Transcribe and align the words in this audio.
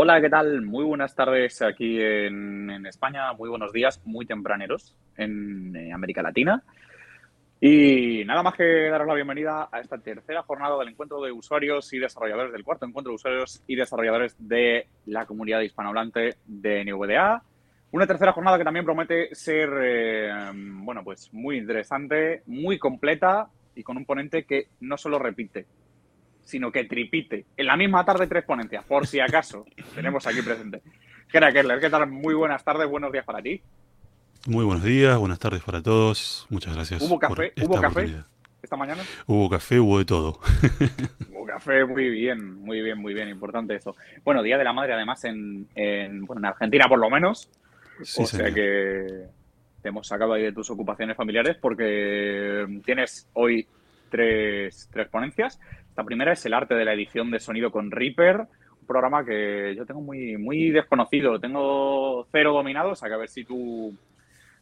Hola, 0.00 0.20
¿qué 0.20 0.30
tal? 0.30 0.62
Muy 0.62 0.84
buenas 0.84 1.12
tardes 1.12 1.60
aquí 1.60 2.00
en, 2.00 2.86
España, 2.86 3.32
muy 3.32 3.48
buenos 3.48 3.72
días, 3.72 4.00
muy 4.04 4.26
tempraneros 4.26 4.94
en 5.16 5.74
eh, 5.74 5.92
América 5.92 6.22
Latina. 6.22 6.62
Y 7.60 8.22
nada 8.24 8.44
más 8.44 8.54
que 8.54 8.90
daros 8.90 9.08
la 9.08 9.14
bienvenida 9.14 9.68
a 9.72 9.80
esta 9.80 9.98
tercera 9.98 10.44
jornada 10.44 10.78
del 10.78 10.90
encuentro 10.90 11.20
de 11.20 11.32
usuarios 11.32 11.92
y 11.92 11.98
desarrolladores, 11.98 12.52
del 12.52 12.62
cuarto 12.62 12.86
encuentro 12.86 13.10
de 13.10 13.16
usuarios 13.16 13.64
y 13.66 13.74
desarrolladores 13.74 14.36
de 14.38 14.86
la 15.06 15.26
comunidad 15.26 15.62
hispanohablante 15.62 16.36
de 16.46 16.84
NVDA. 16.84 17.42
Una 17.90 18.06
tercera 18.06 18.32
jornada 18.32 18.56
que 18.56 18.62
también 18.62 18.84
promete 18.84 19.34
ser, 19.34 19.68
eh, 19.82 20.30
bueno, 20.54 21.02
pues 21.02 21.34
muy 21.34 21.58
interesante, 21.58 22.44
muy 22.46 22.78
completa 22.78 23.48
y 23.74 23.82
con 23.82 23.96
un 23.96 24.04
ponente 24.04 24.44
que 24.44 24.68
no 24.78 24.96
solo 24.96 25.18
repite, 25.18 25.66
sino 26.48 26.72
que 26.72 26.84
tripite. 26.84 27.44
En 27.58 27.66
la 27.66 27.76
misma 27.76 28.06
tarde 28.06 28.26
tres 28.26 28.42
ponencias, 28.42 28.82
por 28.84 29.06
si 29.06 29.20
acaso 29.20 29.66
tenemos 29.94 30.26
aquí 30.26 30.40
presente. 30.40 30.80
Gera 31.28 31.52
Kerler, 31.52 31.78
¿qué 31.78 31.90
tal? 31.90 32.08
Muy 32.08 32.32
buenas 32.32 32.64
tardes, 32.64 32.88
buenos 32.88 33.12
días 33.12 33.26
para 33.26 33.42
ti. 33.42 33.60
Muy 34.46 34.64
buenos 34.64 34.82
días, 34.82 35.18
buenas 35.18 35.38
tardes 35.38 35.62
para 35.62 35.82
todos. 35.82 36.46
Muchas 36.48 36.74
gracias. 36.74 37.02
¿Hubo 37.02 37.18
café? 37.18 37.52
¿Hubo 37.62 37.78
café 37.78 38.24
esta 38.62 38.76
mañana? 38.76 39.02
Hubo 39.26 39.50
café, 39.50 39.78
hubo 39.78 39.98
de 39.98 40.06
todo. 40.06 40.40
hubo 41.30 41.44
café, 41.44 41.84
muy 41.84 42.08
bien, 42.08 42.54
muy 42.62 42.80
bien, 42.80 42.96
muy 42.96 43.12
bien, 43.12 43.28
importante 43.28 43.74
eso. 43.74 43.94
Bueno, 44.24 44.42
Día 44.42 44.56
de 44.56 44.64
la 44.64 44.72
Madre 44.72 44.94
además 44.94 45.22
en, 45.26 45.68
bueno, 46.24 46.40
en 46.40 46.46
Argentina 46.46 46.86
por 46.88 46.98
lo 46.98 47.10
menos. 47.10 47.50
o 48.00 48.24
sea 48.24 48.50
que 48.54 49.26
te 49.82 49.88
hemos 49.90 50.06
sacado 50.06 50.32
ahí 50.32 50.44
de 50.44 50.52
tus 50.52 50.70
ocupaciones 50.70 51.14
familiares 51.14 51.58
porque 51.60 52.80
tienes 52.86 53.28
hoy 53.34 53.68
tres, 54.08 54.88
tres 54.90 55.08
ponencias. 55.08 55.60
La 55.98 56.04
primera 56.04 56.32
es 56.32 56.46
el 56.46 56.54
arte 56.54 56.76
de 56.76 56.84
la 56.84 56.92
edición 56.92 57.28
de 57.32 57.40
sonido 57.40 57.72
con 57.72 57.90
Reaper, 57.90 58.46
un 58.80 58.86
programa 58.86 59.24
que 59.24 59.74
yo 59.76 59.84
tengo 59.84 60.00
muy, 60.00 60.36
muy 60.36 60.70
desconocido, 60.70 61.40
tengo 61.40 62.24
cero 62.30 62.52
dominado, 62.52 62.90
o 62.90 62.94
sea 62.94 63.08
que 63.08 63.14
a 63.16 63.18
ver 63.18 63.28
si 63.28 63.44
tú 63.44 63.92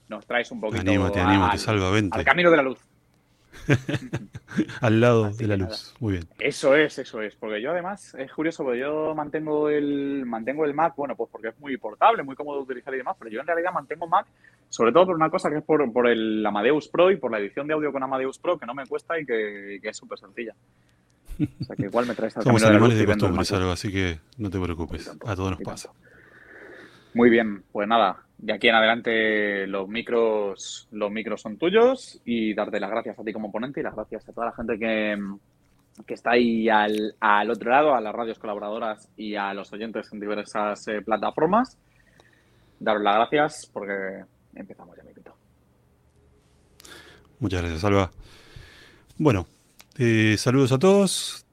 nos 0.08 0.26
traes 0.26 0.50
un 0.50 0.62
poquito. 0.62 0.82
Te 0.82 0.88
animo, 0.88 1.12
te 1.12 1.20
animo, 1.20 1.50
te 1.50 1.58
salva, 1.58 1.90
vente. 1.90 2.16
Al 2.16 2.24
camino 2.24 2.50
de 2.50 2.56
la 2.56 2.62
luz. 2.62 2.80
al 4.80 4.98
lado 4.98 5.30
de 5.30 5.46
la 5.46 5.58
luz. 5.58 5.94
Muy 6.00 6.14
bien. 6.14 6.24
Eso 6.38 6.74
es, 6.74 6.98
eso 6.98 7.20
es. 7.20 7.34
Porque 7.34 7.60
yo 7.60 7.70
además, 7.72 8.14
es 8.14 8.32
curioso, 8.32 8.64
porque 8.64 8.80
yo 8.80 9.14
mantengo 9.14 9.68
el, 9.68 10.24
mantengo 10.24 10.64
el 10.64 10.72
Mac, 10.72 10.94
bueno, 10.96 11.16
pues 11.16 11.28
porque 11.30 11.48
es 11.48 11.58
muy 11.60 11.76
portable, 11.76 12.22
muy 12.22 12.34
cómodo 12.34 12.56
de 12.56 12.62
utilizar 12.62 12.94
y 12.94 12.98
demás, 12.98 13.16
pero 13.18 13.30
yo 13.30 13.40
en 13.40 13.46
realidad 13.46 13.74
mantengo 13.74 14.08
Mac 14.08 14.26
sobre 14.68 14.92
todo 14.92 15.06
por 15.06 15.14
una 15.14 15.30
cosa 15.30 15.50
que 15.50 15.58
es 15.58 15.64
por, 15.64 15.92
por 15.92 16.06
el 16.08 16.44
Amadeus 16.44 16.88
Pro 16.88 17.10
y 17.10 17.16
por 17.16 17.30
la 17.30 17.38
edición 17.38 17.66
de 17.66 17.74
audio 17.74 17.92
con 17.92 18.02
Amadeus 18.02 18.38
Pro, 18.38 18.58
que 18.58 18.66
no 18.66 18.74
me 18.74 18.86
cuesta 18.86 19.18
y 19.18 19.24
que, 19.24 19.80
es 19.82 19.96
súper 19.96 20.18
sencilla. 20.18 20.54
O 21.60 21.64
sea 21.64 21.76
que 21.76 21.84
igual 21.84 22.06
me 22.06 22.14
traes 22.14 22.36
al 22.36 22.42
Somos 22.42 22.62
animales 22.64 22.98
de, 22.98 23.06
costumbre, 23.06 23.44
algo, 23.52 23.70
así 23.70 23.92
que 23.92 24.18
no 24.38 24.50
te 24.50 24.58
preocupes. 24.58 25.08
A 25.26 25.36
todos 25.36 25.50
nos 25.52 25.60
pasa. 25.60 25.90
Muy 27.14 27.30
bien, 27.30 27.62
pues 27.72 27.88
nada, 27.88 28.26
de 28.38 28.52
aquí 28.52 28.68
en 28.68 28.74
adelante 28.74 29.66
los 29.66 29.88
micros, 29.88 30.88
los 30.90 31.10
micros 31.10 31.40
son 31.40 31.56
tuyos 31.56 32.20
y 32.24 32.54
darte 32.54 32.78
las 32.78 32.90
gracias 32.90 33.18
a 33.18 33.24
ti 33.24 33.32
como 33.32 33.50
ponente 33.50 33.80
y 33.80 33.82
las 33.82 33.94
gracias 33.94 34.28
a 34.28 34.32
toda 34.32 34.46
la 34.48 34.52
gente 34.52 34.78
que, 34.78 35.16
está 36.12 36.32
ahí 36.32 36.68
al, 36.68 37.14
al, 37.20 37.50
otro 37.50 37.70
lado, 37.70 37.94
a 37.94 38.00
las 38.00 38.14
radios 38.14 38.38
colaboradoras 38.38 39.08
y 39.16 39.34
a 39.34 39.54
los 39.54 39.72
oyentes 39.72 40.12
en 40.12 40.20
diversas 40.20 40.86
eh, 40.88 41.00
plataformas. 41.00 41.78
Daros 42.78 43.02
las 43.02 43.14
gracias 43.16 43.70
porque 43.72 44.24
empezamos 44.54 44.96
ya, 44.96 45.02
mi 45.02 45.12
Muchas 47.38 47.60
gracias, 47.60 47.80
Salva. 47.80 48.10
Bueno, 49.18 49.46
eh, 49.98 50.36
saludos 50.38 50.72
a 50.72 50.78
todos. 50.78 51.46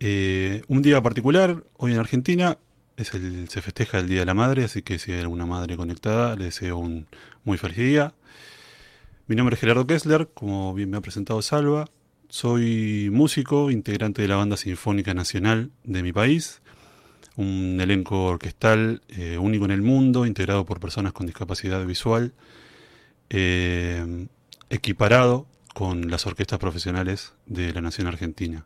Eh, 0.00 0.62
un 0.68 0.82
día 0.82 1.02
particular, 1.02 1.64
hoy 1.76 1.92
en 1.92 1.98
Argentina, 1.98 2.58
es 2.96 3.08
se 3.08 3.62
festeja 3.62 3.98
el 3.98 4.08
Día 4.08 4.20
de 4.20 4.26
la 4.26 4.34
Madre, 4.34 4.64
así 4.64 4.82
que 4.82 4.98
si 4.98 5.12
hay 5.12 5.20
alguna 5.20 5.46
madre 5.46 5.76
conectada, 5.76 6.34
le 6.36 6.46
deseo 6.46 6.78
un 6.78 7.06
muy 7.44 7.58
feliz 7.58 7.76
día. 7.76 8.14
Mi 9.26 9.36
nombre 9.36 9.54
es 9.54 9.60
Gerardo 9.60 9.86
Kessler, 9.86 10.28
como 10.34 10.74
bien 10.74 10.90
me 10.90 10.96
ha 10.96 11.00
presentado 11.00 11.40
Salva. 11.42 11.86
Soy 12.28 13.10
músico, 13.12 13.70
integrante 13.70 14.22
de 14.22 14.28
la 14.28 14.36
Banda 14.36 14.56
Sinfónica 14.56 15.14
Nacional 15.14 15.70
de 15.84 16.02
mi 16.02 16.12
país, 16.12 16.60
un 17.36 17.78
elenco 17.80 18.24
orquestal 18.24 19.02
eh, 19.08 19.38
único 19.38 19.64
en 19.64 19.70
el 19.70 19.82
mundo, 19.82 20.26
integrado 20.26 20.64
por 20.64 20.80
personas 20.80 21.12
con 21.12 21.26
discapacidad 21.26 21.84
visual, 21.86 22.32
equiparado 24.70 25.46
con 25.76 26.10
las 26.10 26.26
orquestas 26.26 26.58
profesionales 26.58 27.34
de 27.44 27.70
la 27.74 27.82
Nación 27.82 28.06
Argentina. 28.06 28.64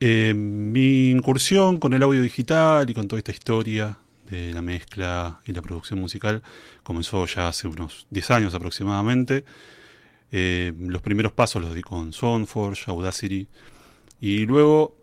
Eh, 0.00 0.32
mi 0.32 1.10
incursión 1.10 1.78
con 1.78 1.92
el 1.92 2.02
audio 2.02 2.22
digital 2.22 2.88
y 2.88 2.94
con 2.94 3.08
toda 3.08 3.18
esta 3.18 3.32
historia 3.32 3.98
de 4.30 4.54
la 4.54 4.62
mezcla 4.62 5.42
y 5.44 5.52
la 5.52 5.60
producción 5.60 6.00
musical 6.00 6.42
comenzó 6.82 7.26
ya 7.26 7.48
hace 7.48 7.68
unos 7.68 8.06
10 8.08 8.30
años 8.30 8.54
aproximadamente. 8.54 9.44
Eh, 10.32 10.72
los 10.78 11.02
primeros 11.02 11.32
pasos 11.32 11.60
los 11.60 11.74
di 11.74 11.82
con 11.82 12.14
Soundforge, 12.14 12.90
Audacity 12.90 13.46
y 14.22 14.46
luego 14.46 14.96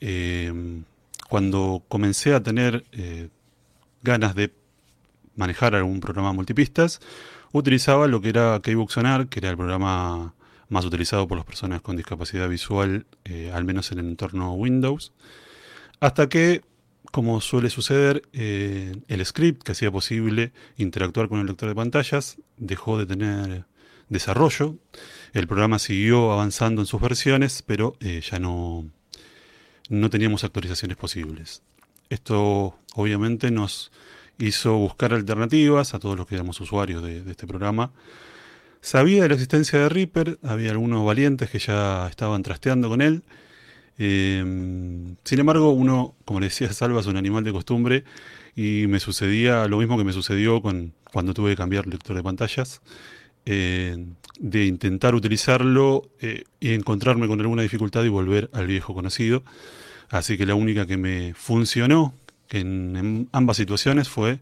eh, 0.00 0.82
cuando 1.28 1.84
comencé 1.86 2.34
a 2.34 2.42
tener 2.42 2.84
ganas 4.02 4.34
de 4.34 4.52
manejar 5.36 5.76
algún 5.76 6.00
programa 6.00 6.32
multipistas, 6.32 7.00
utilizaba 7.58 8.08
lo 8.08 8.20
que 8.20 8.30
era 8.30 8.60
Sonar, 8.88 9.28
que 9.28 9.38
era 9.38 9.50
el 9.50 9.56
programa 9.56 10.34
más 10.68 10.84
utilizado 10.84 11.28
por 11.28 11.36
las 11.36 11.46
personas 11.46 11.80
con 11.82 11.96
discapacidad 11.96 12.48
visual, 12.48 13.06
eh, 13.24 13.52
al 13.54 13.64
menos 13.64 13.92
en 13.92 14.00
el 14.00 14.08
entorno 14.08 14.52
Windows, 14.54 15.12
hasta 16.00 16.28
que, 16.28 16.62
como 17.12 17.40
suele 17.40 17.70
suceder, 17.70 18.22
eh, 18.32 18.96
el 19.06 19.24
script 19.24 19.62
que 19.62 19.72
hacía 19.72 19.92
posible 19.92 20.52
interactuar 20.76 21.28
con 21.28 21.38
el 21.38 21.46
lector 21.46 21.68
de 21.68 21.76
pantallas 21.76 22.38
dejó 22.56 22.98
de 22.98 23.06
tener 23.06 23.66
desarrollo. 24.08 24.76
El 25.32 25.46
programa 25.46 25.78
siguió 25.78 26.32
avanzando 26.32 26.82
en 26.82 26.86
sus 26.86 27.00
versiones, 27.00 27.62
pero 27.62 27.96
eh, 28.00 28.20
ya 28.28 28.40
no, 28.40 28.90
no 29.88 30.10
teníamos 30.10 30.42
actualizaciones 30.42 30.96
posibles. 30.96 31.62
Esto 32.10 32.76
obviamente 32.96 33.52
nos 33.52 33.92
hizo 34.38 34.76
buscar 34.76 35.14
alternativas 35.14 35.94
a 35.94 35.98
todos 35.98 36.16
los 36.16 36.26
que 36.26 36.34
éramos 36.34 36.60
usuarios 36.60 37.02
de 37.02 37.30
este 37.30 37.46
programa 37.46 37.92
Sabía 38.84 39.22
de 39.22 39.28
la 39.28 39.34
existencia 39.34 39.78
de 39.78 39.88
Reaper, 39.88 40.38
había 40.42 40.72
algunos 40.72 41.06
valientes 41.06 41.48
que 41.48 41.58
ya 41.58 42.06
estaban 42.06 42.42
trasteando 42.42 42.90
con 42.90 43.00
él. 43.00 43.22
Em, 43.96 45.16
sin 45.24 45.40
embargo, 45.40 45.70
uno, 45.70 46.14
como 46.26 46.38
le 46.38 46.48
decía 46.48 46.70
Salva, 46.70 47.00
es 47.00 47.06
un 47.06 47.16
animal 47.16 47.44
de 47.44 47.52
costumbre 47.52 48.04
y 48.54 48.86
me 48.88 49.00
sucedía 49.00 49.66
lo 49.68 49.78
mismo 49.78 49.96
que 49.96 50.04
me 50.04 50.12
sucedió 50.12 50.60
con, 50.60 50.92
cuando 51.10 51.32
tuve 51.32 51.52
que 51.52 51.56
cambiar 51.56 51.86
el 51.86 51.92
lector 51.92 52.14
de 52.14 52.22
pantallas, 52.22 52.82
eh, 53.46 54.04
de 54.38 54.66
intentar 54.66 55.14
utilizarlo 55.14 56.10
eh, 56.20 56.44
y 56.60 56.74
encontrarme 56.74 57.26
con 57.26 57.40
alguna 57.40 57.62
dificultad 57.62 58.04
y 58.04 58.10
volver 58.10 58.50
al 58.52 58.66
viejo 58.66 58.92
conocido. 58.92 59.44
Así 60.10 60.36
que 60.36 60.44
la 60.44 60.56
única 60.56 60.84
que 60.84 60.98
me 60.98 61.32
funcionó 61.32 62.12
en, 62.54 63.28
ambas 63.32 63.56
situaciones 63.56 64.08
fue 64.08 64.40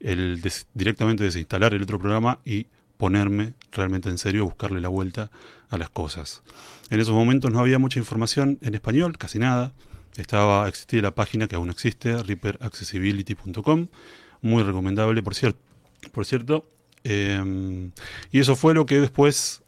el 0.00 0.42
directamente 0.74 1.24
desinstalar 1.24 1.72
el 1.72 1.82
otro 1.82 1.98
programa 1.98 2.40
y 2.44 2.66
ponerme 2.96 3.54
realmente 3.72 4.08
en 4.08 4.18
serio, 4.18 4.44
buscarle 4.44 4.80
la 4.80 4.88
vuelta 4.88 5.30
a 5.70 5.78
las 5.78 5.90
cosas. 5.90 6.42
En 6.90 7.00
esos 7.00 7.14
momentos 7.14 7.50
no 7.52 7.60
había 7.60 7.78
mucha 7.78 7.98
información 7.98 8.58
en 8.60 8.74
español, 8.74 9.16
casi 9.18 9.38
nada. 9.38 9.72
Estaba, 10.16 10.68
existía 10.68 11.02
la 11.02 11.14
página 11.14 11.48
que 11.48 11.56
aún 11.56 11.70
existe, 11.70 12.22
reaperaccessibility.com, 12.22 13.88
muy 14.42 14.62
recomendable, 14.62 15.22
por 15.22 15.34
cierto. 15.34 15.58
Por 16.12 16.26
cierto. 16.26 16.68
Em, 17.02 17.92
y 18.30 18.40
eso 18.40 18.56
fue 18.56 18.74
lo 18.74 18.86
que 18.86 19.00
después 19.00 19.62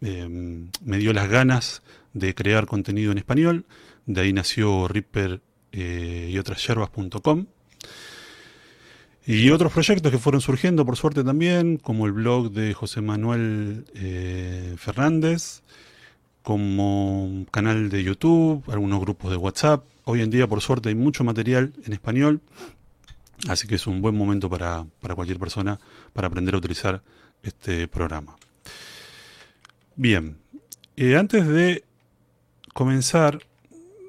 em, 0.00 0.70
me 0.84 0.98
dio 0.98 1.12
las 1.12 1.28
ganas 1.28 1.82
de 2.12 2.34
crear 2.34 2.66
contenido 2.66 3.12
en 3.12 3.18
español. 3.18 3.66
De 4.06 4.20
ahí 4.20 4.32
nació 4.32 4.88
Reaper 4.88 5.40
eh, 5.72 6.28
y 6.30 6.38
otras 6.38 6.66
yerbas.com. 6.66 7.46
Y 9.24 9.50
otros 9.50 9.72
proyectos 9.72 10.10
que 10.10 10.18
fueron 10.18 10.40
surgiendo, 10.40 10.84
por 10.84 10.96
suerte 10.96 11.22
también, 11.22 11.76
como 11.76 12.06
el 12.06 12.12
blog 12.12 12.50
de 12.50 12.74
José 12.74 13.00
Manuel 13.00 13.84
eh, 13.94 14.74
Fernández, 14.76 15.62
como 16.42 17.46
canal 17.52 17.88
de 17.88 18.02
YouTube, 18.02 18.64
algunos 18.68 19.00
grupos 19.00 19.30
de 19.30 19.36
WhatsApp. 19.36 19.84
Hoy 20.04 20.22
en 20.22 20.30
día, 20.30 20.48
por 20.48 20.60
suerte, 20.60 20.88
hay 20.88 20.96
mucho 20.96 21.22
material 21.22 21.72
en 21.84 21.92
español, 21.92 22.40
así 23.48 23.68
que 23.68 23.76
es 23.76 23.86
un 23.86 24.02
buen 24.02 24.16
momento 24.16 24.50
para, 24.50 24.86
cualquier 25.14 25.38
persona 25.38 25.78
para 26.12 26.26
aprender 26.26 26.56
a 26.56 26.58
utilizar 26.58 27.02
este 27.44 27.86
programa. 27.86 28.34
Bien, 29.94 30.36
eh, 30.96 31.16
antes 31.16 31.46
de 31.46 31.84
comenzar, 32.74 33.38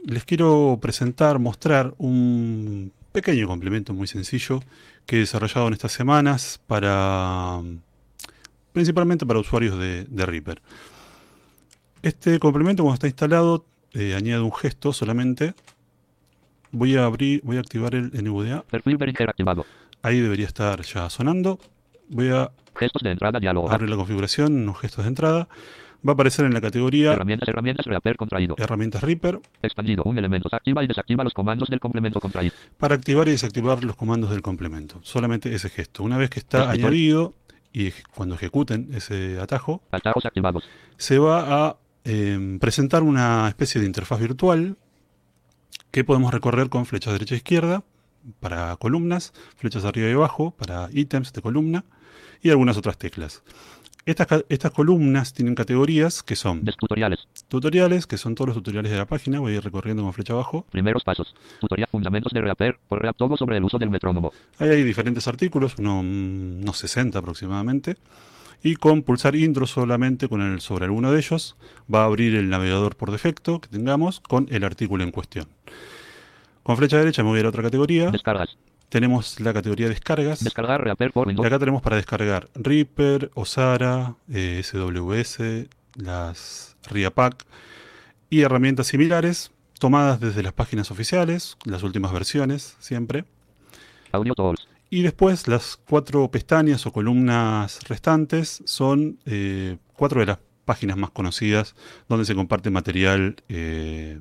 les 0.05 0.25
quiero 0.25 0.79
presentar, 0.81 1.39
mostrar 1.39 1.93
un 1.97 2.91
pequeño 3.11 3.47
complemento 3.47 3.93
muy 3.93 4.07
sencillo 4.07 4.61
que 5.05 5.17
he 5.17 5.19
desarrollado 5.19 5.67
en 5.67 5.73
estas 5.73 5.91
semanas 5.91 6.59
para 6.67 7.61
principalmente 8.71 9.25
para 9.25 9.39
usuarios 9.39 9.77
de, 9.77 10.25
Reaper. 10.25 10.61
Este 12.01 12.39
complemento 12.39 12.83
cuando 12.83 12.95
está 12.95 13.07
instalado 13.07 13.65
eh, 13.93 14.15
añade 14.15 14.41
un 14.41 14.53
gesto 14.53 14.91
solamente 14.91 15.53
voy 16.73 16.97
a 16.97 17.05
abrir, 17.05 17.41
voy 17.43 17.57
a 17.57 17.59
activar 17.61 17.95
el 17.95 18.11
NVDA. 18.11 18.63
Perfil. 18.63 18.97
Ahí 20.01 20.19
debería 20.19 20.47
estar 20.47 20.81
ya 20.81 21.09
sonando. 21.09 21.59
Voy 22.09 22.29
a 22.29 22.51
Gestos 22.75 23.03
de 23.03 23.11
entrada, 23.11 23.39
diálogo. 23.39 23.71
abrir 23.71 23.89
la 23.89 23.95
configuración, 23.95 24.55
unos 24.55 24.79
gestos 24.79 25.05
de 25.05 25.09
entrada. 25.09 25.47
Va 26.05 26.11
a 26.11 26.13
aparecer 26.13 26.45
en 26.45 26.53
la 26.53 26.59
categoría 26.61 27.13
Herramientas, 27.13 27.47
herramientas, 27.47 27.85
reaper 27.85 28.17
contraído. 28.17 28.55
herramientas 28.57 29.01
Reaper 29.01 29.39
Expandido. 29.61 30.03
Un 30.03 30.17
elemento. 30.17 30.49
Activa 30.51 30.83
y 30.83 30.87
desactiva 30.87 31.23
los 31.23 31.33
comandos 31.33 31.69
del 31.69 31.79
complemento 31.79 32.19
contraído. 32.19 32.53
para 32.77 32.95
activar 32.95 33.27
y 33.27 33.31
desactivar 33.31 33.83
los 33.83 33.95
comandos 33.95 34.29
del 34.31 34.41
complemento. 34.41 34.99
Solamente 35.03 35.53
ese 35.55 35.69
gesto. 35.69 36.03
Una 36.03 36.17
vez 36.17 36.29
que 36.29 36.39
está 36.39 36.63
Escritor. 36.65 36.85
añadido 36.85 37.33
y 37.71 37.91
cuando 38.15 38.35
ejecuten 38.35 38.89
ese 38.93 39.39
atajo, 39.39 39.81
Atajos 39.91 40.25
activados. 40.25 40.63
se 40.97 41.17
va 41.19 41.67
a 41.67 41.77
eh, 42.03 42.57
presentar 42.59 43.01
una 43.01 43.47
especie 43.47 43.79
de 43.79 43.87
interfaz 43.87 44.19
virtual 44.19 44.75
que 45.91 46.03
podemos 46.03 46.33
recorrer 46.33 46.69
con 46.69 46.85
flechas 46.85 47.13
derecha 47.13 47.35
e 47.35 47.37
izquierda 47.37 47.83
para 48.39 48.75
columnas, 48.77 49.33
flechas 49.55 49.85
arriba 49.85 50.09
y 50.09 50.13
abajo 50.13 50.51
para 50.51 50.89
ítems 50.91 51.33
de 51.33 51.41
columna 51.41 51.85
y 52.41 52.49
algunas 52.49 52.77
otras 52.77 52.97
teclas. 52.97 53.41
Estas, 54.05 54.43
estas 54.49 54.71
columnas 54.71 55.33
tienen 55.33 55.55
categorías 55.55 56.23
que 56.23 56.35
son 56.35 56.65
tutoriales. 56.65 57.25
tutoriales, 57.47 58.05
que 58.05 58.17
son 58.17 58.35
todos 58.35 58.49
los 58.49 58.57
tutoriales 58.57 58.91
de 58.91 58.97
la 58.97 59.05
página, 59.05 59.39
voy 59.39 59.53
a 59.53 59.55
ir 59.55 59.63
recorriendo 59.63 60.03
con 60.03 60.11
flecha 60.11 60.33
abajo. 60.33 60.65
Primeros 60.71 61.05
pasos. 61.05 61.33
Tutorial 61.61 61.87
Fundamentos 61.89 62.33
de 62.33 62.41
Reaper. 62.41 62.79
Por 62.89 63.13
todo 63.13 63.37
sobre 63.37 63.57
el 63.57 63.63
uso 63.63 63.77
del 63.77 63.89
metrónomo. 63.89 64.33
Ahí 64.59 64.69
hay 64.69 64.83
diferentes 64.83 65.25
artículos, 65.29 65.79
mm, 65.79 66.63
unos 66.63 66.77
60 66.77 67.19
aproximadamente. 67.19 67.95
Y 68.61 68.75
con 68.75 69.03
pulsar 69.03 69.35
intro 69.35 69.67
solamente 69.67 70.27
con 70.27 70.41
el, 70.41 70.59
sobre 70.59 70.85
alguno 70.85 71.11
de 71.11 71.19
ellos, 71.19 71.55
va 71.93 72.01
a 72.01 72.05
abrir 72.05 72.35
el 72.35 72.49
navegador 72.49 72.97
por 72.97 73.11
defecto 73.11 73.61
que 73.61 73.69
tengamos 73.69 74.19
con 74.19 74.47
el 74.51 74.65
artículo 74.65 75.03
en 75.03 75.11
cuestión. 75.11 75.47
Con 76.63 76.75
flecha 76.75 76.97
derecha 76.97 77.23
me 77.23 77.29
voy 77.29 77.37
a 77.37 77.39
ir 77.41 77.45
a 77.45 77.49
otra 77.49 77.63
categoría. 77.63 78.11
Descargas. 78.11 78.57
Tenemos 78.93 79.39
la 79.39 79.55
categoría 79.55 79.89
descargas. 79.89 80.43
Descargar 80.43 80.83
Reaper 80.83 81.11
por 81.11 81.25
Y 81.25 81.29
Windows. 81.29 81.47
acá 81.47 81.57
tenemos 81.57 81.81
para 81.81 81.95
descargar 81.95 82.47
Reaper, 82.53 83.31
Osara, 83.33 84.17
eh, 84.31 84.61
SWS, 84.63 85.67
las 85.95 86.77
RIAPAC 86.91 87.43
y 88.29 88.41
herramientas 88.41 88.85
similares 88.85 89.51
tomadas 89.79 90.19
desde 90.19 90.43
las 90.43 90.53
páginas 90.53 90.91
oficiales, 90.91 91.57
las 91.65 91.81
últimas 91.81 92.13
versiones 92.13 92.77
siempre. 92.77 93.25
Audio 94.11 94.35
Tools. 94.35 94.67
Y 94.91 95.01
después 95.01 95.47
las 95.47 95.75
cuatro 95.75 96.29
pestañas 96.29 96.85
o 96.85 96.93
columnas 96.93 97.79
restantes 97.87 98.61
son 98.67 99.17
eh, 99.25 99.77
cuatro 99.95 100.19
de 100.19 100.27
las 100.27 100.37
páginas 100.65 100.97
más 100.97 101.09
conocidas 101.09 101.73
donde 102.07 102.25
se 102.25 102.35
comparte 102.35 102.69
material 102.69 103.37
eh, 103.49 104.19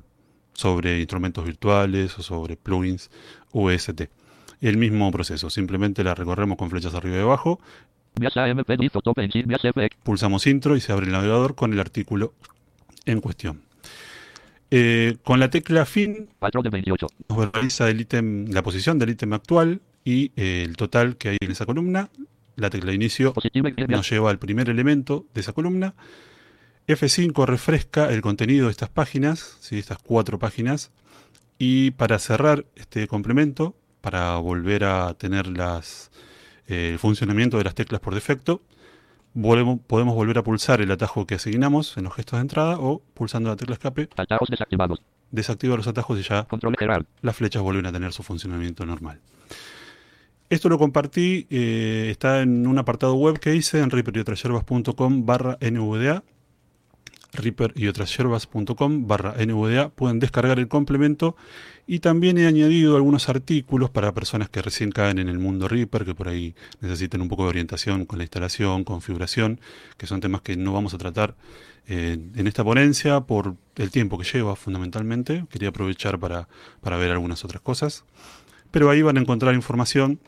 sobre 0.53 0.97
instrumentos 0.97 1.45
virtuales 1.45 2.17
o 2.17 2.23
sobre 2.23 2.57
plugins 2.57 3.11
UST. 3.51 4.09
El 4.63 4.77
mismo 4.77 5.11
proceso, 5.11 5.49
simplemente 5.49 6.05
la 6.05 6.15
recorremos 6.15 6.57
con 6.57 6.69
flechas 6.69 6.95
arriba 6.95 7.17
y 7.17 7.19
abajo, 7.19 7.59
pulsamos 10.03 10.47
intro 10.47 10.77
y 10.77 10.79
se 10.79 10.93
abre 10.93 11.05
el 11.05 11.11
navegador 11.11 11.53
con 11.53 11.73
el 11.73 11.81
artículo 11.81 12.33
en 13.05 13.19
cuestión. 13.19 13.63
Eh, 14.71 15.17
con 15.21 15.41
la 15.41 15.49
tecla 15.49 15.85
fin 15.85 16.29
4 16.39 16.61
de 16.61 16.69
28. 16.69 17.07
nos 17.27 17.37
verbaliza 17.37 17.89
el 17.89 17.99
ítem, 17.99 18.47
la 18.51 18.63
posición 18.63 18.97
del 18.99 19.09
ítem 19.09 19.33
actual 19.33 19.81
y 20.05 20.31
eh, 20.37 20.63
el 20.65 20.77
total 20.77 21.17
que 21.17 21.27
hay 21.27 21.37
en 21.41 21.51
esa 21.51 21.65
columna. 21.65 22.09
La 22.55 22.69
tecla 22.69 22.91
de 22.91 22.95
inicio 22.95 23.33
nos 23.89 24.09
lleva 24.09 24.29
al 24.29 24.39
primer 24.39 24.69
elemento 24.69 25.25
de 25.33 25.41
esa 25.41 25.51
columna. 25.51 25.93
F5 26.87 27.45
refresca 27.45 28.13
el 28.13 28.21
contenido 28.21 28.67
de 28.67 28.71
estas 28.71 28.87
páginas, 28.87 29.57
¿sí? 29.59 29.77
estas 29.77 29.97
cuatro 29.97 30.39
páginas. 30.39 30.91
Y 31.59 31.91
para 31.91 32.17
cerrar 32.17 32.65
este 32.75 33.07
complemento, 33.09 33.75
para 34.03 34.35
volver 34.35 34.83
a 34.83 35.13
tener 35.13 35.47
las, 35.47 36.11
eh, 36.67 36.89
el 36.91 36.99
funcionamiento 36.99 37.57
de 37.57 37.63
las 37.63 37.73
teclas 37.73 38.01
por 38.01 38.13
defecto, 38.13 38.61
volvemos- 39.33 39.79
podemos 39.87 40.13
volver 40.13 40.37
a 40.39 40.43
pulsar 40.43 40.81
el 40.81 40.91
atajo 40.91 41.25
que 41.25 41.35
asignamos 41.35 41.95
en 41.95 42.03
los 42.03 42.13
gestos 42.13 42.37
de 42.37 42.41
entrada 42.41 42.77
o 42.79 43.01
pulsando 43.13 43.49
la 43.49 43.55
tecla 43.55 43.75
escape, 43.75 44.09
Atajos 44.17 44.49
desactivados. 44.49 45.01
desactiva 45.31 45.77
los 45.77 45.87
atajos 45.87 46.19
y 46.19 46.23
ya 46.23 46.43
Control 46.43 46.75
Gerard. 46.77 47.05
las 47.21 47.33
flechas 47.37 47.61
vuelven 47.61 47.85
a 47.85 47.93
tener 47.93 48.11
su 48.11 48.23
funcionamiento 48.23 48.85
normal. 48.85 49.21
Esto 50.49 50.67
lo 50.67 50.77
compartí, 50.77 51.47
eh, 51.49 52.09
está 52.11 52.41
en 52.41 52.67
un 52.67 52.77
apartado 52.77 53.13
web 53.15 53.39
que 53.39 53.55
hice 53.55 53.79
en 53.79 53.89
barra 55.25 55.57
NVDA, 55.61 56.23
reaperyotras 57.33 58.17
barra 59.07 59.35
NVDA, 59.37 59.89
pueden 59.89 60.19
descargar 60.19 60.59
el 60.59 60.67
complemento 60.67 61.35
y 61.85 61.99
también 61.99 62.37
he 62.37 62.47
añadido 62.47 62.95
algunos 62.95 63.27
artículos 63.27 63.89
para 63.89 64.13
personas 64.13 64.49
que 64.49 64.61
recién 64.61 64.91
caen 64.91 65.19
en 65.19 65.27
el 65.27 65.39
mundo 65.39 65.67
Reaper, 65.67 66.05
que 66.05 66.15
por 66.15 66.29
ahí 66.29 66.55
necesiten 66.79 67.21
un 67.21 67.27
poco 67.27 67.43
de 67.43 67.49
orientación 67.49 68.05
con 68.05 68.19
la 68.19 68.23
instalación, 68.23 68.83
configuración, 68.83 69.59
que 69.97 70.07
son 70.07 70.21
temas 70.21 70.41
que 70.41 70.55
no 70.55 70.71
vamos 70.71 70.93
a 70.93 70.97
tratar 70.97 71.35
eh, 71.87 72.17
en 72.35 72.47
esta 72.47 72.63
ponencia 72.63 73.21
por 73.21 73.57
el 73.75 73.91
tiempo 73.91 74.17
que 74.17 74.23
lleva 74.23 74.55
fundamentalmente. 74.55 75.45
Quería 75.49 75.69
aprovechar 75.69 76.19
para, 76.19 76.47
para 76.79 76.95
ver 76.97 77.11
algunas 77.11 77.43
otras 77.43 77.61
cosas. 77.61 78.05
Pero 78.71 78.89
ahí 78.89 79.01
van 79.01 79.17
a 79.17 79.21
encontrar 79.21 79.53
información 79.53 80.19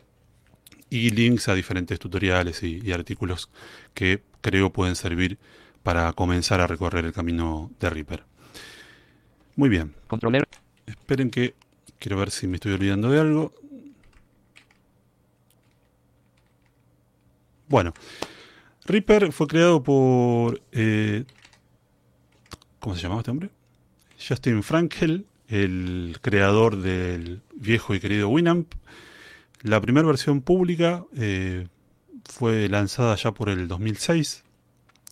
y 0.90 1.10
links 1.10 1.48
a 1.48 1.54
diferentes 1.54 1.98
tutoriales 1.98 2.62
y, 2.62 2.80
y 2.84 2.92
artículos 2.92 3.50
que 3.94 4.22
creo 4.42 4.72
pueden 4.72 4.94
servir 4.94 5.38
para 5.86 6.12
comenzar 6.14 6.60
a 6.60 6.66
recorrer 6.66 7.04
el 7.04 7.12
camino 7.12 7.70
de 7.78 7.88
Reaper. 7.88 8.24
Muy 9.54 9.68
bien, 9.68 9.94
Controller. 10.08 10.42
esperen 10.84 11.30
que 11.30 11.54
quiero 12.00 12.16
ver 12.16 12.32
si 12.32 12.48
me 12.48 12.56
estoy 12.56 12.72
olvidando 12.72 13.08
de 13.08 13.20
algo. 13.20 13.54
Bueno, 17.68 17.94
Reaper 18.84 19.30
fue 19.30 19.46
creado 19.46 19.80
por... 19.84 20.60
eh, 20.72 21.24
¿Cómo 22.80 22.96
se 22.96 23.02
llamaba 23.02 23.20
este 23.20 23.30
hombre? 23.30 23.50
Justin 24.18 24.64
Frankel, 24.64 25.24
el 25.46 26.18
creador 26.20 26.78
del 26.78 27.42
viejo 27.54 27.94
y 27.94 28.00
querido 28.00 28.28
Winamp. 28.28 28.74
La 29.62 29.80
primera 29.80 30.08
versión 30.08 30.42
pública 30.42 31.04
eh, 31.16 31.68
fue 32.24 32.68
lanzada 32.68 33.14
ya 33.14 33.30
por 33.30 33.50
el 33.50 33.68
2006. 33.68 34.45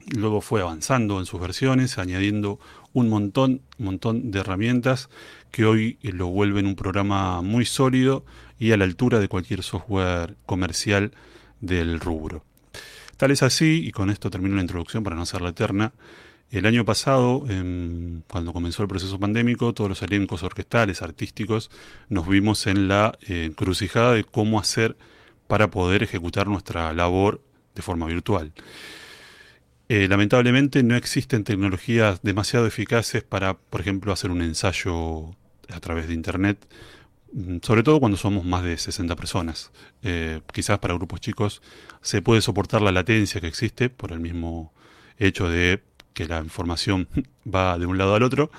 Luego 0.09 0.41
fue 0.41 0.61
avanzando 0.61 1.19
en 1.19 1.27
sus 1.27 1.41
versiones, 1.41 1.99
añadiendo 1.99 2.59
un 2.93 3.09
montón, 3.09 3.63
montón 3.79 4.31
de 4.31 4.41
herramientas 4.41 5.09
que 5.51 5.65
hoy 5.65 5.99
eh, 6.03 6.13
lo 6.13 6.29
vuelven 6.29 6.67
un 6.67 6.77
programa 6.77 7.43
muy 7.43 7.65
sólido 7.65 8.25
y 8.59 8.73
a 8.73 8.77
la 8.77 8.85
altura 8.85 9.19
de 9.19 9.29
cualquier 9.29 9.63
software 9.63 10.37
comercial 10.47 11.13
del 11.61 12.01
rubro. 12.01 12.45
Tal 13.17 13.31
es 13.31 13.43
así, 13.43 13.83
y 13.87 13.93
con 13.93 14.11
esto 14.11 14.31
termino 14.31 14.57
la 14.57 14.63
introducción 14.63 15.05
para 15.05 15.17
no 15.17 15.23
hacerla 15.23 15.51
eterna, 15.51 15.93
el 16.51 16.67
año 16.67 16.85
pasado, 16.85 17.45
em, 17.49 18.23
cuando 18.29 18.53
comenzó 18.53 18.83
el 18.83 18.89
proceso 18.89 19.19
pandémico, 19.19 19.73
todos 19.73 19.91
los 19.91 20.03
elencos 20.03 20.43
orquestales, 20.45 21.03
artísticos, 21.03 21.71
nos 22.09 22.29
vimos 22.29 22.67
en 22.69 22.87
la 22.87 23.19
eh, 23.27 23.47
encrucijada 23.47 24.13
de 24.13 24.23
cómo 24.23 24.61
hacer 24.61 24.97
para 25.49 25.71
poder 25.71 26.03
ejecutar 26.05 26.47
nuestra 26.47 26.93
labor 26.93 27.43
de 27.75 27.83
forma 27.83 28.07
virtual. 28.07 28.53
Eh, 29.89 30.09
lamentablemente 30.09 30.83
no 30.83 30.97
existen 30.97 31.45
tecnologías 31.45 32.23
demasiado 32.23 32.67
eficaces 32.67 33.23
para, 33.23 33.55
por 33.55 33.81
ejemplo, 33.83 34.13
hacer 34.13 34.31
un 34.31 34.41
ensayo 34.41 35.37
a 35.69 35.81
través 35.81 36.09
de 36.09 36.15
Internet, 36.15 36.67
mm, 37.33 37.59
sobre 37.63 37.83
todo 37.83 38.01
cuando 38.01 38.17
somos 38.17 38.45
más 38.45 38.65
de 38.65 38.79
60 38.79 39.15
personas. 39.17 39.73
Eh, 40.03 40.41
quizás 40.53 40.79
para 40.79 40.95
grupos 40.95 41.21
chicos 41.21 41.63
se 42.01 42.23
puede 42.23 42.41
soportar 42.41 42.81
la 42.83 42.93
latencia 42.93 43.41
que 43.41 43.47
existe 43.49 43.91
por 43.91 44.13
el 44.13 44.21
mismo 44.21 44.73
hecho 45.19 45.49
de 45.49 45.83
que 46.15 46.27
la 46.27 46.39
información 46.41 47.09
va 47.47 47.79
de 47.79 47.87
un 47.87 47.99
lado 47.99 48.15
al 48.15 48.23
otro, 48.23 48.51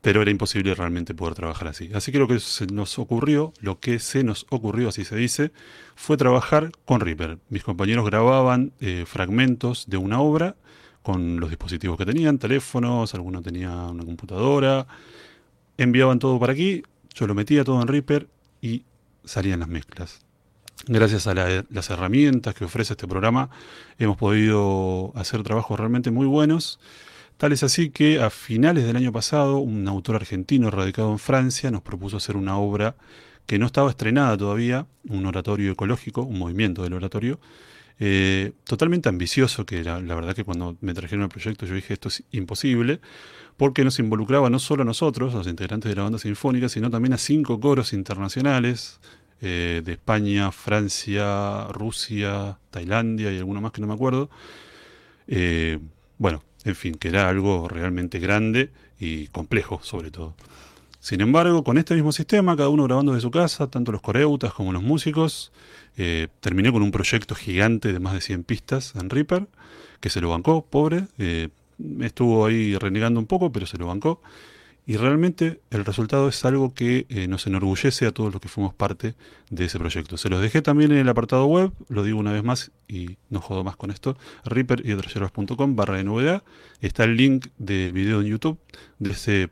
pero 0.00 0.22
era 0.22 0.30
imposible 0.30 0.74
realmente 0.74 1.14
poder 1.14 1.34
trabajar 1.34 1.68
así. 1.68 1.90
Así 1.94 2.12
que 2.12 2.18
lo 2.18 2.28
que 2.28 2.38
se 2.40 2.66
nos 2.66 2.98
ocurrió, 2.98 3.52
lo 3.60 3.80
que 3.80 3.98
se 3.98 4.22
nos 4.24 4.46
ocurrió, 4.50 4.88
así 4.88 5.04
se 5.04 5.16
dice, 5.16 5.50
fue 5.96 6.16
trabajar 6.16 6.70
con 6.84 7.00
Reaper. 7.00 7.38
Mis 7.48 7.64
compañeros 7.64 8.04
grababan 8.06 8.72
eh, 8.80 9.04
fragmentos 9.06 9.86
de 9.88 9.96
una 9.96 10.20
obra 10.20 10.56
con 11.02 11.40
los 11.40 11.50
dispositivos 11.50 11.96
que 11.98 12.06
tenían, 12.06 12.38
teléfonos, 12.38 13.14
algunos 13.14 13.42
tenía 13.42 13.70
una 13.72 14.04
computadora, 14.04 14.86
enviaban 15.78 16.18
todo 16.18 16.38
para 16.38 16.52
aquí, 16.52 16.82
yo 17.14 17.26
lo 17.26 17.34
metía 17.34 17.64
todo 17.64 17.80
en 17.80 17.88
Reaper 17.88 18.28
y 18.60 18.84
salían 19.24 19.60
las 19.60 19.68
mezclas. 19.68 20.20
Gracias 20.86 21.26
a 21.26 21.34
la- 21.34 21.64
las 21.70 21.90
herramientas 21.90 22.54
que 22.54 22.64
ofrece 22.64 22.92
este 22.92 23.08
programa, 23.08 23.50
hemos 23.98 24.16
podido 24.16 25.12
hacer 25.16 25.42
trabajos 25.42 25.78
realmente 25.78 26.10
muy 26.10 26.26
buenos. 26.26 26.78
Tal 27.38 27.52
es 27.52 27.62
así 27.62 27.90
que 27.90 28.20
a 28.20 28.30
finales 28.30 28.84
del 28.84 28.96
año 28.96 29.12
pasado, 29.12 29.58
un 29.58 29.86
autor 29.86 30.16
argentino 30.16 30.72
radicado 30.72 31.12
en 31.12 31.20
Francia 31.20 31.70
nos 31.70 31.82
propuso 31.82 32.16
hacer 32.16 32.36
una 32.36 32.58
obra 32.58 32.96
que 33.46 33.60
no 33.60 33.66
estaba 33.66 33.90
estrenada 33.90 34.36
todavía, 34.36 34.86
un 35.08 35.24
oratorio 35.24 35.70
ecológico, 35.70 36.22
un 36.22 36.36
movimiento 36.36 36.82
del 36.82 36.94
oratorio, 36.94 37.38
eh, 38.00 38.52
totalmente 38.64 39.08
ambicioso, 39.08 39.64
que 39.64 39.84
la, 39.84 40.00
la 40.00 40.16
verdad 40.16 40.34
que 40.34 40.42
cuando 40.42 40.76
me 40.80 40.94
trajeron 40.94 41.22
el 41.22 41.28
proyecto 41.28 41.64
yo 41.64 41.76
dije 41.76 41.94
esto 41.94 42.08
es 42.08 42.24
imposible, 42.32 43.00
porque 43.56 43.84
nos 43.84 44.00
involucraba 44.00 44.50
no 44.50 44.58
solo 44.58 44.82
a 44.82 44.84
nosotros, 44.84 45.32
los 45.32 45.46
integrantes 45.46 45.88
de 45.88 45.94
la 45.94 46.02
banda 46.02 46.18
sinfónica, 46.18 46.68
sino 46.68 46.90
también 46.90 47.12
a 47.12 47.18
cinco 47.18 47.60
coros 47.60 47.92
internacionales 47.92 48.98
eh, 49.40 49.82
de 49.84 49.92
España, 49.92 50.50
Francia, 50.50 51.68
Rusia, 51.68 52.58
Tailandia 52.70 53.32
y 53.32 53.38
alguno 53.38 53.60
más 53.60 53.70
que 53.70 53.80
no 53.80 53.86
me 53.86 53.94
acuerdo. 53.94 54.28
Eh, 55.28 55.78
bueno, 56.18 56.42
en 56.64 56.74
fin, 56.74 56.94
que 56.94 57.08
era 57.08 57.28
algo 57.28 57.68
realmente 57.68 58.18
grande 58.18 58.70
y 58.98 59.28
complejo 59.28 59.80
sobre 59.82 60.10
todo. 60.10 60.34
Sin 61.00 61.20
embargo, 61.20 61.62
con 61.62 61.78
este 61.78 61.94
mismo 61.94 62.12
sistema, 62.12 62.56
cada 62.56 62.68
uno 62.68 62.84
grabando 62.84 63.14
de 63.14 63.20
su 63.20 63.30
casa, 63.30 63.68
tanto 63.68 63.92
los 63.92 64.00
coreutas 64.00 64.52
como 64.52 64.72
los 64.72 64.82
músicos, 64.82 65.52
eh, 65.96 66.28
terminé 66.40 66.72
con 66.72 66.82
un 66.82 66.90
proyecto 66.90 67.34
gigante 67.34 67.92
de 67.92 68.00
más 68.00 68.14
de 68.14 68.20
100 68.20 68.44
pistas 68.44 68.94
en 68.96 69.08
Reaper, 69.08 69.46
que 70.00 70.10
se 70.10 70.20
lo 70.20 70.30
bancó, 70.30 70.66
pobre, 70.66 71.06
eh, 71.18 71.48
estuvo 72.00 72.46
ahí 72.46 72.76
renegando 72.76 73.20
un 73.20 73.26
poco, 73.26 73.52
pero 73.52 73.66
se 73.66 73.78
lo 73.78 73.86
bancó. 73.86 74.20
Y 74.88 74.96
realmente 74.96 75.60
el 75.70 75.84
resultado 75.84 76.30
es 76.30 76.42
algo 76.46 76.72
que 76.72 77.04
eh, 77.10 77.28
nos 77.28 77.46
enorgullece 77.46 78.06
a 78.06 78.10
todos 78.10 78.32
los 78.32 78.40
que 78.40 78.48
fuimos 78.48 78.72
parte 78.72 79.14
de 79.50 79.66
ese 79.66 79.78
proyecto. 79.78 80.16
Se 80.16 80.30
los 80.30 80.40
dejé 80.40 80.62
también 80.62 80.92
en 80.92 80.96
el 80.96 81.08
apartado 81.10 81.44
web, 81.44 81.72
lo 81.90 82.02
digo 82.04 82.18
una 82.18 82.32
vez 82.32 82.42
más 82.42 82.70
y 82.88 83.18
no 83.28 83.42
jodo 83.42 83.62
más 83.62 83.76
con 83.76 83.90
esto, 83.90 84.16
reaper.com 84.46 85.76
barra 85.76 86.02
NVDA. 86.02 86.42
Está 86.80 87.04
el 87.04 87.18
link 87.18 87.48
del 87.58 87.92
video 87.92 88.22
en 88.22 88.28
YouTube 88.28 88.58
de 88.98 89.10
ese 89.10 89.42
eh, 89.42 89.50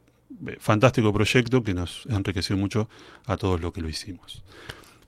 fantástico 0.58 1.12
proyecto 1.12 1.62
que 1.62 1.74
nos 1.74 2.06
enriqueció 2.06 2.56
mucho 2.56 2.88
a 3.26 3.36
todos 3.36 3.60
los 3.60 3.74
que 3.74 3.82
lo 3.82 3.90
hicimos. 3.90 4.42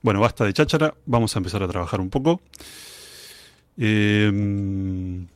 Bueno, 0.03 0.19
basta 0.19 0.45
de 0.45 0.53
cháchara, 0.53 0.93
vamos 1.07 1.35
a 1.35 1.39
empezar 1.39 1.63
a 1.63 1.67
trabajar 1.67 1.99
un 2.01 2.11
poco. 2.11 2.39
Eh, 3.79 4.29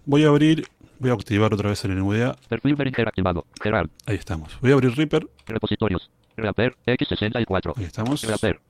voy 0.06 0.24
a 0.24 0.28
abrir 0.28 0.68
Voy 1.04 1.12
a 1.12 1.16
activar 1.16 1.54
otra 1.54 1.68
vez 1.68 1.84
el 1.84 2.00
NVDA. 2.00 2.38
Perfil 2.48 2.76
Behringer 2.76 3.10
activado. 3.10 3.46
Gerard. 3.62 3.90
Ahí 4.06 4.16
estamos. 4.16 4.58
Voy 4.62 4.72
a 4.72 4.76
abrir 4.76 4.96
Reaper. 4.96 5.28
Repositorios. 5.46 6.10
Reaper 6.38 6.78
X64. 6.88 7.74
Ahí 7.76 7.84
estamos. 7.84 8.24
Reaper. 8.24 8.62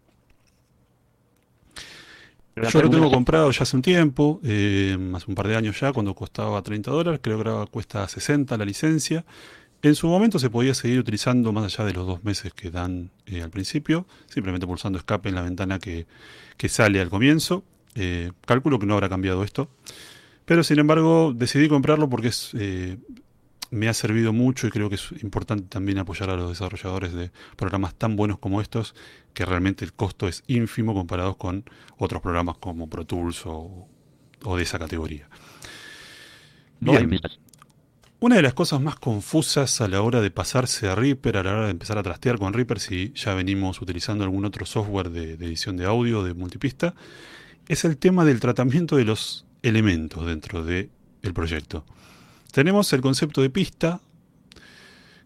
Yo 2.56 2.64
Reaper 2.64 2.86
lo 2.86 2.90
tengo 2.90 3.06
1. 3.06 3.12
comprado 3.12 3.52
ya 3.52 3.62
hace 3.62 3.76
un 3.76 3.84
tiempo, 3.84 4.42
eh, 4.44 4.98
hace 5.14 5.26
un 5.28 5.36
par 5.36 5.48
de 5.48 5.56
años 5.56 5.80
ya, 5.80 5.94
cuando 5.94 6.16
costaba 6.16 6.60
30 6.60 6.90
dólares, 6.90 7.20
creo 7.22 7.40
que 7.44 7.48
ahora 7.48 7.68
cuesta 7.68 8.08
60 8.08 8.58
la 8.58 8.66
licencia. 8.66 9.24
En 9.84 9.94
su 9.94 10.08
momento 10.08 10.40
se 10.40 10.50
podía 10.50 10.74
seguir 10.74 10.98
utilizando 10.98 11.54
más 11.54 11.66
allá 11.66 11.86
de 11.86 11.94
los 11.94 12.08
dos 12.08 12.24
meses 12.24 12.52
que 12.52 12.72
dan 12.72 13.12
eh, 13.28 13.44
al 13.44 13.52
principio, 13.52 14.08
simplemente 14.26 14.66
pulsando 14.66 14.98
escape 14.98 15.30
en 15.30 15.36
la 15.36 15.44
ventana 15.44 15.78
que, 15.78 16.08
que 16.58 16.68
sale 16.68 17.00
al 17.00 17.12
comienzo. 17.12 17.64
Eh, 17.94 18.32
calculo 18.48 18.80
que 18.80 18.88
no 18.88 18.96
habrá 18.96 19.08
cambiado 19.08 19.44
esto. 19.44 19.70
Pero 20.46 20.64
sin 20.64 20.80
embargo 20.80 21.34
decidí 21.36 21.68
comprarlo 21.68 22.10
porque 22.10 22.28
es, 22.28 22.52
eh, 22.54 22.98
me 23.72 23.88
ha 23.88 23.94
servido 23.94 24.34
mucho 24.34 24.68
y 24.68 24.70
creo 24.70 24.90
que 24.90 24.96
es 24.96 25.12
importante 25.24 25.66
también 25.68 25.98
apoyar 25.98 26.30
a 26.30 26.36
los 26.36 26.50
desarrolladores 26.50 27.14
de 27.14 27.32
programas 27.56 27.96
tan 27.96 28.16
buenos 28.16 28.40
como 28.40 28.62
estos, 28.62 28.94
que 29.34 29.46
realmente 29.46 29.84
el 29.84 29.94
costo 29.94 30.28
es 30.28 30.44
ínfimo 30.48 30.94
comparados 30.94 31.38
con 31.38 31.66
otros 31.98 32.22
programas 32.22 32.58
como 32.58 32.88
Pro 32.88 33.06
Tools 33.06 33.46
o, 33.46 33.88
o 34.44 34.58
de 34.58 34.64
esa 34.64 34.78
categoría. 34.78 35.28
Bien. 36.80 37.20
Una 38.20 38.38
de 38.38 38.42
las 38.42 38.54
cosas 38.54 38.80
más 38.80 38.96
confusas 38.96 39.82
a 39.82 39.88
la 39.88 40.02
hora 40.02 40.22
de 40.22 40.32
pasarse 40.32 40.88
a 40.88 40.96
Reaper, 40.96 41.38
a 41.38 41.44
la 41.44 41.52
hora 41.52 41.66
de 41.66 41.72
empezar 41.72 41.98
a 41.98 42.04
trastear 42.04 42.38
con 42.38 42.54
Reaper, 42.54 42.80
si 42.80 43.12
ya 43.16 43.34
venimos 43.34 43.82
utilizando 43.82 44.24
algún 44.24 44.46
otro 44.46 44.66
software 44.66 45.10
de, 45.10 45.36
de 45.36 45.46
edición 45.46 45.76
de 45.78 45.86
audio, 45.86 46.24
de 46.24 46.34
multipista, 46.34 46.96
es 47.68 47.84
el 47.86 47.98
tema 47.98 48.24
del 48.24 48.40
tratamiento 48.40 48.96
de 48.96 49.06
los 49.06 49.46
elementos 49.64 50.26
dentro 50.26 50.64
del 50.64 50.90
proyecto. 51.34 51.86
Tenemos 52.52 52.94
el 52.94 53.02
concepto 53.02 53.42
de 53.42 53.50
pista, 53.50 54.00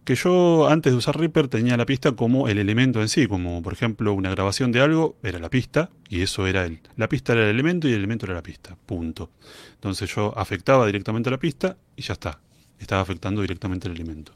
que 0.06 0.16
yo 0.16 0.70
antes 0.70 0.94
de 0.94 0.98
usar 0.98 1.20
Reaper 1.20 1.50
tenía 1.50 1.76
la 1.76 1.86
pista 1.86 2.14
como 2.14 2.48
el 2.48 2.60
elemento 2.60 3.02
en 3.02 3.10
sí, 3.10 3.28
como 3.28 3.62
por 3.62 3.74
ejemplo 3.74 4.14
una 4.14 4.30
grabación 4.30 4.72
de 4.72 4.80
algo 4.80 5.18
era 5.22 5.38
la 5.38 5.50
pista 5.50 5.90
y 6.08 6.22
eso 6.22 6.48
era 6.48 6.64
el, 6.64 6.80
la 6.96 7.10
pista 7.10 7.34
era 7.34 7.44
el 7.44 7.50
elemento 7.50 7.90
y 7.90 7.92
el 7.92 7.98
elemento 7.98 8.26
era 8.26 8.36
la 8.36 8.42
pista, 8.42 8.78
punto. 8.86 9.32
Entonces 9.74 10.10
yo 10.16 10.34
afectaba 10.38 10.86
directamente 10.86 11.28
a 11.28 11.34
la 11.34 11.40
pista 11.40 11.76
y 11.98 12.04
ya 12.04 12.14
está, 12.14 12.40
estaba 12.80 13.02
afectando 13.02 13.42
directamente 13.42 13.90
al 13.90 13.96
elemento. 13.96 14.32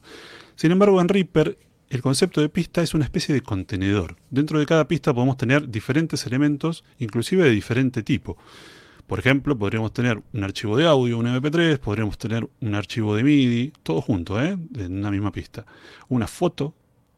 Sin 0.58 0.74
embargo 0.74 1.00
en 1.00 1.08
Reaper 1.08 1.58
el 1.91 2.01
concepto 2.01 2.41
de 2.41 2.50
pista 2.50 2.81
es 2.81 2.93
una 2.93 3.03
especie 3.03 3.34
de 3.34 3.41
contenedor. 3.41 4.15
Dentro 4.29 4.60
de 4.60 4.65
cada 4.65 4.88
pista 4.88 5.13
podemos 5.13 5.36
tener 5.38 5.70
diferentes 5.70 6.25
elementos, 6.25 6.86
inclusive 7.00 7.43
de 7.43 7.51
diferente 7.51 8.01
tipo. 8.01 8.38
Por 9.12 9.20
ejemplo, 9.20 9.58
podríamos 9.58 9.91
tener 9.91 10.24
un 10.32 10.44
archivo 10.46 10.77
de 10.77 10.86
audio, 10.86 11.18
un 11.18 11.25
MP3, 11.25 11.80
podríamos 11.80 12.18
tener 12.18 12.48
un 12.62 12.75
archivo 12.75 13.13
de 13.13 13.24
MIDI, 13.24 13.74
todo 13.84 14.00
junto, 14.00 14.41
¿eh? 14.41 14.58
en 14.77 15.00
una 15.00 15.12
misma 15.12 15.34
pista. 15.34 15.65
Una 16.08 16.27
foto, 16.27 16.74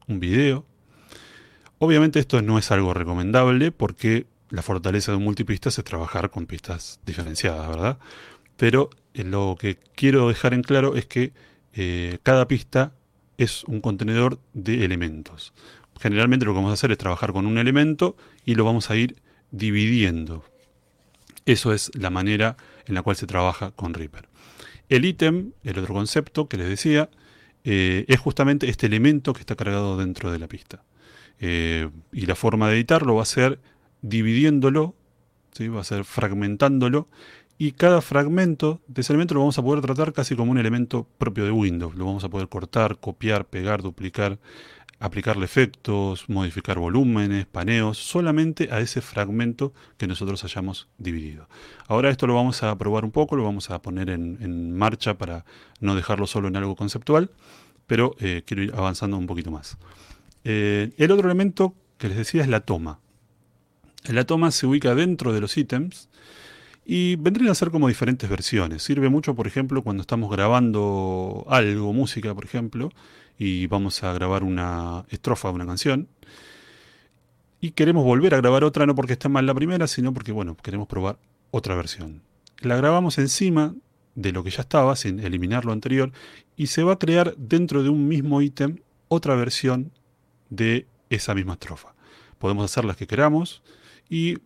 un 0.07 0.19
video. 0.19 0.65
Obviamente 1.77 2.19
esto 2.19 2.41
no 2.41 2.57
es 2.57 2.71
algo 2.71 2.95
recomendable 2.95 3.71
porque 3.71 4.25
la 4.49 4.63
fortaleza 4.63 5.11
de 5.11 5.19
un 5.19 5.23
multipista 5.23 5.69
es 5.69 5.75
trabajar 5.83 6.31
con 6.31 6.47
pistas 6.47 6.99
diferenciadas, 7.05 7.69
¿verdad? 7.69 7.99
Pero 8.57 8.89
eh, 9.13 9.23
lo 9.23 9.55
que 9.59 9.77
quiero 9.93 10.29
dejar 10.29 10.55
en 10.55 10.63
claro 10.63 10.95
es 10.95 11.05
que 11.05 11.31
eh, 11.75 12.17
cada 12.23 12.47
pista 12.47 12.93
es 13.37 13.65
un 13.65 13.81
contenedor 13.81 14.39
de 14.53 14.83
elementos. 14.83 15.53
Generalmente 16.01 16.47
lo 16.47 16.53
que 16.53 16.57
vamos 16.57 16.71
a 16.71 16.73
hacer 16.73 16.91
es 16.91 16.97
trabajar 16.97 17.33
con 17.33 17.45
un 17.45 17.59
elemento 17.59 18.15
y 18.45 18.55
lo 18.55 18.65
vamos 18.65 18.89
a 18.89 18.95
ir 18.95 19.17
dividiendo. 19.51 20.43
Eso 21.45 21.73
es 21.73 21.91
la 21.95 22.09
manera 22.09 22.57
en 22.85 22.95
la 22.95 23.01
cual 23.01 23.15
se 23.15 23.27
trabaja 23.27 23.71
con 23.71 23.93
Reaper. 23.93 24.27
El 24.89 25.05
ítem, 25.05 25.51
el 25.63 25.79
otro 25.79 25.93
concepto 25.93 26.47
que 26.47 26.57
les 26.57 26.67
decía, 26.67 27.09
eh, 27.63 28.05
es 28.07 28.19
justamente 28.19 28.69
este 28.69 28.87
elemento 28.87 29.33
que 29.33 29.39
está 29.39 29.55
cargado 29.55 29.97
dentro 29.97 30.31
de 30.31 30.39
la 30.39 30.47
pista. 30.47 30.83
Eh, 31.39 31.89
y 32.11 32.25
la 32.25 32.35
forma 32.35 32.69
de 32.69 32.75
editarlo 32.75 33.15
va 33.15 33.23
a 33.23 33.25
ser 33.25 33.59
dividiéndolo, 34.01 34.95
va 35.59 35.81
a 35.81 35.83
ser 35.83 36.03
fragmentándolo, 36.03 37.07
y 37.57 37.73
cada 37.73 38.01
fragmento 38.01 38.81
de 38.87 39.01
ese 39.01 39.13
elemento 39.13 39.35
lo 39.35 39.41
vamos 39.41 39.57
a 39.57 39.63
poder 39.63 39.81
tratar 39.81 40.11
casi 40.11 40.35
como 40.35 40.51
un 40.51 40.57
elemento 40.57 41.07
propio 41.17 41.45
de 41.45 41.51
Windows. 41.51 41.95
Lo 41.95 42.05
vamos 42.05 42.23
a 42.23 42.29
poder 42.29 42.49
cortar, 42.49 42.97
copiar, 42.99 43.45
pegar, 43.45 43.81
duplicar, 43.81 44.39
aplicarle 44.99 45.45
efectos, 45.45 46.29
modificar 46.29 46.79
volúmenes, 46.79 47.45
paneos, 47.45 47.97
solamente 47.97 48.69
a 48.71 48.79
ese 48.79 49.01
fragmento 49.01 49.73
que 49.97 50.07
nosotros 50.07 50.43
hayamos 50.43 50.87
dividido. 50.97 51.47
Ahora 51.87 52.09
esto 52.09 52.27
lo 52.27 52.35
vamos 52.35 52.63
a 52.63 52.77
probar 52.77 53.03
un 53.03 53.11
poco, 53.11 53.35
lo 53.35 53.43
vamos 53.43 53.69
a 53.69 53.81
poner 53.81 54.09
en, 54.09 54.75
marcha 54.75 55.17
para 55.17 55.45
no 55.79 55.95
dejarlo 55.95 56.27
solo 56.27 56.47
en 56.47 56.55
algo 56.55 56.75
conceptual, 56.75 57.31
pero 57.87 58.15
eh, 58.19 58.43
quiero 58.45 58.63
ir 58.63 58.73
avanzando 58.75 59.17
un 59.17 59.27
poquito 59.27 59.51
más. 59.51 59.77
Eh, 60.43 60.93
el 60.97 61.11
otro 61.11 61.27
elemento 61.27 61.75
que 61.97 62.07
les 62.07 62.17
decía 62.17 62.41
es 62.41 62.47
la 62.47 62.61
toma. 62.61 62.99
La 64.05 64.25
toma 64.25 64.51
se 64.51 64.67
ubica 64.67 64.95
dentro 64.95 65.33
de 65.33 65.41
los 65.41 65.57
ítems 65.57 66.09
y 66.85 67.15
vendrían 67.15 67.51
a 67.51 67.55
ser 67.55 67.71
como 67.71 67.87
diferentes 67.87 68.29
versiones. 68.29 68.83
Sirve 68.83 69.09
mucho, 69.09 69.35
por 69.35 69.47
ejemplo, 69.47 69.81
cuando 69.83 70.01
estamos 70.01 70.29
grabando 70.29 71.45
algo, 71.49 71.93
música, 71.93 72.33
por 72.35 72.45
ejemplo, 72.45 72.91
y 73.37 73.67
vamos 73.67 74.03
a 74.03 74.13
grabar 74.13 74.43
una 74.43 75.05
estrofa 75.09 75.49
de 75.49 75.55
una 75.55 75.65
canción. 75.65 76.07
Y 77.61 77.71
queremos 77.71 78.03
volver 78.03 78.33
a 78.33 78.37
grabar 78.37 78.65
otra, 78.65 78.85
no 78.85 78.95
porque 78.95 79.13
esté 79.13 79.29
mal 79.29 79.45
la 79.45 79.53
primera, 79.53 79.87
sino 79.87 80.13
porque, 80.13 80.33
bueno, 80.33 80.57
queremos 80.57 80.87
probar 80.87 81.17
otra 81.51 81.75
versión. 81.75 82.21
La 82.59 82.75
grabamos 82.75 83.17
encima 83.17 83.73
de 84.15 84.31
lo 84.33 84.43
que 84.43 84.49
ya 84.49 84.61
estaba, 84.61 84.95
sin 84.95 85.19
eliminar 85.19 85.63
lo 85.63 85.71
anterior, 85.71 86.11
y 86.57 86.67
se 86.67 86.83
va 86.83 86.93
a 86.93 86.99
crear 86.99 87.33
dentro 87.37 87.81
de 87.83 87.89
un 87.89 88.07
mismo 88.07 88.41
ítem 88.41 88.79
otra 89.07 89.35
versión 89.35 89.91
de 90.49 90.87
esa 91.09 91.33
misma 91.33 91.53
estrofa. 91.53 91.95
Podemos 92.37 92.65
hacer 92.65 92.83
las 92.83 92.97
que 92.97 93.07
queramos 93.07 93.63
y 94.09 94.37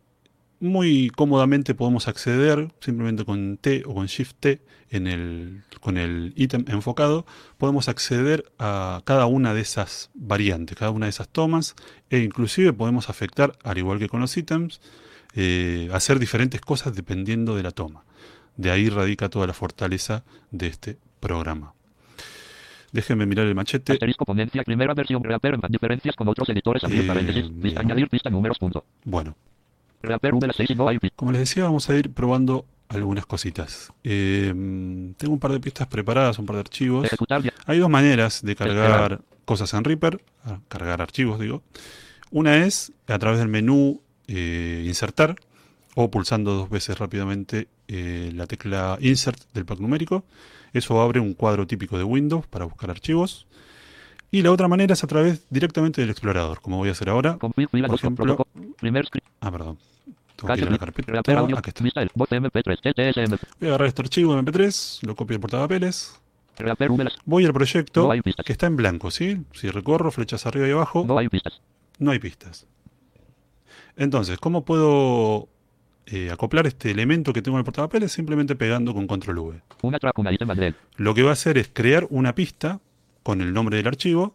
muy 0.60 1.10
cómodamente 1.10 1.76
podemos 1.76 2.08
acceder 2.08 2.72
simplemente 2.80 3.26
con 3.26 3.58
T 3.58 3.84
o 3.86 3.94
con 3.94 4.08
Shift 4.08 4.36
T 4.40 4.62
en 4.90 5.08
el, 5.08 5.64
con 5.82 5.98
el 5.98 6.34
ítem 6.36 6.66
enfocado, 6.68 7.26
podemos 7.58 7.90
acceder 7.90 8.52
a 8.58 9.02
cada 9.06 9.26
una 9.26 9.54
de 9.54 9.62
esas 9.62 10.10
variantes, 10.14 10.78
cada 10.78 10.92
una 10.92 11.08
de 11.08 11.12
esas 11.12 11.30
tomas 11.30 11.76
e 12.10 12.20
inclusive 12.20 12.74
podemos 12.74 13.10
afectar, 13.10 13.58
al 13.64 13.78
igual 13.78 14.00
que 14.00 14.08
con 14.08 14.22
los 14.22 14.36
ítems, 14.38 14.82
eh, 15.36 15.90
hacer 15.92 16.20
diferentes 16.20 16.62
cosas 16.62 16.96
dependiendo 16.96 17.56
de 17.56 17.64
la 17.64 17.72
toma. 17.72 18.04
De 18.56 18.72
ahí 18.72 18.90
radica 18.90 19.30
toda 19.30 19.46
la 19.46 19.54
fortaleza 19.54 20.24
de 20.52 20.68
este 20.68 20.98
programa. 21.20 21.74
Déjenme 22.92 23.26
mirar 23.26 23.46
el 23.46 23.54
machete. 23.54 23.94
Asterisco 23.94 24.26
ponencia, 24.26 24.64
primera 24.64 24.94
versión 24.94 25.24
Reaper, 25.24 25.60
diferencias 25.70 26.16
con 26.16 26.28
otros 26.30 26.50
editores, 26.50 26.84
abrir 26.84 27.02
Eh, 27.02 27.08
paréntesis, 27.08 27.78
añadir 27.78 28.10
pista 28.10 28.30
números, 28.30 28.58
punto. 28.58 28.86
Bueno, 29.04 29.36
Reaper 30.02 30.36
V 30.36 30.54
6 30.56 30.70
y 30.70 30.76
no 30.76 30.88
hay 30.88 31.00
Como 31.16 31.32
les 31.32 31.40
decía, 31.40 31.64
vamos 31.64 31.90
a 31.90 31.96
ir 31.96 32.12
probando 32.12 32.66
algunas 32.90 33.26
cositas. 33.26 33.92
Eh, 34.04 34.54
tengo 35.18 35.34
un 35.34 35.40
par 35.40 35.52
de 35.52 35.60
pistas 35.60 35.88
preparadas, 35.88 36.40
un 36.40 36.46
par 36.46 36.56
de 36.56 36.62
archivos. 36.62 37.08
Hay 37.66 37.80
dos 37.80 37.90
maneras 37.90 38.42
de 38.44 38.56
cargar 38.56 39.22
cosas 39.46 39.74
en 39.74 39.84
Reaper, 39.84 40.22
ah, 40.46 40.60
cargar 40.68 41.02
archivos, 41.02 41.40
digo. 41.40 41.64
Una 42.32 42.66
es 42.66 42.92
a 43.08 43.18
través 43.20 43.40
del 43.40 43.48
menú 43.48 44.02
eh, 44.28 44.84
insertar, 44.86 45.36
o 45.96 46.12
pulsando 46.12 46.54
dos 46.54 46.70
veces 46.70 47.00
rápidamente 47.00 47.70
eh, 47.88 48.32
la 48.36 48.46
tecla 48.46 48.98
Insert 49.02 49.52
del 49.54 49.66
pack 49.66 49.80
numérico. 49.80 50.24
Eso 50.74 51.02
abre 51.02 51.20
un 51.20 51.34
cuadro 51.34 51.66
típico 51.66 51.98
de 51.98 52.04
Windows 52.04 52.46
para 52.46 52.66
buscar 52.66 52.92
archivos. 52.92 53.48
Y 54.30 54.42
la 54.42 54.52
otra 54.52 54.68
manera 54.68 54.94
es 54.94 55.04
a 55.04 55.08
través 55.08 55.46
directamente 55.50 56.02
del 56.02 56.10
explorador, 56.10 56.62
como 56.62 56.78
voy 56.78 56.90
a 56.90 56.92
hacer 56.92 57.10
ahora. 57.10 57.38
Por 57.38 57.54
ejemplo. 57.94 58.46
Ah, 59.40 59.52
perdón. 59.52 59.78
Tengo 60.36 60.54
que 60.54 60.62
ir 60.62 60.68
a 60.68 60.72
la 60.72 60.78
carpeta. 60.78 61.12
Reaper 61.12 61.38
audio. 61.38 61.58
Acá 61.58 61.70
está. 61.70 61.84
Vista 61.84 62.06
voz 62.14 62.30
MP3. 62.30 62.78
TTSM. 62.82 63.38
Voy 63.60 63.68
a 63.68 63.72
agarrar 63.72 63.88
este 63.88 64.02
archivo 64.02 64.38
MP3, 64.38 65.06
lo 65.08 65.16
copio 65.16 65.36
al 65.36 65.42
portapapeles. 65.42 66.20
Voy 67.26 67.46
al 67.46 67.54
proyecto 67.54 68.10
que 68.46 68.52
está 68.52 68.68
en 68.68 68.76
blanco, 68.76 69.12
¿sí? 69.12 69.46
Si 69.54 69.70
recorro 69.70 70.12
flechas 70.12 70.46
arriba 70.46 70.68
y 70.68 70.72
abajo, 70.72 71.06
No 71.08 71.18
hay 71.18 71.30
pistas. 71.30 71.62
no 72.00 72.12
hay 72.12 72.20
pistas. 72.20 72.66
Entonces, 73.96 74.38
¿cómo 74.40 74.66
puedo 74.66 75.50
eh, 76.08 76.30
acoplar 76.32 76.68
este 76.68 76.92
elemento 76.92 77.34
que 77.34 77.42
tengo 77.42 77.58
en 77.58 77.60
el 77.60 77.66
portapapeles? 77.66 78.12
Simplemente 78.12 78.56
pegando 78.56 78.94
con 78.94 79.08
control 79.08 79.40
V. 79.40 79.62
Lo 80.98 81.14
que 81.14 81.24
va 81.24 81.30
a 81.30 81.34
hacer 81.34 81.58
es 81.58 81.70
crear 81.72 82.08
una 82.10 82.34
pista 82.36 82.80
con 83.28 83.42
el 83.42 83.54
nombre 83.54 83.76
del 83.76 83.88
archivo 83.88 84.34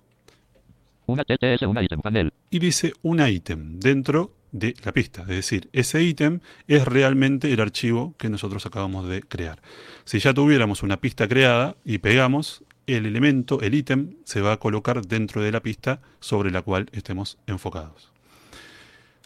Una 1.07 1.25
TTS, 1.25 1.63
una 1.63 1.83
item 1.83 2.03
panel. 2.03 2.31
y 2.51 2.59
dice 2.59 2.93
una 3.01 3.31
ítem 3.31 3.81
dentro 3.81 4.35
de 4.51 4.75
la 4.85 4.93
pista. 4.93 5.23
Es 5.23 5.29
decir, 5.29 5.71
ese 5.73 6.03
ítem 6.03 6.41
es 6.69 6.85
realmente 6.85 7.51
el 7.51 7.61
archivo 7.63 8.15
que 8.19 8.29
nosotros 8.29 8.67
acabamos 8.67 9.09
de 9.09 9.23
crear. 9.23 9.63
Si 10.05 10.19
ya 10.19 10.35
tuviéramos 10.35 10.83
una 10.83 10.99
pista 10.99 11.27
creada 11.27 11.75
y 11.87 11.99
pegamos, 11.99 12.65
el 12.87 13.07
elemento, 13.07 13.63
el 13.63 13.73
ítem, 13.73 14.17
se 14.25 14.43
va 14.43 14.53
a 14.53 14.57
colocar 14.59 15.01
dentro 15.01 15.41
de 15.41 15.53
la 15.53 15.61
pista 15.61 16.03
sobre 16.21 16.51
la 16.51 16.61
cual 16.61 16.91
estemos 16.93 17.39
enfocados. 17.47 18.12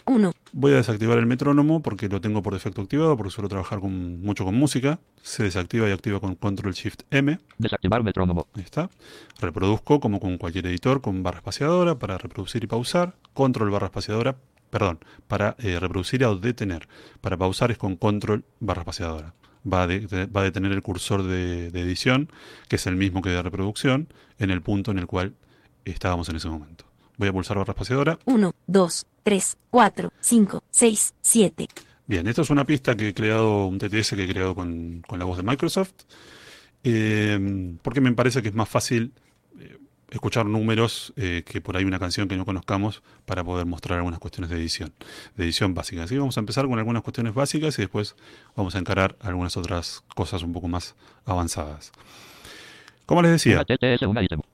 1, 0.07 0.33
Voy 0.53 0.73
a 0.73 0.77
desactivar 0.77 1.19
el 1.19 1.27
metrónomo 1.27 1.83
porque 1.83 2.09
lo 2.09 2.21
tengo 2.21 2.43
por 2.43 2.55
defecto 2.55 2.81
activado, 2.81 3.17
porque 3.17 3.31
suelo 3.31 3.49
trabajar 3.49 3.81
con- 3.81 4.23
mucho 4.23 4.45
con 4.45 4.55
música. 4.55 4.99
Se 5.23 5.43
desactiva 5.43 5.89
y 5.89 5.93
activa 5.93 6.21
con 6.21 6.35
Control 6.37 6.73
Shift 6.73 7.03
M. 7.11 7.39
Desactivar 7.59 8.03
metrónomo. 8.03 8.47
Ahí 8.55 8.63
está. 8.63 8.89
Reproduzco 9.41 10.01
como 10.01 10.21
con 10.21 10.39
cualquier 10.39 10.67
editor 10.67 11.01
con 11.01 11.23
barra 11.23 11.39
espaciadora 11.39 11.99
para 11.99 12.17
reproducir 12.19 12.65
y 12.65 12.67
pausar. 12.67 13.17
Control 13.35 13.71
barra 13.71 13.87
espaciadora, 13.87 14.37
perdón, 14.71 15.01
para 15.29 15.57
eh, 15.59 15.79
reproducir 15.81 16.25
o 16.25 16.37
detener. 16.37 16.89
Para 17.21 17.37
pausar 17.37 17.71
es 17.71 17.79
con 17.79 17.97
Control 17.97 18.45
barra 18.61 18.83
espaciadora. 18.83 19.35
Va 19.71 19.83
a, 19.83 19.87
de- 19.89 20.27
va 20.27 20.41
a 20.43 20.45
detener 20.45 20.71
el 20.73 20.81
cursor 20.83 21.25
de, 21.25 21.71
de 21.73 21.81
edición, 21.81 22.31
que 22.69 22.77
es 22.77 22.87
el 22.87 22.95
mismo 22.97 23.21
que 23.21 23.31
de 23.31 23.43
reproducción, 23.43 24.09
en 24.39 24.51
el 24.51 24.63
punto 24.63 24.93
en 24.93 24.99
el 24.99 25.07
cual 25.07 25.35
estábamos 25.85 26.29
en 26.29 26.37
ese 26.37 26.49
momento. 26.49 26.85
Voy 27.19 27.29
a 27.29 27.33
pulsar 27.33 27.57
barra 27.59 27.73
espaciadora 27.73 28.19
1, 28.27 28.53
2, 28.69 29.07
3, 29.27 29.57
4, 29.71 30.13
5, 30.21 30.63
6, 30.71 31.15
7, 31.21 31.69
Bien, 32.07 32.29
esto 32.29 32.43
es 32.43 32.51
una 32.51 32.65
pista 32.65 32.95
que 32.95 33.09
he 33.09 33.13
creado, 33.13 33.67
un 33.67 33.77
TTS 33.77 34.11
que 34.11 34.23
he 34.23 34.29
creado 34.29 34.55
con, 34.55 35.03
con 35.05 35.19
la 35.19 35.25
voz 35.25 35.37
de 35.37 35.43
Microsoft, 35.43 35.95
eh, 36.85 37.77
porque 37.83 38.01
me 38.01 38.13
parece 38.13 38.41
que 38.41 38.51
es 38.51 38.55
más 38.55 38.69
fácil 38.69 39.13
eh, 39.59 39.79
escuchar 40.11 40.47
números 40.47 41.13
eh, 41.17 41.43
que 41.45 41.61
por 41.61 41.77
ahí 41.77 41.85
una 41.85 41.99
canción 41.99 42.29
que 42.29 42.37
no 42.37 42.45
conozcamos 42.45 43.03
para 43.25 43.43
poder 43.43 43.67
mostrar 43.67 43.99
algunas 43.99 44.21
cuestiones 44.21 44.49
de 44.49 44.59
edición, 44.59 44.93
de 45.35 45.43
edición 45.43 45.75
básica. 45.75 46.05
Así 46.05 46.15
que 46.15 46.21
vamos 46.21 46.37
a 46.37 46.41
empezar 46.41 46.69
con 46.69 46.79
algunas 46.79 47.03
cuestiones 47.03 47.35
básicas 47.35 47.77
y 47.81 47.83
después 47.83 48.15
vamos 48.55 48.77
a 48.77 48.79
encarar 48.79 49.17
algunas 49.19 49.57
otras 49.57 50.05
cosas 50.15 50.45
un 50.45 50.53
poco 50.53 50.69
más 50.69 50.95
avanzadas. 51.25 51.91
Como 53.07 53.23
les 53.23 53.31
decía, 53.31 53.65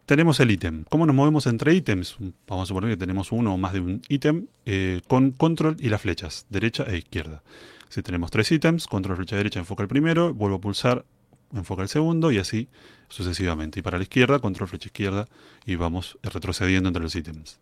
tenemos 0.05 0.39
el 0.41 0.51
ítem. 0.51 0.85
¿Cómo 0.91 1.07
nos 1.07 1.17
movemos 1.17 1.47
entre 1.47 1.75
ítems? 1.75 2.19
Vamos 2.47 2.65
a 2.65 2.67
suponer 2.67 2.91
que 2.91 2.99
tenemos 2.99 3.33
uno 3.33 3.55
o 3.55 3.57
más 3.57 3.73
de 3.73 3.81
un 3.81 4.03
ítem 4.11 4.47
eh, 4.67 5.01
con 5.09 5.31
control 5.31 5.77
y 5.81 5.89
las 5.89 6.03
flechas, 6.03 6.47
derecha 6.51 6.85
e 6.85 6.99
izquierda. 6.99 7.43
Si 7.89 8.03
tenemos 8.03 8.31
tres 8.31 8.53
ítems, 8.53 8.87
control 8.87 9.17
flecha 9.17 9.37
derecha 9.37 9.59
enfoca 9.59 9.83
el 9.83 9.89
primero, 9.89 10.35
vuelvo 10.35 10.57
a 10.57 10.61
pulsar, 10.61 11.07
enfoca 11.55 11.83
el 11.83 11.89
segundo 11.89 12.31
y 12.31 12.39
así 12.39 12.69
sucesivamente. 13.09 13.81
Y 13.81 13.83
para 13.83 13.97
la 13.97 14.05
izquierda, 14.05 14.39
control 14.39 14.69
flecha 14.69 14.89
izquierda 14.89 15.29
y 15.65 15.77
vamos 15.77 16.19
retrocediendo 16.23 16.89
entre 16.91 17.03
los 17.03 17.17
ítems. 17.17 17.59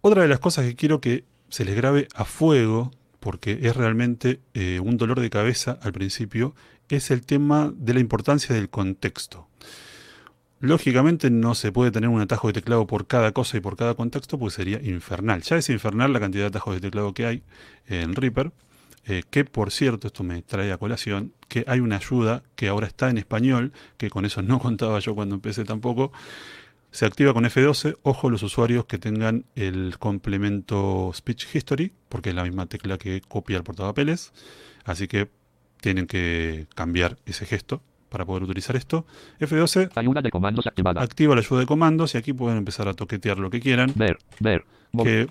Otra 0.00 0.22
de 0.22 0.28
las 0.28 0.40
cosas 0.40 0.66
que 0.66 0.74
quiero 0.74 1.00
que 1.00 1.24
se 1.48 1.64
les 1.64 1.76
grabe 1.76 2.08
a 2.16 2.24
fuego, 2.24 2.90
porque 3.20 3.60
es 3.62 3.76
realmente 3.76 4.40
eh, 4.54 4.80
un 4.80 4.96
dolor 4.96 5.20
de 5.20 5.30
cabeza 5.30 5.78
al 5.80 5.92
principio, 5.92 6.56
es 6.92 7.10
el 7.10 7.24
tema 7.24 7.72
de 7.74 7.94
la 7.94 8.00
importancia 8.00 8.54
del 8.54 8.68
contexto. 8.68 9.48
Lógicamente 10.60 11.30
no 11.30 11.54
se 11.54 11.72
puede 11.72 11.90
tener 11.90 12.10
un 12.10 12.20
atajo 12.20 12.48
de 12.48 12.52
teclado 12.52 12.86
por 12.86 13.06
cada 13.06 13.32
cosa 13.32 13.56
y 13.56 13.60
por 13.60 13.76
cada 13.76 13.94
contexto, 13.94 14.38
pues 14.38 14.54
sería 14.54 14.80
infernal. 14.82 15.42
Ya 15.42 15.56
es 15.56 15.70
infernal 15.70 16.12
la 16.12 16.20
cantidad 16.20 16.44
de 16.44 16.48
atajos 16.48 16.74
de 16.74 16.80
teclado 16.82 17.14
que 17.14 17.26
hay 17.26 17.42
en 17.86 18.14
Reaper, 18.14 18.52
eh, 19.06 19.24
que 19.28 19.44
por 19.44 19.72
cierto, 19.72 20.06
esto 20.06 20.22
me 20.22 20.42
trae 20.42 20.70
a 20.70 20.76
colación, 20.76 21.32
que 21.48 21.64
hay 21.66 21.80
una 21.80 21.96
ayuda 21.96 22.42
que 22.54 22.68
ahora 22.68 22.86
está 22.86 23.10
en 23.10 23.18
español, 23.18 23.72
que 23.96 24.10
con 24.10 24.24
eso 24.24 24.42
no 24.42 24.58
contaba 24.60 24.98
yo 25.00 25.14
cuando 25.14 25.34
empecé 25.34 25.64
tampoco, 25.64 26.12
se 26.90 27.06
activa 27.06 27.32
con 27.32 27.44
F12. 27.44 27.96
Ojo 28.02 28.28
los 28.28 28.42
usuarios 28.42 28.84
que 28.84 28.98
tengan 28.98 29.46
el 29.56 29.96
complemento 29.98 31.10
Speech 31.14 31.54
History, 31.54 31.92
porque 32.10 32.28
es 32.28 32.36
la 32.36 32.44
misma 32.44 32.66
tecla 32.66 32.98
que 32.98 33.22
copia 33.22 33.56
el 33.56 33.64
portapapeles. 33.64 34.32
Así 34.84 35.08
que 35.08 35.30
tienen 35.82 36.06
que 36.06 36.66
cambiar 36.74 37.18
ese 37.26 37.44
gesto 37.44 37.82
para 38.08 38.24
poder 38.24 38.44
utilizar 38.44 38.76
esto. 38.76 39.04
F12 39.40 39.90
Ayuda 39.94 40.22
de 40.22 40.30
comandos 40.30 40.66
activada. 40.66 41.02
activa 41.02 41.34
la 41.34 41.40
ayuda 41.42 41.60
de 41.60 41.66
comandos 41.66 42.14
y 42.14 42.18
aquí 42.18 42.32
pueden 42.32 42.56
empezar 42.58 42.88
a 42.88 42.94
toquetear 42.94 43.38
lo 43.38 43.50
que 43.50 43.60
quieran. 43.60 43.92
Ver, 43.94 44.18
ver. 44.40 44.64
Que- 45.04 45.26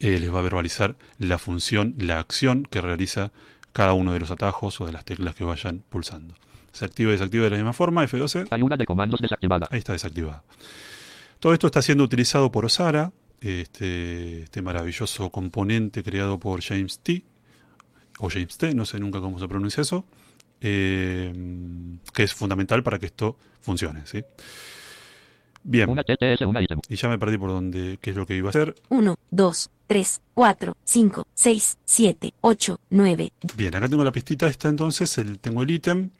Eh, 0.00 0.18
les 0.20 0.32
va 0.32 0.40
a 0.40 0.42
verbalizar 0.42 0.94
la 1.18 1.38
función, 1.38 1.94
la 1.98 2.18
acción 2.20 2.64
que 2.70 2.80
realiza 2.80 3.32
cada 3.72 3.94
uno 3.94 4.12
de 4.12 4.20
los 4.20 4.30
atajos 4.30 4.80
o 4.80 4.86
de 4.86 4.92
las 4.92 5.04
teclas 5.04 5.34
que 5.34 5.44
vayan 5.44 5.82
pulsando. 5.88 6.34
Se 6.72 6.84
activa 6.84 7.10
y 7.10 7.12
desactiva 7.12 7.44
de 7.44 7.50
la 7.50 7.56
misma 7.56 7.72
forma. 7.72 8.04
F12 8.04 8.48
Ayuda 8.50 8.76
de 8.76 8.84
comandos 8.84 9.20
desactivada. 9.20 9.66
Ahí 9.70 9.78
está 9.78 9.92
desactivado. 9.92 10.42
Todo 11.40 11.52
esto 11.54 11.66
está 11.68 11.80
siendo 11.80 12.04
utilizado 12.04 12.50
por 12.52 12.64
Osara, 12.66 13.12
este, 13.40 14.42
este 14.42 14.60
maravilloso 14.62 15.30
componente 15.30 16.02
creado 16.02 16.38
por 16.38 16.60
James 16.62 16.98
T. 16.98 17.22
O 18.18 18.30
James 18.30 18.56
T, 18.58 18.74
no 18.74 18.84
sé 18.86 18.98
nunca 18.98 19.20
cómo 19.20 19.38
se 19.38 19.48
pronuncia 19.48 19.80
eso. 19.82 20.04
eh, 20.62 21.32
que 22.14 22.22
es 22.22 22.32
fundamental 22.32 22.82
para 22.82 22.98
que 22.98 23.06
esto 23.06 23.36
funcione. 23.60 24.06
¿sí? 24.06 24.24
Bien, 25.62 25.90
Una 25.90 26.02
TTS, 26.02 26.46
una 26.46 26.62
item. 26.62 26.80
y 26.88 26.96
ya 26.96 27.08
me 27.08 27.18
perdí 27.18 27.36
por 27.38 27.50
dónde, 27.50 27.98
qué 28.00 28.10
es 28.10 28.16
lo 28.16 28.24
que 28.26 28.36
iba 28.36 28.48
a 28.48 28.50
hacer. 28.50 28.74
1, 28.88 29.16
2, 29.30 29.70
3, 29.88 30.20
4, 30.32 30.76
5, 30.84 31.26
6, 31.34 31.76
7, 31.84 32.32
8, 32.40 32.78
9, 32.90 33.32
Bien, 33.56 33.74
acá 33.74 33.88
tengo 33.88 34.02
la 34.04 34.12
pistita 34.12 34.46
esta 34.46 34.68
entonces, 34.68 35.18
el- 35.18 35.38
tengo 35.40 35.62
el 35.62 35.70
ítem. 35.70 36.10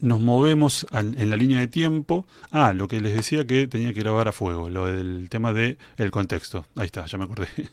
Nos 0.00 0.20
movemos 0.20 0.86
al- 0.90 1.16
en 1.20 1.30
la 1.30 1.36
línea 1.36 1.60
de 1.60 1.68
tiempo. 1.68 2.26
Ah, 2.50 2.72
lo 2.72 2.88
que 2.88 3.00
les 3.00 3.14
decía 3.14 3.46
que 3.46 3.68
tenía 3.68 3.94
que 3.94 4.00
grabar 4.00 4.26
a 4.28 4.32
fuego, 4.32 4.68
lo 4.68 4.86
del 4.86 5.28
tema 5.30 5.52
del 5.52 5.78
el 5.98 6.10
contexto. 6.10 6.66
Ahí 6.76 6.86
está, 6.86 7.06
ya 7.06 7.16
me 7.18 7.24
acordé. 7.24 7.48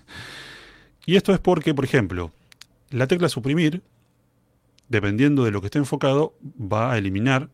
Y 1.05 1.17
esto 1.17 1.33
es 1.33 1.39
porque, 1.39 1.73
por 1.73 1.83
ejemplo, 1.83 2.31
la 2.93 3.07
tecla 3.07 3.27
suprimir, 3.27 3.81
dependiendo 4.87 5.43
de 5.43 5.51
lo 5.51 5.61
que 5.61 5.67
esté 5.67 5.79
enfocado, 5.79 6.35
va 6.41 6.93
a 6.93 6.97
eliminar 6.97 7.49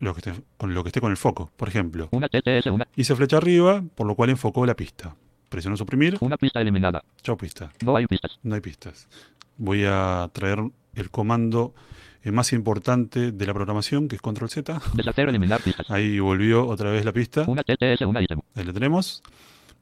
lo 0.00 0.14
que 0.14 0.20
esté, 0.20 0.42
con 0.56 0.74
lo 0.74 0.82
que 0.82 0.88
esté 0.88 1.00
con 1.00 1.10
el 1.10 1.16
foco. 1.16 1.50
Por 1.56 1.68
ejemplo, 1.68 2.08
Una 2.12 2.28
TTS, 2.28 2.66
una, 2.66 2.88
hice 2.96 3.14
flecha 3.14 3.36
arriba, 3.36 3.84
por 3.94 4.06
lo 4.06 4.14
cual 4.14 4.30
enfocó 4.30 4.64
la 4.64 4.74
pista. 4.74 5.14
Presiono 5.48 5.76
suprimir, 5.76 6.16
una 6.20 6.36
pista 6.36 6.60
eliminada. 6.60 7.02
chao 7.22 7.36
pista. 7.36 7.70
No 7.84 7.96
hay 7.96 8.06
pistas. 8.06 8.38
No 8.42 8.54
hay 8.54 8.60
pistas. 8.60 9.08
Voy 9.56 9.84
a 9.86 10.28
traer 10.32 10.58
el 10.94 11.10
comando 11.10 11.74
eh, 12.22 12.30
más 12.30 12.52
importante 12.52 13.32
de 13.32 13.46
la 13.46 13.54
programación, 13.54 14.08
que 14.08 14.16
es 14.16 14.22
control 14.22 14.50
Z. 14.50 14.80
Deshacer, 14.94 15.28
eliminar 15.28 15.60
pistas. 15.62 15.90
Ahí 15.90 16.18
volvió 16.18 16.66
otra 16.66 16.90
vez 16.90 17.04
la 17.04 17.12
pista. 17.12 17.44
Una 17.46 17.62
TTS, 17.62 18.02
una. 18.02 18.20
Ahí 18.20 18.64
la 18.64 18.72
tenemos. 18.72 19.22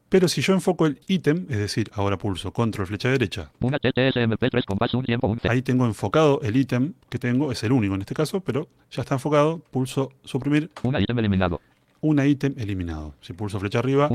Pero 0.09 0.29
si 0.29 0.41
yo 0.41 0.53
enfoco 0.55 0.87
el 0.87 1.01
ítem, 1.09 1.47
es 1.49 1.59
decir, 1.59 1.91
ahora 1.95 2.17
pulso 2.17 2.53
control 2.53 2.87
flecha 2.87 3.09
derecha, 3.09 3.51
Una 3.61 3.79
TTS 3.79 4.17
MP3 4.17 4.65
con 4.65 4.79
base 4.79 4.97
un 4.97 5.05
tiempo 5.05 5.27
un 5.27 5.41
C. 5.41 5.49
ahí 5.49 5.63
tengo 5.63 5.85
enfocado 5.85 6.41
el 6.43 6.57
ítem 6.57 6.93
que 7.09 7.19
tengo, 7.19 7.51
es 7.51 7.63
el 7.65 7.73
único 7.73 7.95
en 7.95 8.03
este 8.03 8.15
caso, 8.15 8.41
pero 8.41 8.69
ya 8.91 9.03
está 9.03 9.15
enfocado, 9.17 9.59
pulso 9.71 10.13
suprimir, 10.25 10.71
Una 10.85 11.01
item 11.01 11.19
eliminado. 11.19 11.61
una 12.01 12.25
ítem 12.27 12.55
eliminado. 12.57 13.15
Si 13.21 13.33
pulso 13.33 13.59
flecha 13.59 13.81
arriba, 13.81 14.09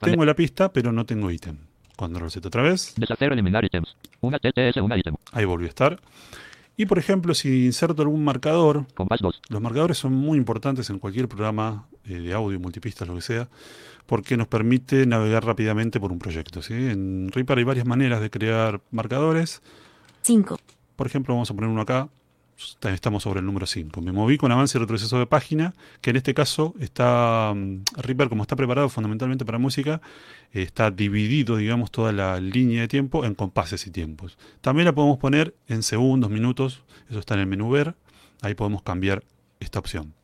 tengo 0.00 0.24
la 0.24 0.34
pista, 0.34 0.72
pero 0.72 0.90
no 0.90 1.06
tengo 1.06 1.30
ítem. 1.30 1.56
Control 1.94 2.30
Z 2.30 2.48
otra 2.48 2.62
vez, 2.62 2.94
Deshacer, 2.96 3.32
eliminar 3.32 3.64
items. 3.64 3.94
Una 4.22 4.38
TTS, 4.38 4.78
una 4.82 4.96
item. 4.98 5.14
ahí 5.32 5.44
volvió 5.44 5.66
a 5.66 5.68
estar. 5.68 6.00
Y 6.80 6.86
por 6.86 6.98
ejemplo, 6.98 7.34
si 7.34 7.66
inserto 7.66 8.00
algún 8.00 8.24
marcador, 8.24 8.86
Con 8.94 9.06
base 9.06 9.22
2. 9.22 9.42
Los 9.50 9.60
marcadores 9.60 9.98
son 9.98 10.14
muy 10.14 10.38
importantes 10.38 10.88
en 10.88 10.98
cualquier 10.98 11.28
programa 11.28 11.86
eh, 12.06 12.14
de 12.14 12.32
audio, 12.32 12.58
multipistas, 12.58 13.06
lo 13.06 13.16
que 13.16 13.20
sea, 13.20 13.50
porque 14.06 14.38
nos 14.38 14.46
permite 14.46 15.04
navegar 15.04 15.44
rápidamente 15.44 16.00
por 16.00 16.10
un 16.10 16.18
proyecto. 16.18 16.62
¿sí? 16.62 16.72
En 16.72 17.30
Reaper 17.32 17.58
hay 17.58 17.64
varias 17.64 17.84
maneras 17.84 18.22
de 18.22 18.30
crear 18.30 18.80
marcadores. 18.92 19.60
5, 20.22 20.58
Por 20.96 21.06
ejemplo, 21.06 21.34
vamos 21.34 21.50
a 21.50 21.54
poner 21.54 21.68
uno 21.68 21.82
acá, 21.82 22.08
estamos 22.82 23.22
sobre 23.22 23.40
el 23.40 23.46
número 23.46 23.66
5. 23.66 24.00
Me 24.00 24.12
moví 24.12 24.36
con 24.36 24.52
avance 24.52 24.76
y 24.76 24.80
retroceso 24.80 25.18
de 25.18 25.26
página, 25.26 25.74
que 26.00 26.10
en 26.10 26.16
este 26.16 26.34
caso 26.34 26.74
está, 26.80 27.52
mm, 27.54 27.82
Reaper 27.96 28.28
como 28.28 28.42
está 28.42 28.56
preparado 28.56 28.88
fundamentalmente 28.88 29.44
para 29.44 29.58
música, 29.58 30.00
eh, 30.52 30.62
está 30.62 30.90
dividido, 30.90 31.56
digamos, 31.56 31.90
toda 31.90 32.12
la 32.12 32.40
línea 32.40 32.82
de 32.82 32.88
tiempo 32.88 33.24
en 33.24 33.34
compases 33.34 33.86
y 33.86 33.90
tiempos. 33.90 34.38
También 34.60 34.86
la 34.86 34.92
podemos 34.92 35.18
poner 35.18 35.54
en 35.68 35.82
segundos, 35.82 36.30
minutos, 36.30 36.82
eso 37.08 37.18
está 37.18 37.34
en 37.34 37.40
el 37.40 37.46
menú 37.46 37.70
ver, 37.70 37.94
ahí 38.42 38.54
podemos 38.54 38.82
cambiar 38.82 39.22
esta 39.60 39.78
opción. 39.78 40.14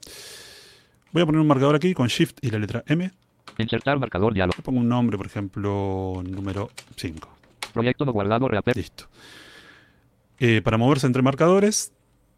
Voy 1.12 1.22
a 1.22 1.26
poner 1.26 1.40
un 1.40 1.46
marcador 1.46 1.74
aquí 1.74 1.94
con 1.94 2.08
Shift 2.08 2.38
y 2.42 2.50
la 2.50 2.58
letra 2.58 2.84
M. 2.86 3.10
Insertar 3.58 3.98
marcador 3.98 4.34
diálogo. 4.34 4.56
Le 4.58 4.62
pongo 4.62 4.80
un 4.80 4.88
nombre, 4.88 5.16
por 5.16 5.26
ejemplo, 5.26 6.22
número 6.28 6.70
5. 6.96 7.28
Proyecto 7.72 8.04
no 8.04 8.12
guardado 8.12 8.48
Reaper. 8.48 8.76
Listo. 8.76 9.06
Eh, 10.38 10.60
para 10.62 10.76
moverse 10.76 11.06
entre 11.06 11.22
marcadores, 11.22 11.92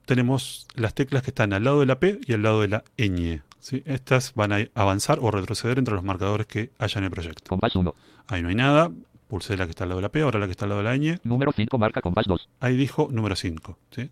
tenemos 0.08 0.66
las 0.74 0.94
teclas 0.94 1.22
que 1.22 1.30
están 1.30 1.52
al 1.52 1.64
lado 1.64 1.80
de 1.80 1.86
la 1.86 2.00
P 2.00 2.18
y 2.26 2.32
al 2.32 2.42
lado 2.42 2.62
de 2.62 2.68
la 2.68 2.82
ñ. 2.96 3.42
¿sí? 3.60 3.82
Estas 3.84 4.32
van 4.34 4.52
a 4.52 4.66
avanzar 4.74 5.18
o 5.20 5.30
retroceder 5.30 5.78
entre 5.78 5.94
los 5.94 6.02
marcadores 6.02 6.46
que 6.46 6.70
haya 6.78 6.98
en 6.98 7.04
el 7.04 7.10
proyecto. 7.10 7.44
Compás 7.46 7.76
1. 7.76 7.94
Ahí 8.26 8.40
no 8.42 8.48
hay 8.48 8.54
nada. 8.54 8.90
Pulsé 9.28 9.58
la 9.58 9.66
que 9.66 9.70
está 9.70 9.84
al 9.84 9.90
lado 9.90 9.98
de 9.98 10.02
la 10.04 10.08
P, 10.08 10.22
ahora 10.22 10.38
la 10.38 10.46
que 10.46 10.52
está 10.52 10.64
al 10.64 10.70
lado 10.70 10.82
de 10.82 10.88
la 10.88 10.96
ñ. 10.96 11.20
Número 11.24 11.52
5 11.54 11.78
marca 11.78 12.00
compás 12.00 12.24
2. 12.26 12.48
Ahí 12.60 12.76
dijo 12.78 13.08
número 13.12 13.36
5. 13.36 13.78
¿sí? 13.90 14.10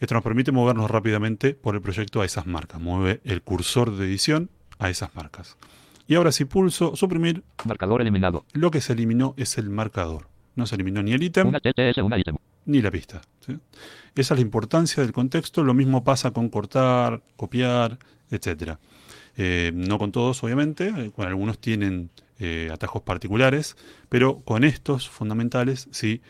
Esto 0.00 0.14
nos 0.14 0.24
permite 0.24 0.50
movernos 0.50 0.90
rápidamente 0.90 1.54
por 1.54 1.76
el 1.76 1.80
proyecto 1.82 2.20
a 2.20 2.24
esas 2.24 2.46
marcas. 2.46 2.80
Mueve 2.80 3.20
el 3.22 3.42
cursor 3.42 3.96
de 3.96 4.04
edición 4.06 4.50
a 4.80 4.90
esas 4.90 5.14
marcas. 5.14 5.56
Y 6.08 6.16
ahora 6.16 6.32
si 6.32 6.46
pulso 6.46 6.96
suprimir, 6.96 7.44
Marcador 7.64 8.00
eliminado. 8.00 8.44
lo 8.52 8.72
que 8.72 8.80
se 8.80 8.92
eliminó 8.92 9.34
es 9.36 9.56
el 9.56 9.70
marcador. 9.70 10.26
No 10.56 10.66
se 10.66 10.74
eliminó 10.74 11.00
ni 11.04 11.12
el 11.12 11.22
ítem 11.22 11.46
Una 11.46 11.60
TTS, 11.60 11.98
una 11.98 12.18
ítem. 12.18 12.36
Ni 12.66 12.80
la 12.82 12.90
pista. 12.90 13.20
¿sí? 13.46 13.56
Esa 14.14 14.34
es 14.34 14.38
la 14.38 14.42
importancia 14.42 15.02
del 15.02 15.12
contexto. 15.12 15.62
Lo 15.64 15.74
mismo 15.74 16.04
pasa 16.04 16.30
con 16.30 16.48
cortar, 16.48 17.22
copiar, 17.36 17.98
etcétera. 18.30 18.78
Eh, 19.36 19.72
no 19.74 19.98
con 19.98 20.12
todos, 20.12 20.42
obviamente. 20.44 20.88
eh, 20.96 21.10
Con 21.10 21.26
algunos 21.26 21.58
tienen 21.58 22.10
eh, 22.38 22.68
atajos 22.72 23.02
particulares, 23.02 23.76
pero 24.08 24.40
con 24.40 24.64
estos 24.64 25.08
fundamentales 25.08 25.88
sí 25.90 26.20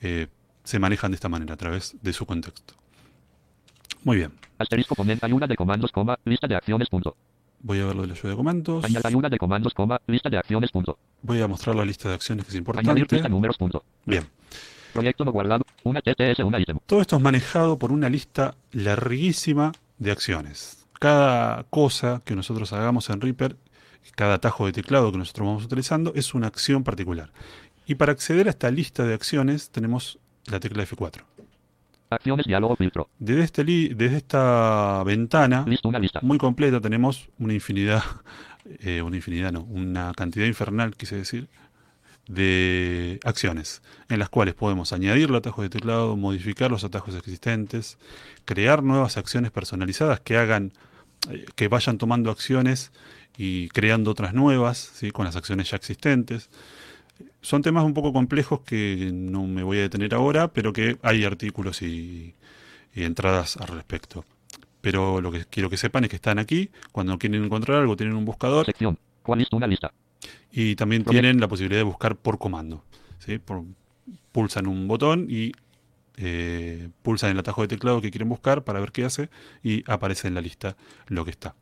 eh, 0.00 0.26
se 0.64 0.78
manejan 0.78 1.10
de 1.12 1.14
esta 1.16 1.28
manera, 1.28 1.54
a 1.54 1.56
través 1.56 1.96
de 2.02 2.12
su 2.12 2.26
contexto. 2.26 2.74
Muy 4.04 4.16
bien. 4.16 4.32
Asterisco 4.58 4.94
ponen 4.94 5.18
ayuda 5.22 5.46
de 5.46 5.56
comandos, 5.56 5.90
coma, 5.92 6.18
lista 6.24 6.46
de 6.46 6.56
acciones, 6.56 6.88
punto. 6.88 7.16
Voy 7.62 7.78
a 7.80 7.86
ver 7.86 7.94
lo 7.96 8.02
de 8.02 8.08
la 8.08 8.14
ayuda 8.14 8.30
de 8.30 8.36
comandos. 8.36 8.84
Añadir 8.84 9.06
ayuda 9.06 9.28
de 9.28 9.38
comandos, 9.38 9.74
coma, 9.74 10.00
lista 10.06 10.30
de 10.30 10.38
acciones, 10.38 10.70
punto. 10.70 10.98
Voy 11.22 11.40
a 11.42 11.48
mostrar 11.48 11.76
la 11.76 11.84
lista 11.84 12.08
de 12.08 12.14
acciones 12.14 12.44
que 12.46 12.50
es 12.50 12.54
Añadir 12.56 12.60
importante. 12.82 13.14
lista 13.16 13.28
números, 13.28 13.58
punto. 13.58 13.84
Bien. 14.06 14.24
Proyecto 14.92 15.24
no 15.24 15.32
guardado. 15.32 15.64
Una 15.84 16.00
TTS, 16.00 16.40
una 16.40 16.60
ítem. 16.60 16.78
Todo 16.86 17.00
esto 17.00 17.16
es 17.16 17.22
manejado 17.22 17.78
por 17.78 17.92
una 17.92 18.08
lista 18.08 18.54
larguísima 18.72 19.72
de 19.98 20.10
acciones. 20.12 20.86
Cada 20.98 21.64
cosa 21.64 22.22
que 22.24 22.34
nosotros 22.36 22.72
hagamos 22.72 23.08
en 23.10 23.20
Reaper, 23.20 23.56
cada 24.16 24.34
atajo 24.34 24.66
de 24.66 24.72
teclado 24.72 25.10
que 25.12 25.18
nosotros 25.18 25.46
vamos 25.46 25.64
utilizando, 25.64 26.12
es 26.14 26.34
una 26.34 26.46
acción 26.48 26.84
particular. 26.84 27.32
Y 27.86 27.94
para 27.94 28.12
acceder 28.12 28.46
a 28.46 28.50
esta 28.50 28.70
lista 28.70 29.04
de 29.04 29.14
acciones 29.14 29.70
tenemos 29.70 30.18
la 30.46 30.60
tecla 30.60 30.84
F4. 30.84 31.22
Acciones, 32.10 32.44
diálogo, 32.46 32.74
filtro. 32.76 33.08
Desde, 33.18 33.42
este 33.44 33.62
li- 33.64 33.88
desde 33.94 34.16
esta 34.16 35.02
ventana 35.04 35.64
Lista, 35.66 35.88
una 35.88 35.98
lista. 36.00 36.18
muy 36.22 36.38
completa 36.38 36.80
tenemos 36.80 37.28
una 37.38 37.54
infinidad, 37.54 38.02
eh, 38.80 39.00
una 39.00 39.16
infinidad 39.16 39.52
no, 39.52 39.62
una 39.62 40.12
cantidad 40.14 40.46
infernal, 40.46 40.96
quise 40.96 41.16
decir, 41.16 41.48
de 42.30 43.18
acciones 43.24 43.82
en 44.08 44.20
las 44.20 44.28
cuales 44.28 44.54
podemos 44.54 44.92
añadir 44.92 45.30
los 45.30 45.38
atajos 45.38 45.64
de 45.64 45.68
teclado, 45.68 46.16
modificar 46.16 46.70
los 46.70 46.84
atajos 46.84 47.16
existentes, 47.16 47.98
crear 48.44 48.84
nuevas 48.84 49.16
acciones 49.16 49.50
personalizadas 49.50 50.20
que 50.20 50.36
hagan, 50.36 50.72
eh, 51.28 51.44
que 51.56 51.66
vayan 51.66 51.98
tomando 51.98 52.30
acciones 52.30 52.92
y 53.36 53.68
creando 53.70 54.12
otras 54.12 54.32
nuevas, 54.32 54.78
¿sí? 54.78 55.10
con 55.10 55.24
las 55.24 55.34
acciones 55.34 55.70
ya 55.70 55.76
existentes. 55.76 56.50
Son 57.40 57.62
temas 57.62 57.84
un 57.84 57.94
poco 57.94 58.12
complejos 58.12 58.60
que 58.60 59.10
no 59.12 59.46
me 59.46 59.64
voy 59.64 59.78
a 59.78 59.82
detener 59.82 60.14
ahora, 60.14 60.48
pero 60.48 60.72
que 60.72 60.98
hay 61.02 61.24
artículos 61.24 61.82
y, 61.82 62.34
entradas 62.94 63.56
al 63.56 63.68
respecto. 63.68 64.24
Pero 64.80 65.20
lo 65.20 65.32
que 65.32 65.44
quiero 65.46 65.68
que 65.68 65.76
sepan 65.76 66.04
es 66.04 66.10
que 66.10 66.16
están 66.16 66.38
aquí. 66.38 66.70
Cuando 66.92 67.18
quieren 67.18 67.44
encontrar 67.44 67.78
algo, 67.78 67.96
tienen 67.96 68.16
un 68.16 68.24
buscador 68.24 68.66
Sección. 68.66 68.98
¿Cuál 69.22 69.40
lista? 69.40 69.56
Una 69.56 69.66
lista. 69.66 69.92
Y 70.52 70.76
también 70.76 71.04
tienen 71.04 71.40
la 71.40 71.48
posibilidad 71.48 71.80
de 71.80 71.84
buscar 71.84 72.16
por 72.16 72.38
comando. 72.38 72.84
¿sí? 73.18 73.38
Por- 73.38 73.64
pulsan 74.32 74.66
un 74.66 74.86
botón 74.88 75.26
y 75.28 75.52
eh, 76.16 76.88
pulsan 77.02 77.30
el 77.30 77.38
atajo 77.38 77.62
de 77.62 77.68
teclado 77.68 78.00
que 78.00 78.10
quieren 78.10 78.28
buscar 78.28 78.62
para 78.64 78.78
ver 78.80 78.92
qué 78.92 79.04
hace 79.04 79.28
y 79.62 79.82
aparece 79.90 80.28
en 80.28 80.34
la 80.34 80.40
lista 80.40 80.76
lo 81.08 81.24
que 81.24 81.30
está. 81.30 81.54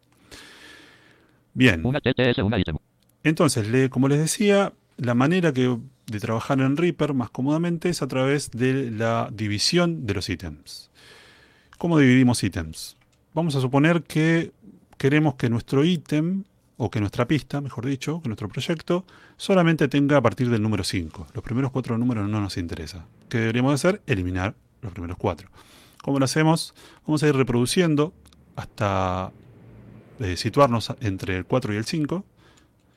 Bien, 1.54 1.84
Una 1.84 2.00
TTS, 2.00 2.38
una 2.42 2.58
ítem. 2.58 2.76
entonces, 3.24 3.68
le- 3.68 3.90
como 3.90 4.08
les 4.08 4.18
decía, 4.18 4.72
la 4.96 5.14
manera 5.14 5.52
que, 5.52 5.76
de 6.06 6.20
trabajar 6.20 6.60
en 6.60 6.76
Reaper 6.76 7.14
más 7.14 7.30
cómodamente 7.30 7.88
es 7.88 8.02
a 8.02 8.06
través 8.08 8.50
de 8.50 8.90
la 8.90 9.28
división 9.32 10.06
de 10.06 10.14
los 10.14 10.28
ítems. 10.28 10.90
¿Cómo 11.78 11.98
dividimos 11.98 12.42
ítems? 12.42 12.96
Vamos 13.34 13.54
a 13.56 13.60
suponer 13.60 14.02
que 14.02 14.52
queremos 14.96 15.34
que 15.36 15.48
nuestro 15.50 15.84
ítem, 15.84 16.44
o 16.78 16.90
que 16.90 17.00
nuestra 17.00 17.26
pista, 17.26 17.60
mejor 17.60 17.84
dicho, 17.86 18.22
que 18.22 18.28
nuestro 18.28 18.48
proyecto, 18.48 19.04
solamente 19.36 19.88
tenga 19.88 20.16
a 20.16 20.22
partir 20.22 20.48
del 20.48 20.62
número 20.62 20.84
5. 20.84 21.26
Los 21.34 21.44
primeros 21.44 21.70
cuatro 21.72 21.98
números 21.98 22.28
no 22.28 22.40
nos 22.40 22.56
interesa. 22.56 23.04
¿Qué 23.28 23.38
deberíamos 23.38 23.74
hacer? 23.74 24.00
Eliminar 24.06 24.54
los 24.80 24.92
primeros 24.92 25.18
cuatro. 25.18 25.48
¿Cómo 26.02 26.18
lo 26.18 26.24
hacemos? 26.24 26.74
Vamos 27.06 27.22
a 27.22 27.28
ir 27.28 27.34
reproduciendo 27.36 28.14
hasta 28.54 29.32
eh, 30.20 30.36
situarnos 30.36 30.94
entre 31.00 31.36
el 31.36 31.44
4 31.44 31.74
y 31.74 31.76
el 31.76 31.84
5 31.84 32.24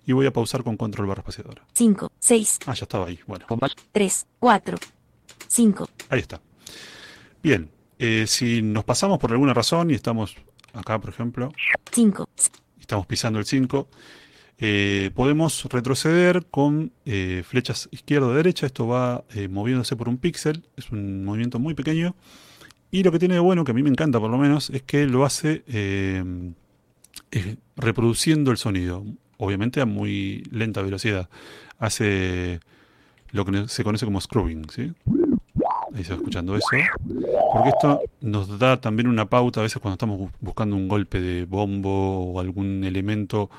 y 0.05 0.13
voy 0.13 0.25
a 0.27 0.31
pausar 0.33 0.63
con 0.63 0.77
control 0.77 1.07
barra 1.07 1.21
espaciadora. 1.21 1.63
5, 1.73 2.11
6, 2.19 2.59
Ah, 2.67 2.73
ya 2.73 2.83
estaba 2.83 3.07
ahí. 3.07 3.19
Bueno, 3.27 3.45
Compás. 3.47 3.75
3, 3.91 4.27
4, 4.39 4.77
5, 5.47 5.89
ahí 6.09 6.19
está. 6.19 6.39
Bien, 7.43 7.69
eh, 7.99 8.25
si 8.27 8.61
nos 8.61 8.83
pasamos 8.83 9.17
por 9.19 9.31
alguna 9.31 9.53
razón 9.53 9.89
y 9.91 9.95
estamos 9.95 10.35
acá, 10.73 10.99
por 10.99 11.09
ejemplo, 11.09 11.51
5, 11.91 12.27
y 12.70 12.70
estamos 12.81 13.05
pisando 13.05 13.39
el 13.39 13.45
5, 13.45 13.87
eh, 14.63 15.09
podemos 15.15 15.65
retroceder 15.65 16.45
con 16.45 16.91
eh, 17.05 17.43
flechas 17.43 17.89
izquierda-derecha. 17.91 18.67
Esto 18.67 18.87
va 18.87 19.23
eh, 19.33 19.47
moviéndose 19.47 19.95
por 19.95 20.07
un 20.07 20.17
píxel. 20.17 20.63
Es 20.77 20.91
un 20.91 21.25
movimiento 21.25 21.57
muy 21.57 21.73
pequeño. 21.73 22.15
Y 22.91 23.01
lo 23.01 23.11
que 23.11 23.17
tiene 23.17 23.33
de 23.33 23.39
bueno, 23.39 23.63
que 23.63 23.71
a 23.71 23.73
mí 23.73 23.81
me 23.81 23.89
encanta 23.89 24.19
por 24.19 24.29
lo 24.29 24.37
menos, 24.37 24.69
es 24.69 24.83
que 24.83 25.07
lo 25.07 25.25
hace 25.25 25.63
reproduciendo 27.75 28.51
el 28.51 28.57
sonido. 28.57 29.03
Obviamente 29.37 29.81
a 29.81 29.85
muy 29.85 30.43
lenta 30.51 30.83
velocidad. 30.83 31.29
Hace 31.79 32.59
lo 33.31 33.45
que 33.45 33.67
se 33.67 33.83
conoce 33.83 34.05
como 34.05 34.21
scrubbing. 34.21 34.67
Ahí 35.95 36.03
se 36.03 36.11
va 36.11 36.17
escuchando 36.17 36.55
eso. 36.55 36.67
Porque 37.53 37.69
esto 37.69 38.01
nos 38.21 38.57
da 38.59 38.79
también 38.79 39.07
una 39.07 39.25
pauta 39.29 39.59
a 39.59 39.63
veces 39.63 39.81
cuando 39.81 39.95
estamos 39.95 40.19
bu- 40.19 40.31
buscando 40.39 40.75
un 40.75 40.87
golpe 40.87 41.19
de 41.19 41.45
bombo 41.45 42.31
o 42.31 42.39
algún 42.39 42.83
elemento 42.83 43.49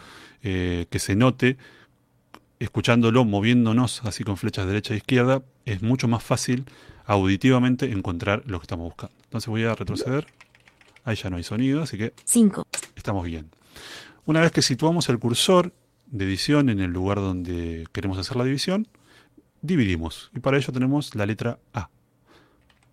eh, 0.42 0.86
que 0.90 0.98
se 0.98 1.14
note. 1.14 1.56
Escuchándolo, 2.58 3.24
moviéndonos 3.24 4.02
así 4.04 4.22
con 4.24 4.36
flechas 4.36 4.66
derecha 4.66 4.94
e 4.94 4.98
izquierda, 4.98 5.42
es 5.66 5.82
mucho 5.82 6.06
más 6.06 6.22
fácil 6.22 6.64
auditivamente 7.06 7.90
encontrar 7.90 8.44
lo 8.46 8.60
que 8.60 8.64
estamos 8.64 8.84
buscando. 8.84 9.14
Entonces 9.24 9.48
voy 9.48 9.64
a 9.64 9.74
retroceder. 9.74 10.26
Ahí 11.04 11.16
ya 11.16 11.28
no 11.30 11.36
hay 11.36 11.42
sonido, 11.42 11.82
así 11.82 11.98
que 11.98 12.12
5, 12.24 12.64
estamos 12.94 13.24
bien. 13.26 13.50
Una 14.26 14.40
vez 14.40 14.52
que 14.52 14.62
situamos 14.62 15.08
el 15.08 15.18
cursor 15.18 15.72
de 16.06 16.24
edición 16.24 16.68
en 16.68 16.78
el 16.78 16.92
lugar 16.92 17.18
donde 17.18 17.86
queremos 17.92 18.16
hacer 18.18 18.36
la 18.36 18.44
división, 18.44 18.86
dividimos. 19.62 20.30
Y 20.34 20.38
para 20.38 20.56
ello 20.58 20.72
tenemos 20.72 21.16
la 21.16 21.26
letra 21.26 21.58
A. 21.74 21.88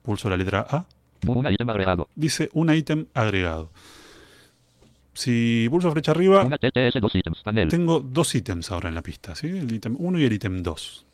Pulso 0.01 0.29
la 0.29 0.37
letra 0.37 0.65
A. 0.69 0.85
Una 1.27 1.51
ítem 1.51 1.69
agregado. 1.69 2.09
Dice 2.15 2.49
un 2.53 2.73
ítem 2.73 3.05
agregado. 3.13 3.69
Si 5.13 5.67
pulso 5.69 5.91
flecha 5.91 6.11
arriba, 6.11 6.45
Una 6.45 6.57
TTS, 6.57 7.01
dos 7.01 7.13
ítems. 7.13 7.41
Panel. 7.43 7.67
tengo 7.67 7.99
dos 7.99 8.33
ítems 8.35 8.71
ahora 8.71 8.89
en 8.89 8.95
la 8.95 9.01
pista, 9.01 9.35
¿sí? 9.35 9.47
El 9.47 9.71
ítem 9.71 9.95
1 9.99 10.19
y 10.19 10.23
el 10.23 10.31
ítem 10.31 10.63
2. 10.63 11.05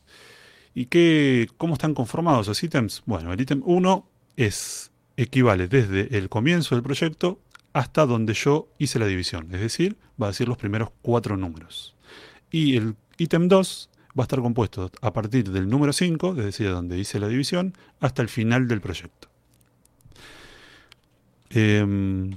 ¿Y 0.76 0.86
qué, 0.86 1.48
cómo 1.58 1.74
están 1.74 1.95
conformados 1.95 2.45
esos 2.45 2.62
ítems? 2.62 3.02
Bueno, 3.06 3.34
el 3.34 3.41
ítem 3.41 3.63
1 3.65 4.08
es, 4.36 4.91
equivale 5.17 5.67
desde 5.67 6.17
el 6.17 6.30
comienzo 6.30 6.76
del 6.76 6.84
proyecto 6.84 7.39
hasta 7.74 8.06
donde 8.06 8.34
yo 8.34 8.67
hice 8.78 9.00
la 9.00 9.08
división, 9.08 9.48
es 9.52 9.60
decir, 9.60 9.98
va 10.21 10.28
a 10.28 10.30
decir 10.30 10.48
los 10.48 10.58
primeros 10.58 10.89
cuatro 11.02 11.36
números. 11.36 11.95
Y 12.52 12.78
el 12.78 12.95
ítem 13.17 13.48
2 13.48 13.89
va 14.17 14.23
a 14.23 14.25
estar 14.25 14.39
compuesto 14.39 14.91
a 15.01 15.13
partir 15.13 15.49
del 15.51 15.69
número 15.69 15.93
5, 15.93 16.32
es 16.38 16.45
decir, 16.45 16.69
donde 16.69 16.97
hice 16.97 17.19
la 17.19 17.28
división, 17.28 17.73
hasta 17.99 18.21
el 18.21 18.30
final 18.30 18.67
del 18.67 18.82
proyecto. 18.82 19.28
Em, 21.49 22.36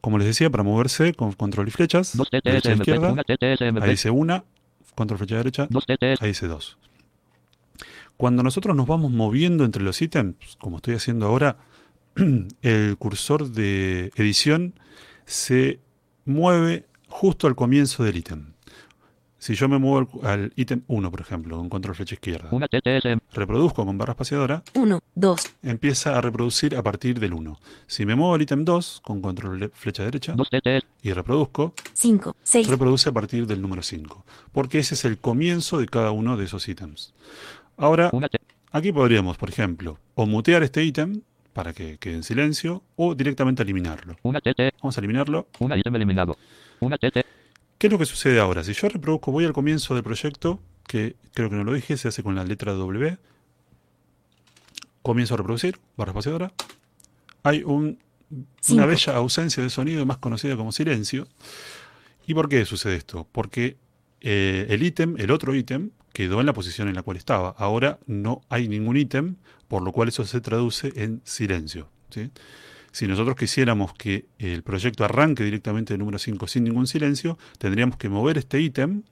como 0.00 0.18
les 0.18 0.26
decía, 0.26 0.50
para 0.50 0.62
moverse 0.62 1.14
con 1.14 1.32
control 1.32 1.68
y 1.68 1.70
flechas, 1.70 2.16
derecha 2.42 2.72
e 2.72 2.76
izquierda, 2.76 3.14
ahí 3.28 3.68
MP. 3.68 3.88
dice 3.88 4.10
una, 4.10 4.44
control 4.94 5.18
flecha 5.18 5.36
derecha, 5.36 5.68
ahí 6.20 6.28
dice 6.28 6.46
dos. 6.46 6.78
Cuando 8.16 8.42
nosotros 8.42 8.76
nos 8.76 8.86
vamos 8.86 9.10
moviendo 9.10 9.64
entre 9.64 9.82
los 9.82 10.00
ítems, 10.02 10.56
como 10.58 10.76
estoy 10.76 10.94
haciendo 10.94 11.26
ahora, 11.26 11.56
el 12.62 12.96
cursor 12.98 13.50
de 13.50 14.12
edición 14.16 14.74
se 15.26 15.80
mueve 16.24 16.86
justo 17.08 17.46
al 17.46 17.56
comienzo 17.56 18.04
del 18.04 18.16
ítem. 18.16 18.49
Si 19.40 19.54
yo 19.54 19.68
me 19.70 19.78
muevo 19.78 20.06
al- 20.22 20.28
al 20.30 20.52
ítem 20.54 20.82
1, 20.86 21.10
por 21.10 21.20
ejemplo, 21.22 21.56
con 21.56 21.70
control 21.70 21.94
flecha 21.96 22.14
izquierda, 22.14 22.50
reproduzco 23.32 23.86
con 23.86 23.96
barra 23.96 24.12
espaciadora, 24.12 24.62
1, 24.74 25.00
2, 25.14 25.40
empieza 25.62 26.16
a 26.16 26.20
reproducir 26.20 26.76
a 26.76 26.82
partir 26.82 27.18
del 27.18 27.32
1. 27.32 27.58
Si 27.86 28.04
me 28.04 28.14
muevo 28.14 28.34
al 28.34 28.42
ítem 28.42 28.66
2 28.66 29.00
con 29.02 29.22
control 29.22 29.58
le- 29.58 29.68
flecha 29.70 30.04
derecha 30.04 30.34
2 30.34 30.50
TTS. 30.50 30.84
y 31.02 31.12
reproduzco, 31.14 31.72
5, 31.94 32.36
6, 32.42 32.68
reproduce 32.68 33.08
a 33.08 33.12
partir 33.12 33.46
del 33.46 33.62
número 33.62 33.80
5, 33.82 34.26
porque 34.52 34.78
ese 34.78 34.92
es 34.92 35.06
el 35.06 35.16
comienzo 35.16 35.78
de 35.78 35.86
cada 35.86 36.10
uno 36.10 36.36
de 36.36 36.44
esos 36.44 36.68
ítems. 36.68 37.14
Ahora, 37.78 38.10
aquí 38.72 38.92
podríamos, 38.92 39.38
por 39.38 39.48
ejemplo, 39.48 39.98
o 40.16 40.26
mutear 40.26 40.62
este 40.64 40.84
ítem 40.84 41.22
para 41.54 41.72
que 41.72 41.96
quede 41.96 42.16
en 42.16 42.24
silencio 42.24 42.82
o 42.96 43.14
directamente 43.14 43.62
eliminarlo. 43.62 44.16
Vamos 44.82 44.98
a 44.98 45.00
eliminarlo. 45.00 45.46
Eliminado. 46.80 47.39
¿Qué 47.80 47.86
es 47.86 47.92
lo 47.92 47.98
que 47.98 48.04
sucede 48.04 48.38
ahora? 48.38 48.62
Si 48.62 48.74
yo 48.74 48.90
reproduzco, 48.90 49.32
voy 49.32 49.46
al 49.46 49.54
comienzo 49.54 49.94
del 49.94 50.04
proyecto, 50.04 50.60
que 50.86 51.16
creo 51.32 51.48
que 51.48 51.56
no 51.56 51.64
lo 51.64 51.72
dije, 51.72 51.96
se 51.96 52.08
hace 52.08 52.22
con 52.22 52.34
la 52.34 52.44
letra 52.44 52.74
W. 52.74 53.16
Comienzo 55.00 55.32
a 55.32 55.36
reproducir, 55.38 55.78
barra 55.96 56.10
espaciadora. 56.10 56.52
Hay 57.42 57.62
un- 57.64 57.98
una 58.68 58.84
bella 58.86 59.16
ausencia 59.16 59.62
de 59.62 59.70
sonido 59.70 60.04
más 60.04 60.18
conocida 60.18 60.56
como 60.56 60.72
silencio. 60.72 61.26
¿Y 62.26 62.34
por 62.34 62.50
qué 62.50 62.66
sucede 62.66 62.96
esto? 62.96 63.26
Porque 63.32 63.78
eh, 64.20 64.66
el 64.68 64.82
ítem, 64.82 65.16
el 65.18 65.30
otro 65.30 65.54
ítem, 65.54 65.90
quedó 66.12 66.40
en 66.40 66.46
la 66.46 66.52
posición 66.52 66.88
en 66.88 66.94
la 66.96 67.02
cual 67.02 67.16
estaba. 67.16 67.54
Ahora 67.56 67.98
no 68.06 68.42
hay 68.50 68.68
ningún 68.68 68.98
ítem, 68.98 69.36
por 69.68 69.80
lo 69.82 69.92
cual 69.92 70.08
eso 70.08 70.26
se 70.26 70.42
traduce 70.42 70.92
en 70.96 71.22
silencio. 71.24 71.88
¿sí? 72.10 72.30
Si 72.92 73.06
nosotros 73.06 73.36
quisiéramos 73.36 73.94
que 73.94 74.26
el 74.38 74.62
proyecto 74.62 75.04
arranque 75.04 75.44
directamente 75.44 75.92
del 75.94 76.00
número 76.00 76.18
5 76.18 76.46
sin 76.48 76.64
ningún 76.64 76.86
silencio, 76.86 77.38
tendríamos 77.58 77.96
que 77.96 78.08
mover 78.08 78.36
este 78.38 78.60
ítem 78.60 79.02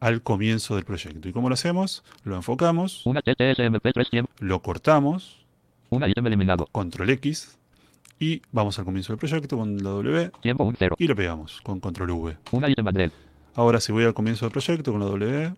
al 0.00 0.22
comienzo 0.22 0.74
del 0.76 0.84
proyecto. 0.84 1.28
¿Y 1.28 1.32
cómo 1.32 1.48
lo 1.50 1.54
hacemos? 1.54 2.02
Lo 2.24 2.36
enfocamos, 2.36 3.04
Una 3.04 3.20
TTSMP 3.20 3.92
3 3.92 4.10
tiempo. 4.10 4.32
lo 4.40 4.62
cortamos, 4.62 5.44
Una 5.90 6.08
ítem 6.08 6.26
eliminado. 6.26 6.66
control 6.72 7.10
X, 7.10 7.58
y 8.18 8.40
vamos 8.52 8.78
al 8.78 8.84
comienzo 8.86 9.12
del 9.12 9.18
proyecto 9.18 9.56
con 9.58 9.76
la 9.78 9.90
W 9.90 10.30
Tiempo 10.40 10.64
un 10.64 10.74
0. 10.78 10.96
y 10.98 11.06
lo 11.06 11.16
pegamos 11.16 11.60
con 11.62 11.80
control 11.80 12.10
V. 12.10 12.36
Una 12.52 12.70
ítem. 12.70 12.86
Ahora 13.54 13.80
si 13.80 13.92
voy 13.92 14.04
al 14.04 14.14
comienzo 14.14 14.46
del 14.46 14.52
proyecto 14.52 14.92
con 14.92 15.00
la 15.00 15.06
W, 15.06 15.54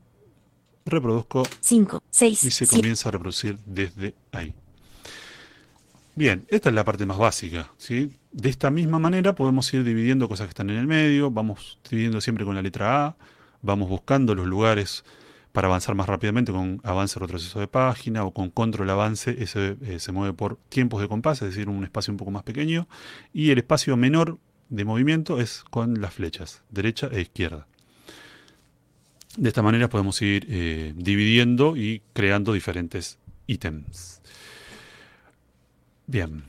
reproduzco 0.86 1.44
5, 1.60 2.02
y 2.04 2.08
6, 2.10 2.38
se 2.38 2.50
7, 2.50 2.76
comienza 2.76 3.08
a 3.08 3.12
reproducir 3.12 3.58
desde 3.66 4.14
ahí. 4.32 4.52
Bien, 6.14 6.44
esta 6.48 6.68
es 6.68 6.75
la 6.75 6.85
parte 6.85 7.07
más 7.07 7.16
básica. 7.16 7.70
¿sí? 7.79 8.12
De 8.33 8.51
esta 8.51 8.70
misma 8.70 8.98
manera 8.98 9.35
podemos 9.35 9.72
ir 9.72 9.83
dividiendo 9.83 10.29
cosas 10.29 10.46
que 10.46 10.51
están 10.51 10.68
en 10.68 10.77
el 10.77 10.87
medio, 10.87 11.31
vamos 11.31 11.79
dividiendo 11.88 12.20
siempre 12.20 12.44
con 12.44 12.55
la 12.55 12.62
letra 12.62 13.07
A, 13.07 13.16
vamos 13.62 13.88
buscando 13.88 14.35
los 14.35 14.46
lugares 14.46 15.05
para 15.53 15.68
avanzar 15.68 15.94
más 15.94 16.07
rápidamente 16.07 16.53
con 16.53 16.81
avance 16.83 17.18
retroceso 17.18 17.61
de 17.61 17.68
página 17.68 18.25
o 18.25 18.33
con 18.33 18.51
control 18.51 18.88
avance, 18.90 19.37
ese 19.38 19.77
eh, 19.83 19.98
se 19.98 20.12
mueve 20.12 20.33
por 20.33 20.57
tiempos 20.68 21.01
de 21.01 21.09
compás, 21.09 21.42
es 21.42 21.51
decir, 21.51 21.68
un 21.68 21.85
espacio 21.85 22.11
un 22.12 22.16
poco 22.16 22.31
más 22.31 22.42
pequeño, 22.42 22.88
y 23.35 23.51
el 23.51 23.59
espacio 23.59 23.96
menor 23.96 24.38
de 24.70 24.85
movimiento 24.87 25.40
es 25.40 25.64
con 25.68 26.01
las 26.01 26.14
flechas, 26.14 26.62
derecha 26.70 27.09
e 27.12 27.20
izquierda. 27.20 27.66
De 29.37 29.48
esta 29.48 29.62
manera 29.62 29.88
podemos 29.88 30.20
ir 30.22 30.46
eh, 30.48 30.94
dividiendo 30.96 31.77
y 31.77 32.03
creando 32.14 32.55
diferentes 32.55 33.18
ítems. 33.46 34.21
Bien. 36.06 36.42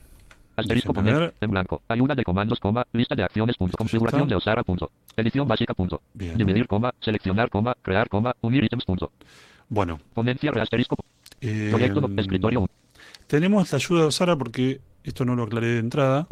Asterisco 0.56 0.94
poner 0.94 1.34
en 1.40 1.50
blanco. 1.50 1.82
Ayuda 1.88 2.14
de 2.14 2.22
comandos, 2.22 2.60
coma, 2.60 2.86
lista 2.92 3.14
de 3.16 3.24
acciones, 3.24 3.56
punto, 3.56 3.76
configuración 3.76 4.22
está. 4.22 4.30
de 4.30 4.36
Osara, 4.36 4.62
punto. 4.62 4.90
Edición 5.16 5.48
básica, 5.48 5.74
punto. 5.74 6.00
Bien. 6.12 6.38
Dividir, 6.38 6.68
coma, 6.68 6.94
seleccionar, 7.00 7.50
coma, 7.50 7.76
crear, 7.82 8.08
coma, 8.08 8.36
unir 8.40 8.62
ítems, 8.64 8.84
punto. 8.84 9.10
Bueno, 9.68 9.98
Ponencia, 10.12 10.52
asterisco, 10.52 10.96
eh, 11.40 11.68
proyecto, 11.70 12.08
escritorio, 12.16 12.68
tenemos 13.26 13.72
la 13.72 13.76
ayuda 13.76 14.00
de 14.02 14.06
Osara 14.06 14.36
porque 14.36 14.80
esto 15.02 15.24
no 15.24 15.34
lo 15.34 15.42
aclaré 15.42 15.68
de 15.68 15.78
entrada. 15.80 16.26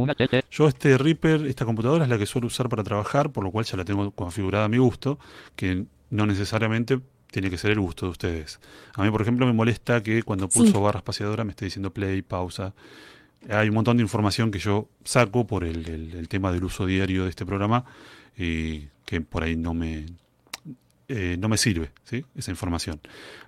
Yo 0.50 0.68
este 0.68 0.96
Reaper, 0.98 1.46
esta 1.46 1.64
computadora 1.64 2.04
es 2.04 2.11
la 2.11 2.18
que 2.18 2.26
suelo 2.26 2.46
usar 2.46 2.68
para 2.68 2.85
trabajar, 2.85 3.30
por 3.30 3.42
lo 3.42 3.50
cual 3.50 3.64
ya 3.64 3.76
la 3.76 3.85
tengo 3.85 4.11
configurada 4.12 4.66
a 4.66 4.68
mi 4.68 4.78
gusto, 4.78 5.18
que 5.56 5.87
no 6.11 6.26
necesariamente 6.26 7.00
tiene 7.30 7.50
que 7.50 7.58
ser 7.58 7.72
el 7.72 7.80
gusto 7.80 8.06
de 8.06 8.12
ustedes. 8.12 8.61
A 8.94 9.02
mí, 9.02 9.11
por 9.11 9.22
ejemplo, 9.22 9.46
me 9.46 9.52
molesta 9.52 10.02
que 10.02 10.22
cuando 10.22 10.48
Sí. 10.50 10.58
pulso 10.61 10.80
barra 10.82 10.98
espaciadora 10.98 11.42
me 11.44 11.50
esté 11.50 11.64
diciendo 11.64 11.90
play, 11.92 12.22
pausa. 12.22 12.74
Hay 13.48 13.68
un 13.68 13.74
montón 13.74 13.96
de 13.96 14.02
información 14.02 14.50
que 14.50 14.59
yo 14.59 14.88
saco 15.05 15.46
por 15.46 15.64
el, 15.64 16.28
tema 16.28 16.52
del 16.52 16.64
uso 16.64 16.87
diario 16.87 17.24
de 17.24 17.31
este 17.31 17.44
programa 17.44 17.85
y 18.37 18.87
que 19.05 19.20
por 19.20 19.42
ahí 19.42 19.57
no 19.57 19.74
me, 19.74 20.07
eh, 21.08 21.36
no 21.38 21.48
me 21.48 21.56
sirve 21.56 21.90
¿sí? 22.04 22.24
esa 22.36 22.50
información. 22.50 23.00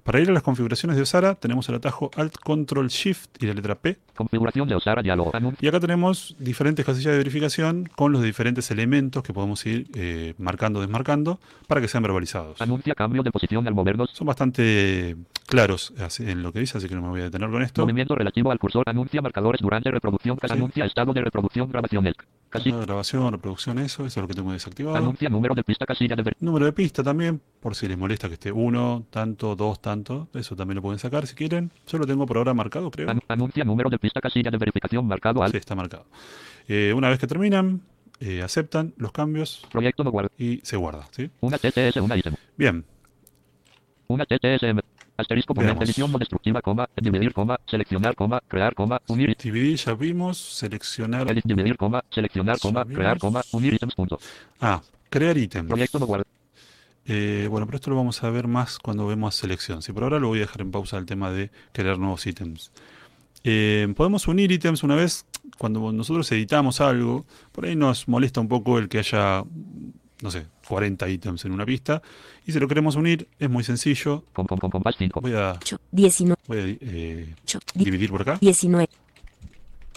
Para 0.02 0.20
ir 0.20 0.28
a 0.28 0.32
las 0.32 0.42
configuraciones 0.42 0.96
de 0.96 1.02
Osara 1.02 1.34
tenemos 1.34 1.68
el 1.68 1.76
atajo 1.76 2.10
Alt 2.16 2.36
Control 2.38 2.88
Shift 2.88 3.42
y 3.42 3.46
la 3.46 3.54
letra 3.54 3.74
P. 3.74 3.96
configuración 4.14 4.68
de 4.68 4.74
Osara, 4.74 5.02
diálogo, 5.02 5.32
Y 5.60 5.66
acá 5.68 5.80
tenemos 5.80 6.36
diferentes 6.38 6.84
casillas 6.84 7.12
de 7.12 7.18
verificación 7.18 7.88
con 7.96 8.12
los 8.12 8.22
diferentes 8.22 8.70
elementos 8.70 9.22
que 9.22 9.32
podemos 9.32 9.64
ir 9.66 9.86
eh, 9.94 10.34
marcando 10.38 10.78
o 10.78 10.82
desmarcando 10.82 11.40
para 11.66 11.80
que 11.80 11.88
sean 11.88 12.02
verbalizados. 12.02 12.60
anuncia 12.60 12.94
cambio 12.94 13.22
de 13.22 13.30
posición 13.30 13.66
al 13.66 13.74
movernos, 13.74 14.10
Son 14.12 14.26
bastante 14.26 15.16
claros 15.46 15.92
en 16.18 16.42
lo 16.42 16.52
que 16.52 16.60
dice, 16.60 16.78
así 16.78 16.88
que 16.88 16.94
no 16.94 17.02
me 17.02 17.08
voy 17.08 17.20
a 17.20 17.24
detener 17.24 17.50
con 17.50 17.62
esto. 17.62 17.82
movimiento 17.82 18.14
relativo 18.14 18.50
al 18.50 18.58
cursor, 18.58 18.84
anuncia 18.88 19.22
marcadores 19.22 19.60
durante 19.60 19.90
reproducción, 19.90 20.38
Sí. 20.40 20.52
anuncia 20.52 20.84
estado 20.84 21.12
de 21.12 21.22
reproducción, 21.22 21.68
grabación, 21.70 22.06
el- 22.54 22.62
casi, 22.62 22.70
Ah, 22.72 22.78
grabación, 22.84 23.32
reproducción, 23.32 23.78
eso, 23.78 24.06
eso 24.06 24.20
es 24.20 24.22
lo 24.22 24.28
que 24.28 24.34
tengo 24.34 24.52
desactivado. 24.52 24.96
anuncia 24.96 25.28
número 25.28 25.54
de 25.54 25.64
pista, 25.64 25.84
casilla 25.86 26.14
de 26.16 26.22
ver- 26.22 26.36
Número 26.40 26.64
de 26.66 26.72
pista 26.72 27.02
también, 27.02 27.40
por 27.60 27.74
si 27.74 27.88
les 27.88 27.98
molesta 27.98 28.28
que 28.28 28.34
esté 28.34 28.52
uno, 28.52 29.04
tanto, 29.10 29.56
dos, 29.56 29.80
tanto. 29.82 30.28
Eso 30.34 30.54
también 30.56 30.76
lo 30.76 30.82
pueden 30.82 30.98
sacar 30.98 31.26
si 31.26 31.34
quieren. 31.34 31.70
Yo 31.86 31.98
lo 31.98 32.06
tengo 32.06 32.26
por 32.26 32.36
ahora 32.38 32.54
marcado, 32.54 32.90
creo. 32.90 33.10
an- 33.10 33.20
anuncia 33.28 33.64
número 33.64 33.90
de 33.90 33.98
pista, 33.98 34.20
casilla 34.20 34.50
de 34.50 34.58
verificación 34.58 35.06
marcado 35.06 35.42
al 35.42 35.50
Sí, 35.50 35.56
está 35.56 35.74
marcado. 35.74 36.06
Eh, 36.68 36.92
una 36.96 37.08
vez 37.10 37.18
que 37.18 37.26
terminan, 37.26 37.82
eh, 38.20 38.42
aceptan 38.42 38.94
los 38.96 39.10
cambios 39.12 39.66
proyecto 39.70 40.04
no 40.04 40.10
guarda, 40.10 40.30
y 40.38 40.60
se 40.62 40.76
guarda. 40.76 41.06
¿sí? 41.10 41.28
una 41.40 41.58
TTS, 41.58 42.00
una 42.00 42.16
ítem, 42.16 42.34
Bien, 42.56 42.84
una 44.06 44.24
TTSM, 44.24 44.80
asterisco, 45.16 45.54
edición 45.60 46.10
no 46.12 46.18
destructiva, 46.18 46.60
coma, 46.60 46.88
dividir, 46.96 47.32
coma, 47.32 47.58
seleccionar, 47.66 48.14
coma, 48.14 48.40
crear, 48.48 48.74
coma, 48.74 49.00
unir, 49.08 49.36
dividir 49.42 49.76
ya 49.76 49.94
vimos, 49.94 50.38
seleccionar. 50.38 51.30
edit, 51.30 51.44
dividir, 51.44 51.76
coma, 51.76 52.04
seleccionar, 52.10 52.58
coma, 52.58 52.84
crear, 52.84 53.18
coma, 53.18 53.42
unir 53.52 53.74
ítems, 53.74 53.94
punto, 53.94 54.18
Ah, 54.60 54.80
crear 55.10 55.36
ítems. 55.36 55.68
proyecto 55.68 55.98
no 55.98 56.06
guarda, 56.06 56.24
Eh, 57.06 57.48
bueno, 57.50 57.66
pero 57.66 57.76
esto 57.76 57.90
lo 57.90 57.96
vamos 57.96 58.22
a 58.24 58.30
ver 58.30 58.48
más 58.48 58.78
cuando 58.78 59.06
vemos 59.06 59.34
selección. 59.34 59.82
Sí, 59.82 59.92
por 59.92 60.04
ahora 60.04 60.18
lo 60.18 60.28
voy 60.28 60.38
a 60.38 60.42
dejar 60.42 60.62
en 60.62 60.70
pausa 60.70 60.96
el 60.96 61.04
tema 61.04 61.30
de 61.30 61.50
crear 61.72 61.98
nuevos 61.98 62.26
ítems. 62.26 62.72
Eh, 63.44 63.92
podemos 63.94 64.26
unir 64.26 64.50
ítems 64.50 64.82
una 64.82 64.94
vez 64.94 65.26
cuando 65.58 65.92
nosotros 65.92 66.32
editamos 66.32 66.80
algo. 66.80 67.26
Por 67.52 67.66
ahí 67.66 67.76
nos 67.76 68.08
molesta 68.08 68.40
un 68.40 68.48
poco 68.48 68.78
el 68.78 68.88
que 68.88 69.00
haya, 69.00 69.44
no 70.22 70.30
sé, 70.30 70.46
40 70.68 71.08
ítems 71.08 71.44
en 71.44 71.52
una 71.52 71.66
pista. 71.66 72.00
Y 72.46 72.52
si 72.52 72.58
lo 72.60 72.68
queremos 72.68 72.96
unir, 72.96 73.28
es 73.38 73.50
muy 73.50 73.64
sencillo. 73.64 74.24
con, 74.32 74.46
con, 74.46 74.58
con, 74.58 74.70
compás 74.70 74.94
5, 74.98 75.20
Voy 75.20 75.32
a, 75.34 75.52
8, 75.52 75.78
19, 75.90 76.40
voy 76.46 76.58
a 76.58 76.62
eh, 76.80 77.34
8, 77.44 77.58
di- 77.74 77.84
dividir 77.84 78.10
por 78.10 78.22
acá. 78.22 78.38
19, 78.40 78.88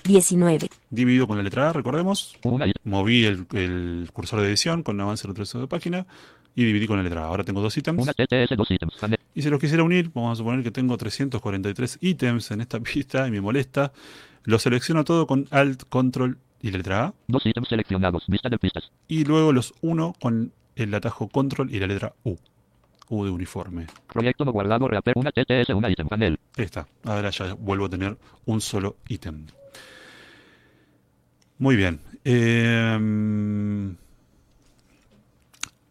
19, 0.04 0.70
Divido 0.90 1.28
con 1.28 1.38
la 1.38 1.44
letra 1.44 1.70
A, 1.70 1.74
recordemos. 1.74 2.38
Moví 2.84 3.26
el, 3.26 3.46
el 3.54 4.10
cursor 4.14 4.42
de 4.42 4.48
edición 4.48 4.84
con 4.84 5.00
avance 5.02 5.28
retroceso 5.28 5.60
de 5.60 5.68
página. 5.68 6.06
Y 6.56 6.64
dividí 6.66 6.88
con 6.88 6.98
la 6.98 7.04
letra 7.04 7.24
A. 7.24 7.28
Ahora 7.28 7.44
tengo 7.44 7.62
dos 7.62 7.78
ítems. 7.78 8.02
una 8.02 8.14
TTS, 8.14 8.56
dos 8.58 8.72
ítems, 8.72 8.96
ane- 9.04 9.20
Y 9.36 9.42
si 9.44 9.50
los 9.50 9.60
quisiera 9.60 9.84
unir, 9.84 10.10
vamos 10.14 10.32
a 10.32 10.36
suponer 10.38 10.64
que 10.64 10.72
tengo 10.72 10.98
343 10.98 12.00
ítems 12.02 12.50
en 12.52 12.62
esta 12.62 12.80
pista 12.82 13.28
y 13.28 13.32
me 13.32 13.42
molesta. 13.42 13.92
Lo 14.44 14.58
selecciono 14.60 15.04
todo 15.04 15.28
con 15.28 15.46
Alt, 15.52 15.84
Control 15.90 16.38
y 16.68 16.72
letra 16.72 17.06
A. 17.06 17.14
dos 17.28 17.46
ítems 17.46 17.68
seleccionados, 17.70 18.26
vista 18.28 18.50
de 18.50 18.58
pistas, 18.58 18.92
Y 19.08 19.26
luego 19.26 19.52
los 19.52 19.74
uno 19.82 20.14
con 20.20 20.52
el 20.76 20.94
atajo 20.94 21.28
Control 21.28 21.74
y 21.74 21.80
la 21.80 21.88
letra 21.88 22.14
U. 22.24 22.36
U 23.10 23.24
de 23.24 23.32
uniforme. 23.32 23.88
proyecto 24.12 24.44
no 24.44 24.52
guardado, 24.52 24.88
reaper, 24.88 25.14
una 25.18 25.32
TTS, 25.32 25.70
una 25.70 25.90
ítem, 25.90 26.08
panel, 26.08 26.38
está. 26.58 26.88
Ahora 27.06 27.30
ya 27.30 27.54
vuelvo 27.54 27.86
a 27.86 27.90
tener 27.90 28.18
un 28.46 28.60
solo 28.60 28.98
ítem. 29.08 29.46
Muy 31.58 31.76
bien. 31.76 32.02
Eh, 32.26 33.96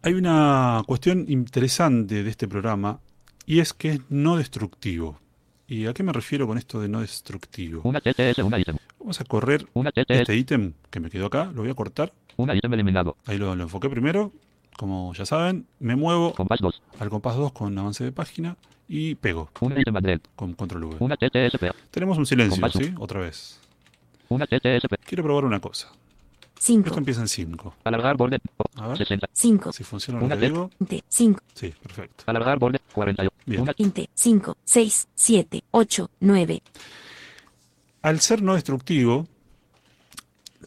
hay 0.03 0.13
una 0.13 0.83
cuestión 0.87 1.25
interesante 1.29 2.23
de 2.23 2.31
este 2.31 2.47
programa 2.47 3.01
y 3.47 3.61
es 3.61 3.73
que 3.73 3.91
es 3.93 4.01
no 4.09 4.37
destructivo. 4.37 5.19
¿Y 5.69 5.87
a 5.87 5.95
qué 5.95 6.03
me 6.03 6.13
refiero 6.13 6.47
con 6.47 6.59
esto 6.59 6.81
de 6.81 6.89
no 6.89 7.01
destructivo? 7.01 7.81
una 7.85 8.01
TTS, 8.01 8.39
una 8.39 8.59
ítem, 8.59 8.77
Vamos 9.01 9.21
a 9.21 9.25
correr 9.25 9.67
una 9.75 9.91
este 9.95 10.37
ítem 10.37 10.75
que 10.91 11.01
me 11.01 11.11
quedó 11.11 11.27
acá, 11.27 11.47
lo 11.47 11.63
voy 11.63 11.71
a 11.71 11.75
cortar. 11.75 12.13
una 12.37 12.55
ítem 12.55 12.73
eliminado, 12.73 13.17
Ahí 13.27 13.39
lo, 13.39 13.55
lo 13.57 13.65
enfoqué 13.65 13.89
primero. 13.91 14.33
Como 14.77 15.15
ya 15.15 15.25
saben, 15.25 15.67
me 15.81 15.97
muevo 15.97 16.35
compás 16.35 16.61
2, 16.61 16.83
al 17.01 17.09
compás 17.09 17.37
2 17.37 17.53
con 17.53 17.77
avance 17.79 18.05
de 18.05 18.13
página 18.13 18.57
y 18.89 19.15
pego 19.17 19.51
una 19.61 19.81
ítem 19.81 19.97
Adel, 19.97 20.21
con 20.37 20.53
control 20.53 20.85
V. 20.85 20.97
una 21.01 21.17
Tenemos 21.91 22.19
un 22.19 22.27
silencio, 22.27 22.61
Compás 22.61 22.73
¿sí? 22.73 22.95
Otra 22.99 23.21
vez. 23.21 23.59
Una 24.29 24.47
TTSP. 24.47 24.95
Quiero 25.05 25.23
probar 25.25 25.45
una 25.45 25.61
cosa. 25.61 25.91
Esto 26.59 26.73
5, 26.73 26.99
empieza 26.99 27.21
en 27.21 27.29
5. 27.29 27.75
Alargar 27.85 28.17
borde. 28.17 28.39
A 28.77 28.89
ver. 28.89 28.97
60. 28.99 29.29
5, 29.33 29.73
Si 29.73 29.85
funciona 29.85 30.21
lo 30.21 30.29
que 30.29 30.37
digo. 30.37 30.71
20, 30.81 31.05
5, 31.09 31.41
Sí, 31.55 31.73
perfecto. 31.83 32.25
Alargar 32.27 32.59
borde. 32.59 32.81
41. 32.93 33.31
Bien. 33.45 33.61
Una 33.63 33.75
20, 33.79 34.09
5, 34.15 34.57
6, 34.65 35.09
7, 35.15 35.63
8, 35.71 36.11
9, 36.21 36.63
Al 38.03 38.21
ser 38.21 38.43
no 38.43 38.55
destructivo, 38.55 39.27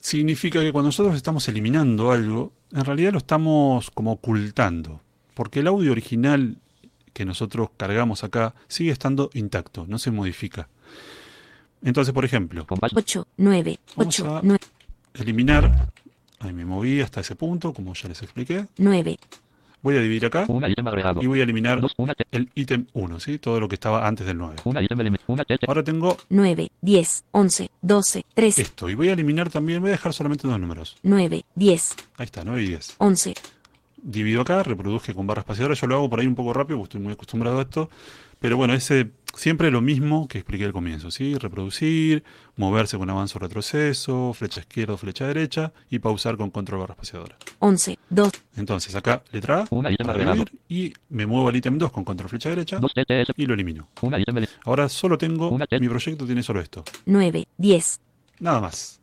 significa 0.02 0.60
que 0.62 0.71
cuando 0.71 0.88
nosotros 0.89 1.15
estamos 1.15 1.47
eliminando 1.47 2.12
algo, 2.12 2.54
en 2.71 2.86
realidad 2.86 3.12
lo 3.12 3.17
estamos 3.17 3.89
como 3.91 4.13
ocultando. 4.13 5.02
Porque 5.34 5.60
el 5.62 5.67
audio 5.67 5.91
original 5.91 6.58
que 7.13 7.25
nosotros 7.25 7.69
cargamos 7.78 8.23
acá 8.23 8.54
sigue 8.67 8.91
estando 8.91 9.30
intacto, 9.34 9.86
no 9.88 9.97
se 9.99 10.12
modifica. 10.12 10.69
Entonces, 11.82 12.13
por 12.13 12.25
ejemplo, 12.25 12.65
compás. 12.67 12.91
8, 12.93 13.28
9, 13.38 13.80
Vamos 13.95 14.19
8, 14.19 14.38
a- 14.38 14.41
9, 14.43 14.60
eliminar, 15.23 15.89
ahí 16.39 16.53
me 16.53 16.65
moví 16.65 17.01
hasta 17.01 17.21
ese 17.21 17.36
punto, 17.36 17.73
como 17.73 17.93
ya 17.93 18.10
les 18.10 18.21
expliqué. 18.21 18.65
9, 18.77 19.17
Voy 19.82 19.95
a 19.95 20.01
dividir 20.01 20.25
acá 20.25 20.43
Una 20.49 20.67
ítem 20.67 20.86
agregado. 20.89 21.21
y 21.23 21.27
voy 21.27 21.39
a 21.39 21.43
eliminar 21.43 21.79
Dos. 21.79 21.93
Una 21.95 22.13
el 22.32 22.49
ítem 22.53 22.86
1, 22.91 23.19
¿sí? 23.21 23.38
todo 23.39 23.62
lo 23.62 23.69
que 23.69 23.75
estaba 23.75 24.05
antes 24.05 24.27
del 24.27 24.38
9. 24.38 24.58
Una 24.65 24.82
ítem 24.84 24.99
elim- 24.99 25.17
Una. 25.27 25.45
Ahora 25.67 25.84
tengo 25.86 26.17
9, 26.27 26.69
10, 26.82 27.23
11, 27.32 27.71
12, 27.82 28.25
13, 28.34 28.62
esto 28.62 28.89
y 28.89 28.95
voy 28.95 29.08
a 29.08 29.13
eliminar 29.13 29.49
también, 29.49 29.79
voy 29.79 29.89
a 29.89 29.93
dejar 29.93 30.12
solamente 30.12 30.49
dos 30.49 30.60
números. 30.60 30.97
9, 31.03 31.45
10, 31.55 31.95
Ahí 32.17 32.25
está, 32.25 32.43
9 32.43 32.62
y 32.62 32.67
10. 32.67 32.95
11, 32.97 33.34
Divido 34.01 34.41
acá, 34.41 34.63
reproduje 34.63 35.13
con 35.13 35.27
barra 35.27 35.41
espaciadora, 35.41 35.75
yo 35.75 35.88
lo 35.88 35.95
hago 35.95 36.10
por 36.10 36.19
ahí 36.19 36.27
un 36.27 36.36
poco 36.36 36.51
rápido 36.53 36.77
porque 36.79 36.89
estoy 36.89 37.01
muy 37.01 37.13
acostumbrado 37.13 37.60
a 37.60 37.62
esto, 37.62 37.89
pero 38.39 38.58
bueno, 38.58 38.73
ese 38.73 39.12
siempre 39.36 39.71
lo 39.71 39.82
mismo 39.82 40.28
que 40.28 40.39
expliqué 40.39 40.65
al 40.65 40.73
comienzo, 40.73 41.12
¿sí? 41.12 41.36
Reproducir, 41.36 42.23
moverse 42.56 42.97
con 42.97 43.10
avance 43.10 43.38
o 43.38 43.39
retroceso, 43.39 44.34
flecha 44.34 44.62
izquierda 44.62 44.93
o 44.93 44.97
flecha 44.97 45.28
derecha 45.28 45.71
y 45.89 45.99
pausar 45.99 46.38
con 46.38 46.49
control 46.49 46.82
barra 46.82 46.93
espaciadora. 46.93 47.38
11, 47.60 47.97
2, 48.10 48.32
Entonces 48.58 48.95
acá 48.95 49.23
letra 49.32 49.62
A, 49.62 49.67
Una 49.69 49.91
ítem 49.91 50.45
y 50.67 50.93
me 51.10 51.25
muevo 51.25 51.47
al 51.47 51.56
ítem 51.56 51.78
2 51.78 51.91
con 51.91 52.04
control 52.04 52.30
flecha 52.30 52.49
derecha 52.49 52.80
Dos 52.80 52.93
y 53.36 53.45
lo 53.45 53.54
elimino. 53.54 53.89
Una 54.02 54.19
ítem 54.19 54.45
Ahora 54.65 54.89
solo 54.89 55.17
tengo, 55.17 55.49
Una 55.49 55.65
mi 55.80 55.89
proyecto 55.89 56.25
tiene 56.25 56.43
solo 56.43 56.62
esto, 56.62 56.84
9, 57.06 57.47
10, 57.58 58.02
nada 58.39 58.60
más. 58.60 58.99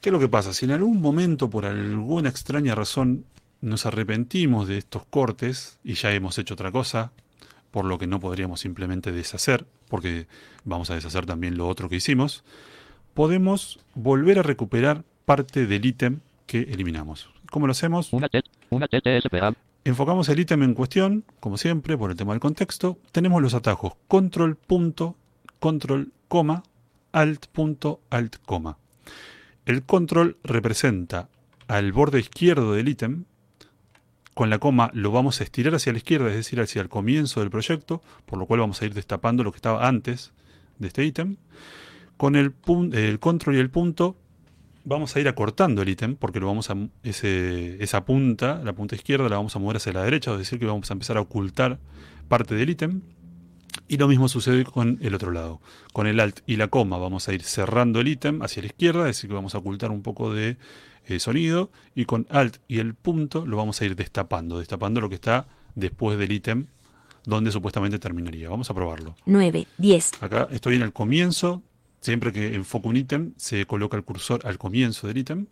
¿Qué 0.00 0.10
es 0.10 0.12
lo 0.12 0.20
que 0.20 0.28
pasa? 0.28 0.52
Si 0.52 0.66
en 0.66 0.72
algún 0.72 1.00
momento, 1.00 1.50
por 1.50 1.64
alguna 1.64 2.28
extraña 2.28 2.74
razón, 2.74 3.24
nos 3.60 3.86
arrepentimos 3.86 4.68
de 4.68 4.78
estos 4.78 5.04
cortes 5.06 5.78
y 5.82 5.94
ya 5.94 6.12
hemos 6.12 6.38
hecho 6.38 6.54
otra 6.54 6.70
cosa, 6.70 7.10
por 7.76 7.84
lo 7.84 7.98
que 7.98 8.06
no 8.06 8.20
podríamos 8.20 8.60
simplemente 8.60 9.12
deshacer, 9.12 9.66
porque 9.90 10.28
vamos 10.64 10.88
a 10.88 10.94
deshacer 10.94 11.26
también 11.26 11.58
lo 11.58 11.68
otro 11.68 11.90
que 11.90 11.96
hicimos, 11.96 12.42
podemos 13.12 13.80
volver 13.94 14.38
a 14.38 14.42
recuperar 14.42 15.04
parte 15.26 15.66
del 15.66 15.84
ítem 15.84 16.20
que 16.46 16.60
eliminamos. 16.60 17.28
¿Cómo 17.50 17.66
lo 17.66 17.72
hacemos? 17.72 18.14
Una. 18.14 18.30
Una. 18.70 18.88
Enfocamos 19.84 20.30
el 20.30 20.40
ítem 20.40 20.62
en 20.62 20.72
cuestión, 20.72 21.24
como 21.38 21.58
siempre, 21.58 21.98
por 21.98 22.10
el 22.10 22.16
tema 22.16 22.32
del 22.32 22.40
contexto. 22.40 22.96
Tenemos 23.12 23.42
los 23.42 23.52
atajos 23.52 23.92
control 24.08 24.56
punto, 24.56 25.14
control 25.60 26.12
coma, 26.28 26.62
alt 27.12 27.44
punto, 27.48 28.00
alt 28.08 28.36
coma. 28.46 28.78
El 29.66 29.82
control 29.82 30.38
representa 30.42 31.28
al 31.68 31.92
borde 31.92 32.20
izquierdo 32.20 32.72
del 32.72 32.88
ítem. 32.88 33.26
Con 34.36 34.50
la 34.50 34.58
coma 34.58 34.90
lo 34.92 35.12
vamos 35.12 35.40
a 35.40 35.44
estirar 35.44 35.74
hacia 35.74 35.92
la 35.92 35.96
izquierda, 35.96 36.28
es 36.28 36.36
decir, 36.36 36.60
hacia 36.60 36.82
el 36.82 36.90
comienzo 36.90 37.40
del 37.40 37.48
proyecto, 37.48 38.02
por 38.26 38.38
lo 38.38 38.44
cual 38.44 38.60
vamos 38.60 38.82
a 38.82 38.84
ir 38.84 38.92
destapando 38.92 39.42
lo 39.42 39.50
que 39.50 39.56
estaba 39.56 39.88
antes 39.88 40.34
de 40.78 40.88
este 40.88 41.06
ítem. 41.06 41.36
Con 42.18 42.36
el, 42.36 42.52
el 42.92 43.18
control 43.18 43.56
y 43.56 43.60
el 43.60 43.70
punto 43.70 44.14
vamos 44.84 45.16
a 45.16 45.20
ir 45.20 45.28
acortando 45.28 45.80
el 45.80 45.88
ítem 45.88 46.16
porque 46.16 46.38
lo 46.38 46.48
vamos 46.48 46.68
a 46.68 46.76
esa 47.02 48.04
punta, 48.04 48.60
la 48.62 48.74
punta 48.74 48.94
izquierda, 48.94 49.26
la 49.30 49.36
vamos 49.36 49.56
a 49.56 49.58
mover 49.58 49.78
hacia 49.78 49.94
la 49.94 50.02
derecha, 50.02 50.32
es 50.32 50.38
decir, 50.38 50.58
que 50.58 50.66
vamos 50.66 50.90
a 50.90 50.92
empezar 50.92 51.16
a 51.16 51.22
ocultar 51.22 51.78
parte 52.28 52.54
del 52.56 52.68
ítem. 52.68 53.00
Y 53.88 53.96
lo 53.96 54.06
mismo 54.06 54.28
sucede 54.28 54.64
con 54.64 54.98
el 55.00 55.14
otro 55.14 55.30
lado. 55.30 55.62
Con 55.94 56.06
el 56.06 56.20
alt 56.20 56.40
y 56.46 56.56
la 56.56 56.68
coma 56.68 56.98
vamos 56.98 57.26
a 57.26 57.32
ir 57.32 57.42
cerrando 57.42 58.00
el 58.00 58.08
ítem 58.08 58.42
hacia 58.42 58.60
la 58.60 58.66
izquierda, 58.66 59.08
es 59.08 59.16
decir, 59.16 59.30
que 59.30 59.34
vamos 59.34 59.54
a 59.54 59.58
ocultar 59.58 59.90
un 59.90 60.02
poco 60.02 60.34
de 60.34 60.58
eh, 61.06 61.18
sonido. 61.20 61.70
Y 61.94 62.04
con 62.04 62.26
alt 62.30 62.58
y 62.68 62.78
el 62.78 62.94
punto 62.94 63.46
lo 63.46 63.56
vamos 63.56 63.80
a 63.80 63.84
ir 63.84 63.96
destapando, 63.96 64.58
destapando 64.58 65.00
lo 65.00 65.08
que 65.08 65.16
está 65.16 65.46
después 65.74 66.18
del 66.18 66.32
ítem 66.32 66.66
donde 67.26 67.50
supuestamente 67.50 67.98
terminaría. 67.98 68.48
Vamos 68.48 68.70
a 68.70 68.74
probarlo. 68.74 69.16
9, 69.26 69.66
10, 69.78 70.22
Acá 70.22 70.48
estoy 70.50 70.76
en 70.76 70.82
el 70.82 70.92
comienzo. 70.92 71.62
Siempre 72.00 72.32
que 72.32 72.54
enfoco 72.54 72.88
un 72.88 72.96
ítem, 72.96 73.32
se 73.36 73.66
coloca 73.66 73.96
el 73.96 74.04
cursor 74.04 74.46
al 74.46 74.58
comienzo 74.58 75.08
del 75.08 75.18
ítem. 75.18 75.46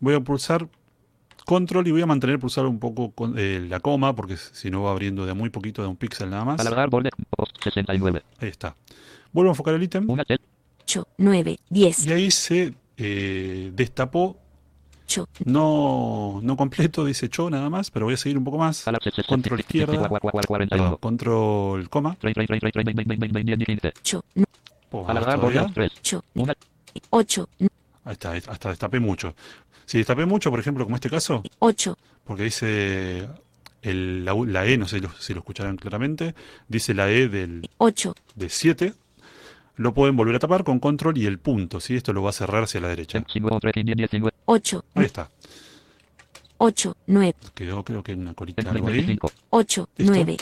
Voy 0.00 0.14
a 0.14 0.20
pulsar 0.20 0.68
control 1.46 1.88
y 1.88 1.92
voy 1.92 2.02
a 2.02 2.06
mantener 2.06 2.38
pulsado 2.38 2.68
un 2.68 2.78
poco 2.78 3.12
con, 3.12 3.38
eh, 3.38 3.64
la 3.68 3.80
coma, 3.80 4.14
porque 4.14 4.36
si 4.36 4.70
no 4.70 4.82
va 4.82 4.90
abriendo 4.90 5.24
de 5.24 5.32
muy 5.32 5.48
poquito, 5.48 5.80
de 5.80 5.88
un 5.88 5.96
píxel 5.96 6.28
nada 6.28 6.44
más. 6.44 6.60
Alargar 6.60 6.90
borde. 6.90 7.10
Oh, 7.38 7.44
69. 7.62 8.22
Ahí 8.38 8.48
está. 8.48 8.76
Vuelvo 9.32 9.50
a 9.50 9.52
enfocar 9.52 9.74
el 9.74 9.82
ítem 9.82 10.08
Una 10.10 10.24
T. 10.24 10.38
8, 10.82 11.08
9, 11.16 11.58
10, 11.70 12.06
y 12.06 12.12
ahí 12.12 12.30
se 12.30 12.74
eh, 12.96 13.70
destapó, 13.72 14.41
8, 15.04 15.28
no, 15.44 16.40
no 16.42 16.56
completo, 16.56 17.04
dice 17.04 17.28
cho 17.28 17.50
nada 17.50 17.68
más, 17.68 17.90
pero 17.90 18.06
voy 18.06 18.14
a 18.14 18.16
seguir 18.16 18.38
un 18.38 18.44
poco 18.44 18.56
más. 18.58 18.86
Alar 18.88 19.02
60. 19.02 19.28
Control 19.28 19.60
izquierda. 19.60 20.08
Perdón, 20.08 20.18
41. 20.46 20.96
control 20.98 21.88
coma. 21.90 22.16
8, 22.22 24.22
Oh, 24.94 25.08
Alargar 25.08 25.36
todavía. 25.40 25.62
borde. 25.62 25.74
3. 25.74 25.92
8, 26.00 26.24
Una 26.34 26.54
8, 27.10 27.48
Ahí 28.04 28.12
está, 28.12 28.32
hasta 28.32 28.68
destapé 28.70 29.00
mucho. 29.00 29.34
Si 29.86 29.98
destapé 29.98 30.26
mucho, 30.26 30.50
por 30.50 30.60
ejemplo, 30.60 30.84
como 30.84 30.96
este 30.96 31.08
caso, 31.08 31.42
8, 31.60 31.96
porque 32.24 32.44
dice 32.44 33.28
el- 33.82 34.24
la, 34.24 34.66
E, 34.66 34.76
no 34.76 34.86
sé 34.86 35.00
lo- 35.00 35.12
si 35.18 35.32
lo 35.32 35.40
escucharán 35.40 35.76
claramente, 35.76 36.34
dice 36.68 36.94
la 36.94 37.10
E 37.10 37.28
del, 37.28 37.68
8, 37.78 38.14
de 38.34 38.48
7, 38.48 38.94
lo 39.76 39.94
pueden 39.94 40.16
volver 40.16 40.36
a 40.36 40.38
tapar 40.38 40.64
con 40.64 40.78
control 40.80 41.18
y 41.18 41.26
el 41.26 41.38
punto, 41.38 41.80
¿sí? 41.80 41.96
Esto 41.96 42.12
lo 42.12 42.22
va 42.22 42.30
a 42.30 42.32
cerrar 42.32 42.64
hacia 42.64 42.80
la 42.80 42.88
derecha. 42.88 43.24
5 43.26 43.60
8, 44.44 44.84
Ahí 44.94 45.04
está. 45.04 45.30
8, 46.58 46.96
9, 47.06 47.34
Quedó 47.54 47.84
creo 47.84 48.02
que 48.02 48.14
una 48.14 48.34
colita 48.34 48.70
algo 48.70 48.88
ahí. 48.88 49.18
8, 49.50 49.88
¿Listo? 49.96 50.14
9, 50.14 50.36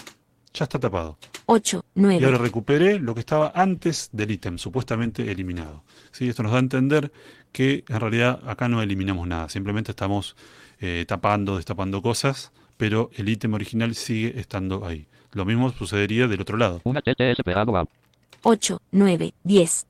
Ya 0.52 0.64
está 0.64 0.78
tapado. 0.78 1.16
8, 1.46 1.84
Y 1.94 2.00
ahora 2.00 2.18
9, 2.20 2.38
recuperé 2.38 2.98
lo 2.98 3.14
que 3.14 3.20
estaba 3.20 3.52
antes 3.54 4.10
del 4.12 4.30
ítem, 4.30 4.58
supuestamente 4.58 5.30
eliminado. 5.30 5.84
¿Sí? 6.12 6.28
Esto 6.28 6.42
nos 6.42 6.52
da 6.52 6.58
a 6.58 6.60
entender 6.60 7.12
que 7.52 7.84
en 7.88 8.00
realidad 8.00 8.40
acá 8.46 8.68
no 8.68 8.82
eliminamos 8.82 9.26
nada, 9.26 9.48
simplemente 9.48 9.92
estamos 9.92 10.36
eh, 10.80 11.04
tapando, 11.08 11.56
destapando 11.56 12.02
cosas, 12.02 12.52
pero 12.76 13.10
el 13.14 13.28
ítem 13.28 13.54
original 13.54 13.94
sigue 13.94 14.38
estando 14.38 14.86
ahí. 14.86 15.06
Lo 15.32 15.44
mismo 15.44 15.70
sucedería 15.70 16.26
del 16.26 16.40
otro 16.40 16.56
lado. 16.56 16.80
Una 16.84 17.00
TTS 17.00 17.42
pegado 17.44 17.76
a 17.76 17.86
8, 18.42 18.80
9, 18.92 19.34
10, 19.44 19.86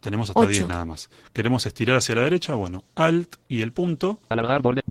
Tenemos 0.00 0.30
hasta 0.30 0.40
Ocho. 0.40 0.48
10 0.50 0.68
nada 0.68 0.84
más. 0.84 1.10
Queremos 1.32 1.66
estirar 1.66 1.96
hacia 1.96 2.14
la 2.14 2.22
derecha, 2.22 2.54
bueno, 2.54 2.84
alt 2.94 3.36
y 3.48 3.62
el 3.62 3.72
punto. 3.72 4.20
alargar 4.28 4.62
borde 4.62 4.82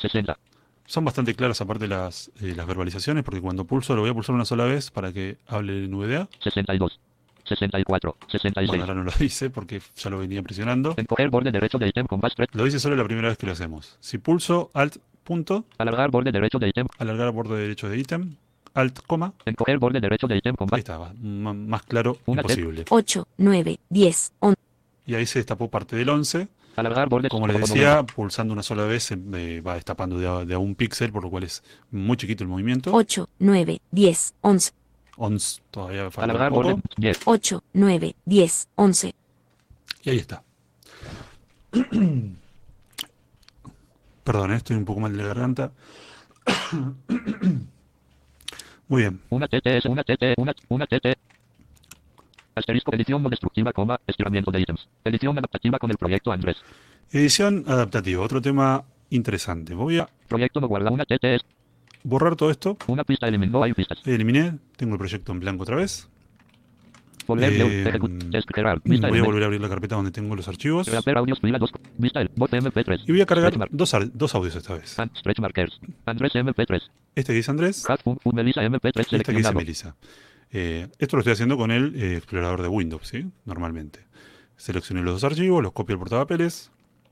60. 0.00 0.38
Son 0.86 1.04
bastante 1.04 1.34
claras 1.34 1.60
aparte 1.60 1.86
las, 1.86 2.30
eh, 2.40 2.54
las 2.56 2.66
verbalizaciones, 2.66 3.22
porque 3.22 3.42
cuando 3.42 3.64
pulso 3.66 3.94
lo 3.94 4.00
voy 4.00 4.10
a 4.10 4.14
pulsar 4.14 4.34
una 4.34 4.46
sola 4.46 4.64
vez 4.64 4.90
para 4.90 5.12
que 5.12 5.36
hable 5.46 5.84
en 5.84 5.94
VDA. 5.94 6.28
62. 6.42 6.98
64. 7.44 8.16
66. 8.28 8.68
Bueno, 8.68 8.84
ahora 8.84 8.94
no 8.94 9.04
lo 9.04 9.12
dice 9.18 9.50
porque 9.50 9.82
ya 9.96 10.08
lo 10.10 10.18
venía 10.18 10.42
presionando. 10.42 10.94
Encoger 10.96 11.28
borde 11.30 11.50
derecho 11.52 11.78
de 11.78 11.88
ítem 11.88 12.06
con 12.06 12.20
más 12.20 12.34
3. 12.34 12.48
Lo 12.52 12.64
dice 12.64 12.78
solo 12.80 12.96
la 12.96 13.04
primera 13.04 13.28
vez 13.28 13.36
que 13.36 13.46
lo 13.46 13.52
hacemos. 13.52 13.96
Si 14.00 14.16
pulso 14.18 14.70
alt 14.72 14.96
punto, 15.24 15.66
Alargar 15.76 16.10
borde 16.10 16.32
derecho 16.32 16.58
de 16.58 16.68
ítem. 16.70 16.86
alargar 16.98 17.30
borde 17.32 17.56
derecho 17.58 17.88
de 17.90 17.98
ítem, 17.98 18.36
alt 18.78 19.00
coma, 19.06 19.32
Encoger 19.44 19.78
borde 19.78 20.00
derecho 20.00 20.26
de 20.26 20.36
ítem 20.36 20.54
con 20.54 20.68
ahí 20.72 20.82
m- 21.22 21.52
más 21.52 21.82
claro 21.82 22.18
Una 22.26 22.42
imposible. 22.42 22.84
8, 22.88 23.26
9, 23.38 23.78
10, 23.88 24.32
11, 24.40 24.56
Y 25.06 25.14
ahí 25.14 25.26
se 25.26 25.38
destapó 25.40 25.68
parte 25.68 25.96
del 25.96 26.08
11. 26.08 26.48
Alargar 26.76 27.08
borde 27.08 27.28
Como 27.28 27.46
les 27.48 27.56
como 27.56 27.66
decía, 27.66 28.04
pulsando 28.04 28.52
una 28.52 28.62
sola 28.62 28.84
vez 28.84 29.02
se 29.02 29.14
eh, 29.34 29.60
va 29.60 29.74
destapando 29.74 30.16
de 30.18 30.28
a, 30.28 30.44
de 30.44 30.54
a 30.54 30.58
un 30.58 30.76
píxel, 30.76 31.10
por 31.10 31.24
lo 31.24 31.30
cual 31.30 31.42
es 31.42 31.62
muy 31.90 32.16
chiquito 32.16 32.44
el 32.44 32.48
movimiento. 32.48 32.92
8, 32.94 33.28
9, 33.40 33.80
10, 33.90 34.34
11, 34.42 34.70
11 35.16 35.60
todavía 35.72 36.04
falta 36.10 36.22
Alargar 36.22 36.52
un 36.52 36.56
poco. 36.58 36.68
borde 36.74 36.82
10. 36.98 37.20
8, 37.24 37.62
9, 37.72 38.14
10, 38.24 38.68
11, 38.76 39.14
Y 40.04 40.10
ahí 40.10 40.18
está. 40.18 40.44
Perdón, 44.24 44.52
eh, 44.52 44.56
estoy 44.56 44.76
un 44.76 44.84
poco 44.84 45.00
mal 45.00 45.10
de 45.12 45.18
la 45.18 45.26
garganta. 45.28 45.72
Muy 48.88 49.02
bien. 49.02 49.20
Una 49.30 49.46
TT 49.46 49.86
una 49.86 50.02
TT, 50.02 50.34
una, 50.38 50.54
una 50.68 50.86
TT. 50.86 51.18
Asterisco, 52.54 52.92
edición 52.94 53.22
no 53.22 53.28
destructiva, 53.28 53.72
coma, 53.72 54.00
estiramiento 54.06 54.50
de 54.50 54.60
ítems. 54.60 54.88
Edición 55.04 55.38
adaptativa 55.38 55.78
con 55.78 55.90
el 55.90 55.96
proyecto 55.96 56.32
Andrés. 56.32 56.56
Edición 57.12 57.64
adaptativa, 57.68 58.22
otro 58.22 58.42
tema 58.42 58.84
interesante. 59.10 59.74
Voy 59.74 59.98
a 59.98 60.08
Proyecto 60.26 60.60
no 60.60 60.68
guarda 60.68 60.90
una 60.90 61.04
TT 61.04 61.44
borrar 62.02 62.36
todo 62.36 62.50
esto. 62.50 62.76
una 62.86 63.04
pista 63.04 63.28
eliminó, 63.28 63.62
hay 63.62 63.74
pistas. 63.74 63.98
Eliminé, 64.06 64.58
tengo 64.76 64.94
el 64.94 64.98
proyecto 64.98 65.32
en 65.32 65.40
blanco 65.40 65.62
otra 65.62 65.76
vez. 65.76 66.08
Eh, 67.36 67.98
vista 68.84 69.08
Voy 69.08 69.18
a 69.18 69.22
volver 69.22 69.42
a 69.42 69.46
abrir 69.46 69.60
la 69.60 69.68
carpeta 69.68 69.96
donde 69.96 70.10
tengo 70.10 70.34
los 70.34 70.48
archivos. 70.48 70.86
rehacer 70.86 71.18
audios, 71.18 71.40
fila 71.40 71.58
2, 71.58 71.70
vista 71.98 72.20
el, 72.20 72.30
voz 72.34 72.50
MP3. 72.50 73.02
Y 73.06 73.12
voy 73.12 73.20
a 73.20 73.26
cargar 73.26 73.54
dos, 73.70 73.94
dos 74.12 74.34
audios 74.34 74.56
esta 74.56 74.74
vez. 74.74 74.96
MP3. 76.34 76.82
Este 77.14 77.32
que 77.32 77.36
dice 77.36 77.50
Andrés 77.50 77.88
Hat, 77.88 78.00
un, 78.04 78.18
un 78.22 78.34
Melissa 78.34 78.62
MP3 78.62 79.06
y 79.10 79.16
este 79.16 79.32
que 79.32 79.38
dice. 79.38 79.54
Melissa. 79.54 79.96
Eh, 80.50 80.88
esto 80.98 81.16
lo 81.16 81.20
estoy 81.20 81.34
haciendo 81.34 81.56
con 81.56 81.70
el 81.70 81.94
eh, 81.96 82.16
explorador 82.16 82.62
de 82.62 82.68
Windows, 82.68 83.06
¿sí? 83.06 83.26
Normalmente. 83.44 84.00
Seleccioné 84.56 85.02
los 85.02 85.20
dos 85.20 85.24
archivos, 85.24 85.62
los 85.62 85.72
copio 85.72 85.94
al 85.94 85.98
portapapeles, 86.00 86.70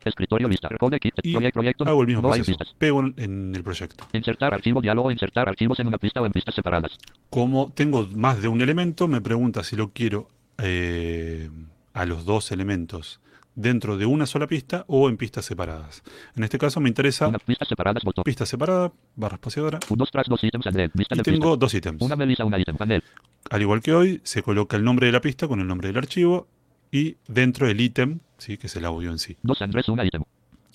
Escritorio 0.08 0.48
lista. 0.48 0.68
Kit. 1.00 1.14
Y 1.22 1.32
Proyecto. 1.50 1.84
hago 1.86 2.00
el 2.02 2.06
mismo 2.06 2.22
no 2.22 2.28
proceso. 2.30 2.56
Pego 2.78 3.00
en- 3.00 3.14
en 3.18 3.54
el 3.54 3.62
proyecto. 3.62 4.06
Insertar 4.12 4.54
archivo 4.54 4.80
diálogo. 4.80 5.10
Insertar 5.10 5.48
archivos 5.48 5.78
en 5.80 5.86
una 5.88 5.98
pista 5.98 6.20
o 6.20 6.26
en 6.26 6.32
pistas 6.32 6.54
separadas. 6.54 6.98
Como 7.30 7.72
tengo 7.74 8.06
más 8.14 8.40
de 8.42 8.48
un 8.48 8.60
elemento, 8.60 9.08
me 9.08 9.20
pregunta 9.20 9.62
si 9.64 9.76
lo 9.76 9.90
quiero 9.90 10.28
eh, 10.58 11.50
a 11.92 12.04
los 12.06 12.24
dos 12.24 12.50
elementos 12.52 13.20
dentro 13.54 13.96
de 13.96 14.04
una 14.06 14.26
sola 14.26 14.46
pista 14.46 14.84
o 14.86 15.08
en 15.08 15.16
pistas 15.16 15.44
separadas. 15.46 16.02
En 16.36 16.44
este 16.44 16.58
caso 16.58 16.78
me 16.80 16.88
interesa 16.90 17.28
Una 17.28 17.38
separadas. 17.66 18.02
Botón. 18.04 18.22
pista 18.24 18.44
separada, 18.44 18.92
barra 19.16 19.34
espaciadora, 19.36 19.78
Un, 19.88 19.96
dos 19.98 20.10
tras 20.10 20.26
dos 20.28 20.42
ítems. 20.44 20.66
Y 20.66 20.88
pista. 20.88 21.16
tengo 21.22 21.56
dos 21.56 21.72
ítems. 21.74 22.02
Una 22.02 22.16
Melissa. 22.16 22.44
Una 22.44 22.58
ítem. 22.58 22.76
Panel. 22.76 23.02
Al 23.50 23.62
igual 23.62 23.80
que 23.80 23.94
hoy, 23.94 24.20
se 24.24 24.42
coloca 24.42 24.76
el 24.76 24.84
nombre 24.84 25.06
de 25.06 25.12
la 25.12 25.20
pista 25.20 25.48
con 25.48 25.60
el 25.60 25.66
nombre 25.66 25.88
del 25.88 25.96
archivo 25.98 26.48
y 26.90 27.16
dentro 27.28 27.66
el 27.68 27.80
ítem, 27.80 28.20
¿sí? 28.38 28.56
que 28.58 28.66
es 28.66 28.76
el 28.76 28.84
audio 28.84 29.10
en 29.10 29.18
sí. 29.18 29.36
Dos 29.42 29.60
Andrés. 29.62 29.88
Una 29.88 30.04
ítem. 30.04 30.22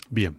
Bien. 0.09 0.37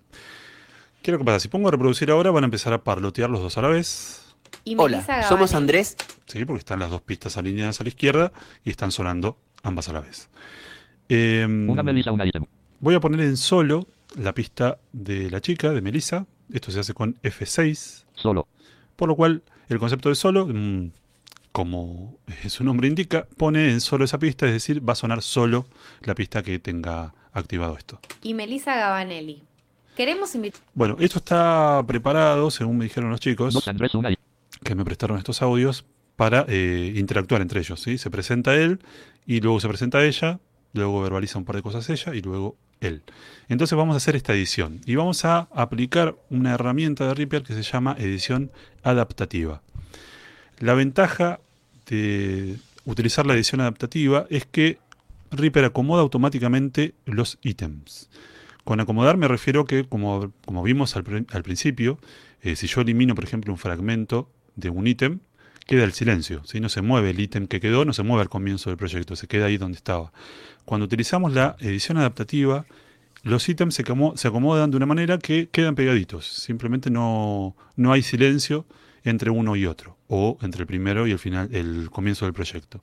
¿Qué 1.02 1.10
es 1.10 1.12
lo 1.12 1.18
que 1.18 1.24
pasa? 1.24 1.40
Si 1.40 1.48
pongo 1.48 1.68
a 1.68 1.70
reproducir 1.72 2.10
ahora, 2.10 2.30
van 2.30 2.44
a 2.44 2.46
empezar 2.46 2.72
a 2.72 2.82
parlotear 2.84 3.28
los 3.30 3.40
dos 3.40 3.58
a 3.58 3.62
la 3.62 3.68
vez, 3.68 4.34
Y 4.64 4.74
Hola, 4.78 5.24
somos. 5.28 5.54
Andrés. 5.54 5.96
¿sí? 6.26 6.44
porque 6.44 6.60
están 6.60 6.78
las 6.78 6.90
dos 6.90 7.00
pistas 7.02 7.36
alineadas 7.36 7.80
a 7.80 7.84
la 7.84 7.88
izquierda 7.88 8.32
y 8.64 8.70
están 8.70 8.92
sonando 8.92 9.36
ambas 9.62 9.88
a 9.88 9.92
la 9.94 10.00
vez. 10.00 10.28
Em, 11.08 11.68
Una 11.68 11.82
Melissa. 11.82 12.12
Una 12.12 12.26
ítem. 12.26 12.44
voy 12.80 12.94
a 12.94 13.00
poner 13.00 13.20
en 13.20 13.36
solo 13.36 13.86
la 14.16 14.32
pista 14.34 14.78
de 14.92 15.30
la 15.30 15.40
chica, 15.40 15.70
de 15.70 15.80
Melissa. 15.80 16.26
Esto 16.52 16.70
se 16.70 16.80
hace 16.80 16.94
con 16.94 17.14
F6, 17.22 18.04
Solo. 18.14 18.46
por 18.96 19.08
lo 19.08 19.16
cual 19.16 19.42
el 19.68 19.78
concepto 19.78 20.08
de 20.10 20.14
solo, 20.14 20.46
mm, 20.46 20.90
como 21.52 22.18
su 22.48 22.64
nombre 22.64 22.88
indica, 22.88 23.26
pone 23.36 23.70
en 23.70 23.80
solo 23.80 24.04
esa 24.04 24.18
pista, 24.18 24.46
es 24.46 24.52
decir, 24.52 24.86
va 24.86 24.94
a 24.94 24.96
sonar 24.96 25.22
solo 25.22 25.66
la 26.00 26.14
pista 26.14 26.42
que 26.42 26.58
tenga 26.58 27.14
activado 27.32 27.76
esto. 27.76 28.00
Y 28.22 28.34
Melissa 28.34 28.74
Gabanelli. 28.76 29.42
Queremos 29.96 30.34
invitar. 30.34 30.60
Bueno, 30.74 30.96
esto 30.98 31.18
está 31.18 31.84
preparado, 31.86 32.50
según 32.50 32.78
me 32.78 32.84
dijeron 32.84 33.10
los 33.10 33.20
chicos, 33.20 33.54
que 34.64 34.74
me 34.74 34.84
prestaron 34.84 35.18
estos 35.18 35.42
audios, 35.42 35.84
para 36.16 36.44
eh, 36.48 36.92
interactuar 36.96 37.42
entre 37.42 37.60
ellos. 37.60 37.80
¿sí? 37.80 37.98
Se 37.98 38.10
presenta 38.10 38.54
él 38.54 38.80
y 39.26 39.40
luego 39.40 39.60
se 39.60 39.68
presenta 39.68 40.04
ella, 40.04 40.40
luego 40.72 41.02
verbaliza 41.02 41.38
un 41.38 41.44
par 41.44 41.56
de 41.56 41.62
cosas 41.62 41.88
ella 41.90 42.14
y 42.14 42.22
luego 42.22 42.56
él. 42.80 43.02
Entonces 43.48 43.76
vamos 43.76 43.94
a 43.94 43.96
hacer 43.98 44.16
esta 44.16 44.32
edición 44.32 44.80
y 44.86 44.94
vamos 44.94 45.24
a 45.24 45.48
aplicar 45.54 46.16
una 46.30 46.54
herramienta 46.54 47.06
de 47.06 47.14
Reaper 47.14 47.42
que 47.42 47.54
se 47.54 47.62
llama 47.62 47.96
edición 47.98 48.50
adaptativa. 48.82 49.62
La 50.58 50.74
ventaja 50.74 51.40
de 51.86 52.56
utilizar 52.84 53.26
la 53.26 53.34
edición 53.34 53.60
adaptativa 53.60 54.26
es 54.30 54.46
que 54.46 54.78
Reaper 55.30 55.64
acomoda 55.64 56.02
automáticamente 56.02 56.94
los 57.06 57.38
ítems. 57.42 58.10
Con 58.64 58.80
acomodar 58.80 59.16
me 59.16 59.26
refiero 59.28 59.64
que, 59.64 59.84
como, 59.88 60.32
vimos 60.62 60.94
al, 60.96 61.04
pri- 61.04 61.26
al 61.30 61.42
principio, 61.42 61.98
eh, 62.42 62.54
si 62.54 62.66
yo 62.66 62.80
elimino, 62.80 63.14
por 63.14 63.24
ejemplo, 63.24 63.52
un 63.52 63.58
fragmento 63.58 64.30
de 64.56 64.70
un 64.70 64.86
ítem, 64.86 65.18
queda 65.66 65.84
el 65.84 65.92
silencio. 65.92 66.42
¿sí? 66.44 66.60
No 66.60 66.68
se 66.68 66.82
mueve 66.82 67.10
el 67.10 67.20
ítem 67.20 67.46
que 67.46 67.60
quedó, 67.60 67.84
no 67.84 67.92
se 67.92 68.02
mueve 68.02 68.22
al 68.22 68.28
comienzo 68.28 68.70
del 68.70 68.76
proyecto, 68.76 69.16
se 69.16 69.26
queda 69.26 69.46
ahí 69.46 69.56
donde 69.56 69.76
estaba. 69.76 70.12
Cuando 70.64 70.84
utilizamos 70.84 71.32
la 71.32 71.56
edición 71.60 71.98
adaptativa, 71.98 72.66
los 73.24 73.48
ítems 73.48 73.74
se 73.74 74.28
acomodan 74.28 74.70
de 74.70 74.76
una 74.76 74.86
manera 74.86 75.18
que 75.18 75.48
quedan 75.48 75.74
pegaditos. 75.74 76.26
Simplemente 76.26 76.90
no, 76.90 77.56
no 77.76 77.92
hay 77.92 78.02
silencio 78.02 78.66
entre 79.04 79.30
uno 79.30 79.56
y 79.56 79.66
otro, 79.66 79.96
o 80.08 80.38
entre 80.42 80.62
el 80.62 80.66
primero 80.66 81.06
y 81.06 81.12
el 81.12 81.18
final, 81.18 81.48
el 81.52 81.90
comienzo 81.90 82.24
del 82.24 82.34
proyecto. 82.34 82.80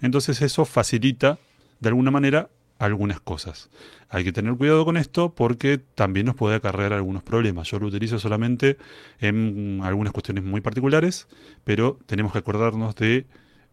Entonces 0.00 0.42
eso 0.42 0.64
facilita 0.64 1.38
de 1.80 1.88
alguna 1.88 2.10
manera 2.10 2.50
algunas 2.78 3.20
cosas. 3.20 3.70
Hay 4.08 4.24
que 4.24 4.32
tener 4.32 4.54
cuidado 4.56 4.84
con 4.84 4.96
esto 4.96 5.34
porque 5.34 5.78
también 5.78 6.26
nos 6.26 6.34
puede 6.34 6.56
acarrear 6.56 6.92
algunos 6.92 7.22
problemas. 7.22 7.68
Yo 7.70 7.78
lo 7.78 7.86
utilizo 7.86 8.18
solamente 8.18 8.76
en 9.20 9.80
algunas 9.84 10.12
cuestiones 10.12 10.44
muy 10.44 10.60
particulares, 10.60 11.28
pero 11.64 11.98
tenemos 12.06 12.32
que 12.32 12.38
acordarnos 12.38 12.94
de 12.96 13.26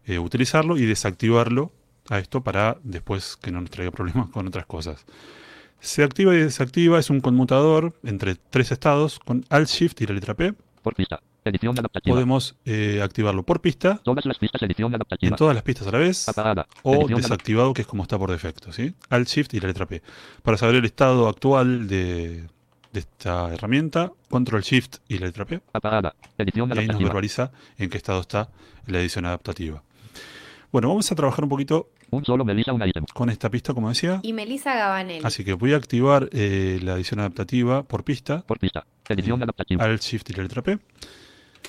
eh, 0.06 0.18
utilizarlo 0.18 0.76
y 0.76 0.86
desactivarlo 0.86 1.72
a 2.08 2.18
esto 2.18 2.42
para 2.42 2.78
después 2.82 3.36
que 3.36 3.50
no 3.50 3.60
nos 3.60 3.70
traiga 3.70 3.90
problemas 3.90 4.30
con 4.30 4.46
otras 4.46 4.66
cosas. 4.66 5.04
Se 5.80 6.02
activa 6.04 6.34
y 6.34 6.38
desactiva, 6.38 6.98
es 6.98 7.10
un 7.10 7.20
conmutador 7.20 7.94
entre 8.02 8.34
tres 8.34 8.70
estados 8.70 9.18
con 9.18 9.44
Alt 9.48 9.68
Shift 9.68 10.00
y 10.02 10.06
la 10.06 10.14
letra 10.14 10.34
P. 10.34 10.54
Por 10.82 10.94
pista. 10.94 11.20
Edición 11.44 11.78
adaptativa. 11.78 12.14
Podemos 12.14 12.54
eh, 12.64 13.00
activarlo 13.02 13.42
por 13.44 13.60
pista, 13.60 13.98
Todas 14.04 14.26
las 14.26 14.38
pistas. 14.38 14.60
Edición 14.62 14.90
en 14.90 14.96
adaptativa. 14.96 15.36
todas 15.36 15.54
las 15.54 15.62
pistas 15.64 15.86
a 15.88 15.90
la 15.92 15.98
vez, 15.98 16.28
Apagada. 16.28 16.66
o 16.82 17.06
desactivado, 17.08 17.72
que 17.72 17.82
es 17.82 17.88
como 17.88 18.02
está 18.02 18.18
por 18.18 18.30
defecto, 18.30 18.72
¿sí? 18.72 18.94
Alt 19.08 19.28
Shift 19.28 19.54
y 19.54 19.60
la 19.60 19.68
letra 19.68 19.86
P. 19.86 20.02
Para 20.42 20.56
saber 20.58 20.74
el 20.76 20.84
estado 20.84 21.28
actual 21.28 21.88
de, 21.88 22.44
de 22.92 23.00
esta 23.00 23.52
herramienta, 23.54 24.12
Control 24.28 24.60
Shift 24.62 24.96
y 25.08 25.18
la 25.18 25.26
letra 25.26 25.46
P. 25.46 25.60
Apagada. 25.72 26.14
Edición 26.36 26.68
Y 26.68 26.72
ahí 26.72 26.76
nos 26.86 26.96
adaptativa. 26.96 27.08
verbaliza 27.08 27.52
en 27.78 27.88
qué 27.90 27.96
estado 27.96 28.20
está 28.20 28.50
la 28.86 29.00
edición 29.00 29.24
adaptativa. 29.24 29.82
Bueno, 30.72 30.88
vamos 30.88 31.10
a 31.10 31.14
trabajar 31.16 31.42
un 31.44 31.48
poquito 31.50 31.88
Un 32.10 32.24
solo 32.24 32.44
Melissa. 32.44 32.72
Una 32.72 32.86
ítem. 32.86 33.04
con 33.14 33.28
esta 33.30 33.50
pista, 33.50 33.72
como 33.74 33.88
decía. 33.88 34.20
Y 34.22 34.32
Melissa 34.32 34.74
Gabanelli. 34.74 35.24
Así 35.24 35.42
que 35.44 35.54
voy 35.54 35.72
a 35.72 35.76
activar 35.76 36.28
eh, 36.32 36.78
la 36.82 36.94
edición 36.94 37.18
adaptativa 37.20 37.82
por 37.82 38.04
pista, 38.04 38.42
Por 38.42 38.58
pista. 38.58 38.84
Edición 39.08 39.42
adaptativa. 39.42 39.82
Alt 39.84 40.02
Shift 40.02 40.30
y 40.30 40.32
la 40.34 40.42
letra 40.44 40.62
P. 40.62 40.78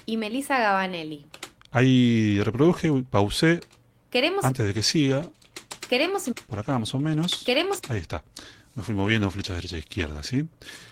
Y 0.05 0.17
Melissa 0.17 0.59
Gabanelli. 0.59 1.25
Ahí 1.71 2.39
reproduje, 2.43 2.91
pausé 3.09 3.61
Queremos, 4.09 4.43
antes 4.43 4.65
de 4.65 4.73
que 4.73 4.83
siga, 4.83 5.21
queremos, 5.89 6.29
por 6.47 6.59
acá 6.59 6.77
más 6.77 6.93
o 6.93 6.99
menos. 6.99 7.43
queremos, 7.45 7.79
Ahí 7.89 7.99
está. 7.99 8.23
Me 8.75 8.83
fui 8.83 8.93
moviendo 8.95 9.29
flechas 9.31 9.55
derecha 9.57 9.75
e 9.77 9.79
izquierda, 9.79 10.23
¿sí? 10.23 10.45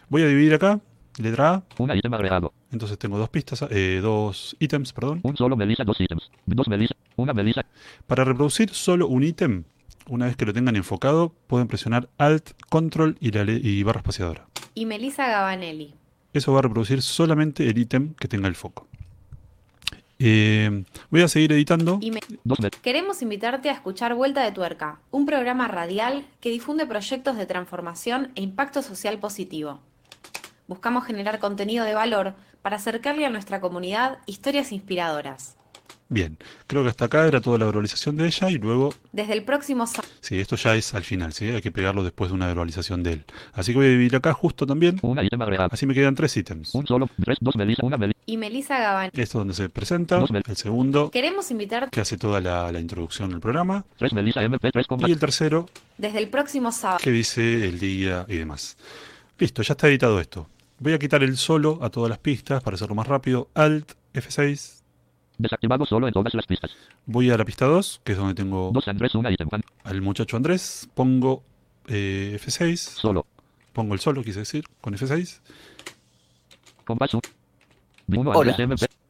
Voy 0.10 0.22
a 0.22 0.28
dividir 0.28 0.54
acá, 0.54 0.80
letra 1.18 1.54
A. 1.56 1.64
Una 1.78 1.95
ítem 1.95 2.14
agregado. 2.14 2.54
Entonces 2.72 2.97
tengo 2.97 3.18
dos 3.18 3.30
pistas, 3.30 3.66
eh, 3.72 4.00
dos 4.02 4.56
ítems, 4.60 4.93
perdón. 4.93 5.20
Un 5.24 5.36
solo 5.36 5.56
Melissa. 5.58 5.84
Dos 5.84 6.00
ítems. 6.00 6.30
Dos 6.45 6.68
Melissa. 6.68 6.95
Una 7.16 7.34
Melissa. 7.34 7.66
Para 8.08 8.24
reproducir 8.24 8.70
solo 8.72 9.08
un 9.08 9.24
ítem, 9.24 9.64
una 10.08 10.26
vez 10.28 10.36
que 10.38 10.45
lo 10.45 10.54
tengan 10.54 10.76
enfocado, 10.76 11.34
pueden 11.47 11.68
presionar 11.68 12.10
Alt, 12.18 12.52
Control 12.70 13.18
y, 13.20 13.32
la 13.32 13.43
le- 13.43 13.60
y 13.62 13.84
barra 13.84 14.00
espaciadora. 14.00 14.47
y 14.76 14.86
Melissa 14.86 15.28
Gabanelli. 15.28 15.93
Eso 16.34 16.53
va 16.53 16.59
a 16.59 16.61
reproducir 16.63 17.01
solamente 17.01 17.67
el 17.67 17.77
ítem 17.77 18.13
que 18.13 18.27
tenga 18.27 18.47
el 18.47 18.55
foco. 18.55 18.88
Eh, 20.19 20.84
voy 21.09 21.21
a 21.21 21.27
seguir 21.30 21.53
editando. 21.53 21.97
Y 22.01 22.11
me-. 22.11 22.19
Queremos 22.82 23.21
invitarte 23.21 23.69
a 23.69 23.73
escuchar 23.73 24.13
Vuelta 24.13 24.43
de 24.43 24.51
Tuerca, 24.51 24.99
un 25.11 25.25
programa 25.25 25.67
radial 25.67 26.25
que 26.41 26.49
difunde 26.49 26.86
proyectos 26.86 27.38
de 27.38 27.45
transformación 27.45 28.32
e 28.36 28.41
impacto 28.41 28.82
social 28.82 29.17
positivo. 29.17 29.80
Buscamos 30.67 31.05
generar 31.05 31.39
contenido 31.39 31.86
de 31.86 31.95
valor 31.95 32.36
para 32.61 32.75
acercarle 32.75 33.25
a 33.25 33.30
nuestra 33.30 33.61
comunidad 33.61 34.19
historias 34.25 34.71
inspiradoras. 34.71 35.55
Bien, 36.12 36.39
creo 36.66 36.82
que 36.82 36.89
hasta 36.89 37.05
acá 37.05 37.28
era 37.28 37.39
toda 37.39 37.60
la 37.60 37.66
verbalización 37.66 38.18
de 38.18 38.26
ella 38.26 38.49
y 38.49 38.57
luego, 38.57 38.93
Desde 39.12 39.34
el 39.34 39.43
próximo 39.43 39.86
sábado. 39.86 40.12
sí, 40.22 40.39
esto 40.39 40.55
ya 40.55 40.76
es 40.76 40.95
al 40.95 41.03
final, 41.03 41.34
¿sí? 41.34 41.45
Hay 41.49 41.62
que 41.62 41.72
pegarlo 41.72 42.03
después 42.03 42.32
de 42.32 42.36
una 42.36 42.47
verbalización 42.47 43.03
de 43.03 43.14
él. 43.14 43.26
Así 43.53 43.74
que 43.74 43.78
voy 43.78 43.86
a 43.86 43.89
dividir 43.91 44.16
acá 44.16 44.34
justo 44.34 44.66
también. 44.66 44.97
Una 45.03 45.24
ítem 45.24 45.39
agregado. 45.39 45.70
Así 45.72 45.86
me 45.86 45.93
quedan 45.93 46.16
tres 46.16 46.36
ítems. 46.36 46.74
Un 46.74 46.88
solo. 46.88 47.07
Tres. 47.24 47.38
Dos 47.39 47.55
Melissa. 47.55 47.86
Una 47.86 47.97
Melissa. 47.97 48.20
Y 48.26 48.38
Melissa 48.38 48.80
Gabanelli. 48.80 49.22
Esto 49.22 49.38
donde 49.38 49.53
se 49.53 49.70
presenta, 49.70 50.24
el 50.47 50.55
segundo 50.57 51.12
Queremos 51.12 51.51
invitarte 51.51 51.91
que 51.91 52.01
hace 52.01 52.18
toda 52.18 52.41
la, 52.41 52.72
la 52.72 52.80
introducción 52.80 53.30
del 53.30 53.39
programa 53.39 53.86
Tres 53.97 54.12
Melissa. 54.12 54.41
MP. 54.41 54.72
Tres. 54.72 54.88
y 55.07 55.12
el 55.12 55.20
tercero 55.20 55.68
desde 55.99 56.18
el 56.18 56.30
próximo 56.30 56.72
sábado. 56.72 56.99
que 57.03 57.12
dice 57.12 57.68
el 57.68 57.80
día 57.80 58.26
y 58.28 58.38
demás. 58.38 58.78
Listo, 59.38 59.62
ya 59.62 59.74
está 59.74 59.88
editado 59.88 60.20
esto. 60.20 60.47
Voy 60.80 60.93
a 60.93 60.97
quitar 60.99 61.22
el 61.24 61.38
solo 61.38 61.78
a 61.84 61.89
todas 61.91 62.10
las 62.10 62.18
pistas 62.20 62.64
para 62.64 62.76
hacerlo 62.76 62.95
más 62.95 63.05
rápido. 63.07 63.49
Alt 63.53 63.91
F6. 64.14 64.78
Desactivado 65.40 65.86
solo 65.86 66.06
en 66.08 66.14
todas 66.14 66.34
las 66.34 66.46
pistas. 66.46 66.70
Voy 67.06 67.32
a 67.32 67.38
la 67.38 67.46
pista 67.46 67.66
2, 67.66 68.02
que 68.04 68.12
es 68.12 68.18
donde 68.18 68.36
tengo 68.36 68.72
Dos 68.74 68.88
Andrés. 68.90 69.14
Pan- 69.50 69.64
al 69.86 70.02
muchacho 70.02 70.36
Andrés. 70.38 70.88
Pongo 70.94 71.44
eh, 71.88 72.38
F6. 72.40 72.76
Solo. 72.76 73.26
Pongo 73.74 73.94
el 73.94 74.02
solo, 74.02 74.22
quise 74.22 74.40
decir, 74.40 74.66
con 74.82 74.94
F6. 74.94 75.40
Compás. 76.86 77.14
un- 77.14 77.22
Uno 78.16 78.32
Hola. 78.32 78.56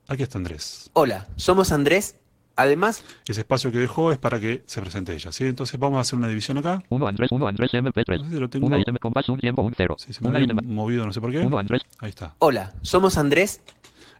Aquí 0.07 0.23
está 0.23 0.37
Andrés. 0.37 0.89
Hola, 0.93 1.27
somos 1.35 1.71
Andrés. 1.71 2.15
Además, 2.55 3.05
Ese 3.25 3.39
espacio 3.41 3.71
que 3.71 3.77
dejó 3.77 4.11
es 4.11 4.17
para 4.17 4.37
que 4.39 4.63
se 4.65 4.81
presente 4.81 5.13
ella. 5.13 5.31
¿sí? 5.31 5.45
Entonces 5.45 5.79
vamos 5.79 5.97
a 5.97 6.01
hacer 6.01 6.19
una 6.19 6.27
división 6.27 6.57
acá. 6.57 6.83
Uno 6.89 7.07
Andrés. 7.07 7.31
Uno 7.31 7.47
Andrés. 7.47 7.73
MP. 7.73 8.03
Tres. 8.03 8.19
No 8.19 8.25
sé 8.27 8.33
si 8.33 8.39
lo 8.39 8.49
tengo. 8.49 8.67
Una 8.67 8.77
ítem. 8.77 8.97
Compás. 8.97 9.29
Un 9.29 9.39
tiempo. 9.39 9.61
Un 9.61 9.73
cero. 9.75 9.95
Sí, 9.97 10.11
se 10.11 10.27
me 10.27 10.43
ítem. 10.43 10.57
movido, 10.65 11.05
no 11.05 11.13
sé 11.13 11.21
por 11.21 11.31
qué. 11.31 11.39
Uno 11.39 11.57
Andrés. 11.57 11.81
Ahí 11.99 12.09
está. 12.09 12.35
hola, 12.39 12.73
somos 12.81 13.17
Andrés. 13.17 13.61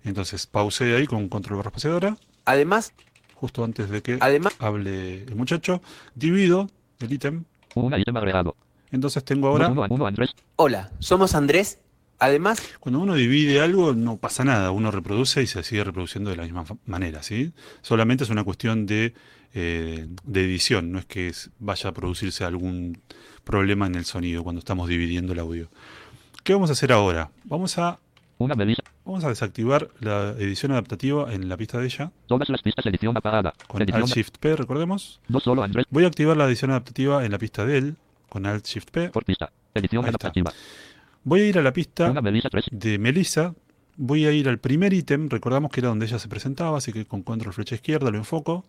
Entonces 0.03 0.47
pausé 0.47 0.95
ahí 0.95 1.05
con 1.07 1.27
control 1.29 1.57
barra 1.57 1.69
espaciadora. 1.69 2.17
Además, 2.45 2.93
justo 3.35 3.63
antes 3.63 3.89
de 3.89 4.01
que 4.01 4.17
Además, 4.19 4.55
hable 4.59 5.23
el 5.23 5.35
muchacho, 5.35 5.81
divido 6.15 6.69
el 6.99 7.13
ítem. 7.13 7.43
Un 7.75 7.93
ítem 7.97 8.17
agregado. 8.17 8.55
Entonces 8.91 9.23
tengo 9.23 9.47
ahora, 9.47 9.67
Uno 9.69 9.83
a 9.83 9.87
uno 9.89 10.07
Andrés. 10.07 10.31
hola, 10.55 10.91
somos 10.99 11.35
Andrés. 11.35 11.79
Además, 12.21 12.61
cuando 12.81 12.99
uno 12.99 13.15
divide 13.15 13.61
algo 13.61 13.93
no 13.93 14.17
pasa 14.17 14.43
nada, 14.43 14.71
uno 14.71 14.91
reproduce 14.91 15.41
y 15.41 15.47
se 15.47 15.63
sigue 15.63 15.85
reproduciendo 15.85 16.29
de 16.29 16.35
la 16.35 16.43
misma 16.43 16.65
manera, 16.85 17.23
¿sí? 17.23 17.53
Solamente 17.81 18.25
es 18.25 18.29
una 18.29 18.43
cuestión 18.43 18.85
de, 18.85 19.13
eh, 19.53 20.05
de 20.25 20.43
edición, 20.43 20.91
no 20.91 20.99
es 20.99 21.05
que 21.05 21.31
vaya 21.59 21.89
a 21.89 21.93
producirse 21.93 22.43
algún 22.43 23.01
problema 23.45 23.87
en 23.87 23.95
el 23.95 24.03
sonido 24.03 24.43
cuando 24.43 24.59
estamos 24.59 24.89
dividiendo 24.89 25.31
el 25.31 25.39
audio. 25.39 25.69
¿Qué 26.43 26.51
vamos 26.53 26.69
a 26.71 26.73
hacer 26.73 26.91
ahora? 26.91 27.31
Vamos 27.45 27.77
a, 27.77 27.99
Una 28.41 28.55
vamos 29.03 29.25
a 29.25 29.27
desactivar 29.27 29.89
la 29.99 30.29
edición 30.39 30.71
adaptativa 30.71 31.33
en 31.33 31.49
la 31.49 31.57
pista 31.57 31.77
de 31.77 31.87
ella 31.87 32.09
Todas 32.25 32.47
las 32.47 32.61
pistas 32.61 32.85
edición 32.85 33.17
apagada. 33.17 33.53
con 33.67 33.81
edición. 33.81 34.01
Alt 34.03 34.13
Shift 34.13 34.37
P, 34.37 34.55
recordemos. 34.55 35.19
No 35.27 35.41
solo 35.41 35.61
Andrés 35.61 35.85
Voy 35.89 36.05
a 36.05 36.07
activar 36.07 36.37
la 36.37 36.45
edición 36.45 36.71
adaptativa 36.71 37.25
en 37.25 37.33
la 37.33 37.37
pista 37.37 37.65
de 37.65 37.77
él 37.77 37.95
con 38.29 38.45
Alt 38.45 38.65
Shift 38.65 38.91
P. 38.91 39.09
por 39.09 39.25
pista. 39.25 39.51
Edición 39.73 40.05
Ahí 40.05 40.11
está. 40.11 40.27
adaptativa. 40.27 40.53
Voy 41.25 41.41
a 41.41 41.47
ir 41.49 41.57
a 41.57 41.61
la 41.61 41.73
pista 41.73 42.09
Una 42.09 42.21
Melissa 42.21 42.49
3. 42.49 42.67
de 42.71 42.97
Melissa. 42.97 43.53
Voy 43.97 44.25
a 44.25 44.31
ir 44.31 44.47
al 44.47 44.57
primer 44.59 44.93
ítem, 44.93 45.27
recordamos 45.27 45.69
que 45.69 45.81
era 45.81 45.89
donde 45.89 46.05
ella 46.05 46.17
se 46.17 46.29
presentaba, 46.29 46.77
así 46.77 46.93
que 46.93 47.05
con 47.05 47.23
control 47.23 47.53
flecha 47.53 47.75
izquierda 47.75 48.09
lo 48.09 48.17
enfoco. 48.17 48.63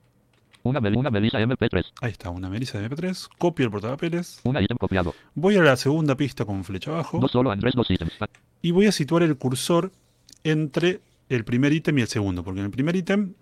Una, 0.63 0.81
Mel- 0.81 0.97
una 0.97 1.11
Melissa 1.11 1.39
MP3. 1.41 1.85
Ahí 2.03 2.11
está, 2.13 2.31
una 2.31 2.49
Melissa 2.51 2.79
de 2.79 2.89
MP3. 2.91 3.29
Copio 3.39 3.65
el 3.67 3.71
portapapeles. 3.73 4.41
Una 4.45 4.61
ítem 4.61 4.77
copiado. 4.77 5.15
Voy 5.35 5.57
a 5.57 5.63
la 5.63 5.77
segunda 5.77 6.15
pista 6.17 6.45
con 6.45 6.65
flecha 6.65 6.91
abajo. 6.91 7.19
No 7.19 7.29
solo 7.29 7.51
Andrés 7.51 7.75
dos 7.75 7.91
ítems. 7.91 8.13
Y 8.63 8.71
voy 8.73 8.87
a 8.87 8.93
situar 8.93 9.23
el 9.23 9.37
cursor 9.39 9.91
entre 10.45 11.01
el 11.29 11.45
primer 11.45 11.73
ítem 11.73 11.97
y 11.99 12.03
el 12.03 12.09
segundo, 12.09 12.43
porque 12.45 12.61
en 12.61 12.67
el 12.67 12.73
primer 12.73 12.95
ítem 12.97 13.35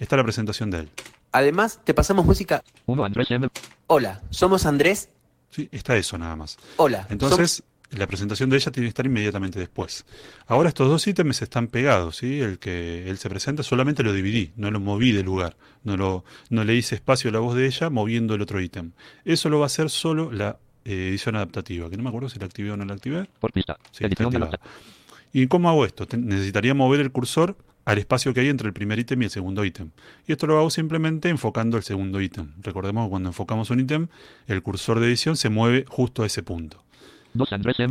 está 0.00 0.16
la 0.16 0.22
presentación 0.24 0.70
de 0.70 0.80
él. 0.80 0.90
además 1.32 1.80
te 1.84 1.94
pasamos 1.94 2.24
música. 2.26 2.62
Uno 2.86 3.04
Andrés 3.04 3.30
M. 3.30 3.48
Hola, 3.86 4.20
somos 4.30 4.66
Andrés. 4.66 5.08
¿sí? 5.50 5.68
Está 5.72 5.96
eso 5.96 6.18
nada 6.18 6.34
más. 6.36 6.58
Hola. 6.76 7.06
Entonces, 7.08 7.62
la 7.90 8.06
presentación 8.06 8.50
de 8.50 8.56
ella 8.56 8.72
tiene 8.72 8.86
que 8.86 8.90
estar 8.90 9.06
inmediatamente 9.06 9.58
después. 9.58 10.04
Ahora 10.46 10.68
estos 10.68 10.88
dos 10.88 11.06
ítems 11.06 11.42
están 11.42 11.68
pegados, 11.68 12.16
¿sí? 12.16 12.40
El 12.40 12.58
que 12.58 13.08
él 13.08 13.18
se 13.18 13.28
presenta 13.28 13.62
solamente 13.62 14.02
lo 14.02 14.12
dividí, 14.12 14.52
no 14.56 14.70
lo 14.70 14.80
moví 14.80 15.12
de 15.12 15.22
lugar, 15.22 15.56
no, 15.84 15.96
lo, 15.96 16.24
no 16.50 16.64
le 16.64 16.74
hice 16.74 16.96
espacio 16.96 17.30
a 17.30 17.32
la 17.32 17.38
voz 17.40 17.54
de 17.54 17.66
ella 17.66 17.90
moviendo 17.90 18.34
el 18.34 18.42
otro 18.42 18.60
ítem. 18.60 18.92
Eso 19.24 19.48
lo 19.48 19.58
va 19.58 19.64
a 19.64 19.66
hacer 19.66 19.90
solo 19.90 20.32
la 20.32 20.58
eh, 20.84 21.08
edición 21.08 21.36
adaptativa, 21.36 21.88
que 21.90 21.96
no 21.96 22.02
me 22.02 22.08
acuerdo 22.08 22.28
si 22.28 22.38
la 22.38 22.46
activé 22.46 22.70
o 22.70 22.76
no 22.76 22.84
la 22.84 22.94
activé. 22.94 23.28
Por 23.40 23.52
pista. 23.52 23.78
Sí. 23.92 24.04
¿Y 25.32 25.46
cómo 25.48 25.68
hago 25.68 25.84
esto? 25.84 26.06
Necesitaría 26.16 26.74
mover 26.74 27.00
el 27.00 27.10
cursor 27.12 27.56
al 27.84 27.98
espacio 27.98 28.34
que 28.34 28.40
hay 28.40 28.48
entre 28.48 28.66
el 28.66 28.72
primer 28.72 28.98
ítem 28.98 29.22
y 29.22 29.26
el 29.26 29.30
segundo 29.30 29.64
ítem. 29.64 29.90
Y 30.26 30.32
esto 30.32 30.46
lo 30.46 30.58
hago 30.58 30.70
simplemente 30.70 31.28
enfocando 31.28 31.76
el 31.76 31.82
segundo 31.82 32.20
ítem. 32.20 32.52
Recordemos 32.62 33.06
que 33.06 33.10
cuando 33.10 33.28
enfocamos 33.28 33.70
un 33.70 33.80
ítem, 33.80 34.08
el 34.48 34.62
cursor 34.62 34.98
de 34.98 35.06
edición 35.06 35.36
se 35.36 35.50
mueve 35.50 35.84
justo 35.88 36.22
a 36.22 36.26
ese 36.26 36.42
punto. 36.42 36.85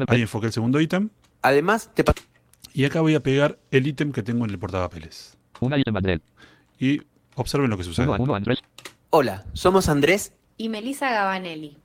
Ahí 0.08 0.22
enfoqué 0.22 0.48
el 0.48 0.54
segundo 0.54 0.80
ítem. 0.82 1.10
Además 1.42 1.92
te 1.94 2.04
Y 2.74 2.86
acá 2.86 3.02
voy 3.02 3.16
a 3.16 3.22
pegar 3.22 3.58
el 3.72 3.88
ítem 3.88 4.12
que 4.12 4.24
tengo 4.24 4.46
en 4.46 4.52
el 4.52 4.60
portapapeles. 4.60 5.38
Una 5.60 5.78
ítem 5.78 5.96
Andrés. 5.96 6.22
Y 6.80 7.02
observen 7.36 7.70
lo 7.70 7.78
que 7.78 7.84
sucede. 7.84 8.06
Uno 8.08 8.16
a 8.16 8.20
uno 8.20 8.36
Andrés. 8.36 8.60
Hola, 9.10 9.46
somos 9.54 9.88
Andrés. 9.90 10.34
Y 10.58 10.70
Melissa 10.70 11.10
Gabanelli. 11.12 11.78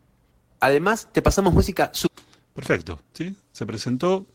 Además 0.61 1.09
te 1.13 1.23
pasamos 1.23 1.53
música. 1.53 1.91
su- 1.93 2.09
Perfecto. 2.55 3.01
¿sí? 3.13 3.35
Se 3.53 3.65
presentó, 3.67 4.27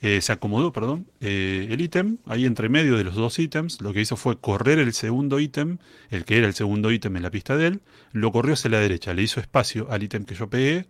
eh, 0.00 0.20
se 0.20 0.32
acomodó, 0.32 0.72
perdón, 0.72 1.06
eh, 1.20 1.66
el 1.70 1.80
ítem 1.80 2.18
ahí 2.26 2.46
entre 2.46 2.68
medio 2.68 2.96
de 2.96 3.04
los 3.04 3.14
dos 3.14 3.38
ítems. 3.38 3.80
Lo 3.80 3.92
que 3.92 4.00
hizo 4.00 4.16
fue 4.16 4.38
correr 4.38 4.78
el 4.78 4.92
segundo 4.94 5.38
ítem, 5.40 5.78
el 6.10 6.24
que 6.24 6.38
era 6.38 6.46
el 6.46 6.54
segundo 6.54 6.90
ítem 6.92 7.16
en 7.16 7.22
la 7.22 7.30
pista 7.30 7.56
de 7.56 7.66
él, 7.68 7.80
lo 8.12 8.32
corrió 8.32 8.54
hacia 8.54 8.70
la 8.70 8.78
derecha, 8.78 9.12
le 9.14 9.22
hizo 9.22 9.40
espacio 9.40 9.88
al 9.90 10.02
ítem 10.02 10.24
que 10.24 10.34
yo 10.34 10.48
pegué. 10.48 10.86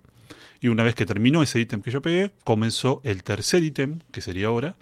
Y 0.64 0.68
una 0.68 0.82
vez 0.82 0.94
que 0.94 1.04
terminó 1.04 1.42
ese 1.42 1.60
ítem 1.60 1.82
que 1.82 1.90
yo 1.90 2.00
pegué, 2.00 2.30
comenzó 2.42 3.02
el 3.04 3.22
tercer 3.22 3.62
ítem, 3.62 3.98
que 4.10 4.22
sería 4.22 4.46
ahora, 4.46 4.76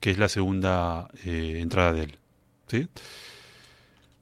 que 0.00 0.10
es 0.10 0.16
la 0.16 0.26
segunda 0.30 1.08
eh, 1.26 1.58
entrada 1.60 1.92
de 1.92 2.04
él. 2.04 2.16
¿sí? 2.66 2.88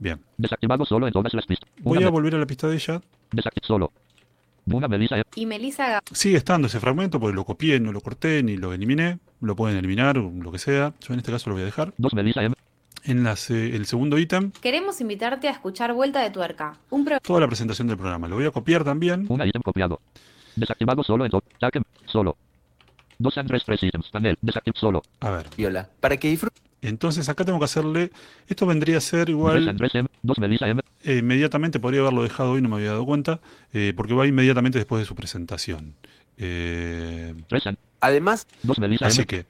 Bien. 0.01 0.19
Desactivado 0.37 0.85
solo 0.85 1.07
en 1.07 1.13
todas 1.13 1.33
las 1.33 1.47
pistas. 1.47 1.71
Voy 1.81 2.03
a 2.03 2.09
volver 2.11 2.35
a 2.35 2.39
la 2.39 2.47
pista 2.47 2.67
de 2.67 2.75
ella. 2.75 3.01
Desactiv 3.31 3.63
solo. 3.65 3.93
Una 4.67 4.89
Melissa 4.89 5.15
M. 5.15 5.25
Y 5.37 5.47
Melissa 5.47 6.01
Ga- 6.01 6.03
Sigue 6.11 6.39
estando 6.39 6.67
ese 6.67 6.81
fragmento 6.81 7.21
porque 7.21 7.37
lo 7.37 7.45
copié, 7.45 7.79
no 7.79 7.93
lo 7.93 8.01
corté 8.01 8.43
ni 8.43 8.57
lo 8.57 8.73
eliminé. 8.73 9.21
Lo 9.41 9.55
pueden 9.55 9.79
eliminar, 9.79 10.19
o 10.19 10.29
lo 10.29 10.51
que 10.51 10.59
sea. 10.59 10.93
Yo 11.03 11.13
en 11.15 11.21
este 11.21 11.31
caso 11.31 11.51
lo 11.51 11.55
voy 11.55 11.63
a 11.63 11.67
dejar. 11.67 11.95
Dos 11.99 12.15
Melissa 12.15 12.43
M. 12.43 12.57
En 13.05 13.23
las, 13.23 13.49
eh, 13.53 13.77
el 13.77 13.87
segundo 13.87 14.19
ítem, 14.19 14.51
Queremos 14.61 15.01
invitarte 15.01 15.47
a 15.47 15.53
escuchar 15.53 15.93
Vuelta 15.93 16.21
de 16.21 16.31
Tuerca, 16.31 16.77
un 16.91 17.05
programa 17.05 17.21
toda 17.21 17.39
la 17.39 17.47
presentación 17.47 17.87
del 17.87 17.97
programa. 17.97 18.27
Lo 18.27 18.35
voy 18.35 18.47
a 18.47 18.51
copiar 18.51 18.83
también. 18.83 19.27
Una 19.29 19.47
ítem 19.47 19.63
copiado. 19.63 20.01
Desactivado 20.57 21.03
solo 21.05 21.25
en. 21.25 21.33
Taque. 21.61 21.81
Solo. 22.07 22.37
Dos 23.19 23.39
Andrés 23.39 23.63
tres 23.65 23.83
ítems. 23.83 24.09
Panel. 24.11 24.37
Desactiv 24.43 24.75
solo. 24.77 25.03
A 25.21 25.31
ver. 25.31 25.47
Viola. 25.57 25.89
Para 26.01 26.17
que. 26.17 26.39
Entonces 26.83 27.29
acá 27.29 27.45
tengo 27.45 27.59
que 27.59 27.65
hacerle. 27.65 28.11
Esto 28.49 28.67
vendría 28.67 28.99
a 28.99 29.01
ser 29.01 29.29
igual. 29.31 29.69
Andrés 29.69 29.95
M. 29.95 30.09
Dos 30.23 30.39
Melissa 30.39 30.69
M. 30.69 30.83
eh, 31.05 31.19
inmediatamente, 31.19 31.81
podría 31.81 32.01
haberlo 32.01 32.23
dejado 32.23 32.53
hoy, 32.53 32.63
no 32.63 32.69
me 32.69 32.77
había 32.77 32.91
dado 32.91 33.07
cuenta. 33.07 33.41
eh, 33.73 33.93
porque 33.97 34.15
va 34.15 34.27
inmediatamente 34.27 34.79
después 34.79 35.01
de 35.01 35.07
su 35.07 35.15
presentación. 35.15 35.95
Eh, 36.39 37.35
Además, 38.01 38.47
Dos 38.63 38.79
Melissa 38.79 39.07
Así 39.07 39.21
M. 39.21 39.27
que 39.27 39.47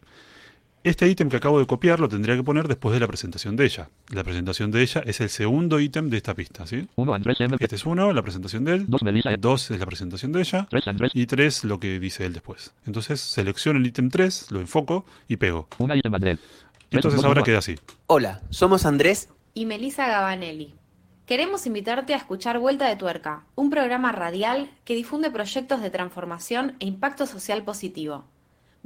este 0.89 1.09
ítem 1.09 1.29
que 1.29 1.37
acabo 1.37 1.59
de 1.59 1.67
copiar 1.67 1.99
lo 1.99 2.09
tendría 2.09 2.37
que 2.37 2.45
poner 2.45 2.69
después 2.69 2.95
de 2.95 3.01
la 3.01 3.09
presentación 3.09 3.57
de 3.57 3.65
ella. 3.65 3.89
La 4.11 4.23
presentación 4.23 4.71
de 4.71 4.83
ella 4.83 5.03
es 5.05 5.21
el 5.21 5.29
segundo 5.31 5.81
ítem 5.81 6.09
de 6.11 6.17
esta 6.17 6.33
pista, 6.35 6.65
¿sí? 6.67 6.87
Uno 6.95 7.13
Andrés 7.13 7.41
M. 7.41 7.57
Este 7.59 7.75
es 7.75 7.85
uno, 7.85 8.13
la 8.13 8.23
presentación 8.23 8.65
de 8.65 8.75
él. 8.75 8.85
Dos 8.87 9.03
Melissa 9.03 9.31
M. 9.31 9.39
Dos 9.39 9.71
es 9.73 9.81
la 9.81 9.87
presentación 9.87 10.31
de 10.31 10.41
ella. 10.41 10.67
Tres 10.71 10.87
Andrés. 10.87 11.11
Y 11.13 11.27
tres 11.27 11.65
lo 11.65 11.81
que 11.81 11.99
dice 11.99 12.25
él 12.25 12.33
después. 12.33 12.73
Entonces 12.87 13.21
selecciono 13.21 13.81
el 13.81 13.87
ítem 13.87 14.11
3, 14.11 14.53
lo 14.53 14.61
enfoco 14.61 15.05
y 15.27 15.37
pego. 15.39 15.67
Una 15.79 15.97
ítem 15.97 16.15
Andrés. 16.15 16.39
Entonces 16.91 17.25
ahora 17.25 17.43
queda 17.43 17.59
así. 17.59 17.75
hola, 18.07 18.43
somos 18.51 18.87
Andrés. 18.87 19.29
y 19.55 19.67
Melissa 19.67 20.07
Gabanelli. 20.07 20.75
Queremos 21.27 21.67
invitarte 21.67 22.15
a 22.15 22.19
escuchar 22.19 22.61
Vuelta 22.61 22.89
de 22.89 22.95
Tuerca, 22.95 23.45
un 23.57 23.71
programa 23.71 24.13
radial 24.13 24.71
que 24.85 24.95
difunde 24.95 25.33
proyectos 25.33 25.81
de 25.83 25.91
transformación 25.91 26.77
e 26.79 26.87
impacto 26.87 27.27
social 27.27 27.65
positivo. 27.65 28.25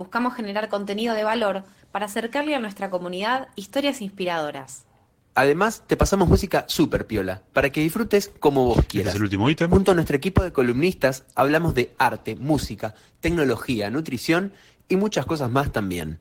Buscamos 0.00 0.32
generar 0.32 0.70
contenido 0.70 1.14
de 1.14 1.24
valor 1.24 1.62
para 1.92 2.06
acercarle 2.06 2.54
a 2.54 2.58
nuestra 2.58 2.88
comunidad 2.88 3.48
historias 3.54 4.00
inspiradoras. 4.00 4.86
Además 5.34 5.82
te 5.86 5.94
pasamos 5.94 6.26
música 6.26 6.64
super 6.68 7.06
piola. 7.06 7.42
Para 7.52 7.68
que 7.68 7.82
disfrutes 7.82 8.32
como 8.40 8.64
vos 8.64 8.78
Este 8.78 8.88
quieras. 8.88 9.12
es 9.12 9.16
el 9.16 9.24
último 9.24 9.50
ítem. 9.50 9.68
Junto 9.68 9.92
a 9.92 9.94
nuestro 9.94 10.16
equipo 10.16 10.42
de 10.42 10.54
columnistas 10.54 11.24
hablamos 11.34 11.74
de 11.74 11.94
arte, 11.98 12.34
música, 12.34 12.94
tecnología, 13.20 13.90
nutrición 13.90 14.54
y 14.88 14.96
muchas 14.96 15.26
cosas 15.26 15.50
más 15.50 15.70
también. 15.70 16.18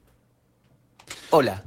Hola, 1.30 1.64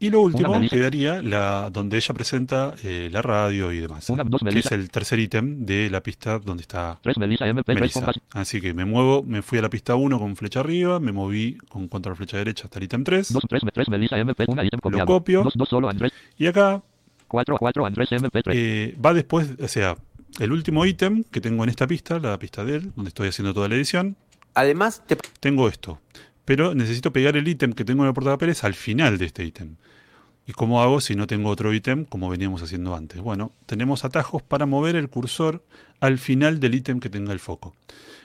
Y 0.00 0.10
lo 0.10 0.20
último 0.20 0.60
quedaría 0.70 1.20
la, 1.22 1.70
donde 1.70 1.96
ella 1.96 2.14
presenta 2.14 2.74
eh, 2.84 3.08
la 3.10 3.20
radio 3.20 3.72
y 3.72 3.80
demás. 3.80 4.08
Una, 4.10 4.22
dos 4.22 4.40
que 4.48 4.58
es 4.60 4.70
el 4.70 4.90
tercer 4.90 5.18
ítem 5.18 5.66
de 5.66 5.90
la 5.90 6.00
pista 6.02 6.38
donde 6.38 6.60
está 6.62 6.98
Tres 7.02 7.18
Melissa 7.18 7.46
M. 7.48 7.62
Tres 7.64 7.74
Melissa. 7.80 8.00
con 8.00 8.06
base- 8.06 8.20
Así 8.32 8.60
que 8.60 8.72
me 8.74 8.84
muevo, 8.84 9.24
me 9.24 9.42
fui 9.42 9.58
a 9.58 9.62
la 9.62 9.70
pista 9.70 9.96
1 9.96 10.18
con 10.20 10.36
flecha 10.36 10.60
arriba, 10.60 11.00
me 11.00 11.10
moví 11.10 11.58
con 11.68 11.88
control 11.88 12.14
flecha 12.16 12.36
derecha 12.36 12.64
hasta 12.66 12.78
el 12.78 12.84
ítem 12.84 13.02
3. 13.02 13.32
Dos, 13.32 13.42
tres, 13.48 13.62
tres 13.74 13.88
Melissa 13.88 14.16
MP. 14.18 14.44
Una 14.46 14.64
ítem 14.64 14.78
copiado. 14.78 15.06
copio. 15.06 15.42
Dos, 15.42 15.54
dos 15.56 15.68
solo 15.68 15.88
Andrés. 15.88 16.12
Y 16.36 16.46
acá 16.46 16.80
Cuatro, 17.26 17.56
cuatro 17.58 17.84
Andrés 17.84 18.08
MP3. 18.10 18.52
eh, 18.54 18.96
va 19.04 19.12
después, 19.12 19.50
o 19.60 19.68
sea, 19.68 19.96
el 20.38 20.52
último 20.52 20.86
ítem 20.86 21.24
que 21.24 21.40
tengo 21.40 21.64
en 21.64 21.70
esta 21.70 21.86
pista, 21.86 22.18
la 22.20 22.38
pista 22.38 22.64
de 22.64 22.76
él, 22.76 22.92
donde 22.94 23.08
estoy 23.08 23.28
haciendo 23.28 23.52
toda 23.52 23.68
la 23.68 23.74
edición, 23.74 24.16
además 24.54 25.02
te 25.06 25.18
tengo 25.40 25.68
esto. 25.68 25.98
Pero 26.48 26.74
necesito 26.74 27.12
pegar 27.12 27.36
el 27.36 27.46
ítem 27.46 27.74
que 27.74 27.84
tengo 27.84 28.04
en 28.04 28.08
el 28.08 28.14
portapapeles 28.14 28.64
al 28.64 28.72
final 28.72 29.18
de 29.18 29.26
este 29.26 29.44
ítem. 29.44 29.76
¿Y 30.46 30.54
cómo 30.54 30.80
hago 30.80 31.02
si 31.02 31.14
no 31.14 31.26
tengo 31.26 31.50
otro 31.50 31.74
ítem 31.74 32.06
como 32.06 32.30
veníamos 32.30 32.62
haciendo 32.62 32.94
antes? 32.94 33.20
Bueno, 33.20 33.52
tenemos 33.66 34.02
atajos 34.06 34.40
para 34.40 34.64
mover 34.64 34.96
el 34.96 35.10
cursor 35.10 35.62
al 36.00 36.16
final 36.16 36.58
del 36.58 36.74
ítem 36.74 37.00
que 37.00 37.10
tenga 37.10 37.34
el 37.34 37.38
foco. 37.38 37.76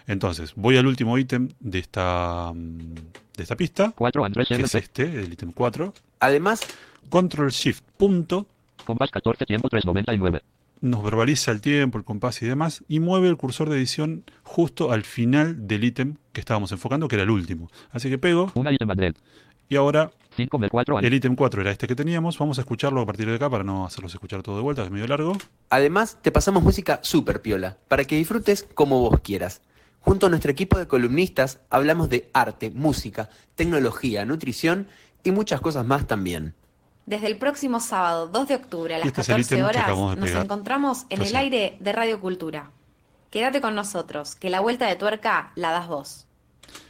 Entonces, 0.07 0.53
voy 0.55 0.78
al 0.78 0.88
último 0.88 1.17
ítem 1.17 1.49
de 1.59 1.80
esta, 1.80 2.53
mm, 2.55 2.93
de 3.36 3.43
esta 3.43 3.57
pista, 3.57 3.91
Cuatro 3.93 4.24
Andrés 4.24 4.47
que 4.47 4.53
es 4.55 4.74
este, 4.74 5.03
el 5.03 5.34
ítem 5.34 5.51
4. 5.51 5.93
además 6.21 6.61
Control 7.09 7.51
Shift 7.51 7.84
punto, 7.97 8.47
Compás 8.86 9.11
14, 9.11 9.45
tiempo 9.45 9.67
399. 9.67 10.41
Nos 10.84 11.01
verbaliza 11.01 11.51
el 11.51 11.61
tiempo, 11.61 11.97
el 11.97 12.03
compás 12.03 12.41
y 12.41 12.45
demás, 12.45 12.84
y 12.89 12.99
mueve 12.99 13.29
el 13.29 13.38
cursor 13.38 13.69
de 13.69 13.77
edición 13.77 14.25
justo 14.43 14.91
al 14.91 15.03
final 15.03 15.65
del 15.65 15.86
ítem 15.86 16.17
que 16.34 16.41
estábamos 16.41 16.73
enfocando, 16.73 17.07
que 17.07 17.15
era 17.15 17.23
el 17.23 17.29
último. 17.29 17.71
Así 17.91 18.09
que 18.09 18.17
pego, 18.17 18.51
Una 18.53 18.71
y 19.69 19.75
ahora 19.77 20.11
5 20.36 20.59
Mel 20.59 20.69
4 20.69 20.99
el 20.99 21.13
ítem 21.13 21.36
4 21.36 21.61
era 21.61 21.71
este 21.71 21.88
que 21.88 21.95
teníamos. 21.95 22.38
Vamos 22.38 22.57
a 22.57 22.61
escucharlo 22.61 22.99
a 22.99 23.05
partir 23.05 23.27
de 23.27 23.36
acá 23.36 23.49
para 23.49 23.63
no 23.63 23.86
hacerlos 23.86 24.13
escuchar 24.13 24.43
todo 24.43 24.57
de 24.57 24.61
vuelta, 24.61 24.81
que 24.81 24.88
es 24.88 24.91
medio 24.91 25.07
largo. 25.07 25.38
Además, 25.69 26.17
te 26.21 26.31
pasamos 26.31 26.61
música 26.61 26.99
super 27.01 27.41
piola, 27.41 27.77
para 27.88 28.03
que 28.03 28.17
disfrutes 28.17 28.67
como 28.75 28.99
vos 28.99 29.21
quieras. 29.21 29.61
Junto 30.01 30.25
a 30.25 30.29
nuestro 30.29 30.51
equipo 30.51 30.77
de 30.77 30.88
columnistas 30.88 31.61
hablamos 31.69 32.09
de 32.09 32.29
arte, 32.34 32.71
música, 32.71 33.29
tecnología, 33.55 34.25
nutrición 34.25 34.88
y 35.23 35.31
muchas 35.31 35.61
cosas 35.61 35.86
más 35.86 36.07
también. 36.07 36.55
Desde 37.06 37.28
el 37.28 37.38
próximo 37.38 37.80
sábado 37.80 38.28
2 38.28 38.47
de 38.47 38.56
octubre 38.56 38.95
a 38.95 38.99
las 38.99 39.08
este 39.08 39.22
es 39.22 39.30
el 39.30 39.36
14 39.36 39.56
ítem 39.56 39.58
que 39.58 39.64
horas 39.64 40.18
nos 40.18 40.30
encontramos 40.32 41.06
en 41.10 41.22
el 41.22 41.36
aire 41.36 41.78
de 41.80 41.91
Radio 41.91 42.20
Cultura. 42.20 42.72
Quédate 43.30 43.62
con 43.62 43.76
nosotros, 43.76 44.36
que 44.36 44.49
la 44.49 44.62
vuelta 44.62 44.88
de 44.88 44.95
tuerca 44.95 45.51
la 45.56 45.72
das 45.72 45.88
vos. 45.88 46.28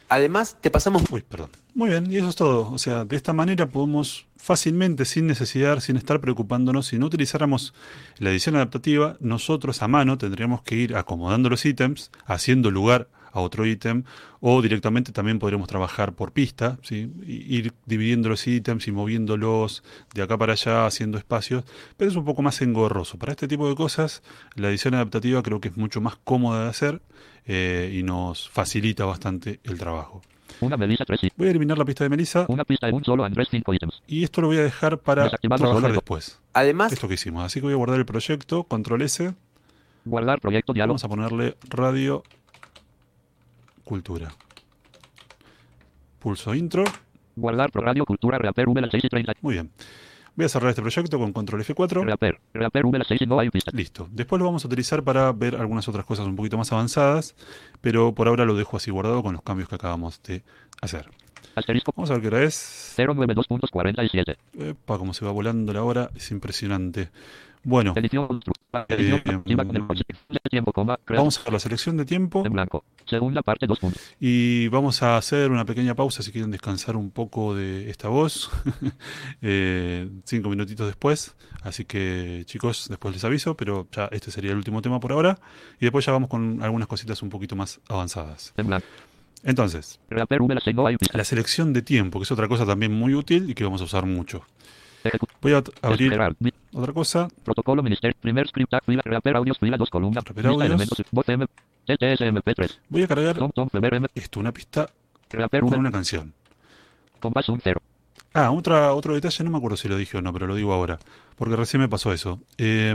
Además, 0.08 0.56
te 0.60 0.70
pasamos 0.70 1.02
Uy, 1.10 1.22
perdón. 1.22 1.50
Muy 1.74 1.88
bien, 1.88 2.12
y 2.12 2.18
eso 2.18 2.28
es 2.28 2.36
todo. 2.36 2.70
O 2.70 2.78
sea, 2.78 3.04
de 3.04 3.16
esta 3.16 3.32
manera 3.32 3.68
podemos 3.68 4.26
fácilmente, 4.36 5.06
sin 5.06 5.26
necesidad, 5.26 5.80
sin 5.80 5.96
estar 5.96 6.20
preocupándonos, 6.20 6.86
si 6.86 6.98
no 6.98 7.06
utilizáramos 7.06 7.74
la 8.18 8.30
edición 8.30 8.54
adaptativa, 8.54 9.16
nosotros 9.18 9.82
a 9.82 9.88
mano 9.88 10.18
tendríamos 10.18 10.62
que 10.62 10.76
ir 10.76 10.96
acomodando 10.96 11.48
los 11.48 11.64
ítems, 11.64 12.12
haciendo 12.26 12.70
lugar 12.70 13.08
a 13.34 13.40
otro 13.40 13.66
ítem, 13.66 14.04
o 14.40 14.62
directamente 14.62 15.10
también 15.10 15.40
podríamos 15.40 15.68
trabajar 15.68 16.12
por 16.12 16.30
pista, 16.30 16.78
¿sí? 16.82 17.10
Ir 17.26 17.72
dividiendo 17.84 18.28
los 18.28 18.46
ítems 18.46 18.86
y 18.86 18.92
moviéndolos 18.92 19.82
de 20.14 20.22
acá 20.22 20.38
para 20.38 20.52
allá, 20.52 20.86
haciendo 20.86 21.18
espacios, 21.18 21.64
pero 21.96 22.10
es 22.10 22.16
un 22.16 22.24
poco 22.24 22.42
más 22.42 22.62
engorroso. 22.62 23.18
Para 23.18 23.32
este 23.32 23.48
tipo 23.48 23.68
de 23.68 23.74
cosas, 23.74 24.22
la 24.54 24.68
edición 24.68 24.94
adaptativa 24.94 25.42
creo 25.42 25.60
que 25.60 25.68
es 25.68 25.76
mucho 25.76 26.00
más 26.00 26.14
cómoda 26.22 26.62
de 26.62 26.70
hacer 26.70 27.02
eh, 27.44 27.92
y 27.92 28.04
nos 28.04 28.48
facilita 28.48 29.04
bastante 29.04 29.58
el 29.64 29.78
trabajo. 29.78 30.22
Una 30.60 30.76
Melissa 30.76 31.04
3 31.04 31.24
y 31.24 31.32
Voy 31.36 31.48
a 31.48 31.50
eliminar 31.50 31.76
la 31.76 31.84
pista 31.84 32.04
de 32.04 32.10
Melissa 32.10 32.46
una 32.48 32.64
pista 32.64 32.88
en 32.88 32.94
un 32.94 33.04
solo 33.04 33.24
Andrés 33.24 33.48
5 33.50 33.74
ítems. 33.74 34.02
y 34.06 34.22
esto 34.22 34.40
lo 34.40 34.46
voy 34.46 34.58
a 34.58 34.62
dejar 34.62 34.98
para 34.98 35.28
trabajar 35.28 35.92
después. 35.92 36.38
Además, 36.52 36.92
Esto 36.92 37.08
que 37.08 37.14
hicimos. 37.14 37.44
Así 37.44 37.58
que 37.58 37.64
voy 37.64 37.72
a 37.72 37.76
guardar 37.76 37.98
el 37.98 38.06
proyecto, 38.06 38.62
control 38.62 39.02
S. 39.02 39.34
Guardar 40.04 40.40
proyecto 40.40 40.72
diálogo. 40.72 40.92
Vamos 40.92 41.04
a 41.04 41.08
ponerle 41.08 41.56
radio 41.68 42.22
cultura. 43.84 44.32
Pulso 46.18 46.54
intro. 46.54 46.84
Guardar 47.36 47.70
pro 47.70 47.82
radio 47.82 48.04
cultura 48.04 48.38
reaper 48.38 48.68
V 48.68 48.80
las 48.80 48.90
6 48.90 49.04
y 49.04 49.08
30. 49.08 49.32
Muy 49.40 49.54
bien. 49.54 49.70
Voy 50.36 50.46
a 50.46 50.48
cerrar 50.48 50.70
este 50.70 50.82
proyecto 50.82 51.18
con 51.18 51.32
control 51.32 51.62
F4. 51.62 52.04
Reaper. 52.04 52.40
Reaper 52.52 52.86
V 52.86 52.98
las 52.98 53.06
6 53.06 53.22
y 53.22 53.26
no 53.26 53.38
hay 53.38 53.50
pista. 53.50 53.70
Listo. 53.72 54.08
Después 54.10 54.38
lo 54.40 54.46
vamos 54.46 54.64
a 54.64 54.68
utilizar 54.68 55.02
para 55.04 55.30
ver 55.32 55.54
algunas 55.56 55.86
otras 55.88 56.04
cosas 56.04 56.26
un 56.26 56.34
poquito 56.34 56.58
más 56.58 56.72
avanzadas, 56.72 57.36
pero 57.80 58.14
por 58.14 58.26
ahora 58.26 58.44
lo 58.44 58.54
dejo 58.54 58.76
así 58.76 58.90
guardado 58.90 59.22
con 59.22 59.34
los 59.34 59.42
cambios 59.42 59.68
que 59.68 59.76
acabamos 59.76 60.20
de 60.24 60.42
hacer. 60.80 61.08
Asterisco 61.54 61.92
Vamos 61.94 62.10
a 62.10 62.14
ver 62.14 62.22
qué 62.22 62.28
hora 62.28 62.42
es. 62.42 62.94
092.47. 62.96 64.36
Epa, 64.58 64.98
cómo 64.98 65.14
se 65.14 65.24
va 65.24 65.30
volando 65.30 65.72
la 65.72 65.84
hora, 65.84 66.10
es 66.16 66.30
impresionante. 66.32 67.10
Bueno. 67.64 67.94
Eh, 67.96 68.20
vamos 71.08 71.42
a 71.46 71.50
la 71.50 71.58
selección 71.58 71.96
de 71.96 72.04
tiempo. 72.04 72.42
Y 74.20 74.68
vamos 74.68 75.02
a 75.02 75.16
hacer 75.16 75.50
una 75.50 75.64
pequeña 75.64 75.94
pausa 75.94 76.22
si 76.22 76.32
quieren 76.32 76.50
descansar 76.50 76.96
un 76.96 77.10
poco 77.10 77.54
de 77.54 77.90
esta 77.90 78.08
voz. 78.08 78.50
Eh, 79.42 80.08
cinco 80.24 80.48
minutitos 80.48 80.86
después. 80.86 81.34
Así 81.62 81.84
que 81.84 82.42
chicos, 82.46 82.86
después 82.88 83.14
les 83.14 83.24
aviso, 83.24 83.56
pero 83.56 83.86
ya 83.92 84.08
este 84.12 84.30
sería 84.30 84.52
el 84.52 84.56
último 84.56 84.80
tema 84.82 85.00
por 85.00 85.12
ahora. 85.12 85.38
Y 85.78 85.84
después 85.84 86.04
ya 86.04 86.12
vamos 86.12 86.28
con 86.28 86.62
algunas 86.62 86.88
cositas 86.88 87.22
un 87.22 87.30
poquito 87.30 87.56
más 87.56 87.80
avanzadas. 87.88 88.54
Entonces, 89.42 90.00
Reaper 90.08 90.42
V 90.42 90.54
las 90.54 90.64
6 90.64 90.76
no 90.76 90.86
hay 90.86 90.96
pista. 90.96 91.18
la 91.18 91.24
selección 91.24 91.72
de 91.72 91.82
tiempo, 91.82 92.18
que 92.18 92.24
es 92.24 92.32
otra 92.32 92.48
cosa 92.48 92.64
también 92.64 92.92
muy 92.92 93.14
útil 93.14 93.50
y 93.50 93.54
que 93.54 93.64
vamos 93.64 93.80
a 93.82 93.84
usar 93.84 94.06
mucho. 94.06 94.44
Voy 95.40 95.52
a 95.52 95.62
abrir 95.82 96.12
Esperar. 96.12 96.36
Otra 96.72 96.92
cosa. 96.92 97.28
Protocolo 97.44 97.82
Minister. 97.82 98.14
Primer 98.14 98.48
script 98.48 98.70
tag 98.70 98.84
fila. 98.84 99.02
Reaper 99.04 99.36
audios 99.36 99.58
fila 99.58 99.76
2 99.76 99.90
columnas. 99.90 100.24
Reaper 100.24 100.46
audios. 100.46 100.64
elementos. 100.64 101.02
Voz 101.10 101.28
M. 101.28 101.46
TTSMP3. 101.86 102.78
Voy 102.88 103.02
a 103.02 103.08
cargar 103.08 103.36
Tom 103.36 103.50
Tom 103.52 103.68
Feber 103.68 103.94
M. 103.94 104.08
esto, 104.14 104.40
una 104.40 104.52
pista 104.52 104.88
Reaper 105.30 105.60
con 105.62 105.78
una 105.78 105.90
canción. 105.90 106.32
Compás 107.20 107.48
1 107.48 107.60
0. 107.62 107.82
Ah, 108.32 108.50
otra, 108.50 108.94
otro 108.94 109.14
detalle, 109.14 109.44
no 109.44 109.50
me 109.50 109.58
acuerdo 109.58 109.76
si 109.76 109.88
lo 109.88 109.96
dije 109.96 110.16
o 110.18 110.22
no, 110.22 110.32
pero 110.32 110.46
lo 110.46 110.56
digo 110.56 110.72
ahora, 110.72 110.98
porque 111.36 111.54
recién 111.54 111.80
me 111.80 111.88
pasó 111.88 112.12
eso. 112.12 112.40
Eh, 112.58 112.90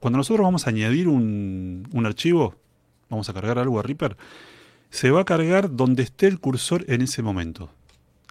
cuando 0.00 0.16
nosotros 0.16 0.44
vamos 0.44 0.66
a 0.66 0.70
añadir 0.70 1.06
un, 1.06 1.88
un 1.92 2.06
archivo, 2.06 2.56
vamos 3.08 3.28
a 3.28 3.32
cargar 3.32 3.60
algo 3.60 3.78
a 3.78 3.82
Reaper, 3.82 4.16
se 4.90 5.10
va 5.10 5.20
a 5.20 5.24
cargar 5.24 5.76
donde 5.76 6.02
esté 6.02 6.26
el 6.26 6.40
cursor 6.40 6.84
en 6.88 7.02
ese 7.02 7.22
momento. 7.22 7.70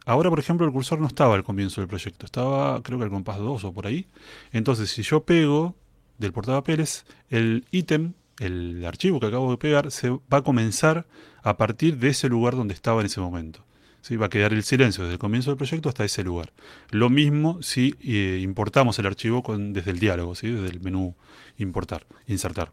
Ahora, 0.06 0.30
por 0.30 0.40
ejemplo, 0.40 0.66
el 0.66 0.74
cursor 0.74 1.00
no 1.00 1.08
estaba 1.08 1.36
al 1.36 1.44
comienzo 1.44 1.82
del 1.82 1.88
proyecto, 1.88 2.26
estaba 2.26 2.82
creo 2.84 2.98
que 2.98 3.06
al 3.06 3.10
compás 3.10 3.38
2 3.38 3.64
o 3.64 3.74
por 3.74 3.88
ahí. 3.88 4.08
Entonces, 4.52 4.92
si 4.92 5.02
yo 5.04 5.24
pego 5.24 5.76
del 6.18 6.34
portapapeles, 6.34 7.06
el 7.30 7.66
ítem, 7.72 8.14
el 8.40 8.84
archivo 8.86 9.20
que 9.20 9.28
acabo 9.28 9.52
de 9.52 9.58
pegar, 9.58 9.92
se 9.92 10.10
va 10.10 10.38
a 10.38 10.42
comenzar 10.42 11.06
a 11.42 11.58
partir 11.58 11.98
de 11.98 12.10
ese 12.10 12.30
lugar 12.30 12.56
donde 12.56 12.74
estaba 12.74 13.02
en 13.02 13.06
ese 13.06 13.22
momento. 13.22 13.64
¿sí? 14.02 14.18
Va 14.18 14.28
a 14.28 14.30
quedar 14.30 14.54
el 14.54 14.64
silencio 14.64 15.04
desde 15.04 15.14
el 15.14 15.20
comienzo 15.20 15.52
del 15.52 15.58
proyecto 15.58 15.90
hasta 15.90 16.04
ese 16.04 16.24
lugar. 16.24 16.52
Lo 16.92 17.10
mismo 17.10 17.62
si 17.62 17.96
eh, 18.02 18.40
importamos 18.42 19.00
el 19.00 19.06
archivo 19.08 19.42
con, 19.42 19.74
desde 19.74 19.92
el 19.92 20.00
diálogo, 20.00 20.36
¿sí? 20.36 20.50
desde 20.50 20.70
el 20.70 20.82
menú 20.82 21.16
importar, 21.58 22.06
insertar. 22.28 22.72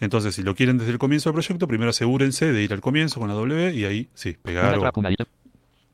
Entonces, 0.00 0.34
si 0.34 0.42
lo 0.42 0.54
quieren 0.54 0.78
desde 0.78 0.92
el 0.92 0.98
comienzo 0.98 1.30
del 1.30 1.34
proyecto, 1.34 1.66
primero 1.66 1.90
asegúrense 1.90 2.52
de 2.52 2.62
ir 2.62 2.72
al 2.72 2.80
comienzo 2.80 3.20
con 3.20 3.28
la 3.28 3.34
W 3.34 3.74
y 3.74 3.84
ahí 3.84 4.08
sí, 4.14 4.36
pegar 4.40 4.78
o. 4.78 4.92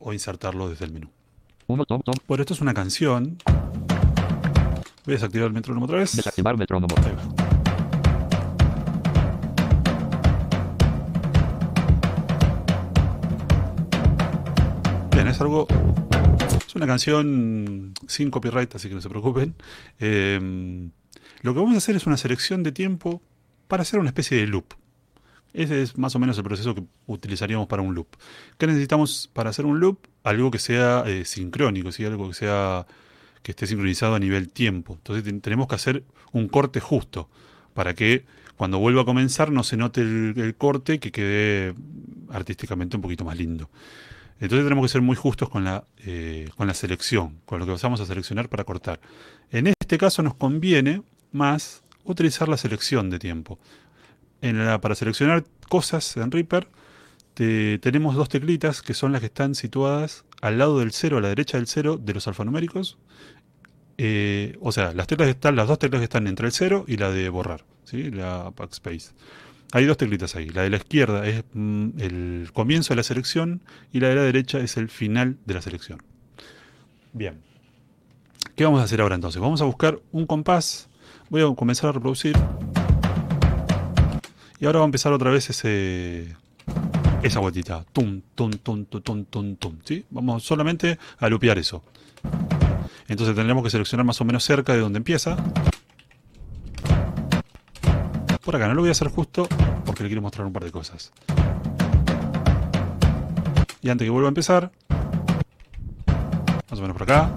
o 0.04 0.12
insertarlo 0.12 0.68
desde 0.68 0.84
el 0.84 0.92
menú. 0.92 1.10
1 1.66 1.84
Tom 1.86 2.02
Tom. 2.02 2.14
Bueno, 2.26 2.42
esto 2.42 2.54
es 2.54 2.60
una 2.60 2.74
canción. 2.74 3.38
Voy 5.04 5.14
a 5.14 5.16
desactivar 5.16 5.46
el 5.46 5.52
metrónomo 5.52 5.86
otra 5.86 5.98
vez. 5.98 6.16
Desactivar 6.16 6.56
metrónomo. 6.56 6.94
Ahí 6.98 7.12
va. 7.12 7.22
Bien, 15.12 15.28
es 15.28 15.40
algo. 15.40 15.66
Es 16.66 16.74
una 16.74 16.86
canción 16.86 17.94
sin 18.06 18.30
copyright, 18.30 18.74
así 18.74 18.88
que 18.88 18.94
no 18.94 19.00
se 19.00 19.08
preocupen. 19.08 19.54
Eh, 19.98 20.90
lo 21.42 21.54
que 21.54 21.60
vamos 21.60 21.74
a 21.74 21.78
hacer 21.78 21.96
es 21.96 22.06
una 22.06 22.16
selección 22.16 22.62
de 22.62 22.72
tiempo 22.72 23.22
para 23.68 23.82
hacer 23.82 24.00
una 24.00 24.10
especie 24.10 24.38
de 24.38 24.46
loop. 24.46 24.74
Ese 25.54 25.82
es 25.82 25.98
más 25.98 26.14
o 26.16 26.18
menos 26.18 26.38
el 26.38 26.44
proceso 26.44 26.74
que 26.74 26.82
utilizaríamos 27.06 27.66
para 27.66 27.82
un 27.82 27.94
loop. 27.94 28.08
¿Qué 28.58 28.66
necesitamos 28.66 29.30
para 29.32 29.50
hacer 29.50 29.66
un 29.66 29.80
loop? 29.80 29.98
Algo 30.24 30.50
que 30.50 30.58
sea 30.58 31.04
eh, 31.06 31.24
sincrónico, 31.24 31.90
algo 32.06 32.28
que 32.28 32.34
sea 32.34 32.86
que 33.42 33.52
esté 33.52 33.66
sincronizado 33.66 34.14
a 34.14 34.18
nivel 34.18 34.50
tiempo. 34.50 34.94
Entonces 34.94 35.24
ten- 35.24 35.40
tenemos 35.40 35.66
que 35.68 35.74
hacer 35.74 36.04
un 36.32 36.48
corte 36.48 36.80
justo 36.80 37.28
para 37.74 37.94
que 37.94 38.24
cuando 38.56 38.78
vuelva 38.78 39.02
a 39.02 39.04
comenzar 39.04 39.50
no 39.50 39.64
se 39.64 39.76
note 39.76 40.00
el, 40.00 40.54
corte 40.56 41.00
que 41.00 41.10
quede 41.10 41.74
artísticamente 42.30 42.96
un 42.96 43.02
poquito 43.02 43.24
más 43.24 43.36
lindo. 43.36 43.68
Entonces 44.40 44.64
tenemos 44.64 44.84
que 44.84 44.92
ser 44.92 45.02
muy 45.02 45.16
justos 45.16 45.48
con 45.48 45.64
la, 45.64 45.84
eh, 45.98 46.48
con 46.56 46.66
la 46.66 46.74
selección, 46.74 47.40
con 47.44 47.58
lo 47.58 47.66
que 47.66 47.74
vamos 47.82 48.00
a 48.00 48.06
seleccionar 48.06 48.48
para 48.48 48.64
cortar. 48.64 49.00
En 49.50 49.66
este 49.66 49.98
caso 49.98 50.22
nos 50.22 50.34
conviene 50.34 51.02
más 51.30 51.82
utilizar 52.04 52.48
la 52.48 52.56
selección 52.56 53.10
de 53.10 53.18
tiempo. 53.18 53.58
En 54.42 54.64
la- 54.64 54.80
para 54.80 54.94
seleccionar 54.94 55.44
cosas 55.70 56.16
en 56.18 56.30
Reaper 56.30 56.68
te- 57.34 57.78
tenemos 57.78 58.14
dos 58.14 58.28
teclitas 58.28 58.82
que 58.82 58.92
son 58.92 59.12
las 59.12 59.20
que 59.20 59.26
están 59.28 59.54
situadas 59.54 60.24
al 60.42 60.58
lado 60.58 60.78
del 60.80 60.92
cero, 60.92 61.16
a 61.18 61.20
la 61.22 61.28
derecha 61.28 61.56
del 61.56 61.66
cero 61.66 61.96
de 61.98 62.12
los 62.12 62.28
alfanuméricos. 62.28 62.98
Eh, 63.98 64.56
o 64.60 64.72
sea, 64.72 64.92
las 64.92 65.06
teclas 65.06 65.28
están, 65.28 65.54
las 65.56 65.68
dos 65.68 65.78
teclas 65.78 66.00
que 66.00 66.04
están 66.04 66.26
entre 66.26 66.46
el 66.46 66.52
cero 66.52 66.84
y 66.88 66.96
la 66.96 67.10
de 67.10 67.28
borrar, 67.28 67.64
¿sí? 67.84 68.10
la 68.10 68.52
backspace. 68.56 69.12
Hay 69.72 69.84
dos 69.86 69.96
teclitas 69.96 70.34
ahí. 70.36 70.48
La 70.50 70.62
de 70.62 70.70
la 70.70 70.76
izquierda 70.76 71.26
es 71.26 71.44
mm, 71.54 71.88
el 72.00 72.50
comienzo 72.52 72.92
de 72.92 72.96
la 72.96 73.02
selección 73.04 73.62
y 73.92 74.00
la 74.00 74.08
de 74.08 74.16
la 74.16 74.22
derecha 74.22 74.58
es 74.58 74.76
el 74.76 74.88
final 74.90 75.38
de 75.46 75.54
la 75.54 75.62
selección. 75.62 76.02
Bien. 77.12 77.40
¿Qué 78.56 78.64
vamos 78.64 78.80
a 78.80 78.84
hacer 78.84 79.00
ahora 79.00 79.14
entonces? 79.14 79.40
Vamos 79.40 79.62
a 79.62 79.64
buscar 79.64 80.00
un 80.10 80.26
compás. 80.26 80.88
Voy 81.30 81.40
a 81.42 81.54
comenzar 81.54 81.88
a 81.90 81.92
reproducir. 81.92 82.36
Y 84.62 84.64
ahora 84.64 84.78
va 84.78 84.84
a 84.84 84.86
empezar 84.86 85.12
otra 85.12 85.28
vez 85.32 85.50
ese, 85.50 86.36
esa 87.24 87.40
vueltita. 87.40 87.84
Tum, 87.92 88.22
tum, 88.36 88.52
tum, 88.52 88.84
tum, 88.84 89.02
tum, 89.02 89.24
tum, 89.24 89.56
tum. 89.56 89.78
¿sí? 89.84 90.06
Vamos 90.10 90.44
solamente 90.44 91.00
a 91.18 91.28
lupear 91.28 91.58
eso. 91.58 91.82
Entonces 93.08 93.34
tendremos 93.34 93.64
que 93.64 93.70
seleccionar 93.70 94.06
más 94.06 94.20
o 94.20 94.24
menos 94.24 94.44
cerca 94.44 94.72
de 94.72 94.78
donde 94.78 94.98
empieza. 94.98 95.36
Por 98.44 98.54
acá, 98.54 98.68
no 98.68 98.74
lo 98.74 98.82
voy 98.82 98.90
a 98.90 98.92
hacer 98.92 99.08
justo 99.08 99.48
porque 99.84 100.04
le 100.04 100.08
quiero 100.08 100.22
mostrar 100.22 100.46
un 100.46 100.52
par 100.52 100.62
de 100.62 100.70
cosas. 100.70 101.12
Y 103.80 103.88
antes 103.88 104.06
que 104.06 104.10
vuelva 104.10 104.28
a 104.28 104.30
empezar, 104.30 104.70
más 106.70 106.78
o 106.78 106.82
menos 106.82 106.96
por 106.96 107.02
acá. 107.02 107.34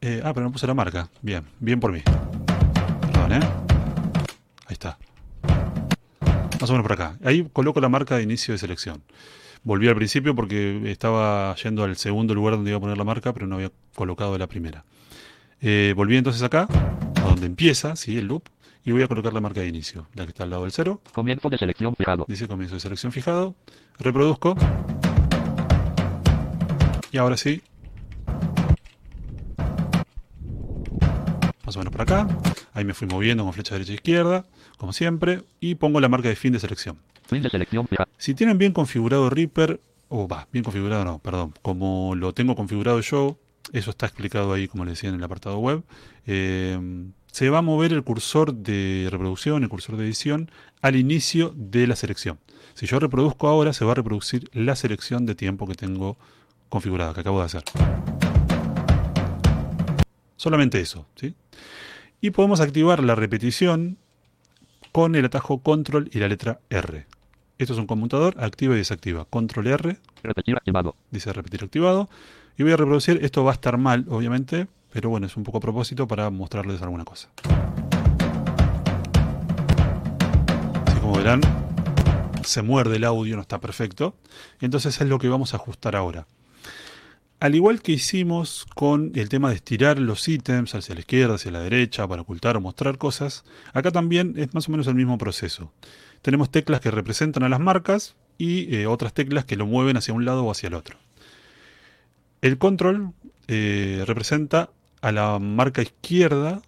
Eh, 0.00 0.22
ah, 0.24 0.32
pero 0.32 0.46
no 0.46 0.52
puse 0.52 0.68
la 0.68 0.74
marca. 0.74 1.08
Bien, 1.22 1.42
bien 1.58 1.80
por 1.80 1.90
mí. 1.90 2.02
Perdón, 3.00 3.32
¿eh? 3.32 3.40
Ahí 4.68 4.74
está. 4.74 4.96
Más 6.60 6.70
o 6.70 6.72
menos 6.72 6.82
por 6.82 6.92
acá. 6.92 7.18
Ahí 7.24 7.48
coloco 7.52 7.80
la 7.80 7.88
marca 7.88 8.16
de 8.16 8.22
inicio 8.22 8.52
de 8.52 8.58
selección. 8.58 9.02
Volví 9.62 9.88
al 9.88 9.96
principio 9.96 10.34
porque 10.34 10.90
estaba 10.90 11.54
yendo 11.56 11.84
al 11.84 11.96
segundo 11.96 12.34
lugar 12.34 12.54
donde 12.54 12.70
iba 12.70 12.78
a 12.78 12.80
poner 12.80 12.96
la 12.96 13.04
marca, 13.04 13.32
pero 13.32 13.46
no 13.46 13.56
había 13.56 13.70
colocado 13.94 14.36
la 14.38 14.46
primera. 14.46 14.84
Eh, 15.60 15.92
volví 15.96 16.16
entonces 16.16 16.42
acá, 16.42 16.68
a 17.16 17.20
donde 17.20 17.46
empieza, 17.46 17.96
¿sí? 17.96 18.16
el 18.18 18.26
loop, 18.26 18.44
y 18.84 18.92
voy 18.92 19.02
a 19.02 19.08
colocar 19.08 19.32
la 19.32 19.40
marca 19.40 19.60
de 19.60 19.68
inicio, 19.68 20.08
la 20.14 20.24
que 20.24 20.30
está 20.30 20.44
al 20.44 20.50
lado 20.50 20.62
del 20.62 20.72
cero. 20.72 21.00
Comienzo 21.12 21.50
de 21.50 21.58
selección 21.58 21.94
fijado. 21.94 22.24
Dice 22.28 22.48
comienzo 22.48 22.76
de 22.76 22.80
selección 22.80 23.12
fijado. 23.12 23.54
Reproduzco. 23.98 24.56
Y 27.10 27.18
ahora 27.18 27.36
sí. 27.36 27.62
O 31.78 31.80
menos 31.80 31.92
por 31.92 32.02
acá. 32.02 32.28
Ahí 32.72 32.84
me 32.84 32.94
fui 32.94 33.06
moviendo 33.06 33.44
con 33.44 33.52
flecha 33.52 33.74
derecha 33.74 33.92
e 33.92 33.94
izquierda, 33.94 34.44
como 34.76 34.92
siempre, 34.92 35.42
y 35.60 35.76
pongo 35.76 36.00
la 36.00 36.08
marca 36.08 36.28
de 36.28 36.36
fin 36.36 36.52
de 36.52 36.60
selección. 36.60 36.98
Fin 37.26 37.42
de 37.42 37.50
selección. 37.50 37.88
Si 38.16 38.34
tienen 38.34 38.58
bien 38.58 38.72
configurado 38.72 39.30
Reaper, 39.30 39.80
o 40.08 40.26
va, 40.26 40.48
bien 40.52 40.64
configurado 40.64 41.04
no, 41.04 41.18
perdón, 41.18 41.54
como 41.62 42.14
lo 42.14 42.32
tengo 42.32 42.56
configurado 42.56 43.00
yo, 43.00 43.38
eso 43.72 43.90
está 43.90 44.06
explicado 44.06 44.52
ahí, 44.52 44.66
como 44.66 44.84
les 44.84 44.94
decía 44.94 45.10
en 45.10 45.16
el 45.16 45.24
apartado 45.24 45.58
web, 45.58 45.82
eh, 46.26 46.78
se 47.30 47.50
va 47.50 47.58
a 47.58 47.62
mover 47.62 47.92
el 47.92 48.02
cursor 48.02 48.54
de 48.54 49.08
reproducción, 49.10 49.62
el 49.62 49.68
cursor 49.68 49.96
de 49.96 50.04
edición, 50.04 50.50
al 50.80 50.96
inicio 50.96 51.52
de 51.54 51.86
la 51.86 51.94
selección. 51.94 52.38
Si 52.74 52.86
yo 52.86 52.98
reproduzco 52.98 53.48
ahora, 53.48 53.72
se 53.72 53.84
va 53.84 53.92
a 53.92 53.94
reproducir 53.96 54.48
la 54.52 54.74
selección 54.76 55.26
de 55.26 55.34
tiempo 55.34 55.66
que 55.66 55.74
tengo 55.74 56.16
configurada, 56.68 57.12
que 57.12 57.20
acabo 57.20 57.40
de 57.40 57.46
hacer. 57.46 57.64
Solamente 60.36 60.80
eso, 60.80 61.06
¿sí? 61.16 61.34
Y 62.20 62.30
podemos 62.30 62.60
activar 62.60 63.02
la 63.02 63.14
repetición 63.14 63.98
con 64.92 65.14
el 65.14 65.24
atajo 65.24 65.62
control 65.62 66.10
y 66.12 66.18
la 66.18 66.28
letra 66.28 66.60
R. 66.70 67.06
Esto 67.58 67.72
es 67.72 67.78
un 67.78 67.86
conmutador, 67.86 68.34
activa 68.38 68.74
y 68.74 68.78
desactiva. 68.78 69.24
Control 69.24 69.66
R, 69.66 69.96
Repetir 70.22 70.56
activado. 70.56 70.96
dice 71.10 71.32
repetir 71.32 71.64
activado. 71.64 72.08
Y 72.56 72.62
voy 72.62 72.72
a 72.72 72.76
reproducir, 72.76 73.20
esto 73.22 73.44
va 73.44 73.52
a 73.52 73.54
estar 73.54 73.78
mal, 73.78 74.04
obviamente, 74.08 74.66
pero 74.92 75.10
bueno, 75.10 75.26
es 75.26 75.36
un 75.36 75.44
poco 75.44 75.58
a 75.58 75.60
propósito 75.60 76.08
para 76.08 76.30
mostrarles 76.30 76.82
alguna 76.82 77.04
cosa. 77.04 77.28
Así 80.86 81.00
como 81.00 81.16
verán, 81.16 81.40
se 82.42 82.62
muerde 82.62 82.96
el 82.96 83.04
audio, 83.04 83.36
no 83.36 83.42
está 83.42 83.60
perfecto. 83.60 84.14
Entonces 84.60 85.00
es 85.00 85.08
lo 85.08 85.18
que 85.18 85.28
vamos 85.28 85.52
a 85.54 85.58
ajustar 85.58 85.94
ahora. 85.94 86.26
Al 87.40 87.54
igual 87.54 87.82
que 87.82 87.92
hicimos 87.92 88.66
con 88.74 89.12
el 89.14 89.28
tema 89.28 89.50
de 89.50 89.54
estirar 89.54 90.00
los 90.00 90.26
ítems 90.26 90.74
hacia 90.74 90.96
la 90.96 91.02
izquierda, 91.02 91.36
hacia 91.36 91.52
la 91.52 91.60
derecha, 91.60 92.08
para 92.08 92.22
ocultar 92.22 92.56
o 92.56 92.60
mostrar 92.60 92.98
cosas, 92.98 93.44
acá 93.72 93.92
también 93.92 94.34
es 94.36 94.54
más 94.54 94.68
o 94.68 94.72
menos 94.72 94.88
el 94.88 94.96
mismo 94.96 95.18
proceso. 95.18 95.72
Tenemos 96.20 96.50
teclas 96.50 96.80
que 96.80 96.90
representan 96.90 97.44
a 97.44 97.48
las 97.48 97.60
marcas 97.60 98.16
y 98.38 98.74
eh, 98.74 98.88
otras 98.88 99.12
teclas 99.12 99.44
que 99.44 99.54
lo 99.54 99.66
mueven 99.66 99.96
hacia 99.96 100.14
un 100.14 100.24
lado 100.24 100.44
o 100.44 100.50
hacia 100.50 100.66
el 100.66 100.74
otro. 100.74 100.98
El 102.42 102.58
control 102.58 103.12
eh, 103.46 104.02
representa 104.04 104.70
a 105.00 105.12
la 105.12 105.38
marca 105.38 105.80
izquierda, 105.80 106.60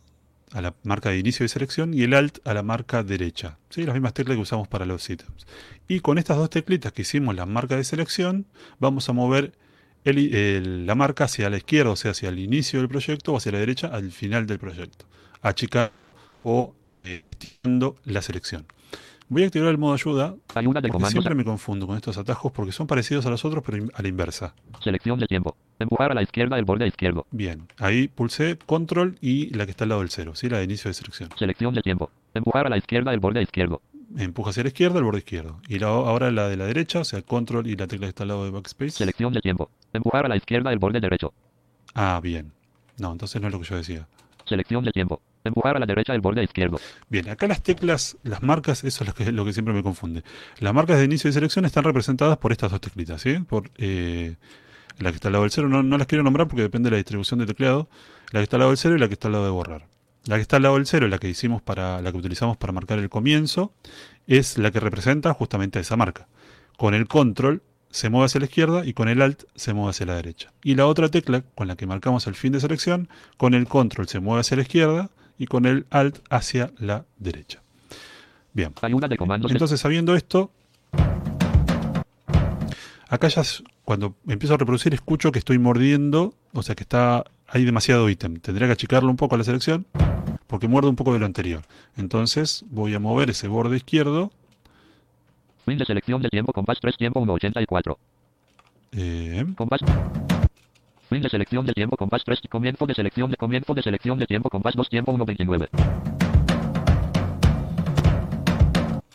a 0.52 0.60
la 0.60 0.74
marca 0.84 1.10
de 1.10 1.18
inicio 1.18 1.42
de 1.42 1.48
selección, 1.48 1.94
y 1.94 2.04
el 2.04 2.14
alt 2.14 2.46
a 2.46 2.54
la 2.54 2.62
marca 2.62 3.02
derecha. 3.02 3.58
¿sí? 3.70 3.82
Las 3.82 3.94
mismas 3.94 4.14
teclas 4.14 4.36
que 4.36 4.42
usamos 4.42 4.68
para 4.68 4.86
los 4.86 5.10
ítems. 5.10 5.48
Y 5.88 5.98
con 5.98 6.16
estas 6.16 6.36
dos 6.36 6.48
teclitas 6.48 6.92
que 6.92 7.02
hicimos 7.02 7.34
la 7.34 7.44
marca 7.44 7.74
de 7.74 7.82
selección, 7.82 8.46
vamos 8.78 9.08
a 9.08 9.12
mover 9.12 9.52
el- 10.04 10.34
el- 10.34 10.86
la 10.86 10.94
marca 10.94 11.24
hacia 11.24 11.50
la 11.50 11.56
izquierda, 11.56 11.90
o 11.90 11.96
sea, 11.96 12.12
hacia 12.12 12.28
el 12.28 12.38
inicio 12.38 12.78
del 12.80 12.88
proyecto, 12.88 13.32
o 13.32 13.36
hacia 13.36 13.52
la 13.52 13.58
derecha, 13.58 13.88
al 13.88 14.10
final 14.12 14.46
del 14.46 14.58
proyecto. 14.58 15.04
Achicar 15.42 15.92
o 16.42 16.74
eh, 17.04 17.22
estirando 17.30 17.96
la 18.04 18.20
selección. 18.22 18.66
Voy 19.28 19.44
a 19.44 19.46
activar 19.46 19.68
el 19.70 19.78
modo 19.78 19.94
ayuda, 19.94 20.34
Ayuda 20.56 20.80
de 20.80 20.88
porque 20.88 20.90
comandos. 20.90 21.12
siempre 21.12 21.34
me 21.36 21.44
confundo 21.44 21.86
con 21.86 21.94
estos 21.96 22.18
atajos 22.18 22.50
porque 22.50 22.72
son 22.72 22.86
parecidos 22.88 23.24
a 23.26 23.30
los 23.30 23.44
otros, 23.44 23.62
pero 23.64 23.86
a 23.94 24.02
la 24.02 24.08
inversa. 24.08 24.54
Selección 24.82 25.20
de 25.20 25.26
tiempo. 25.28 25.56
Empujar 25.78 26.10
a 26.10 26.14
la 26.14 26.22
izquierda 26.22 26.58
el 26.58 26.64
borde 26.64 26.86
izquierdo. 26.88 27.26
Bien, 27.30 27.68
ahí 27.78 28.08
pulsé 28.08 28.58
control 28.66 29.16
y 29.20 29.54
la 29.54 29.66
que 29.66 29.70
está 29.70 29.84
al 29.84 29.90
lado 29.90 30.00
del 30.00 30.10
cero, 30.10 30.32
¿sí? 30.34 30.48
la 30.48 30.58
de 30.58 30.64
inicio 30.64 30.88
de 30.88 30.94
selección. 30.94 31.30
Selección 31.38 31.72
de 31.74 31.80
tiempo. 31.80 32.10
Empujar 32.34 32.66
a 32.66 32.70
la 32.70 32.76
izquierda 32.76 33.14
el 33.14 33.20
borde 33.20 33.40
izquierdo. 33.40 33.80
Empuja 34.16 34.50
hacia 34.50 34.62
la 34.64 34.68
izquierda 34.68 34.98
el 34.98 35.04
borde 35.04 35.18
izquierdo. 35.18 35.60
Y 35.68 35.78
la- 35.78 35.86
ahora 35.88 36.30
la 36.30 36.48
de 36.48 36.56
la 36.56 36.66
derecha, 36.66 37.00
o 37.00 37.04
sea, 37.04 37.22
control 37.22 37.66
y 37.68 37.76
la 37.76 37.86
tecla 37.86 38.06
que 38.06 38.10
está 38.10 38.24
al 38.24 38.28
lado 38.28 38.44
de 38.44 38.50
backspace. 38.50 38.90
Selección 38.90 39.32
de 39.32 39.40
tiempo. 39.40 39.70
Empujar 39.92 40.26
a 40.26 40.28
la 40.28 40.36
izquierda 40.36 40.72
el 40.72 40.78
borde 40.78 41.00
derecho. 41.00 41.32
Ah, 41.94 42.20
bien. 42.22 42.52
No, 42.98 43.12
entonces 43.12 43.40
no 43.40 43.48
es 43.48 43.52
lo 43.52 43.60
que 43.60 43.66
yo 43.66 43.76
decía. 43.76 44.06
Selección 44.46 44.84
de 44.84 44.90
tiempo. 44.92 45.20
Empujar 45.44 45.76
a 45.76 45.78
la 45.78 45.86
derecha 45.86 46.12
el 46.14 46.20
borde 46.20 46.42
izquierdo. 46.42 46.78
Bien, 47.08 47.28
acá 47.30 47.46
las 47.46 47.62
teclas, 47.62 48.18
las 48.24 48.42
marcas, 48.42 48.84
eso 48.84 49.04
es 49.04 49.08
lo 49.08 49.14
que, 49.14 49.32
lo 49.32 49.44
que 49.44 49.52
siempre 49.52 49.72
me 49.72 49.82
confunde. 49.82 50.22
Las 50.58 50.74
marcas 50.74 50.98
de 50.98 51.04
inicio 51.04 51.28
de 51.28 51.32
selección 51.34 51.64
están 51.64 51.84
representadas 51.84 52.36
por 52.38 52.52
estas 52.52 52.70
dos 52.70 52.80
teclitas, 52.80 53.22
¿sí? 53.22 53.38
Por 53.38 53.70
eh, 53.78 54.36
la 54.98 55.10
que 55.10 55.14
está 55.16 55.28
al 55.28 55.32
lado 55.32 55.44
del 55.44 55.50
cero, 55.52 55.68
no, 55.68 55.82
no 55.82 55.96
las 55.96 56.06
quiero 56.06 56.24
nombrar 56.24 56.46
porque 56.48 56.62
depende 56.62 56.88
de 56.88 56.92
la 56.92 56.96
distribución 56.98 57.38
de 57.40 57.46
teclado. 57.46 57.88
La 58.32 58.40
que 58.40 58.44
está 58.44 58.56
al 58.56 58.60
lado 58.60 58.70
del 58.72 58.78
cero 58.78 58.96
y 58.96 58.98
la 58.98 59.08
que 59.08 59.14
está 59.14 59.28
al 59.28 59.32
lado 59.32 59.44
de 59.44 59.50
borrar. 59.50 59.86
La 60.26 60.36
que 60.36 60.42
está 60.42 60.56
al 60.56 60.62
lado 60.62 60.74
del 60.74 60.86
cero, 60.86 61.08
la 61.08 61.18
que 61.18 61.28
hicimos 61.28 61.62
para, 61.62 62.02
la 62.02 62.12
que 62.12 62.18
utilizamos 62.18 62.56
para 62.56 62.72
marcar 62.72 62.98
el 62.98 63.08
comienzo, 63.08 63.72
es 64.26 64.58
la 64.58 64.70
que 64.70 64.78
representa 64.80 65.32
justamente 65.32 65.78
a 65.78 65.82
esa 65.82 65.96
marca. 65.96 66.28
Con 66.76 66.94
el 66.94 67.08
control 67.08 67.62
se 67.90 68.10
mueve 68.10 68.26
hacia 68.26 68.40
la 68.40 68.46
izquierda 68.46 68.84
y 68.84 68.92
con 68.92 69.08
el 69.08 69.22
alt 69.22 69.44
se 69.54 69.72
mueve 69.72 69.90
hacia 69.90 70.06
la 70.06 70.14
derecha. 70.14 70.52
Y 70.62 70.74
la 70.74 70.86
otra 70.86 71.08
tecla 71.08 71.42
con 71.54 71.68
la 71.68 71.76
que 71.76 71.86
marcamos 71.86 72.26
el 72.26 72.34
fin 72.34 72.52
de 72.52 72.60
selección, 72.60 73.08
con 73.36 73.54
el 73.54 73.66
control 73.66 74.08
se 74.08 74.20
mueve 74.20 74.40
hacia 74.40 74.56
la 74.56 74.62
izquierda 74.62 75.10
y 75.38 75.46
con 75.46 75.64
el 75.64 75.86
alt 75.90 76.18
hacia 76.28 76.70
la 76.78 77.06
derecha. 77.18 77.62
Bien. 78.52 78.74
Entonces, 78.82 79.80
sabiendo 79.80 80.14
esto, 80.14 80.52
acá 83.08 83.28
ya 83.28 83.42
cuando 83.84 84.16
empiezo 84.28 84.54
a 84.54 84.58
reproducir 84.58 84.92
escucho 84.92 85.32
que 85.32 85.38
estoy 85.38 85.58
mordiendo, 85.58 86.34
o 86.52 86.62
sea 86.62 86.74
que 86.74 86.82
está 86.82 87.24
hay 87.48 87.64
demasiado 87.64 88.08
ítem. 88.08 88.36
Tendría 88.36 88.68
que 88.68 88.74
achicarlo 88.74 89.10
un 89.10 89.16
poco 89.16 89.34
a 89.34 89.38
la 89.38 89.44
selección 89.44 89.86
porque 90.50 90.66
muerde 90.66 90.88
un 90.88 90.96
poco 90.96 91.12
de 91.12 91.20
lo 91.20 91.26
anterior. 91.26 91.62
Entonces 91.96 92.64
voy 92.68 92.92
a 92.94 92.98
mover 92.98 93.30
ese 93.30 93.46
borde 93.46 93.76
izquierdo. 93.76 94.32
Fin 95.64 95.78
de 95.78 95.84
selección 95.84 96.20
de 96.20 96.28
tiempo. 96.28 96.52
Compás 96.52 96.78
3 96.80 96.96
tiempo 96.96 97.20
1.84. 97.24 97.96
eh, 98.92 99.46
Compás. 99.56 99.80
Fin 101.08 101.22
de 101.22 101.28
selección 101.30 101.64
de 101.64 101.72
tiempo. 101.72 101.96
Compás 101.96 102.24
3. 102.24 102.40
Comienzo 102.50 102.84
de 102.86 102.94
selección 102.94 103.30
de 103.30 103.36
comienzo 103.36 103.74
de 103.74 103.82
selección 103.82 104.18
de 104.18 104.26
tiempo. 104.26 104.50
Compás 104.50 104.74
2 104.74 104.88
tiempo 104.88 105.12
1.29. 105.12 105.68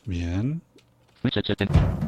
bien. 0.06 0.62
Switch 1.22 1.46
70. 1.46 2.05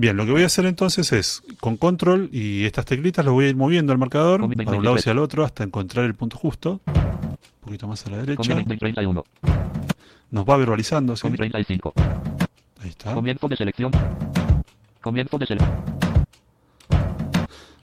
Bien, 0.00 0.16
lo 0.16 0.24
que 0.24 0.30
voy 0.30 0.44
a 0.44 0.46
hacer 0.46 0.64
entonces 0.64 1.10
es, 1.10 1.42
con 1.58 1.76
control 1.76 2.28
y 2.32 2.64
estas 2.66 2.84
teclitas 2.84 3.24
lo 3.24 3.32
voy 3.32 3.46
a 3.46 3.48
ir 3.48 3.56
moviendo 3.56 3.90
al 3.90 3.98
marcador 3.98 4.40
Comi 4.42 4.54
para 4.54 4.76
un 4.76 4.84
lado 4.84 4.94
hacia 4.94 5.10
el 5.10 5.18
otro 5.18 5.44
hasta 5.44 5.64
encontrar 5.64 6.04
el 6.04 6.14
punto 6.14 6.36
justo. 6.36 6.80
Un 6.86 7.36
poquito 7.62 7.88
más 7.88 8.06
a 8.06 8.10
la 8.10 8.18
derecha. 8.18 8.54
Comi 8.54 8.76
31. 8.76 9.24
Nos 10.30 10.48
va 10.48 10.56
verbalizando, 10.56 11.16
¿sí? 11.16 11.22
Comi 11.22 11.36
35. 11.36 11.94
Ahí 12.80 12.90
está. 12.90 13.12
Comienzo 13.12 13.48
de 13.48 13.56
selección. 13.56 13.90
Comienzo 15.00 15.36
de 15.36 15.46
selección. 15.46 15.84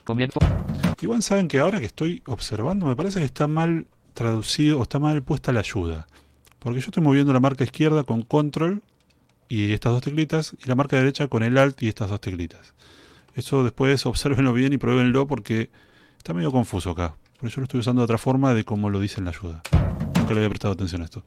Comienzo. 0.02 0.40
Igual 1.02 1.22
saben 1.22 1.48
que 1.48 1.58
ahora 1.58 1.80
que 1.80 1.84
estoy 1.84 2.22
observando, 2.24 2.86
me 2.86 2.96
parece 2.96 3.18
que 3.18 3.26
está 3.26 3.46
mal 3.46 3.88
traducido 4.14 4.78
o 4.78 4.84
está 4.84 4.98
mal 4.98 5.22
puesta 5.22 5.52
la 5.52 5.60
ayuda. 5.60 6.06
Porque 6.60 6.80
yo 6.80 6.86
estoy 6.86 7.02
moviendo 7.02 7.34
la 7.34 7.40
marca 7.40 7.62
izquierda 7.62 8.04
con 8.04 8.22
control 8.22 8.80
y 9.48 9.72
estas 9.72 9.92
dos 9.92 10.02
teclitas, 10.02 10.56
y 10.62 10.68
la 10.68 10.74
marca 10.74 10.96
derecha 10.96 11.28
con 11.28 11.42
el 11.42 11.58
alt 11.58 11.82
y 11.82 11.88
estas 11.88 12.10
dos 12.10 12.20
teclitas. 12.20 12.74
Eso 13.34 13.64
después 13.64 14.04
observenlo 14.06 14.52
bien 14.52 14.72
y 14.72 14.78
pruébenlo 14.78 15.26
porque 15.26 15.70
está 16.18 16.34
medio 16.34 16.50
confuso 16.50 16.90
acá. 16.90 17.14
Por 17.38 17.48
eso 17.48 17.60
lo 17.60 17.64
estoy 17.64 17.80
usando 17.80 18.00
de 18.00 18.04
otra 18.04 18.18
forma 18.18 18.54
de 18.54 18.64
como 18.64 18.88
lo 18.90 18.98
dice 18.98 19.20
en 19.20 19.26
la 19.26 19.30
ayuda. 19.30 19.62
Nunca 20.18 20.32
le 20.32 20.40
había 20.40 20.48
prestado 20.48 20.72
atención 20.74 21.02
a 21.02 21.04
esto. 21.04 21.22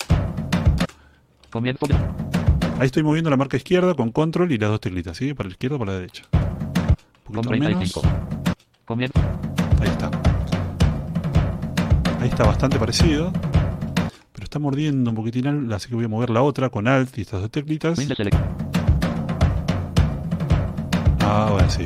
Ahí 2.80 2.86
estoy 2.86 3.03
moviendo 3.03 3.30
la 3.30 3.38
marca 3.38 3.57
izquierda 3.57 3.93
con 3.93 4.11
control 4.11 4.51
y 4.51 4.57
las 4.57 4.70
dos 4.70 4.82
teclitas, 4.82 5.17
¿sí? 5.17 5.34
Para 5.34 5.49
la 5.49 5.53
izquierda 5.53 5.76
o 5.76 5.80
para 5.80 5.91
la 5.91 5.97
derecha. 5.99 6.24
Un 7.28 7.36
Con 7.36 7.43
poquito 7.43 7.49
menos. 7.51 7.91
35. 7.91 8.01
Comienzo. 8.86 9.20
Ahí 9.82 9.89
está. 9.89 10.09
Ahí 12.22 12.30
está 12.30 12.43
bastante 12.43 12.80
parecido. 12.80 13.32
Está 14.50 14.58
mordiendo 14.58 15.12
un 15.12 15.16
poquitín, 15.16 15.72
así 15.72 15.89
que 15.89 15.93
voy 15.93 16.06
a 16.06 16.08
mover 16.08 16.32
la 16.32 16.41
otra 16.41 16.72
con 16.72 16.88
Alt 16.88 17.16
y 17.20 17.22
estas 17.22 17.39
dos 17.39 17.52
teclitas. 17.52 18.00
Ah, 21.22 21.50
ahora 21.50 21.70
sí. 21.70 21.86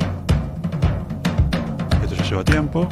Esto 2.01 2.15
ya 2.15 2.23
lleva 2.23 2.43
tiempo. 2.45 2.87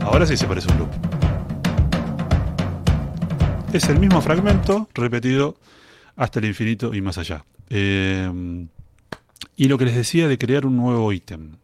Ahora 0.00 0.24
sí 0.24 0.38
se 0.38 0.46
parece 0.46 0.72
un 0.72 0.78
loop. 0.78 0.88
Es 3.74 3.86
el 3.90 4.00
mismo 4.00 4.22
fragmento 4.22 4.88
repetido 4.94 5.56
hasta 6.16 6.38
el 6.38 6.46
infinito 6.46 6.94
y 6.94 7.02
más 7.02 7.18
allá. 7.18 7.44
Eh, 7.68 8.66
y 9.54 9.68
lo 9.68 9.76
que 9.76 9.84
les 9.84 9.94
decía 9.94 10.26
de 10.28 10.38
crear 10.38 10.64
un 10.64 10.78
nuevo 10.78 11.12
ítem. 11.12 11.56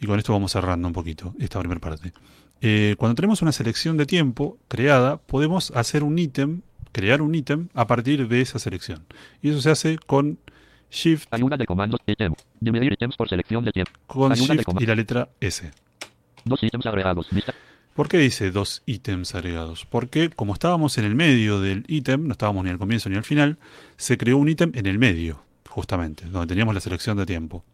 Y 0.00 0.06
con 0.06 0.16
esto 0.16 0.32
vamos 0.32 0.52
cerrando 0.52 0.86
un 0.86 0.94
poquito 0.94 1.34
esta 1.40 1.58
primera 1.58 1.80
parte. 1.80 2.12
Eh, 2.60 2.94
cuando 2.98 3.14
tenemos 3.14 3.42
una 3.42 3.52
selección 3.52 3.96
de 3.96 4.06
tiempo 4.06 4.58
creada, 4.68 5.18
podemos 5.18 5.70
hacer 5.72 6.02
un 6.02 6.18
ítem, 6.18 6.62
crear 6.92 7.22
un 7.22 7.34
ítem 7.34 7.68
a 7.74 7.86
partir 7.86 8.28
de 8.28 8.40
esa 8.40 8.58
selección. 8.58 9.06
Y 9.42 9.50
eso 9.50 9.60
se 9.60 9.70
hace 9.70 9.98
con 9.98 10.38
Shift, 10.90 11.32
Ayuda 11.32 11.56
de 11.56 11.66
comandos. 11.66 12.00
Ítem. 12.06 12.34
Dividir 12.58 12.92
ítems 12.92 13.16
por 13.16 13.28
selección 13.28 13.64
de 13.64 13.72
tiempo. 13.72 13.92
con 14.06 14.32
Ayuda 14.32 14.54
Shift 14.54 14.80
y 14.80 14.86
la 14.86 14.94
letra 14.94 15.28
S. 15.40 15.70
Dos 16.44 16.62
ítems 16.62 16.86
agregados. 16.86 17.28
Vista. 17.30 17.54
¿Por 17.94 18.08
qué 18.08 18.18
dice 18.18 18.50
dos 18.50 18.82
ítems 18.86 19.34
agregados? 19.34 19.84
Porque 19.84 20.30
como 20.30 20.54
estábamos 20.54 20.96
en 20.98 21.04
el 21.04 21.14
medio 21.14 21.60
del 21.60 21.84
ítem, 21.88 22.26
no 22.26 22.32
estábamos 22.32 22.64
ni 22.64 22.70
al 22.70 22.78
comienzo 22.78 23.08
ni 23.08 23.16
al 23.16 23.24
final, 23.24 23.58
se 23.96 24.16
creó 24.16 24.38
un 24.38 24.48
ítem 24.48 24.72
en 24.74 24.86
el 24.86 24.98
medio, 24.98 25.42
justamente, 25.68 26.24
donde 26.26 26.46
teníamos 26.46 26.74
la 26.74 26.80
selección 26.80 27.16
de 27.16 27.26
tiempo. 27.26 27.64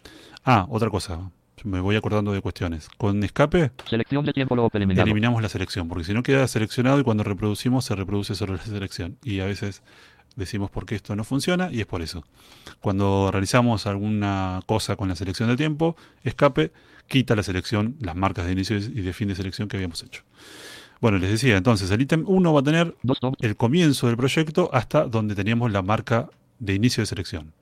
Ah, 0.45 0.66
otra 0.70 0.91
cosa, 0.91 1.30
me 1.67 1.81
voy 1.81 1.97
acordando 1.97 2.33
de 2.33 2.41
cuestiones. 2.41 2.89
Con 2.97 3.23
escape 3.23 3.73
Selección 3.89 4.25
de 4.25 4.33
tiempo 4.33 4.55
loop 4.57 4.75
eliminado. 4.75 5.05
eliminamos 5.05 5.43
la 5.43 5.49
selección, 5.49 5.89
porque 5.89 6.05
si 6.05 6.14
no 6.14 6.23
queda 6.23 6.47
seleccionado 6.49 7.01
y 7.01 7.03
cuando 7.03 7.25
reproducimos 7.25 7.85
se 7.85 7.95
reproduce 7.95 8.35
sobre 8.35 8.53
la 8.53 8.62
selección. 8.62 9.19
Y 9.25 9.41
a 9.41 9.47
veces 9.47 9.83
decimos 10.37 10.71
por 10.71 10.87
qué 10.87 10.95
esto 10.95 11.17
no 11.17 11.25
funciona 11.25 11.71
y 11.73 11.81
es 11.81 11.87
por 11.87 12.03
eso. 12.03 12.25
Cuando 12.81 13.31
realizamos 13.33 13.87
alguna 13.87 14.61
cosa 14.67 14.97
con 14.97 15.09
la 15.09 15.17
selección 15.17 15.49
de 15.49 15.57
tiempo, 15.57 15.97
escape 16.23 16.73
quita 17.09 17.35
la 17.35 17.43
selección, 17.43 17.97
las 18.01 18.17
marcas 18.17 18.47
de 18.47 18.53
inicio 18.53 18.77
y 18.77 19.01
de 19.01 19.12
fin 19.12 19.29
de 19.29 19.35
selección 19.35 19.69
que 19.69 19.77
habíamos 19.77 20.03
hecho. 20.03 20.23
Bueno, 21.01 21.19
les 21.19 21.31
decía, 21.31 21.57
entonces 21.57 21.91
el 21.91 22.01
ítem 22.01 22.25
1 22.27 22.53
va 22.55 22.61
a 22.61 22.62
tener 22.62 22.95
el 23.41 23.57
comienzo 23.57 24.07
del 24.07 24.17
proyecto 24.17 24.71
hasta 24.73 25.05
donde 25.05 25.35
teníamos 25.35 25.71
la 25.71 25.83
marca 25.83 26.31
de 26.59 26.75
inicio 26.75 27.03
de 27.03 27.07
selección. 27.07 27.53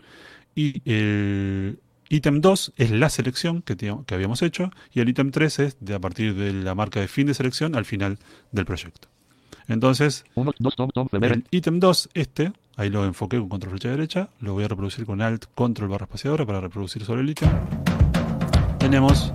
Y 0.54 0.82
el 0.88 1.80
ítem 2.14 2.40
2 2.40 2.72
es 2.76 2.90
la 2.90 3.10
selección 3.10 3.62
que, 3.62 3.74
habíamos 4.14 4.42
hecho 4.42 4.70
y 4.92 5.00
el 5.00 5.08
ítem 5.08 5.30
3 5.30 5.58
es 5.58 5.76
de 5.80 5.94
a 5.94 5.98
partir 5.98 6.34
de 6.34 6.52
la 6.52 6.74
marca 6.74 7.00
de 7.00 7.08
fin 7.08 7.26
de 7.26 7.34
selección 7.34 7.74
al 7.74 7.84
final 7.84 8.18
del 8.52 8.64
proyecto. 8.64 9.08
Entonces, 9.66 10.24
uno, 10.34 10.52
dos 10.58 10.76
tom, 10.76 10.90
tom, 10.90 11.08
febrero. 11.08 11.34
el 11.34 11.44
ítem 11.50 11.80
2, 11.80 12.10
este, 12.14 12.52
ahí 12.76 12.90
lo 12.90 13.04
enfoqué 13.04 13.38
con 13.38 13.48
control 13.48 13.72
flecha 13.72 13.90
derecha, 13.90 14.28
lo 14.40 14.52
voy 14.52 14.64
a 14.64 14.68
reproducir 14.68 15.06
con 15.06 15.22
alt 15.22 15.46
control 15.54 15.88
barra 15.88 16.04
espaciadora 16.04 16.44
para 16.46 16.60
reproducir 16.60 17.04
sobre 17.04 17.22
el 17.22 17.30
ítem. 17.30 17.48
Tenemos 18.78 19.32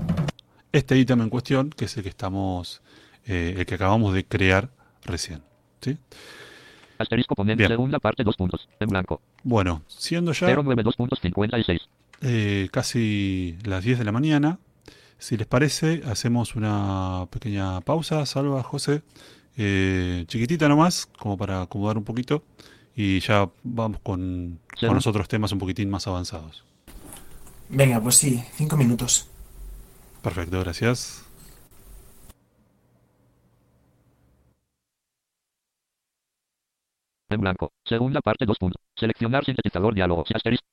este 0.71 0.97
ítem 0.97 1.21
en 1.21 1.29
cuestión, 1.29 1.71
que 1.71 1.85
es 1.85 1.97
el 1.97 2.03
que 2.03 2.09
estamos, 2.09 2.81
eh, 3.25 3.55
el 3.57 3.65
que 3.65 3.75
acabamos 3.75 4.13
de 4.13 4.23
crear 4.23 4.69
recién. 5.03 5.41
¿sí? 5.81 5.97
Asterisco 6.99 7.33
segunda 7.35 7.99
parte, 7.99 8.23
dos 8.23 8.35
puntos. 8.35 8.69
En 8.79 8.89
blanco. 8.89 9.21
Bueno, 9.43 9.81
siendo 9.87 10.33
ya 10.33 10.53
092 10.53 10.95
puntos 10.95 11.19
56. 11.21 11.81
Eh, 12.21 12.69
casi 12.71 13.57
las 13.63 13.83
10 13.83 13.99
de 13.99 14.05
la 14.05 14.11
mañana, 14.11 14.59
si 15.17 15.37
les 15.37 15.47
parece, 15.47 16.01
hacemos 16.05 16.55
una 16.55 17.27
pequeña 17.29 17.81
pausa, 17.81 18.25
Salva, 18.25 18.63
José, 18.63 19.01
eh, 19.57 20.25
chiquitita 20.27 20.67
nomás, 20.69 21.07
como 21.17 21.37
para 21.37 21.61
acomodar 21.63 21.97
un 21.97 22.03
poquito, 22.05 22.43
y 22.95 23.19
ya 23.19 23.49
vamos 23.63 23.99
con, 24.01 24.59
Sí. 24.77 24.85
con 24.87 24.95
los 24.95 25.07
otros 25.07 25.27
temas 25.27 25.51
un 25.51 25.59
poquitín 25.59 25.89
más 25.89 26.07
avanzados. 26.07 26.63
Venga, 27.69 28.01
pues 28.01 28.15
sí, 28.15 28.43
cinco 28.55 28.77
minutos. 28.77 29.27
Perfecto, 30.21 30.59
gracias. 30.59 31.23
En 37.29 37.41
blanco. 37.41 37.71
Segunda 37.85 38.21
parte, 38.21 38.45
dos 38.45 38.57
puntos. 38.57 38.81
Seleccionar 38.95 39.45
sintetizador 39.45 39.93
diálogo. 39.93 40.23
Asterisco. 40.33 40.65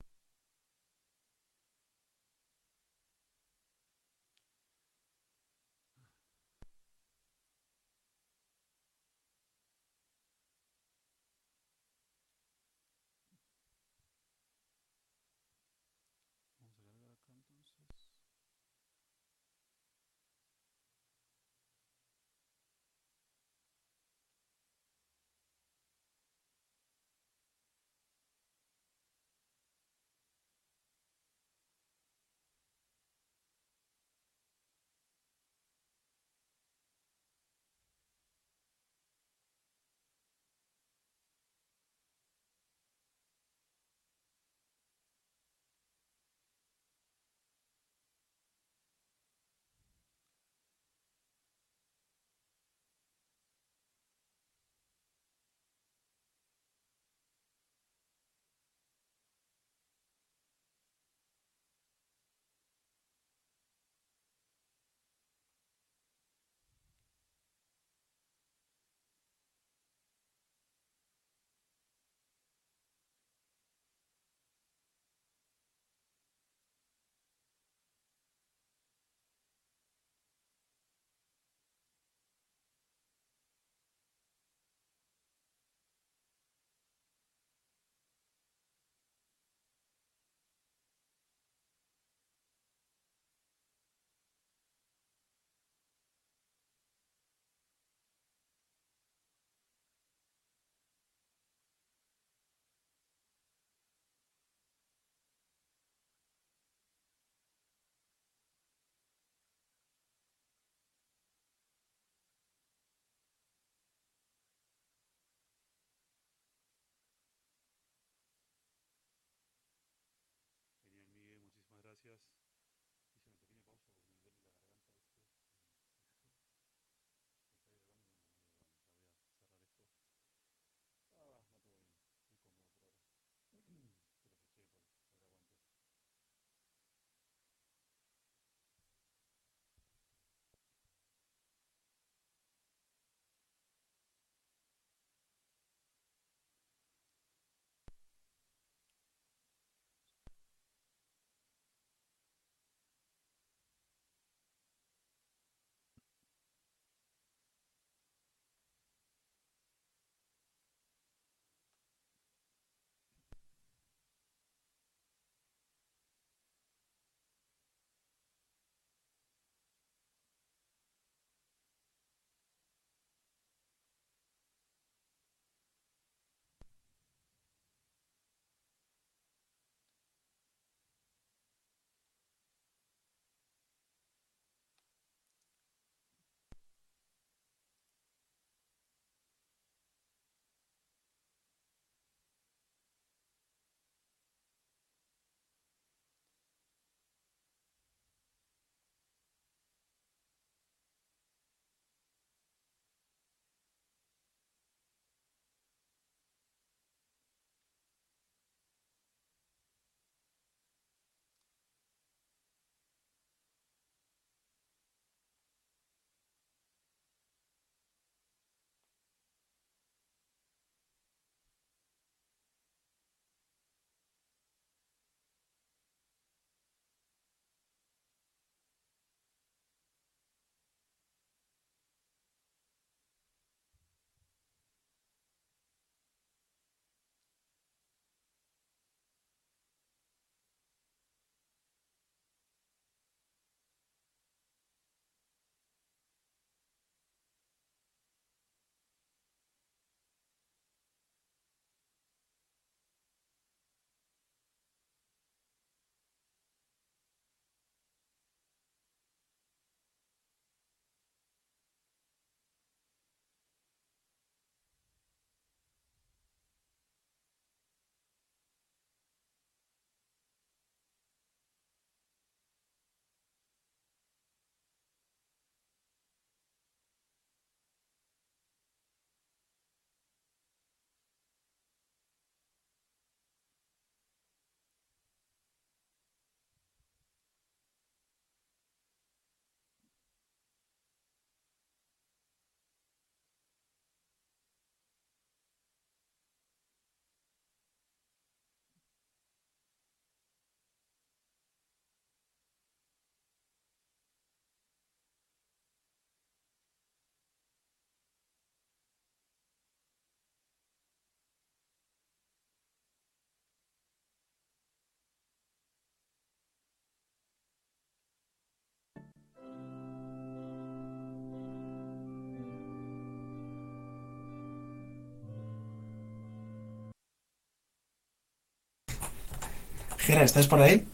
Jera, 330.07 330.22
¿estás 330.22 330.46
por 330.46 330.61
ahí? 330.62 330.86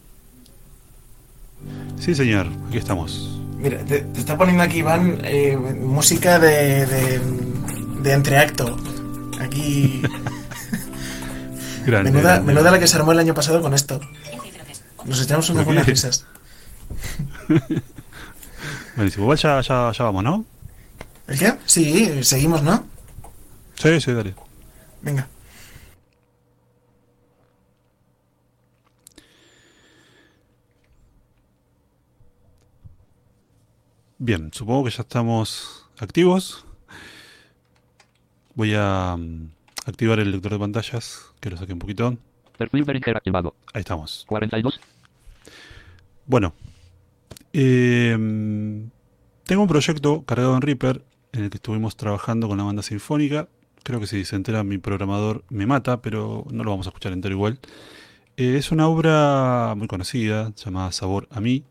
Sí, 2.01 2.15
señor, 2.15 2.47
aquí 2.69 2.79
estamos. 2.79 3.39
Mira, 3.59 3.79
te, 3.85 4.01
te 4.01 4.21
está 4.21 4.37
poniendo 4.39 4.63
aquí, 4.63 4.79
Iván, 4.79 5.21
eh, 5.23 5.57
música 5.57 6.39
de, 6.39 6.87
de, 6.87 7.21
de 8.03 8.13
entreacto. 8.13 8.77
Aquí. 9.39 10.03
Grande. 11.87 12.11
Menuda, 12.13 12.33
grande. 12.35 12.47
menuda 12.53 12.71
la 12.71 12.79
que 12.79 12.87
se 12.87 12.97
armó 12.97 13.13
el 13.13 13.19
año 13.19 13.35
pasado 13.35 13.61
con 13.61 13.75
esto. 13.75 14.01
Nos 15.05 15.21
echamos 15.21 15.51
unas 15.51 15.65
buenas 15.65 15.85
risas. 15.87 16.25
Buenísimo. 18.97 19.25
Igual 19.25 19.39
ya, 19.39 19.61
ya, 19.61 19.91
ya 19.93 20.05
vamos, 20.05 20.23
¿no? 20.23 20.45
¿El 21.27 21.39
qué? 21.39 21.55
Sí, 21.67 22.23
seguimos, 22.23 22.63
¿no? 22.63 22.87
Sí, 23.75 24.01
sí, 24.01 24.13
dale. 24.13 24.35
Venga. 25.01 25.27
Bien, 34.25 34.51
supongo 34.53 34.85
que 34.85 34.91
ya 34.91 35.03
estamos 35.03 35.85
activos. 35.99 36.65
Voy 38.55 38.73
a 38.77 39.17
mm, 39.19 39.51
activar 39.85 40.21
el 40.21 40.31
lector 40.31 40.53
de 40.53 40.61
pantallas, 40.61 41.33
que 41.41 41.51
lo 41.51 41.57
saque 41.57 41.73
un 41.73 41.81
poquito. 41.81 42.17
Perfil 42.57 42.85
Behringer 42.85 43.17
activado. 43.17 43.57
Ahí 43.75 43.81
estamos. 43.81 44.25
42. 44.29 44.81
Bueno, 46.25 46.55
eh, 47.53 48.17
tengo 49.43 49.63
un 49.63 49.69
proyecto 49.69 50.23
cargado 50.25 50.55
en 50.55 50.63
Reaper 50.63 51.03
en 51.33 51.43
el 51.43 51.51
que 51.51 51.57
estuvimos 51.57 51.97
trabajando 51.97 52.47
con 52.47 52.59
la 52.59 52.63
banda 52.63 52.85
sinfónica. 52.85 53.49
Creo 53.83 53.99
que 53.99 54.07
si 54.07 54.25
se 54.25 54.37
entera 54.37 54.63
mi 54.63 54.79
programador 54.79 55.43
me 55.49 55.67
mata, 55.67 56.01
pero 56.01 56.47
no 56.53 56.63
lo 56.63 56.71
vamos 56.71 56.87
a 56.87 56.91
escuchar 56.91 57.13
entero 57.13 57.35
igual. 57.35 57.59
Eh, 58.37 58.55
es 58.57 58.71
una 58.71 58.87
obra 58.87 59.75
muy 59.77 59.89
conocida 59.89 60.53
llamada 60.55 60.93
Sabor 60.93 61.27
a 61.33 61.41
mí. 61.41 61.65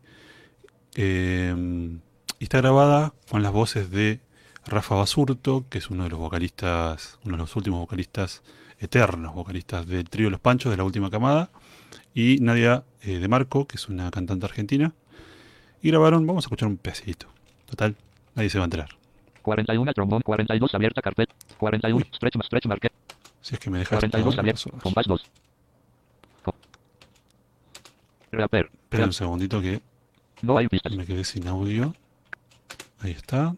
eh, 0.96 1.96
y 2.42 2.46
está 2.46 2.58
grabada 2.60 3.14
con 3.30 3.44
las 3.44 3.52
voces 3.52 3.92
de 3.92 4.18
Rafa 4.66 4.96
Basurto, 4.96 5.64
que 5.70 5.78
es 5.78 5.90
uno 5.90 6.02
de 6.02 6.10
los 6.10 6.18
vocalistas, 6.18 7.20
uno 7.24 7.36
de 7.36 7.38
los 7.42 7.54
últimos 7.54 7.78
vocalistas 7.78 8.42
eternos, 8.80 9.32
vocalistas 9.32 9.86
del 9.86 10.10
trío 10.10 10.28
Los 10.28 10.40
Panchos 10.40 10.72
de 10.72 10.76
la 10.76 10.82
última 10.82 11.08
camada 11.08 11.50
y 12.16 12.38
Nadia 12.40 12.82
eh, 13.02 13.18
de 13.20 13.28
Marco, 13.28 13.68
que 13.68 13.76
es 13.76 13.88
una 13.88 14.10
cantante 14.10 14.44
argentina. 14.44 14.92
Y 15.82 15.90
grabaron, 15.90 16.26
vamos 16.26 16.44
a 16.44 16.46
escuchar 16.46 16.68
un 16.68 16.78
pedacito. 16.78 17.28
Total, 17.66 17.94
nadie 18.34 18.50
se 18.50 18.58
va 18.58 18.64
a 18.64 18.66
enterar. 18.66 18.88
41 19.42 19.94
trombón. 19.94 20.22
42 20.22 20.74
abierta 20.74 21.00
carpeta. 21.00 21.32
41 21.58 21.96
Uy. 21.96 22.10
stretch 22.12 22.34
stretch 22.44 22.66
market. 22.66 22.92
Si 23.40 23.54
es 23.54 23.60
que 23.60 23.70
me 23.70 23.78
dejas. 23.78 24.00
42 24.00 24.36
abierta. 24.36 24.62
Compás 24.82 25.06
2. 25.06 25.22
Co- 26.42 26.54
Reaper. 28.32 28.68
Espera 28.82 29.04
un 29.04 29.12
segundito 29.12 29.60
que 29.60 29.80
No 30.42 30.58
hay 30.58 30.66
pistas. 30.66 30.92
me 30.96 31.06
quedé 31.06 31.22
sin 31.22 31.46
audio. 31.46 31.94
Ahí 33.02 33.12
está. 33.12 33.54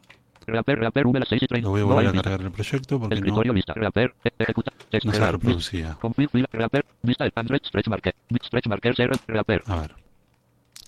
Reaper, 0.47 0.79
reaper, 0.79 1.07
V 1.07 1.23
6 1.27 1.43
y 1.43 1.47
30. 1.47 1.65
Lo 1.67 1.71
voy 1.71 1.81
a 1.81 1.85
volver 1.85 2.09
a 2.09 2.13
cargar 2.23 2.41
el 2.43 2.51
proyecto 2.51 2.99
porque 3.01 3.19
no, 3.21 3.27
no 3.43 3.43
se 3.55 4.97
Extraer. 4.99 5.33
reproducía. 5.33 5.97
Config 6.01 6.29
fila. 6.31 6.47
Reaper. 6.53 6.85
Vista 7.03 7.25
de 7.25 7.33
Android. 7.35 7.61
Stretch 7.65 7.89
market. 7.89 8.15
Stretch 8.45 8.67
marker 8.67 8.95
0. 8.97 9.13
Reaper. 9.27 9.63
A 9.67 9.77
ver. 9.77 9.95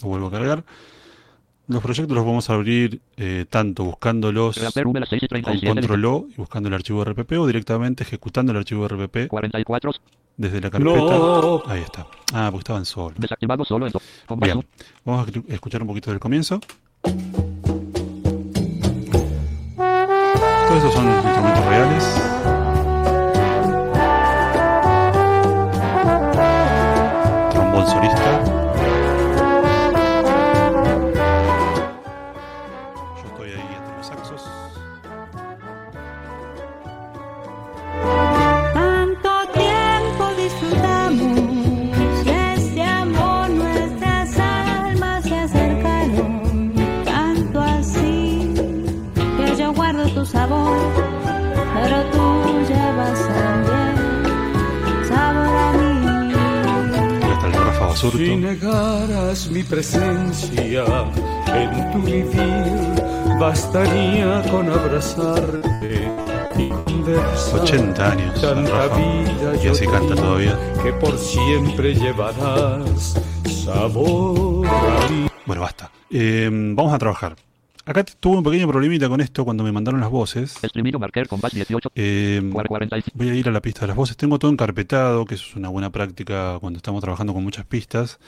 Lo 0.02 0.08
vuelvo 0.08 0.26
a 0.26 0.30
cargar. 0.30 0.64
Los 1.68 1.82
proyectos 1.82 2.14
los 2.14 2.24
vamos 2.24 2.48
a 2.48 2.54
abrir 2.54 3.00
eh, 3.16 3.44
tanto 3.48 3.82
buscándolos 3.84 4.56
Reaper 4.58 4.86
V 4.86 5.00
6 5.08 5.22
y 5.22 5.28
con 5.28 5.42
37. 5.42 5.66
control 5.74 6.04
O 6.04 6.26
y 6.30 6.34
buscando 6.36 6.68
el 6.68 6.74
archivo 6.74 7.02
RPP 7.04 7.32
o 7.32 7.46
directamente 7.46 8.04
ejecutando 8.04 8.52
el 8.52 8.58
archivo 8.58 8.86
RPP 8.86 9.26
44. 9.28 9.90
desde 10.36 10.60
la 10.60 10.70
carpeta. 10.70 10.94
No. 10.94 11.62
Ahí 11.66 11.80
está. 11.80 12.06
Ah, 12.34 12.48
porque 12.52 12.60
estaban 12.60 12.84
solos. 12.84 13.18
Desactivado 13.18 13.64
solo 13.64 13.86
en 13.86 13.92
do- 13.92 14.02
Compás 14.26 14.48
Bien, 14.52 14.66
vamos 15.04 15.26
a 15.26 15.30
escu- 15.32 15.44
escuchar 15.48 15.80
un 15.82 15.88
poquito 15.88 16.10
del 16.10 16.20
comienzo. 16.20 16.60
Esos 20.76 20.92
son 20.92 21.06
instrumentos 21.06 21.64
reales. 21.64 22.04
Trombón 27.50 27.86
solista. 27.86 28.55
Basurto. 57.96 58.18
Si 58.18 58.36
negaras 58.36 59.48
mi 59.48 59.62
presencia 59.62 60.84
en 61.46 61.92
tu 61.92 62.02
vivir, 62.02 63.38
bastaría 63.40 64.42
con 64.50 64.68
abrazarte 64.68 66.12
y 66.58 66.68
conversar. 66.68 67.60
80 67.60 68.12
años, 68.12 68.38
Tanta 68.42 68.88
vida 68.88 69.64
Y 69.64 69.68
así 69.68 69.86
canta 69.86 70.14
todavía. 70.14 70.58
Que 70.82 70.92
por 70.92 71.16
siempre 71.16 71.94
llevarás 71.94 73.18
sabor 73.64 74.66
a 74.66 75.08
mí. 75.10 75.26
Bueno, 75.46 75.62
basta. 75.62 75.90
Eh, 76.10 76.50
vamos 76.52 76.92
a 76.92 76.98
trabajar. 76.98 77.34
Acá 77.86 78.04
tuve 78.04 78.38
un 78.38 78.42
pequeño 78.42 78.66
problemita 78.66 79.08
con 79.08 79.20
esto 79.20 79.44
cuando 79.44 79.62
me 79.62 79.70
mandaron 79.70 80.00
las 80.00 80.10
voces. 80.10 80.58
Streaming 80.60 80.98
marker. 80.98 81.28
Compás 81.28 81.52
18. 81.52 81.92
Eh, 81.94 82.42
45. 82.52 83.16
voy 83.16 83.28
a 83.28 83.34
ir 83.36 83.48
a 83.48 83.52
la 83.52 83.62
pista 83.62 83.82
de 83.82 83.86
las 83.86 83.96
voces. 83.96 84.16
Tengo 84.16 84.40
todo 84.40 84.50
encarpetado, 84.50 85.24
que 85.24 85.36
eso 85.36 85.46
es 85.50 85.54
una 85.54 85.68
buena 85.68 85.90
práctica 85.90 86.58
cuando 86.60 86.78
estamos 86.78 87.00
trabajando 87.00 87.32
con 87.32 87.44
muchas 87.44 87.64
pistas. 87.64 88.18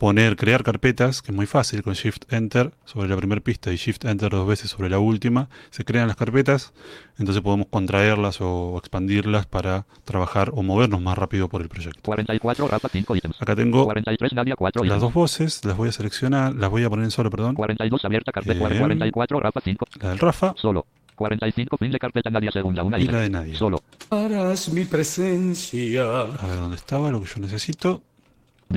Poner, 0.00 0.34
crear 0.36 0.62
carpetas, 0.62 1.20
que 1.20 1.30
es 1.30 1.36
muy 1.36 1.44
fácil, 1.44 1.82
con 1.82 1.92
Shift 1.92 2.32
Enter 2.32 2.72
sobre 2.86 3.06
la 3.06 3.18
primera 3.18 3.42
pista 3.42 3.70
y 3.70 3.76
Shift 3.76 4.06
Enter 4.06 4.30
dos 4.30 4.48
veces 4.48 4.70
sobre 4.70 4.88
la 4.88 4.98
última. 4.98 5.50
Se 5.68 5.84
crean 5.84 6.08
las 6.08 6.16
carpetas, 6.16 6.72
entonces 7.18 7.42
podemos 7.42 7.66
contraerlas 7.68 8.40
o 8.40 8.78
expandirlas 8.78 9.44
para 9.44 9.84
trabajar 10.04 10.52
o 10.54 10.62
movernos 10.62 11.02
más 11.02 11.18
rápido 11.18 11.50
por 11.50 11.60
el 11.60 11.68
proyecto. 11.68 12.00
44. 12.02 12.66
Rafa 12.66 12.88
5 12.88 13.14
ítems. 13.14 13.42
Acá 13.42 13.54
tengo 13.54 13.84
43. 13.84 14.32
Nadia 14.32 14.56
4 14.56 14.84
las 14.84 15.02
dos 15.02 15.12
voces, 15.12 15.62
las 15.66 15.76
voy 15.76 15.90
a 15.90 15.92
seleccionar, 15.92 16.54
las 16.54 16.70
voy 16.70 16.82
a 16.82 16.88
poner 16.88 17.04
en 17.04 17.10
solo, 17.10 17.28
perdón. 17.28 17.54
42 17.54 18.02
abierta 18.02 18.32
carpeta. 18.32 18.68
Bien. 18.68 18.80
44 18.80 19.38
Rafa 19.38 19.60
5. 19.62 19.86
La 20.00 20.08
del 20.08 20.18
Rafa 20.18 20.54
Solo. 20.56 20.86
45 21.14 21.76
fin 21.76 21.92
de 21.92 21.98
carpeta 21.98 22.30
Nadia 22.30 22.50
segunda. 22.50 22.82
Una 22.82 22.98
y 22.98 23.06
la 23.06 23.20
de 23.20 23.28
nadie. 23.28 23.54
Solo. 23.54 23.82
Harás 24.08 24.70
mi 24.72 24.86
presencia. 24.86 26.22
A 26.22 26.46
ver 26.46 26.56
dónde 26.56 26.76
estaba, 26.76 27.10
lo 27.10 27.20
que 27.20 27.28
yo 27.28 27.40
necesito. 27.42 28.02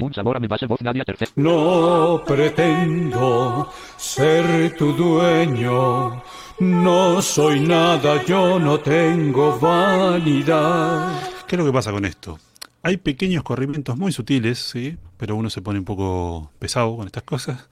Un 0.01 0.11
sabor 0.13 0.37
a 0.37 0.39
mi 0.39 0.47
base 0.47 0.65
voz 0.65 0.79
tercera. 0.79 1.31
No 1.35 2.23
pretendo 2.25 3.69
ser 3.95 4.75
tu 4.75 4.91
dueño. 4.93 6.23
No 6.59 7.21
soy 7.21 7.59
nada, 7.59 8.23
yo 8.25 8.57
no 8.59 8.79
tengo 8.79 9.59
vanidad. 9.59 11.21
¿Qué 11.47 11.55
es 11.55 11.59
lo 11.59 11.65
que 11.65 11.71
pasa 11.71 11.91
con 11.91 12.05
esto? 12.05 12.39
Hay 12.81 12.97
pequeños 12.97 13.43
corrimientos 13.43 13.95
muy 13.97 14.11
sutiles, 14.11 14.57
sí, 14.57 14.97
pero 15.17 15.35
uno 15.35 15.49
se 15.49 15.61
pone 15.61 15.79
un 15.79 15.85
poco 15.85 16.51
pesado 16.57 16.97
con 16.97 17.05
estas 17.05 17.23
cosas, 17.23 17.69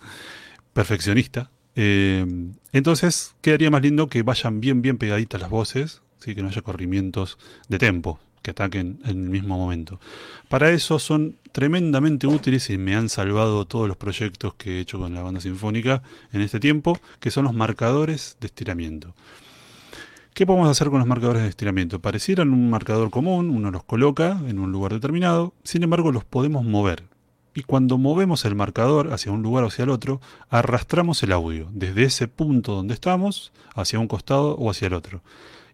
perfeccionista. 0.74 1.50
Eh, 1.76 2.26
entonces 2.72 3.36
quedaría 3.42 3.72
más 3.72 3.82
lindo 3.82 4.08
que 4.08 4.22
vayan 4.22 4.62
bien, 4.62 4.82
bien 4.82 4.98
pegaditas 4.98 5.42
las 5.42 5.50
voces, 5.50 6.02
sí, 6.20 6.36
que 6.36 6.44
no 6.44 6.50
haya 6.50 6.62
corrimientos 6.62 7.40
de 7.68 7.80
tempo 7.80 8.20
que 8.42 8.52
ataquen 8.52 9.00
en 9.04 9.10
el 9.10 9.30
mismo 9.30 9.58
momento. 9.58 10.00
Para 10.50 10.72
eso 10.72 11.00
son 11.00 11.36
tremendamente 11.52 12.28
útiles 12.28 12.70
y 12.70 12.78
me 12.78 12.96
han 12.96 13.10
salvado 13.10 13.66
todos 13.66 13.88
los 13.88 13.98
proyectos 13.98 14.54
que 14.56 14.78
he 14.78 14.80
hecho 14.80 15.00
con 15.00 15.14
la 15.14 15.22
banda 15.22 15.42
sinfónica 15.42 16.02
en 16.32 16.42
este 16.42 16.60
tiempo, 16.60 17.00
que 17.20 17.32
son 17.32 17.46
los 17.46 17.54
marcadores 17.54 18.38
de 18.40 18.48
estiramiento. 18.48 19.14
¿Qué 20.34 20.46
podemos 20.46 20.70
hacer 20.70 20.90
con 20.90 21.00
los 21.00 21.08
marcadores 21.08 21.44
de 21.44 21.50
estiramiento? 21.50 22.00
Parecieran 22.00 22.54
un 22.54 22.70
marcador 22.70 23.10
común, 23.10 23.50
uno 23.50 23.70
los 23.70 23.84
coloca 23.84 24.40
en 24.48 24.60
un 24.60 24.72
lugar 24.72 24.94
determinado, 24.94 25.54
sin 25.64 25.84
embargo 25.84 26.12
los 26.12 26.24
podemos 26.24 26.64
mover. 26.64 27.04
Y 27.54 27.64
cuando 27.64 27.98
movemos 27.98 28.46
el 28.46 28.56
marcador 28.56 29.12
hacia 29.12 29.34
un 29.34 29.42
lugar 29.42 29.66
o 29.66 29.68
hacia 29.68 29.84
el 29.84 29.90
otro, 29.90 30.22
arrastramos 30.50 31.22
el 31.24 31.34
audio 31.34 31.68
desde 31.74 32.04
ese 32.04 32.30
punto 32.30 32.74
donde 32.74 32.94
estamos 32.94 33.52
hacia 33.76 34.00
un 34.00 34.08
costado 34.08 34.56
o 34.56 34.70
hacia 34.70 34.88
el 34.88 34.94
otro. 34.94 35.22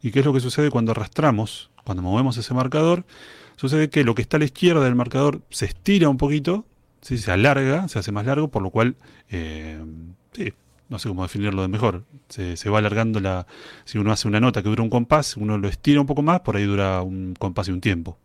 ¿Y 0.01 0.09
qué 0.09 0.22
es 0.22 0.26
lo 0.26 0.34
que 0.34 0.39
sucede 0.39 0.72
cuando 0.72 0.91
arrastramos, 0.91 1.70
cuando 1.88 2.03
movemos 2.03 2.35
ese 2.35 2.53
marcador? 2.53 3.05
Sucede 3.55 3.89
que 3.89 4.03
lo 4.03 4.13
que 4.13 4.21
está 4.21 4.35
a 4.35 4.39
la 4.39 4.45
izquierda 4.45 4.83
del 4.83 4.93
marcador 4.93 5.41
se 5.49 5.65
estira 5.65 6.09
un 6.09 6.17
poquito, 6.17 6.65
¿sí? 7.01 7.17
se 7.17 7.31
alarga, 7.31 7.88
se 7.88 7.97
hace 7.97 8.11
más 8.11 8.25
largo, 8.25 8.49
por 8.49 8.61
lo 8.61 8.71
cual, 8.71 8.97
eh, 9.29 9.81
no 10.89 10.99
sé 10.99 11.07
cómo 11.07 11.23
definirlo 11.23 11.61
de 11.61 11.69
mejor, 11.69 12.03
se, 12.27 12.69
va 12.69 12.79
alargando 12.79 13.21
la... 13.21 13.47
Si 13.85 13.97
uno 13.97 14.11
hace 14.11 14.27
una 14.27 14.41
nota 14.41 14.61
que 14.61 14.67
dura 14.67 14.83
un 14.83 14.89
compás, 14.89 15.38
uno 15.38 15.57
lo 15.57 15.69
estira 15.69 16.01
un 16.01 16.07
poco 16.07 16.21
más, 16.21 16.41
por 16.41 16.57
ahí 16.57 16.65
dura 16.65 17.01
un 17.01 17.33
compás 17.39 17.69
y 17.69 17.71
un 17.71 17.79
tiempo. 17.79 18.17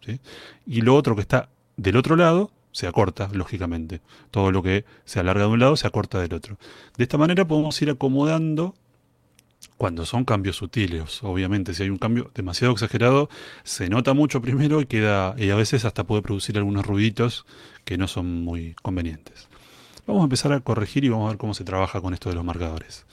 Y 0.66 0.80
lo 0.80 0.96
otro 0.96 1.14
que 1.14 1.20
está 1.20 1.48
del 1.76 1.96
otro 1.96 2.16
lado 2.16 2.50
se 2.72 2.88
acorta, 2.88 3.30
lógicamente. 3.32 4.00
Todo 4.32 4.50
lo 4.50 4.60
que 4.60 4.84
se 5.04 5.20
alarga 5.20 5.44
de 5.44 5.50
un 5.50 5.60
lado 5.60 5.76
se 5.76 5.86
acorta 5.86 6.18
del 6.20 6.34
otro. 6.34 6.58
De 6.96 7.04
esta 7.04 7.16
manera 7.16 7.46
podemos 7.46 7.80
ir 7.80 7.90
acomodando 7.90 8.74
cuando 9.76 10.06
son 10.06 10.24
cambios 10.24 10.56
sutiles. 10.56 11.22
Obviamente, 11.22 11.74
si 11.74 11.82
hay 11.82 11.90
un 11.90 11.98
cambio 11.98 12.30
demasiado 12.34 12.72
exagerado, 12.72 13.28
se 13.64 13.88
nota 13.88 14.14
mucho 14.14 14.40
primero 14.42 14.80
y 14.80 14.86
queda 14.86 15.34
y 15.36 15.50
a 15.50 15.56
veces 15.56 15.84
hasta 15.84 16.04
puede 16.04 16.22
producir 16.22 16.56
algunos 16.56 16.86
ruiditos 16.86 17.46
que 17.84 17.98
no 17.98 18.08
son 18.08 18.44
muy 18.44 18.74
convenientes. 18.82 19.48
Vamos 20.06 20.22
a 20.22 20.24
empezar 20.24 20.52
a 20.52 20.60
corregir 20.60 21.04
y 21.04 21.08
vamos 21.08 21.26
a 21.26 21.30
ver 21.30 21.38
cómo 21.38 21.54
se 21.54 21.64
trabaja 21.64 22.00
con 22.00 22.14
esto 22.14 22.28
de 22.28 22.34
los 22.34 22.44
marcadores. 22.44 23.04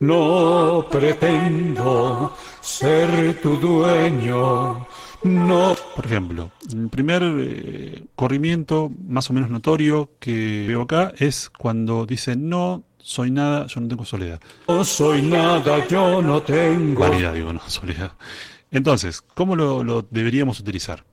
No 0.00 0.86
pretendo 0.90 2.32
ser 2.60 3.40
tu 3.42 3.56
dueño, 3.56 4.86
no. 5.24 5.76
Por 5.96 6.06
ejemplo, 6.06 6.52
el 6.72 6.88
primer 6.88 7.22
eh, 7.24 8.04
corrimiento 8.14 8.92
más 9.08 9.28
o 9.30 9.32
menos 9.32 9.50
notorio 9.50 10.10
que 10.20 10.66
veo 10.68 10.82
acá 10.82 11.12
es 11.18 11.50
cuando 11.50 12.06
dice 12.06 12.36
no 12.36 12.84
soy 13.08 13.30
nada, 13.30 13.66
yo 13.68 13.80
no 13.80 13.88
tengo 13.88 14.04
soledad. 14.04 14.38
No 14.68 14.84
soy 14.84 15.22
nada, 15.22 15.88
yo 15.88 16.20
no 16.20 16.42
tengo. 16.42 17.00
Vanidad, 17.00 17.32
digo, 17.32 17.54
no, 17.54 17.60
soledad. 17.66 18.12
Entonces, 18.70 19.22
¿cómo 19.22 19.56
lo, 19.56 19.82
lo 19.82 20.06
deberíamos 20.10 20.60
utilizar? 20.60 21.04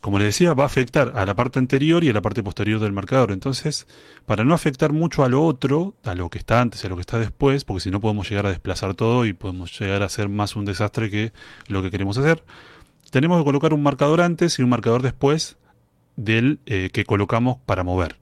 Como 0.00 0.18
les 0.18 0.26
decía, 0.26 0.54
va 0.54 0.64
a 0.64 0.66
afectar 0.66 1.12
a 1.14 1.24
la 1.24 1.36
parte 1.36 1.60
anterior 1.60 2.02
y 2.02 2.08
a 2.08 2.12
la 2.12 2.20
parte 2.20 2.42
posterior 2.42 2.80
del 2.80 2.90
marcador. 2.90 3.30
Entonces, 3.30 3.86
para 4.26 4.42
no 4.42 4.54
afectar 4.54 4.92
mucho 4.92 5.22
a 5.22 5.28
lo 5.28 5.44
otro, 5.44 5.94
a 6.02 6.16
lo 6.16 6.30
que 6.30 6.38
está 6.38 6.60
antes 6.60 6.82
y 6.82 6.88
a 6.88 6.90
lo 6.90 6.96
que 6.96 7.02
está 7.02 7.20
después, 7.20 7.64
porque 7.64 7.82
si 7.82 7.92
no 7.92 8.00
podemos 8.00 8.28
llegar 8.28 8.46
a 8.46 8.50
desplazar 8.50 8.94
todo 8.94 9.24
y 9.24 9.32
podemos 9.32 9.78
llegar 9.78 10.02
a 10.02 10.06
hacer 10.06 10.28
más 10.28 10.56
un 10.56 10.64
desastre 10.64 11.10
que 11.10 11.32
lo 11.68 11.80
que 11.80 11.92
queremos 11.92 12.18
hacer, 12.18 12.42
tenemos 13.12 13.38
que 13.38 13.44
colocar 13.44 13.72
un 13.72 13.84
marcador 13.84 14.20
antes 14.20 14.58
y 14.58 14.64
un 14.64 14.70
marcador 14.70 15.02
después 15.02 15.58
del 16.16 16.58
eh, 16.66 16.90
que 16.92 17.04
colocamos 17.04 17.58
para 17.66 17.84
mover. 17.84 18.19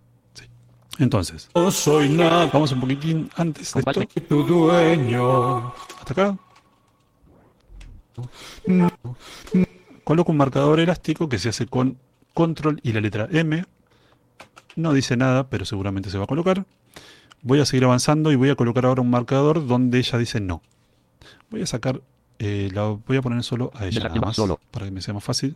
Entonces, 0.98 1.48
No 1.54 1.70
soy 1.70 2.08
nada, 2.08 2.46
vamos 2.52 2.72
un 2.72 2.80
poquitín 2.80 3.30
antes 3.36 3.72
de 3.74 3.80
esto. 3.80 4.04
tu 4.28 4.42
dueño. 4.42 5.68
Hasta 5.98 6.12
acá. 6.12 6.36
Coloco 10.04 10.32
un 10.32 10.38
marcador 10.38 10.80
elástico 10.80 11.28
que 11.28 11.38
se 11.38 11.50
hace 11.50 11.66
con 11.66 11.98
control 12.34 12.80
y 12.82 12.92
la 12.92 13.00
letra 13.00 13.28
M. 13.30 13.64
No 14.74 14.92
dice 14.92 15.16
nada, 15.16 15.48
pero 15.48 15.64
seguramente 15.64 16.10
se 16.10 16.18
va 16.18 16.24
a 16.24 16.26
colocar. 16.26 16.64
Voy 17.42 17.60
a 17.60 17.64
seguir 17.64 17.84
avanzando 17.84 18.32
y 18.32 18.36
voy 18.36 18.50
a 18.50 18.56
colocar 18.56 18.86
ahora 18.86 19.02
un 19.02 19.10
marcador 19.10 19.66
donde 19.66 19.98
ella 19.98 20.18
dice 20.18 20.40
no. 20.40 20.62
Voy 21.50 21.62
a 21.62 21.66
sacar, 21.66 22.00
eh, 22.38 22.70
la 22.72 22.84
voy 23.06 23.16
a 23.16 23.22
poner 23.22 23.42
solo 23.44 23.70
a 23.74 23.86
ella 23.86 24.04
nada 24.08 24.20
más, 24.20 24.36
solo. 24.36 24.58
para 24.70 24.86
que 24.86 24.90
me 24.92 25.00
sea 25.00 25.14
más 25.14 25.22
fácil. 25.24 25.54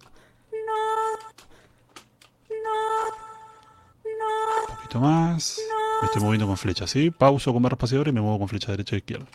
Un 4.82 4.82
poquito 4.93 5.01
más. 5.01 5.61
Me 6.01 6.07
estoy 6.07 6.23
moviendo 6.23 6.47
con 6.47 6.57
flecha, 6.57 6.87
¿sí? 6.87 7.11
Pauso 7.11 7.53
con 7.53 7.63
barra 7.63 7.75
espaciadora 7.75 8.11
y 8.11 8.13
me 8.13 8.21
muevo 8.21 8.41
con 8.41 8.49
flecha 8.49 8.73
derecha 8.73 8.97
e 8.97 8.99
izquierda. 8.99 9.27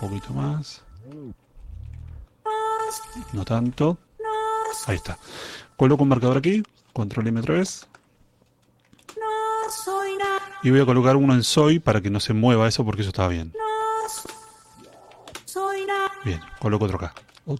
Un 0.00 0.08
poquito 0.08 0.32
más. 0.32 0.82
No 3.32 3.44
tanto. 3.44 3.98
Ahí 4.86 4.96
está. 4.96 5.18
Coloco 5.76 6.02
un 6.02 6.08
marcador 6.08 6.38
aquí. 6.38 6.62
Control 6.92 7.28
M 7.28 7.40
otra 7.40 7.54
vez. 7.54 7.86
Y 10.62 10.70
voy 10.70 10.80
a 10.80 10.86
colocar 10.86 11.16
uno 11.16 11.34
en 11.34 11.42
soy 11.42 11.78
para 11.78 12.00
que 12.00 12.10
no 12.10 12.18
se 12.20 12.32
mueva 12.32 12.66
eso 12.66 12.84
porque 12.84 13.02
eso 13.02 13.10
estaba 13.10 13.28
bien. 13.28 13.52
Bien, 16.24 16.40
coloco 16.58 16.86
otro 16.86 16.96
acá. 16.96 17.14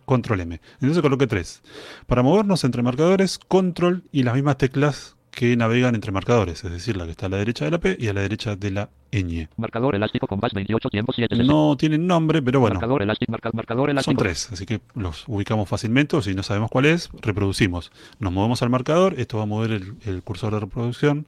Control 0.07 0.41
M. 0.41 0.61
Entonces 0.81 1.03
coloqué 1.03 1.27
tres. 1.27 1.63
Para 2.07 2.23
movernos 2.23 2.65
entre 2.65 2.83
marcadores, 2.83 3.39
control 3.39 4.03
y 4.11 4.23
las 4.23 4.35
mismas 4.35 4.57
teclas 4.57 5.14
que 5.35 5.57
navegan 5.57 5.95
entre 5.95 6.13
marcadores, 6.13 6.65
es 6.65 6.71
decir, 6.71 6.97
la 6.97 7.05
que 7.05 7.11
está 7.13 7.27
a 7.27 7.29
la 7.29 7.37
derecha 7.39 7.65
de 7.65 7.71
la 7.73 7.79
P 7.79 7.97
y 7.99 8.09
a 8.09 8.13
la 8.13 8.21
derecha 8.23 8.57
de 8.57 8.71
la 8.71 8.89
ñ. 9.13 9.49
Marcador 9.57 9.95
elástico 9.95 10.27
con 10.27 10.41
base 10.41 10.55
28 10.55 10.89
tiempo 10.91 11.13
7 11.13 11.37
No 11.45 11.77
tienen 11.77 12.07
nombre, 12.07 12.41
pero 12.43 12.61
bueno, 12.61 12.75
Marcador 12.75 13.03
elástico, 13.03 13.33
marca- 13.33 13.51
marcador 13.53 13.87
son 13.89 13.91
elástico. 13.91 14.23
tres, 14.23 14.51
así 14.53 14.67
que 14.67 14.81
los 14.95 15.25
ubicamos 15.29 15.69
fácilmente 15.69 16.17
o 16.17 16.23
si 16.23 16.35
no 16.35 16.43
sabemos 16.43 16.71
cuál 16.71 16.87
es, 16.87 17.11
reproducimos. 17.21 17.93
Nos 18.19 18.33
movemos 18.33 18.63
al 18.63 18.71
marcador, 18.71 19.15
esto 19.19 19.37
va 19.39 19.43
a 19.45 19.47
mover 19.47 19.73
el, 19.73 19.95
el 20.05 20.23
cursor 20.23 20.55
de 20.55 20.61
reproducción 20.61 21.27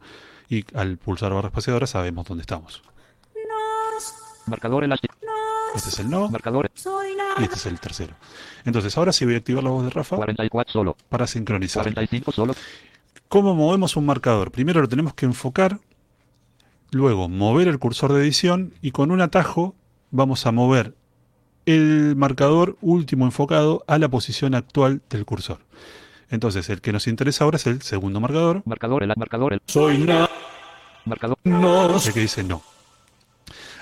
y 0.48 0.64
al 0.74 0.96
pulsar 0.98 1.32
barra 1.34 1.48
espaciadora 1.48 1.86
sabemos 1.86 2.26
dónde 2.26 2.42
estamos. 2.42 2.82
Marcador 4.46 4.84
elástico. 4.84 5.14
Este 5.74 5.88
es 5.90 5.98
el 5.98 6.08
no 6.08 6.28
Marcador 6.30 6.70
y 7.38 7.42
este 7.42 7.56
es 7.56 7.66
el 7.66 7.80
tercero. 7.80 8.14
Entonces 8.64 8.96
ahora 8.96 9.12
sí 9.12 9.24
voy 9.24 9.34
a 9.34 9.38
activar 9.38 9.62
la 9.64 9.70
voz 9.70 9.84
de 9.84 9.90
Rafa 9.90 10.16
44 10.16 10.72
solo. 10.72 10.96
para 11.08 11.26
sincronizar. 11.26 11.82
45 11.82 12.32
solo. 12.32 12.54
¿Cómo 13.28 13.54
movemos 13.54 13.96
un 13.96 14.06
marcador? 14.06 14.50
Primero 14.52 14.80
lo 14.80 14.88
tenemos 14.88 15.14
que 15.14 15.26
enfocar, 15.26 15.80
luego 16.92 17.28
mover 17.28 17.68
el 17.68 17.78
cursor 17.78 18.12
de 18.12 18.22
edición 18.22 18.72
y 18.82 18.92
con 18.92 19.10
un 19.10 19.20
atajo 19.20 19.74
vamos 20.10 20.46
a 20.46 20.52
mover 20.52 20.94
el 21.66 22.14
marcador 22.16 22.76
último 22.80 23.24
enfocado 23.24 23.82
a 23.88 23.98
la 23.98 24.08
posición 24.08 24.54
actual 24.54 25.02
del 25.10 25.24
cursor. 25.24 25.58
Entonces 26.30 26.68
el 26.70 26.80
que 26.80 26.92
nos 26.92 27.06
interesa 27.08 27.44
ahora 27.44 27.56
es 27.56 27.66
el 27.66 27.82
segundo 27.82 28.20
marcador, 28.20 28.62
Marcador 28.64 29.02
el 29.02 29.12
marcador 29.16 29.52
el 29.52 29.60
Soy 29.66 29.98
nada, 29.98 30.30
marcador. 31.04 31.36
no, 31.44 31.96
el 31.96 32.12
que 32.12 32.20
dice 32.20 32.44
no. 32.44 32.62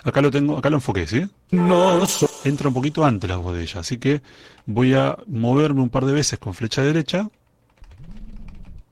Acá 0.02 0.20
lo 0.20 0.30
tengo, 0.30 0.58
acá 0.58 0.68
lo 0.68 0.76
enfoqué, 0.76 1.06
¿sí? 1.06 1.26
no 1.50 2.04
soy. 2.06 2.28
Entra 2.44 2.68
un 2.68 2.74
poquito 2.74 3.04
antes 3.04 3.28
la 3.28 3.36
voz 3.36 3.54
de 3.54 3.62
ella, 3.62 3.80
así 3.80 3.98
que 3.98 4.20
voy 4.66 4.92
a 4.94 5.16
moverme 5.26 5.80
un 5.80 5.88
par 5.88 6.04
de 6.04 6.12
veces 6.12 6.38
con 6.38 6.52
flecha 6.54 6.82
derecha. 6.82 7.28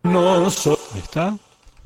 No 0.02 0.50
soy, 0.50 0.76
Ahí 0.94 1.00
está. 1.00 1.28
Un 1.30 1.38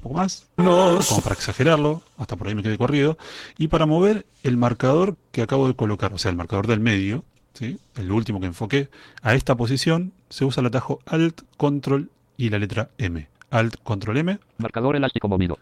poco 0.02 0.14
más. 0.14 0.46
no 0.56 0.98
como 1.08 1.20
para 1.20 1.34
exagerarlo, 1.34 2.02
hasta 2.16 2.36
por 2.36 2.48
ahí 2.48 2.54
me 2.54 2.62
quedé 2.62 2.78
corrido, 2.78 3.18
y 3.58 3.68
para 3.68 3.86
mover 3.86 4.26
el 4.42 4.56
marcador 4.56 5.16
que 5.32 5.42
acabo 5.42 5.66
de 5.66 5.74
colocar, 5.74 6.12
o 6.12 6.18
sea, 6.18 6.30
el 6.30 6.36
marcador 6.36 6.66
del 6.66 6.80
medio, 6.80 7.24
¿sí? 7.54 7.78
el 7.96 8.12
último 8.12 8.40
que 8.40 8.46
enfoqué, 8.46 8.88
a 9.22 9.34
esta 9.34 9.56
posición 9.56 10.12
se 10.28 10.44
usa 10.44 10.60
el 10.60 10.68
atajo 10.68 11.00
Alt, 11.06 11.42
Control 11.56 12.10
y 12.36 12.50
la 12.50 12.58
letra 12.58 12.90
M. 12.98 13.28
Alt, 13.50 13.76
Control 13.82 14.16
M, 14.18 14.38
Marcador 14.58 14.96
elástico 14.96 15.28
movido. 15.28 15.58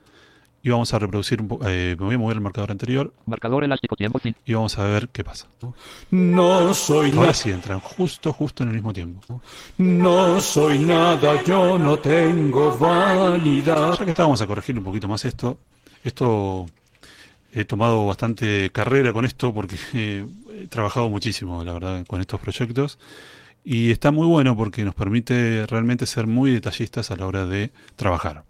Y 0.65 0.70
vamos 0.70 0.95
a 0.95 0.99
reproducir 0.99 1.43
un 1.43 1.49
poco, 1.49 1.65
me 1.66 1.95
voy 1.95 2.15
a 2.15 2.19
mover 2.19 2.39
el 2.39 2.41
marcador 2.41 2.70
anterior 2.70 3.12
Marcador 3.27 3.65
elástico 3.65 3.97
tiempo 3.97 4.19
fin. 4.19 4.35
y 4.47 4.55
vamos 4.55 4.78
a 4.78 4.85
ver 4.85 5.11
qué 5.11 5.23
pasa. 5.23 5.47
no 6.11 6.73
soy 6.73 7.11
Ahora 7.11 7.20
nada, 7.20 7.35
sí 7.35 7.51
entran 7.51 7.81
justo, 7.81 8.32
justo 8.32 8.62
en 8.62 8.70
el 8.70 8.77
mismo 8.77 8.95
tiempo. 8.95 9.43
no 9.77 10.41
soy 10.41 10.78
nada, 10.78 11.45
yo 11.45 11.78
no 11.78 11.99
tengo 11.99 12.77
vanidad. 12.78 13.99
Ya 13.99 14.05
que 14.07 14.11
estábamos 14.12 14.41
a 14.41 14.47
corregir 14.47 14.78
un 14.78 14.85
poquito 14.85 15.07
más 15.07 15.27
esto, 15.27 15.59
esto 16.03 16.65
he 17.53 17.66
tomado 17.66 18.07
bastante 18.07 18.70
carrera 18.70 19.12
con 19.12 19.27
esto 19.27 19.53
porque 19.53 19.77
eh, 19.93 20.27
he 20.62 20.66
trabajado 20.69 21.11
muchísimo, 21.11 21.62
la 21.62 21.74
verdad, 21.74 22.07
con 22.07 22.23
estos 22.23 22.41
proyectos. 22.41 22.99
Y 23.65 23.91
está 23.91 24.11
muy 24.11 24.27
bueno 24.27 24.57
porque 24.57 24.82
nos 24.82 24.95
permite 24.95 25.66
realmente 25.66 26.07
ser 26.07 26.27
muy 26.27 26.53
detallistas 26.53 27.11
a 27.11 27.16
la 27.16 27.27
hora 27.27 27.45
de 27.45 27.70
trabajar. 27.97 28.45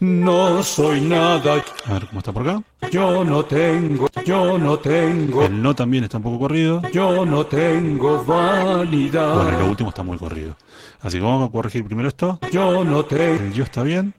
No 0.00 0.62
soy 0.62 1.00
nada, 1.00 1.62
A 1.86 1.92
ver 1.92 2.06
cómo 2.08 2.18
está 2.18 2.32
por 2.32 2.48
acá. 2.48 2.62
yo 2.90 3.24
no 3.24 3.44
tengo, 3.44 4.08
yo 4.24 4.58
no 4.58 4.78
tengo, 4.78 5.44
El 5.44 5.62
no 5.62 5.74
también 5.74 6.04
está 6.04 6.16
un 6.18 6.22
poco 6.24 6.38
corrido. 6.40 6.82
yo 6.92 7.24
no 7.26 7.46
tengo 7.46 8.22
Bueno, 8.24 8.84
y 8.84 9.10
lo 9.12 9.16
vanidad. 9.16 9.68
último 9.68 9.88
está 9.90 10.02
muy 10.02 10.18
corrido. 10.18 10.56
Así 11.00 11.18
que 11.18 11.24
vamos 11.24 11.48
a 11.48 11.52
corregir 11.52 11.84
primero 11.84 12.08
esto. 12.08 12.38
Yo 12.50 12.84
no 12.84 13.04
tengo, 13.04 13.42
El 13.42 13.52
yo 13.52 13.64
está 13.64 13.82
bien. 13.82 14.14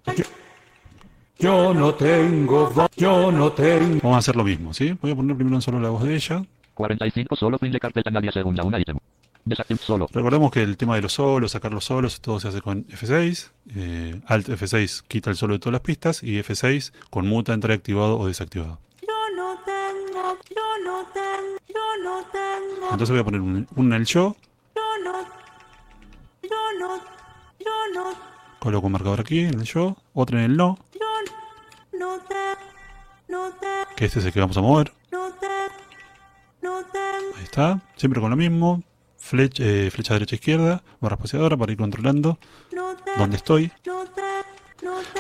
yo 1.40 1.74
no 1.74 1.94
tengo, 1.96 2.72
yo 2.96 3.32
no 3.32 3.52
tengo. 3.52 4.00
Vamos 4.04 4.16
a 4.16 4.20
hacer 4.20 4.36
lo 4.36 4.44
mismo, 4.44 4.74
¿sí? 4.74 4.96
Voy 5.02 5.12
a 5.12 5.16
poner 5.16 5.36
primero 5.36 5.56
en 5.58 5.62
solo 5.62 5.80
la 5.80 5.90
voz 5.90 6.04
de 6.04 6.16
ella. 6.16 6.44
45 6.74 7.36
solo 7.36 7.58
fin 7.60 7.72
de 7.72 7.80
carpeta 7.80 8.10
nadie 8.10 8.32
segunda 8.32 8.64
una 8.64 8.80
ítem. 8.80 8.98
Solo. 9.82 10.08
Recordemos 10.14 10.52
que 10.52 10.62
el 10.64 10.78
tema 10.78 10.96
de 10.96 11.02
los 11.02 11.14
solos, 11.14 11.52
sacar 11.52 11.74
los 11.74 11.84
solos, 11.84 12.22
todo 12.22 12.40
se 12.40 12.48
hace 12.48 12.62
con 12.62 12.86
F6. 12.88 13.50
eh, 13.76 14.22
Alt 14.26 14.48
F6 14.48 15.04
quita 15.08 15.30
el 15.30 15.36
solo 15.36 15.54
de 15.56 15.60
todas 15.60 15.74
las 15.74 15.82
pistas 15.82 16.24
y 16.24 16.40
F6 16.40 16.94
conmuta 17.10 17.54
entre 17.54 17.74
activado 17.74 18.18
o 18.18 18.28
desactivado. 18.28 18.80
Yo 19.02 19.36
no 19.36 19.58
tengo, 19.66 20.38
yo 20.50 20.84
no 20.86 21.06
tengo, 21.14 21.58
yo 21.68 22.04
no 22.04 22.26
tengo, 22.32 22.92
Entonces 22.92 23.10
voy 23.10 23.20
a 23.20 23.24
poner 23.26 23.42
un, 23.42 23.68
un 23.76 23.86
en 23.88 23.94
el 24.00 24.06
yo, 24.06 24.36
yo 24.76 24.82
no, 25.04 25.24
yo 26.44 26.80
no, 26.80 26.98
yo 27.60 27.72
no, 27.94 28.14
coloco 28.60 28.86
un 28.88 28.94
marcador 28.94 29.20
aquí 29.20 29.40
en 29.40 29.60
el 29.60 29.64
yo, 29.64 29.98
otro 30.14 30.38
en 30.40 30.46
el 30.46 30.56
no, 30.56 30.78
yo 30.94 32.00
no 32.00 32.18
te, 32.20 32.36
no 33.28 33.50
te, 33.60 33.96
que 33.98 34.06
este 34.06 34.20
es 34.20 34.26
el 34.26 34.32
que 34.32 34.40
vamos 34.40 34.56
a 34.56 34.62
mover. 34.62 34.94
no 35.12 35.34
te, 35.34 35.48
no 36.62 36.82
tengo, 36.86 37.36
Ahí 37.38 37.44
está, 37.44 37.82
siempre 37.98 38.22
con 38.22 38.30
lo 38.30 38.38
mismo. 38.38 38.82
Flecha, 39.24 39.64
eh, 39.64 39.90
flecha 39.90 40.16
derecha 40.16 40.36
izquierda, 40.36 40.84
barra 41.00 41.16
espaciadora 41.16 41.56
para 41.56 41.72
ir 41.72 41.78
controlando 41.78 42.38
dónde 43.18 43.38
estoy. 43.38 43.72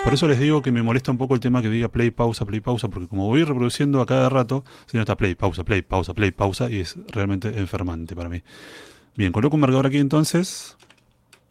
Por 0.03 0.13
eso 0.13 0.27
les 0.27 0.39
digo 0.39 0.61
que 0.61 0.73
me 0.73 0.84
molesta 0.84 1.09
un 1.09 1.17
poco 1.17 1.35
el 1.35 1.39
tema 1.39 1.61
que 1.61 1.69
diga 1.69 1.88
play, 1.88 2.11
pausa, 2.11 2.43
play, 2.43 2.59
pausa, 2.59 2.89
porque 2.89 3.07
como 3.07 3.27
voy 3.27 3.45
reproduciendo 3.45 4.01
a 4.01 4.05
cada 4.05 4.27
rato, 4.27 4.65
no 4.91 4.99
está 4.99 5.15
play, 5.15 5.35
pausa, 5.35 5.63
play, 5.63 5.84
pausa, 5.84 6.13
play, 6.13 6.31
pausa, 6.31 6.69
y 6.69 6.81
es 6.81 6.97
realmente 7.13 7.47
enfermante 7.57 8.13
para 8.13 8.27
mí. 8.27 8.43
Bien, 9.15 9.31
coloco 9.31 9.55
un 9.55 9.61
marcador 9.61 9.88
aquí 9.88 9.99
entonces, 9.99 10.75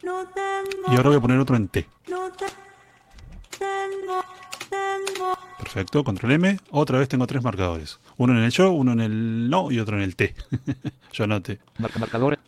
y 0.03 0.95
ahora 0.95 1.09
voy 1.09 1.17
a 1.17 1.21
poner 1.23 1.39
otro 1.39 1.57
en 1.57 1.69
T. 1.69 1.89
Perfecto, 5.63 6.03
control 6.03 6.33
M. 6.33 6.59
Otra 6.73 6.99
vez 6.99 7.09
tengo 7.09 7.25
tres 7.29 7.43
marcadores. 7.45 8.01
Uno 8.17 8.37
en 8.37 8.43
el 8.43 8.51
yo, 8.51 8.73
uno 8.73 8.93
en 8.93 9.01
el 9.01 9.49
no 9.49 9.71
y 9.71 9.79
otro 9.79 9.97
en 9.97 10.03
el 10.03 10.17
T. 10.17 10.35
yo 11.13 11.25
anoté. 11.25 11.61
Marca 11.79 12.01
marcadores. 12.01 12.41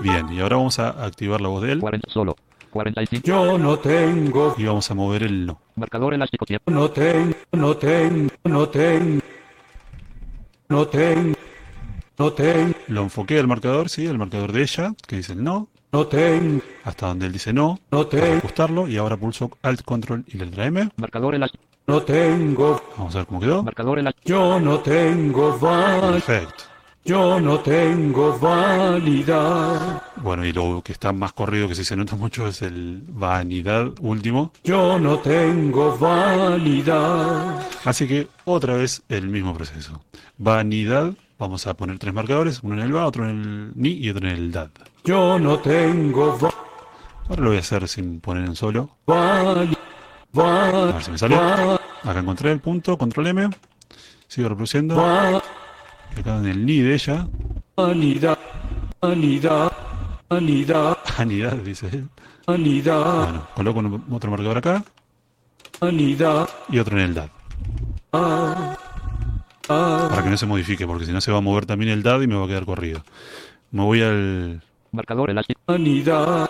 Bien, 0.00 0.32
y 0.32 0.40
ahora 0.40 0.56
vamos 0.56 0.78
a 0.78 1.04
activar 1.04 1.42
la 1.42 1.48
voz 1.48 1.62
de 1.62 1.72
él 1.72 1.80
40 1.80 2.10
solo. 2.10 2.36
45. 2.70 3.26
Yo 3.26 3.58
no 3.58 3.78
tengo, 3.78 4.54
y 4.56 4.64
vamos 4.64 4.90
a 4.90 4.94
mover 4.94 5.24
el 5.24 5.46
no. 5.46 5.60
Marcador 5.76 6.14
elástico 6.14 6.46
tiempo. 6.46 6.70
no 6.70 6.90
tengo, 6.90 7.36
no 7.52 7.76
tengo, 7.76 8.30
no 8.44 8.68
tengo, 8.68 9.20
no 10.68 10.88
tengo, 10.88 11.36
no 12.18 12.32
tengo, 12.32 12.74
Lo 12.88 13.02
enfoqué 13.02 13.38
al 13.38 13.46
marcador, 13.46 13.90
sí, 13.90 14.06
al 14.06 14.18
marcador 14.18 14.52
de 14.52 14.62
ella, 14.62 14.94
que 15.06 15.16
dice 15.16 15.34
el 15.34 15.44
no, 15.44 15.68
no 15.92 16.06
tengo, 16.08 16.62
hasta 16.82 17.06
donde 17.06 17.26
él 17.26 17.32
dice 17.32 17.52
no, 17.52 17.78
no 17.92 18.08
para 18.08 18.22
tengo, 18.22 18.38
ajustarlo, 18.38 18.88
y 18.88 18.96
ahora 18.96 19.16
pulso 19.16 19.50
Alt, 19.62 19.82
Control 19.82 20.24
y 20.26 20.38
la 20.38 20.46
letra 20.46 20.66
M. 20.66 20.88
Marcador 20.96 21.34
elástico. 21.36 21.62
No 21.86 22.02
tengo, 22.02 22.80
Vamos 22.96 23.14
a 23.14 23.18
ver 23.18 23.26
cómo 23.26 23.40
quedó. 23.40 23.62
Marcador 23.62 23.98
elástico. 23.98 24.28
yo 24.28 24.60
no 24.60 24.78
tengo 24.80 25.58
val, 25.58 26.12
Perfecto. 26.14 26.64
yo 27.04 27.38
no 27.40 27.60
tengo 27.60 28.38
validad, 28.38 30.02
Bueno, 30.16 30.44
y 30.46 30.52
lo 30.52 30.80
que 30.82 30.92
está 30.92 31.12
más 31.12 31.32
corrido, 31.34 31.68
que 31.68 31.74
sí 31.74 31.84
se 31.84 31.94
nota 31.96 32.16
mucho, 32.16 32.46
es 32.46 32.62
el 32.62 33.02
vanidad 33.08 33.88
último. 34.00 34.52
yo 34.64 34.98
no 34.98 35.18
tengo 35.18 35.96
validad, 35.98 37.62
Así 37.84 38.08
que 38.08 38.28
otra 38.46 38.76
vez 38.76 39.02
el 39.10 39.28
mismo 39.28 39.52
proceso. 39.54 40.00
Vanidad, 40.38 41.12
vamos 41.38 41.66
a 41.66 41.74
poner 41.74 41.98
tres 41.98 42.14
marcadores, 42.14 42.60
uno 42.62 42.74
en 42.76 42.80
el 42.80 42.96
va, 42.96 43.06
otro 43.06 43.28
en 43.28 43.40
el 43.42 43.72
ni 43.74 43.90
y 43.90 44.08
otro 44.10 44.26
en 44.26 44.36
el 44.36 44.52
dad. 44.52 44.70
yo 45.04 45.38
no 45.38 45.58
tengo 45.58 46.38
va- 46.38 46.50
Ahora 47.28 47.42
lo 47.42 47.48
voy 47.48 47.56
a 47.58 47.60
hacer 47.60 47.86
sin 47.88 48.20
poner 48.20 48.44
en 48.46 48.54
solo. 48.56 48.88
vali- 49.06 49.76
A 50.36 50.92
ver 50.92 51.02
si 51.02 51.10
me 51.10 51.18
sale. 51.18 51.36
Acá 51.36 52.18
encontré 52.20 52.52
el 52.52 52.60
punto, 52.60 52.96
control 52.98 53.28
M. 53.28 53.50
Sigo 54.28 54.48
reproduciendo. 54.48 55.00
acá 55.04 56.36
en 56.38 56.46
el 56.46 56.66
ni 56.66 56.78
de 56.80 56.94
ella. 56.94 57.26
vanidad, 57.76 58.38
vanidad, 59.00 59.72
vanidad, 60.28 60.98
Vanidad, 61.18 61.52
dice 61.56 61.88
él. 61.92 62.08
vanidad, 62.46 63.24
Bueno, 63.24 63.46
coloco 63.54 63.78
un- 63.80 64.04
otro 64.10 64.30
marcador 64.30 64.58
acá 64.58 64.84
vanidad, 65.80 66.48
y 66.68 66.78
otro 66.78 66.98
en 66.98 67.04
el 67.04 67.14
dad. 67.14 67.28
ah, 68.12 68.76
ah, 69.68 70.06
Para 70.10 70.22
que 70.24 70.30
no 70.30 70.36
se 70.36 70.46
modifique, 70.46 70.86
porque 70.86 71.06
si 71.06 71.12
no 71.12 71.20
se 71.20 71.30
va 71.32 71.38
a 71.38 71.42
mover 71.42 71.66
también 71.66 71.90
el 71.90 72.02
dad 72.02 72.20
y 72.20 72.26
me 72.26 72.36
va 72.36 72.44
a 72.44 72.48
quedar 72.48 72.64
corrido. 72.64 73.02
Me 73.70 73.82
voy 73.82 74.02
al. 74.02 74.62
Marcador 74.94 75.30
elástico. 75.30 75.60
vanidad, 75.66 76.48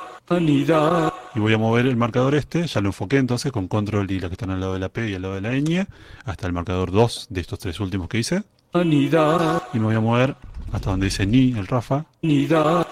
Y 1.34 1.40
voy 1.40 1.52
a 1.54 1.58
mover 1.58 1.86
el 1.86 1.96
marcador 1.96 2.34
este, 2.34 2.66
ya 2.66 2.80
lo 2.80 2.88
enfoqué 2.88 3.16
entonces 3.18 3.50
con 3.52 3.68
control 3.68 4.10
y 4.10 4.20
la 4.20 4.28
que 4.28 4.34
están 4.34 4.50
al 4.50 4.60
lado 4.60 4.74
de 4.74 4.78
la 4.80 4.88
P 4.88 5.10
y 5.10 5.14
al 5.14 5.22
lado 5.22 5.34
de 5.34 5.40
la 5.40 5.52
ñ, 5.52 5.86
hasta 6.24 6.46
el 6.46 6.52
marcador 6.52 6.90
2 6.92 7.26
de 7.30 7.40
estos 7.40 7.58
tres 7.58 7.80
últimos 7.80 8.08
que 8.08 8.18
hice. 8.18 8.42
vanidad, 8.72 9.62
Y 9.72 9.78
me 9.78 9.86
voy 9.86 9.94
a 9.96 10.00
mover 10.00 10.36
hasta 10.72 10.90
donde 10.90 11.06
dice 11.06 11.26
ni, 11.26 11.52
el 11.52 11.66
Rafa, 11.66 12.04
vanidad, 12.22 12.86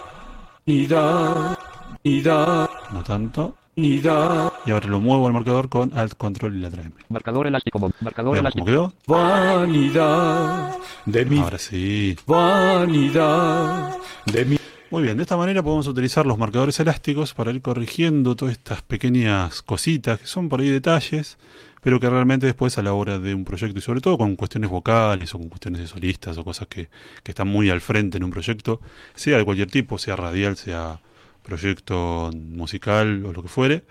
vanidad, 0.67 1.59
vanidad, 2.05 2.71
no 2.93 3.03
tanto. 3.05 3.57
vanidad, 3.77 4.53
Y 4.67 4.71
ahora 4.71 4.87
lo 4.89 5.01
muevo 5.01 5.27
al 5.27 5.33
marcador 5.33 5.69
con 5.69 5.97
Alt, 5.99 6.15
Control 6.17 6.57
y 6.57 6.61
la 6.61 6.69
M. 6.69 6.93
Marcador 7.09 7.47
elástico. 7.47 7.91
Marcador 8.01 8.35
Veamos 8.35 8.53
cómo 8.53 8.67
elástico. 8.69 8.93
quedó. 8.93 8.93
vanidad, 9.07 10.77
de 11.07 11.25
mi 11.25 11.39
Ahora 11.41 11.59
sí. 11.59 12.17
vanidad, 12.27 13.97
de 14.27 14.45
mi 14.45 14.59
Muy 14.93 15.05
bien, 15.05 15.17
de 15.17 15.23
esta 15.23 15.39
manera 15.39 15.63
podemos 15.63 15.87
utilizar 15.87 16.27
los 16.27 16.37
marcadores 16.37 16.79
elásticos 16.79 17.33
para 17.33 17.51
ir 17.51 17.63
corrigiendo 17.63 18.37
todas 18.37 18.53
estas 18.53 18.83
pequeñas 18.83 19.63
cositas 19.63 20.21
que 20.21 20.27
son 20.27 20.51
por 20.51 20.61
ahí 20.61 20.69
detalles, 20.69 21.39
pero 21.81 21.99
que 21.99 22.11
realmente 22.11 22.45
después 22.45 22.77
a 22.77 22.83
la 22.83 22.93
hora 22.93 23.19
de 23.19 23.35
un 23.35 23.47
proyecto 23.47 23.79
y 23.79 23.81
sobre 23.81 24.03
todo 24.03 24.19
con 24.19 24.37
cuestiones 24.37 24.69
vocales 24.69 25.35
o 25.35 25.39
con 25.39 25.49
cuestiones 25.49 25.81
de 25.81 25.87
solistas 25.87 26.37
o 26.37 26.45
cosas 26.45 26.69
que, 26.69 26.91
que 27.23 27.31
están 27.31 27.49
muy 27.49 27.71
al 27.71 27.81
frente 27.81 28.19
en 28.19 28.25
un 28.25 28.31
proyecto, 28.31 28.83
sea 29.15 29.39
de 29.39 29.47
cualquier 29.47 29.71
tipo, 29.71 29.97
sea 29.97 30.15
radial, 30.15 30.59
sea 30.59 31.01
proyecto 31.43 32.31
musical 32.35 33.25
o 33.25 33.33
lo 33.33 33.43
que 33.43 33.49
fuere, 33.49 33.85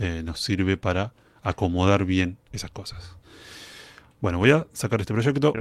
eh, 0.00 0.22
nos 0.24 0.40
sirve 0.40 0.76
para 0.76 1.12
acomodar 1.44 2.04
bien 2.04 2.36
esas 2.50 2.72
cosas. 2.72 3.14
Bueno, 4.20 4.38
voy 4.38 4.50
a 4.50 4.66
sacar 4.72 5.00
este 5.00 5.14
proyecto. 5.14 5.52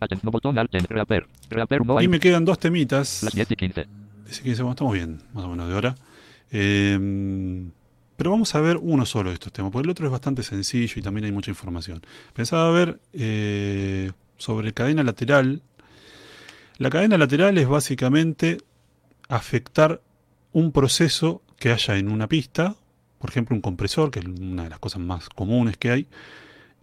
Atención. 0.00 0.32
Botón 0.32 0.58
alt 0.58 0.70
y 2.00 2.08
me 2.08 2.20
quedan 2.20 2.46
dos 2.46 2.58
temitas. 2.58 3.22
Las 3.22 3.34
10 3.34 3.50
y 3.50 3.56
15. 3.56 4.05
Dice 4.26 4.42
15 4.42 4.56
segundos, 4.56 4.74
estamos 4.74 4.94
bien, 4.94 5.22
más 5.32 5.44
o 5.44 5.48
menos 5.48 5.68
de 5.68 5.74
hora. 5.74 5.94
Eh, 6.50 7.68
pero 8.16 8.30
vamos 8.30 8.54
a 8.54 8.60
ver 8.60 8.78
uno 8.78 9.04
solo 9.04 9.30
de 9.30 9.34
estos 9.34 9.52
temas, 9.52 9.70
porque 9.70 9.86
el 9.86 9.90
otro 9.90 10.06
es 10.06 10.12
bastante 10.12 10.42
sencillo 10.42 10.94
y 10.96 11.02
también 11.02 11.26
hay 11.26 11.32
mucha 11.32 11.50
información. 11.50 12.02
Pensaba 12.32 12.70
ver 12.70 12.98
eh, 13.12 14.10
sobre 14.38 14.72
cadena 14.72 15.02
lateral. 15.02 15.62
La 16.78 16.90
cadena 16.90 17.18
lateral 17.18 17.58
es 17.58 17.68
básicamente 17.68 18.58
afectar 19.28 20.00
un 20.52 20.72
proceso 20.72 21.42
que 21.58 21.70
haya 21.70 21.96
en 21.96 22.10
una 22.10 22.26
pista, 22.26 22.74
por 23.18 23.30
ejemplo 23.30 23.54
un 23.54 23.62
compresor, 23.62 24.10
que 24.10 24.20
es 24.20 24.26
una 24.26 24.64
de 24.64 24.70
las 24.70 24.78
cosas 24.78 25.02
más 25.02 25.28
comunes 25.28 25.76
que 25.76 25.90
hay, 25.90 26.06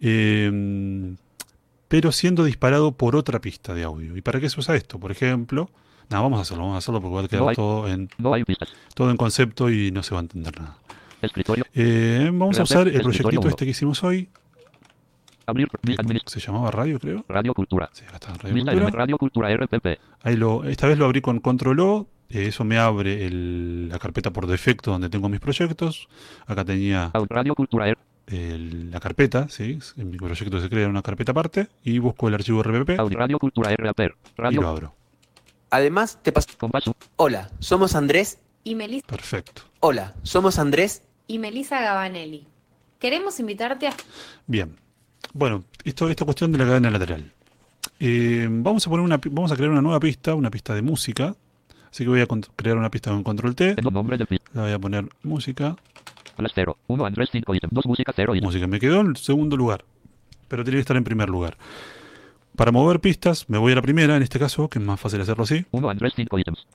eh, 0.00 1.16
pero 1.88 2.12
siendo 2.12 2.44
disparado 2.44 2.92
por 2.92 3.16
otra 3.16 3.40
pista 3.40 3.74
de 3.74 3.82
audio. 3.82 4.16
¿Y 4.16 4.20
para 4.20 4.40
qué 4.40 4.48
se 4.48 4.60
usa 4.60 4.76
esto? 4.76 5.00
Por 5.00 5.10
ejemplo, 5.10 5.68
nada, 6.10 6.22
vamos 6.22 6.38
a 6.38 6.42
hacerlo, 6.42 6.62
vamos 6.64 6.74
a 6.76 6.78
hacerlo 6.78 7.00
porque 7.00 7.14
va 7.14 7.20
a 7.22 7.28
quedar 7.28 7.42
No 7.42 7.48
hay- 7.48 7.56
todo, 7.56 7.88
en, 7.88 8.08
No 8.18 8.34
hay 8.34 8.44
todo 8.94 9.10
en 9.10 9.16
concepto 9.16 9.70
y 9.70 9.90
no 9.90 10.02
se 10.02 10.14
va 10.14 10.20
a 10.20 10.22
entender 10.22 10.58
nada. 10.60 10.76
Escritorio. 11.22 11.64
Eh, 11.74 12.30
vamos 12.32 12.58
a 12.58 12.62
usar 12.64 12.86
el 12.88 13.00
proyectito 13.02 13.48
este 13.48 13.64
que 13.64 13.70
hicimos 13.70 14.02
hoy, 14.04 14.28
Abrir. 15.46 15.68
Se 16.26 16.40
llamaba 16.40 16.70
Radio, 16.70 16.98
creo. 16.98 17.24
Radio 17.28 17.52
Cultura. 17.52 17.90
Sí, 17.92 18.02
acá 18.06 18.14
está, 18.16 18.32
Radio 18.34 18.64
Cultura. 18.64 18.90
Radio 18.90 19.18
Cultura 19.18 19.54
RPP. 19.56 19.98
Ahí 20.22 20.36
lo, 20.36 20.64
esta 20.64 20.86
vez 20.86 20.96
lo 20.96 21.04
abrí 21.04 21.20
con 21.20 21.38
Control 21.40 21.80
O, 21.80 22.06
eh, 22.30 22.46
eso 22.46 22.64
me 22.64 22.78
abre 22.78 23.26
el- 23.26 23.88
la 23.90 23.98
carpeta 23.98 24.30
por 24.32 24.46
defecto 24.46 24.90
donde 24.90 25.10
tengo 25.10 25.28
mis 25.28 25.40
proyectos. 25.40 26.08
Acá 26.46 26.64
tenía 26.64 27.10
Out- 27.12 27.26
Radio 27.28 27.54
Cultura 27.54 27.88
R. 27.88 27.98
el- 28.28 28.90
la 28.90 29.00
carpeta, 29.00 29.46
¿sí? 29.50 29.78
en 29.98 30.10
mi 30.10 30.16
proyecto 30.16 30.58
se 30.60 30.70
crea 30.70 30.88
una 30.88 31.02
carpeta 31.02 31.32
aparte 31.32 31.68
y 31.84 31.98
busco 31.98 32.28
el 32.28 32.34
archivo 32.34 32.62
RPP 32.62 32.98
Audio. 32.98 33.18
Radio 33.18 33.38
Cultura 33.38 33.70
RAPER. 33.76 34.14
y 34.14 34.38
lo 34.38 34.42
Radio. 34.44 34.68
abro. 34.68 34.94
Además, 35.70 36.18
te 36.22 36.32
paso. 36.32 36.48
Compás. 36.58 36.84
Hola, 37.16 37.50
somos 37.58 37.94
Andrés. 37.94 38.38
Y, 38.64 38.74
Melis- 38.74 39.04
Perfecto. 39.04 39.62
Hola, 39.80 40.14
somos 40.22 40.58
Andrés. 40.58 41.02
y 41.26 41.38
Melissa 41.38 41.80
Gabanelli. 41.80 42.46
Queremos 42.98 43.38
invitarte 43.40 43.88
a 43.88 43.94
Bien. 44.46 44.76
Bueno, 45.32 45.64
esto, 45.84 46.08
esta 46.08 46.24
cuestión 46.24 46.52
de 46.52 46.58
la 46.58 46.64
cadena 46.66 46.90
lateral. 46.90 47.32
Eh, 48.00 48.46
vamos 48.50 48.86
a 48.86 48.90
poner 48.90 49.04
una, 49.04 49.18
vamos 49.30 49.52
a 49.52 49.56
crear 49.56 49.70
una 49.70 49.82
nueva 49.82 50.00
pista, 50.00 50.34
una 50.34 50.50
pista 50.50 50.74
de 50.74 50.82
música. 50.82 51.34
Así 51.90 52.04
que 52.04 52.10
voy 52.10 52.20
a 52.20 52.26
crear 52.56 52.76
una 52.76 52.90
pista 52.90 53.10
con 53.10 53.22
control 53.22 53.54
T. 53.54 53.74
Tengo 53.74 53.90
nombre 53.90 54.16
de 54.18 54.26
pista. 54.26 54.50
La 54.54 54.62
voy 54.62 54.72
a 54.72 54.78
poner 54.78 55.06
música. 55.22 55.76
Las 56.38 56.52
0. 56.54 56.76
1 56.88 57.06
Andrés 57.06 57.28
5 57.32 57.54
ítem. 57.54 57.70
2 57.72 57.86
música 57.86 58.12
0 58.14 58.34
ítem. 58.34 58.46
Música. 58.46 58.66
Me 58.66 58.80
quedó 58.80 59.00
en 59.00 59.16
segundo 59.16 59.56
lugar. 59.56 59.84
Pero 60.48 60.64
tiene 60.64 60.76
que 60.78 60.80
estar 60.80 60.96
en 60.96 61.04
primer 61.04 61.28
lugar. 61.28 61.56
Para 62.56 62.70
mover 62.72 63.00
pistas, 63.00 63.48
me 63.48 63.58
voy 63.58 63.72
a 63.72 63.74
la 63.76 63.82
primera, 63.82 64.16
en 64.16 64.22
este 64.22 64.38
caso, 64.38 64.68
que 64.68 64.78
es 64.78 64.84
más 64.84 65.00
fácil 65.00 65.20
hacerlo 65.20 65.44
así. 65.44 65.64
1 65.72 65.90
Andrés 65.90 66.12
5 66.14 66.38
ítems. 66.38 66.66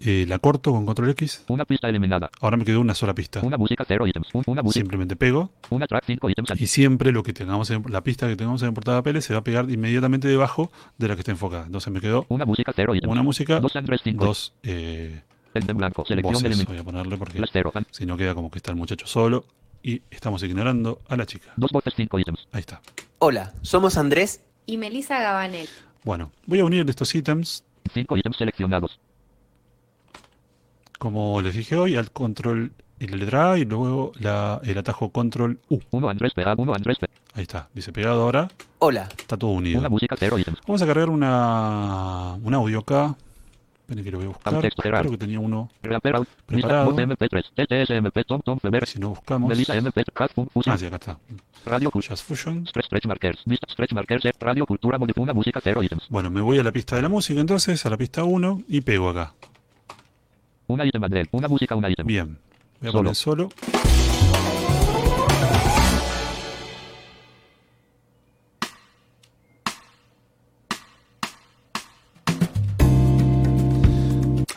Eh, 0.00 0.26
la 0.28 0.38
corto 0.38 0.70
con 0.72 0.86
control 0.86 1.10
X. 1.10 1.44
Una 1.48 1.64
pista 1.64 1.88
eliminada. 1.88 2.30
Ahora 2.40 2.56
me 2.56 2.64
quedó 2.64 2.80
una 2.80 2.94
sola 2.94 3.14
pista. 3.14 3.40
Una 3.42 3.56
música 3.56 3.84
0 3.86 4.06
ítems. 4.06 4.28
Un- 4.32 4.44
Una 4.46 4.62
música. 4.62 4.80
Simplemente 4.80 5.16
pego. 5.16 5.50
Una 5.70 5.86
track 5.86 6.04
5 6.06 6.30
ítems. 6.30 6.60
Y 6.60 6.66
siempre 6.68 7.10
lo 7.12 7.22
que 7.24 7.32
tengamos 7.32 7.70
en, 7.70 7.84
la 7.88 8.02
pista 8.02 8.28
que 8.28 8.36
tengamos 8.36 8.62
en 8.62 8.74
portada 8.74 9.02
PL 9.02 9.20
se 9.22 9.32
va 9.32 9.40
a 9.40 9.44
pegar 9.44 9.68
inmediatamente 9.70 10.28
debajo 10.28 10.70
de 10.98 11.08
la 11.08 11.14
que 11.14 11.20
está 11.20 11.32
enfocada. 11.32 11.66
Entonces 11.66 11.92
me 11.92 12.00
quedó 12.00 12.26
Una 12.28 12.44
música 12.44 12.72
0 12.74 12.94
ítems. 12.94 13.10
una 13.10 13.22
música, 13.22 13.58
2 13.60 13.74
Andrés 13.76 14.00
5. 14.04 14.24
dos 14.24 14.52
eh, 14.62 15.20
en 15.54 15.76
blanco. 15.76 16.04
Selección 16.06 16.34
voces. 16.34 16.64
Voy 16.66 16.78
a 16.78 16.84
ponerle 16.84 17.16
porque 17.16 17.40
Las 17.40 17.50
0. 17.52 17.72
si 17.90 18.06
no 18.06 18.16
queda 18.16 18.34
como 18.36 18.50
que 18.52 18.58
está 18.58 18.70
el 18.70 18.76
muchacho 18.76 19.06
solo. 19.06 19.44
Y 19.82 20.02
estamos 20.10 20.42
ignorando 20.42 21.00
a 21.08 21.16
la 21.16 21.26
chica. 21.26 21.52
2 21.56 21.70
voces 21.72 21.94
5 21.96 22.18
ítems. 22.20 22.46
Ahí 22.52 22.60
está. 22.60 22.80
Hola, 23.20 23.52
somos 23.62 23.96
Andrés. 23.96 24.42
Y 24.68 24.76
Melissa 24.76 25.18
Gabanelli. 25.18 25.68
Bueno, 26.04 26.30
voy 26.46 26.60
a 26.60 26.64
unir 26.64 26.88
estos 26.88 27.12
ítems 27.14 27.64
5 27.92 28.18
ítems 28.18 28.36
seleccionados. 28.36 29.00
como 30.98 31.40
les 31.40 31.54
dije 31.54 31.74
hoy, 31.76 31.96
al 31.96 32.10
control 32.10 32.72
y 33.00 33.06
la 33.06 33.16
letra 33.16 33.52
A 33.52 33.58
y 33.58 33.64
luego 33.64 34.12
la, 34.20 34.60
el 34.64 34.76
atajo 34.76 35.10
control 35.10 35.58
U. 35.70 35.78
1 35.90 36.08
Andrés 36.08 36.34
PA. 36.34 36.54
1 36.56 36.74
Andrés 36.74 36.98
P. 36.98 37.06
Ahí 37.34 37.42
está, 37.42 37.68
dice 37.72 37.92
pegado 37.92 38.22
ahora, 38.22 38.48
Hola, 38.80 39.08
está 39.16 39.36
todo 39.36 39.52
unido. 39.52 39.78
Una 39.80 39.88
música 39.88 40.16
0 40.18 40.38
ítems. 40.38 40.58
Vamos 40.66 40.82
a 40.82 40.86
cargar 40.86 41.08
una, 41.08 42.34
un 42.34 42.54
audio 42.54 42.80
acá. 42.80 43.16
Esperen 43.88 44.04
que 44.04 44.10
lo 44.10 44.18
voy 44.18 44.26
a 44.26 44.28
buscar. 44.28 45.00
Creo 45.00 45.10
que 45.10 45.16
tenía 45.16 45.40
uno. 45.40 45.70
Preparado. 45.80 46.26
Voz 46.84 46.94
MP3. 46.94 47.42
TTSMP. 47.54 48.26
Tom 48.26 48.42
Tom 48.42 48.58
Feber. 48.58 48.86
Si 48.86 48.98
no 48.98 49.08
buscamos. 49.10 49.50
Ah, 50.66 50.76
sí, 50.76 50.84
acá 50.84 50.96
está. 50.96 51.18
Radio. 51.64 51.90
Jazz 51.98 52.22
Fusion. 52.22 52.68
Radio 54.40 54.66
Cultura. 54.66 54.98
Música 54.98 55.60
0 55.64 55.82
ítems. 55.82 56.06
Bueno, 56.10 56.28
me 56.28 56.42
voy 56.42 56.58
a 56.58 56.62
la 56.62 56.70
pista 56.70 56.96
de 56.96 57.02
la 57.02 57.08
música 57.08 57.40
entonces, 57.40 57.86
a 57.86 57.88
la 57.88 57.96
pista 57.96 58.24
1 58.24 58.64
y 58.68 58.82
pego 58.82 59.08
acá. 59.08 59.32
Una. 60.66 60.84
Una 61.30 61.48
música. 61.48 61.74
Una. 61.74 61.88
Bien. 62.04 62.38
Voy 62.82 62.90
a 62.90 62.92
poner 62.92 63.14
solo. 63.14 63.48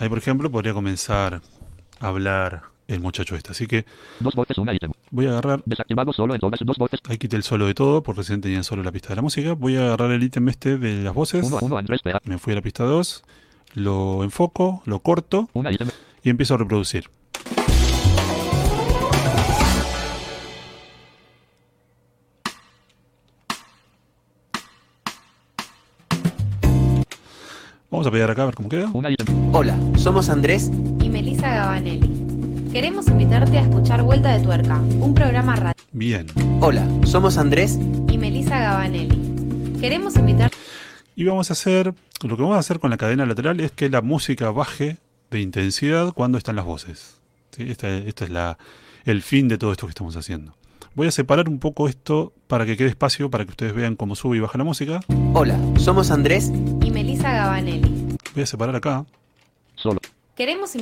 Ahí, 0.02 0.10
por 0.10 0.18
ejemplo, 0.18 0.50
podría 0.50 0.74
comenzar 0.74 1.42
a 2.00 2.08
hablar 2.08 2.64
el 2.88 3.00
muchacho 3.02 3.36
este. 3.36 3.52
Así 3.52 3.68
que 3.68 3.86
Dos 4.20 4.34
voces, 4.34 4.58
una 4.58 4.74
ítem. 4.74 4.92
voy 5.12 5.28
a 5.28 5.30
agarrar, 5.30 5.62
Desactivado 5.64 6.12
solo 6.12 6.34
en 6.34 6.40
todas 6.40 6.60
dos 6.66 6.76
voces. 6.78 7.00
ahí 7.08 7.20
quité 7.20 7.36
el 7.36 7.44
solo 7.44 7.68
de 7.68 7.76
todo, 7.76 8.02
porque 8.02 8.22
recién 8.22 8.42
tenía 8.42 8.64
solo 8.64 8.82
la 8.82 8.92
pista 8.92 9.10
de 9.10 9.18
la 9.18 9.22
música. 9.22 9.54
Voy 9.54 9.78
a 9.78 9.86
agarrar 9.86 10.10
el 10.12 10.24
ítem 10.24 10.50
este 10.50 10.80
de 10.80 11.04
las 11.04 11.14
voces. 11.14 11.48
Uno 11.62 11.78
Andrés. 11.78 12.02
Me 12.24 12.40
fui 12.40 12.54
a 12.54 12.56
la 12.56 12.64
pista 12.64 12.84
2, 12.84 13.24
lo 13.76 14.24
enfoco, 14.24 14.82
lo 14.86 15.00
corto 15.02 15.50
Una 15.54 15.70
y 16.24 16.30
empiezo 16.32 16.56
a 16.56 16.58
reproducir. 16.58 17.06
Vamos 27.92 28.08
a 28.08 28.12
pegar 28.12 28.32
acá 28.32 28.44
a 28.44 28.46
ver 28.46 28.56
cómo 28.56 28.70
queda. 28.70 28.90
Hola, 29.52 29.78
somos 29.98 30.30
Andrés 30.30 30.72
Y 31.02 31.10
Melissa 31.10 31.54
Gabanelli. 31.54 32.70
Queremos 32.72 33.10
invitarte 33.10 33.58
a 33.58 33.64
escuchar 33.64 34.02
Vuelta 34.02 34.32
de 34.32 34.42
Tuerca, 34.42 34.78
un 34.78 35.14
programa 35.14 35.58
radial. 35.58 35.76
Bien. 35.92 36.26
Hola, 36.62 36.88
somos 37.06 37.38
Andrés 37.38 37.78
Y 38.10 38.18
Melissa 38.18 38.58
Gabanelli. 38.62 39.78
Queremos 39.82 40.16
invitarte 40.16 40.56
Y 41.18 41.26
vamos 41.26 41.50
a 41.50 41.54
hacer, 41.54 41.94
lo 42.24 42.38
que 42.38 42.42
vamos 42.42 42.56
a 42.56 42.60
hacer 42.60 42.80
con 42.80 42.92
la 42.92 42.98
cadena 42.98 43.26
lateral 43.26 43.60
es 43.60 43.74
que 43.74 43.90
la 43.90 44.02
música 44.02 44.52
baje 44.52 44.96
de 45.30 45.42
intensidad 45.42 46.14
cuando 46.14 46.38
están 46.38 46.56
las 46.56 46.64
voces. 46.64 47.18
¿Sí? 47.50 47.64
Este, 47.70 48.08
este 48.08 48.24
es 48.24 48.30
la, 48.30 48.58
el 49.04 49.22
fin 49.22 49.50
de 49.50 49.58
todo 49.58 49.74
esto 49.74 49.88
que 49.88 49.92
estamos 49.92 50.16
haciendo. 50.16 50.54
Voy 50.94 51.08
a 51.08 51.12
separar 51.12 51.48
un 51.48 51.60
poco 51.60 51.88
esto 51.88 52.34
para 52.48 52.66
que 52.66 52.76
quede 52.76 52.90
espacio 52.90 53.30
para 53.30 53.46
que 53.46 53.52
ustedes 53.52 53.74
vean 53.74 53.96
cómo 53.96 54.14
sube 54.14 54.36
y 54.36 54.40
baja 54.42 54.58
la 54.58 54.66
música. 54.66 55.00
Hola, 55.34 55.58
somos 55.80 56.12
Andrés 56.12 56.50
y 56.50 56.92
Melissa 56.92 57.32
Gabanelli. 57.32 58.18
Voy 58.34 58.44
a 58.44 58.46
separar 58.46 58.76
acá. 58.76 59.06
Solo. 59.76 60.02
Queremos 60.36 60.74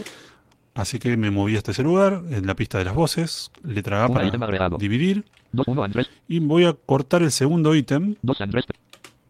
Así 0.73 0.97
que 0.97 1.15
me 1.15 1.29
moví 1.29 1.57
hasta 1.57 1.71
ese 1.71 1.83
lugar, 1.83 2.23
en 2.31 2.47
la 2.47 2.55
pista 2.55 2.79
de 2.79 2.85
las 2.85 2.95
voces, 2.95 3.51
letra 3.63 4.03
A 4.03 4.07
Un 4.07 4.39
para 4.39 4.69
dividir. 4.79 5.25
Dos, 5.51 5.67
uno, 5.67 5.83
Andrés. 5.83 6.09
Y 6.27 6.39
voy 6.39 6.65
a 6.65 6.73
cortar 6.73 7.21
el 7.21 7.31
segundo 7.31 7.75
ítem, 7.75 8.15
Dos, 8.23 8.41
Andrés. 8.41 8.65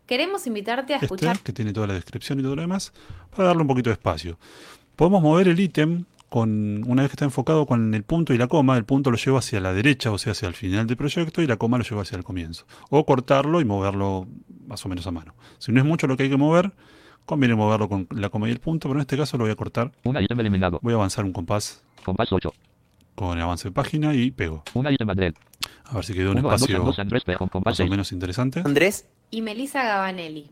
Queremos 0.06 0.48
invitarte 0.48 0.94
a 0.94 0.98
este, 0.98 1.08
escuchar 1.08 1.40
que 1.40 1.52
tiene 1.52 1.74
toda 1.74 1.88
la 1.88 1.94
descripción 1.96 2.40
y 2.40 2.44
todo 2.44 2.56
lo 2.56 2.62
demás, 2.62 2.94
para 3.36 3.50
darle 3.50 3.64
un 3.64 3.68
poquito 3.68 3.90
de 3.90 3.96
espacio. 3.96 4.38
Podemos 4.96 5.22
mover 5.22 5.50
el 5.50 5.60
ítem 5.60 6.06
con 6.30 6.84
una 6.88 7.02
vez 7.02 7.10
que 7.12 7.16
está 7.16 7.26
enfocado 7.26 7.66
con 7.66 7.94
el 7.94 8.04
punto 8.04 8.34
y 8.34 8.38
la 8.38 8.48
coma, 8.48 8.78
el 8.78 8.86
punto 8.86 9.10
lo 9.12 9.18
llevo 9.18 9.38
hacia 9.40 9.60
la 9.60 9.74
derecha, 9.74 10.12
o 10.12 10.18
sea, 10.18 10.32
hacia 10.34 10.48
el 10.48 10.54
final 10.54 10.86
del 10.88 10.96
proyecto, 10.96 11.42
y 11.42 11.48
la 11.48 11.58
coma 11.58 11.78
lo 11.80 11.84
llevo 11.84 12.02
hacia 12.02 12.18
el 12.18 12.24
comienzo. 12.24 12.66
O 12.90 13.06
cortarlo 13.06 13.60
y 13.62 13.66
moverlo 13.66 14.28
más 14.68 14.86
o 14.86 14.90
menos 14.90 15.08
a 15.08 15.12
mano. 15.12 15.34
Si 15.58 15.72
no 15.72 15.80
es 15.80 15.86
mucho 15.86 16.06
lo 16.08 16.16
que 16.16 16.24
hay 16.24 16.30
que 16.30 16.38
mover, 16.38 16.72
conviene 17.26 17.56
moverlo 17.56 17.90
con 17.90 18.08
la 18.12 18.30
coma 18.30 18.48
y 18.48 18.52
el 18.52 18.60
punto, 18.60 18.88
pero 18.88 19.00
en 19.00 19.02
este 19.02 19.18
caso 19.18 19.38
lo 19.38 19.44
voy 19.46 19.52
a 19.52 19.56
cortar. 19.56 19.92
Ítem 20.04 20.40
eliminado. 20.40 20.80
Voy 20.84 20.94
a 20.94 20.98
avanzar 20.98 21.26
un 21.26 21.34
compás 21.34 21.84
Compás 22.06 22.32
8. 22.32 22.54
con 23.16 23.38
el 23.38 23.44
avance 23.44 23.68
de 23.70 23.72
página 23.72 24.14
y 24.14 24.32
pego. 24.32 24.64
Una 24.76 24.92
ítem 24.92 25.10
Andrés. 25.10 25.34
A 25.86 25.96
ver 25.96 26.06
si 26.06 26.14
quedó 26.14 26.32
un 26.32 26.38
Uno 26.40 26.54
espacio 26.54 26.80
dos, 26.84 27.00
Andrés 27.00 27.24
compás 27.38 27.64
más 27.66 27.74
o 27.74 27.84
6. 27.84 27.90
menos 27.90 28.12
interesante. 28.12 28.62
Andrés 28.64 29.08
y 29.32 29.42
Melissa 29.42 29.84
Gabanelli. 29.84 30.52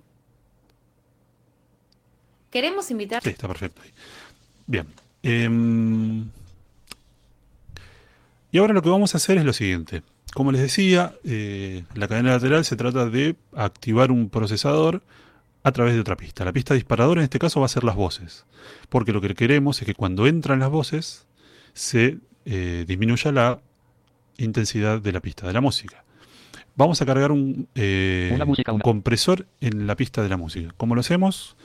Queremos 2.50 2.90
invitar 2.92 3.22
Sí, 3.24 3.30
está 3.30 3.48
perfecto. 3.48 3.82
Bien. 4.66 4.88
Em, 5.24 6.26
y 8.52 8.58
ahora 8.60 8.74
lo 8.74 8.82
que 8.82 8.90
vamos 8.90 9.14
a 9.14 9.18
hacer 9.18 9.38
es 9.38 9.46
lo 9.46 9.54
siguiente. 9.54 10.04
Como 10.34 10.52
les 10.52 10.62
decía, 10.62 11.16
eh, 11.24 11.84
la 11.96 12.08
cadena 12.08 12.32
lateral 12.32 12.64
se 12.66 12.76
trata 12.76 13.10
de 13.10 13.36
activar 13.56 14.12
un 14.12 14.30
procesador 14.30 15.02
a 15.64 15.72
través 15.72 15.96
de 15.96 16.00
otra 16.00 16.16
pista. 16.16 16.46
La 16.46 16.54
pista 16.54 16.74
disparadora 16.74 17.22
en 17.22 17.26
este 17.26 17.40
caso 17.40 17.60
va 17.60 17.66
a 17.66 17.70
ser 17.70 17.84
las 17.84 17.96
voces. 17.96 18.46
Porque 18.90 19.12
lo 19.12 19.22
que 19.22 19.34
queremos 19.34 19.82
es 19.82 19.86
que 19.86 19.96
cuando 19.96 20.28
entran 20.28 20.60
las 20.60 20.70
voces 20.70 21.26
se 21.74 22.20
eh, 22.46 22.86
disminuya 22.88 23.32
la 23.32 23.60
intensidad 24.38 25.02
de 25.02 25.12
la 25.12 25.20
pista 25.20 25.48
de 25.48 25.54
la 25.54 25.62
música. 25.62 26.04
Vamos 26.76 27.02
a 27.02 27.06
cargar 27.06 27.32
un 27.32 27.68
eh, 27.76 28.38
música, 28.46 28.72
una- 28.72 28.84
compresor 28.84 29.48
en 29.62 29.88
la 29.88 29.96
pista 29.96 30.22
de 30.22 30.30
la 30.30 30.38
música. 30.38 30.74
¿Cómo 30.78 30.94
lo 30.94 31.02
hacemos? 31.02 31.58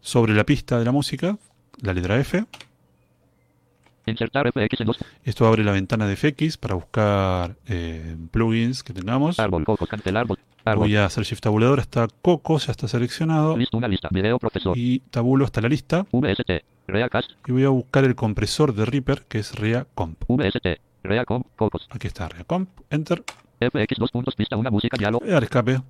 Sobre 0.00 0.34
la 0.34 0.44
pista 0.44 0.78
de 0.78 0.84
la 0.84 0.92
música, 0.92 1.38
la 1.80 1.94
letra 1.94 2.18
F. 2.18 2.44
Insertar 4.10 4.50
FX 4.52 4.80
en 4.80 4.86
dos. 4.86 4.98
Esto 5.24 5.46
abre 5.46 5.64
la 5.64 5.72
ventana 5.72 6.06
de 6.06 6.16
FX 6.16 6.56
para 6.56 6.74
buscar 6.74 7.56
eh, 7.66 8.16
plugins 8.30 8.82
que 8.82 8.92
tengamos. 8.92 9.38
Árbol, 9.38 9.64
cocos, 9.64 9.88
cancelar. 9.88 10.26
árbol. 10.64 10.86
Voy 10.86 10.96
a 10.96 11.06
hacer 11.06 11.24
shift 11.24 11.42
tabulador 11.42 11.80
hasta 11.80 12.06
Coco, 12.22 12.58
ya 12.58 12.72
está 12.72 12.86
seleccionado. 12.88 13.56
Listo, 13.56 13.76
una 13.76 13.88
lista. 13.88 14.08
Video 14.10 14.38
profesor. 14.38 14.76
Y 14.76 15.00
tabulo 15.10 15.44
hasta 15.44 15.60
la 15.60 15.68
lista. 15.68 16.06
VST. 16.12 16.50
Reacast. 16.86 17.30
Y 17.46 17.52
voy 17.52 17.64
a 17.64 17.68
buscar 17.68 18.04
el 18.04 18.14
compresor 18.14 18.74
de 18.74 18.84
Reaper, 18.84 19.22
que 19.28 19.38
es 19.38 19.54
ReaComp. 19.54 20.22
VST. 20.28 20.80
Reacom. 21.02 21.42
Cocos. 21.56 21.86
Aquí 21.90 22.06
está 22.08 22.28
ReaComp. 22.28 22.68
Enter. 22.90 23.24
FX 23.60 23.98
dos 23.98 24.10
puntos 24.10 24.34
pista. 24.34 24.56
Una 24.56 24.70
música 24.70 24.96
diálogo. 24.98 25.20
Voy 25.20 25.30
a 25.30 25.34
dar 25.34 25.44
escape. 25.44 25.80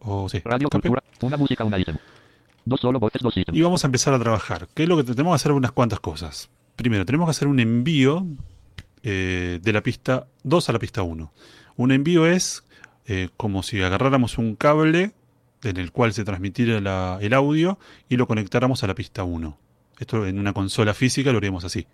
O 0.00 0.28
sí, 0.28 0.40
Radio 0.44 0.68
escape. 0.68 0.88
cultura. 0.88 1.02
Una 1.22 1.36
música, 1.36 1.64
una 1.64 1.78
ítem. 1.78 1.96
Dos 2.64 2.80
solo 2.80 3.00
voces, 3.00 3.22
dos 3.22 3.36
ítems. 3.36 3.56
Y 3.56 3.62
vamos 3.62 3.82
a 3.82 3.86
empezar 3.88 4.12
a 4.14 4.18
trabajar. 4.18 4.68
¿Qué 4.74 4.82
es 4.82 4.88
lo 4.88 4.96
que 4.96 5.04
tenemos 5.04 5.32
que 5.32 5.36
hacer? 5.36 5.52
Unas 5.52 5.72
cuantas 5.72 6.00
cosas. 6.00 6.50
Primero, 6.78 7.04
tenemos 7.04 7.26
que 7.26 7.32
hacer 7.32 7.48
un 7.48 7.58
envío 7.58 8.24
eh, 9.02 9.58
de 9.60 9.72
la 9.72 9.82
pista 9.82 10.28
2 10.44 10.68
a 10.68 10.72
la 10.72 10.78
pista 10.78 11.02
1. 11.02 11.32
Un 11.74 11.90
envío 11.90 12.24
es 12.24 12.62
eh, 13.06 13.30
como 13.36 13.64
si 13.64 13.82
agarráramos 13.82 14.38
un 14.38 14.54
cable 14.54 15.10
en 15.64 15.76
el 15.76 15.90
cual 15.90 16.12
se 16.12 16.22
transmitiera 16.22 17.18
el 17.20 17.34
audio 17.34 17.80
y 18.08 18.16
lo 18.16 18.28
conectáramos 18.28 18.84
a 18.84 18.86
la 18.86 18.94
pista 18.94 19.24
1. 19.24 19.58
Esto 19.98 20.24
en 20.24 20.38
una 20.38 20.52
consola 20.52 20.94
física 20.94 21.32
lo 21.32 21.38
haríamos 21.38 21.64
así. 21.64 21.88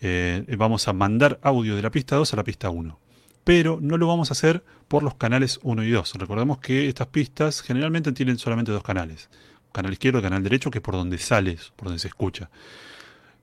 Eh, 0.00 0.46
vamos 0.58 0.86
a 0.86 0.92
mandar 0.92 1.40
audio 1.42 1.74
de 1.74 1.82
la 1.82 1.90
pista 1.90 2.14
2 2.14 2.34
a 2.34 2.36
la 2.36 2.44
pista 2.44 2.70
1. 2.70 2.96
Pero 3.42 3.80
no 3.82 3.98
lo 3.98 4.06
vamos 4.06 4.30
a 4.30 4.34
hacer 4.34 4.62
por 4.86 5.02
los 5.02 5.16
canales 5.16 5.58
1 5.64 5.82
y 5.82 5.90
2. 5.90 6.14
Recordemos 6.20 6.58
que 6.58 6.86
estas 6.86 7.08
pistas 7.08 7.62
generalmente 7.62 8.12
tienen 8.12 8.38
solamente 8.38 8.70
dos 8.70 8.84
canales. 8.84 9.28
Canal 9.72 9.92
izquierdo 9.92 10.20
y 10.20 10.22
canal 10.22 10.44
derecho, 10.44 10.70
que 10.70 10.78
es 10.78 10.84
por 10.84 10.94
donde 10.94 11.18
sale, 11.18 11.58
por 11.74 11.86
donde 11.86 11.98
se 11.98 12.06
escucha. 12.06 12.48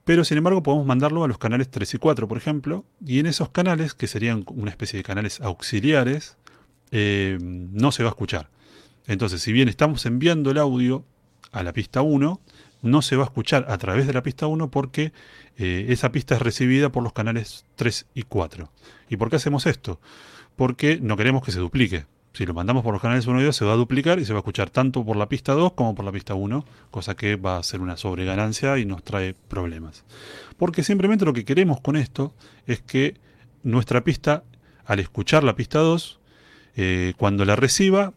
Pero 0.04 0.24
sin 0.24 0.38
embargo 0.38 0.62
podemos 0.62 0.86
mandarlo 0.86 1.22
a 1.22 1.28
los 1.28 1.38
canales 1.38 1.70
3 1.70 1.94
y 1.94 1.98
4, 1.98 2.26
por 2.26 2.36
ejemplo, 2.36 2.84
y 3.04 3.20
en 3.20 3.26
esos 3.26 3.50
canales, 3.50 3.94
que 3.94 4.08
serían 4.08 4.44
una 4.48 4.70
especie 4.70 4.96
de 4.96 5.04
canales 5.04 5.40
auxiliares, 5.40 6.36
eh, 6.90 7.38
no 7.40 7.92
se 7.92 8.02
va 8.02 8.10
a 8.10 8.12
escuchar. 8.12 8.50
Entonces, 9.06 9.42
si 9.42 9.52
bien 9.52 9.68
estamos 9.68 10.04
enviando 10.06 10.50
el 10.50 10.58
audio 10.58 11.04
a 11.52 11.62
la 11.62 11.72
pista 11.72 12.02
1, 12.02 12.40
no 12.82 13.02
se 13.02 13.16
va 13.16 13.22
a 13.22 13.26
escuchar 13.26 13.66
a 13.68 13.78
través 13.78 14.06
de 14.06 14.12
la 14.12 14.22
pista 14.22 14.46
1 14.46 14.70
porque 14.70 15.12
eh, 15.56 15.86
esa 15.88 16.10
pista 16.10 16.34
es 16.34 16.42
recibida 16.42 16.90
por 16.90 17.02
los 17.02 17.12
canales 17.12 17.64
3 17.76 18.06
y 18.14 18.22
4. 18.22 18.70
¿Y 19.08 19.16
por 19.16 19.30
qué 19.30 19.36
hacemos 19.36 19.66
esto? 19.66 20.00
Porque 20.56 20.98
no 21.00 21.16
queremos 21.16 21.44
que 21.44 21.52
se 21.52 21.60
duplique. 21.60 22.06
Si 22.32 22.46
lo 22.46 22.54
mandamos 22.54 22.82
por 22.82 22.94
los 22.94 23.02
canales 23.02 23.26
1 23.26 23.42
y 23.42 23.44
2 23.44 23.54
se 23.54 23.64
va 23.64 23.72
a 23.72 23.76
duplicar 23.76 24.18
y 24.18 24.24
se 24.24 24.32
va 24.32 24.38
a 24.38 24.40
escuchar 24.40 24.70
tanto 24.70 25.04
por 25.04 25.16
la 25.16 25.28
pista 25.28 25.52
2 25.52 25.72
como 25.74 25.94
por 25.94 26.04
la 26.04 26.12
pista 26.12 26.34
1, 26.34 26.64
cosa 26.90 27.14
que 27.14 27.36
va 27.36 27.58
a 27.58 27.62
ser 27.62 27.80
una 27.80 27.98
sobreganancia 27.98 28.78
y 28.78 28.86
nos 28.86 29.02
trae 29.02 29.34
problemas. 29.34 30.04
Porque 30.56 30.82
simplemente 30.82 31.26
lo 31.26 31.34
que 31.34 31.44
queremos 31.44 31.80
con 31.80 31.96
esto 31.96 32.32
es 32.66 32.80
que 32.80 33.16
nuestra 33.62 34.02
pista, 34.02 34.44
al 34.86 35.00
escuchar 35.00 35.44
la 35.44 35.54
pista 35.56 35.80
2, 35.80 36.20
eh, 36.76 37.12
cuando 37.18 37.44
la 37.44 37.54
reciba, 37.54 38.14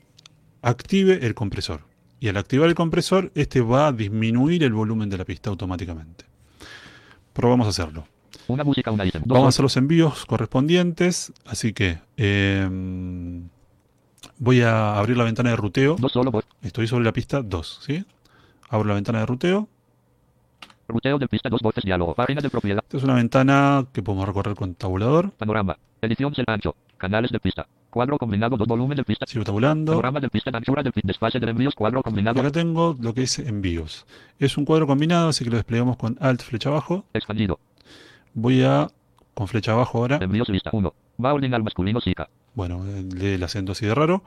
active 0.61 1.25
el 1.25 1.35
compresor. 1.35 1.81
Y 2.21 2.29
al 2.29 2.37
activar 2.37 2.69
el 2.69 2.75
compresor, 2.75 3.31
este 3.35 3.59
va 3.59 3.87
a 3.87 3.91
disminuir 3.91 4.63
el 4.63 4.71
volumen 4.71 5.09
de 5.09 5.17
la 5.17 5.25
pista 5.25 5.49
automáticamente. 5.49 6.23
Probamos 7.33 7.67
a 7.67 7.71
hacerlo. 7.71 8.07
Una 8.47 8.63
música, 8.63 8.91
una 8.91 9.03
Vamos 9.25 9.45
a 9.45 9.49
hacer 9.49 9.63
los 9.63 9.75
envíos 9.75 10.25
correspondientes, 10.25 11.33
así 11.45 11.73
que 11.73 11.99
eh, 12.15 12.69
voy 14.37 14.61
a 14.61 14.97
abrir 14.97 15.17
la 15.17 15.23
ventana 15.23 15.51
de 15.51 15.55
ruteo. 15.55 15.95
Dos 15.99 16.11
solo 16.11 16.31
voces. 16.31 16.49
Estoy 16.61 16.87
sobre 16.87 17.05
la 17.05 17.13
pista 17.13 17.41
2, 17.41 17.79
¿sí? 17.85 18.05
Abro 18.69 18.87
la 18.87 18.95
ventana 18.95 19.19
de 19.19 19.25
ruteo. 19.25 19.67
Ruteo 20.87 21.17
de 21.17 21.27
pista, 21.27 21.49
dos 21.49 21.61
voces, 21.61 21.83
diálogo. 21.83 22.13
Página 22.13 22.41
de 22.41 22.49
propiedad. 22.49 22.83
Esta 22.83 22.97
es 22.97 23.03
una 23.03 23.15
ventana 23.15 23.85
que 23.91 24.03
podemos 24.03 24.27
recorrer 24.27 24.55
con 24.55 24.75
tabulador. 24.75 25.31
Panorama. 25.31 25.77
Edición 26.01 26.33
cel 26.35 26.45
ancho. 26.47 26.75
Canales 26.97 27.31
de 27.31 27.39
pista. 27.39 27.67
Cuadro 27.89 28.17
combinado, 28.17 28.55
dos 28.57 28.67
volumen 28.67 28.97
de 28.97 29.03
pista. 29.03 29.25
Sigo 29.25 29.43
tabulando. 29.43 29.93
Panorama 29.93 30.19
de 30.19 30.29
pista, 30.29 30.51
anchura 30.53 30.83
de 30.83 30.91
pista. 30.91 31.07
Desfase 31.07 31.39
de 31.39 31.49
envíos, 31.49 31.73
cuadro 31.73 32.01
Y 32.01 32.03
combinado. 32.03 32.39
acá 32.39 32.51
tengo 32.51 32.95
lo 32.99 33.13
que 33.13 33.23
es 33.23 33.39
envíos. 33.39 34.05
Es 34.37 34.57
un 34.57 34.65
cuadro 34.65 34.85
combinado, 34.85 35.29
así 35.29 35.43
que 35.43 35.49
lo 35.49 35.55
desplegamos 35.55 35.97
con 35.97 36.17
Alt 36.19 36.41
flecha 36.43 36.69
abajo. 36.69 37.05
Expandido. 37.13 37.59
Voy 38.33 38.61
a 38.63 38.87
con 39.33 39.47
flecha 39.47 39.71
abajo 39.71 39.99
ahora. 39.99 40.19
Envíos 40.21 40.49
lista 40.49 40.69
1. 40.71 40.93
Bowling 41.17 41.53
al 41.53 41.63
masculino 41.63 41.99
Zika. 42.01 42.29
Bueno, 42.55 42.83
lee 43.13 43.33
el 43.33 43.43
acento 43.43 43.73
así 43.73 43.85
de 43.85 43.93
raro. 43.93 44.23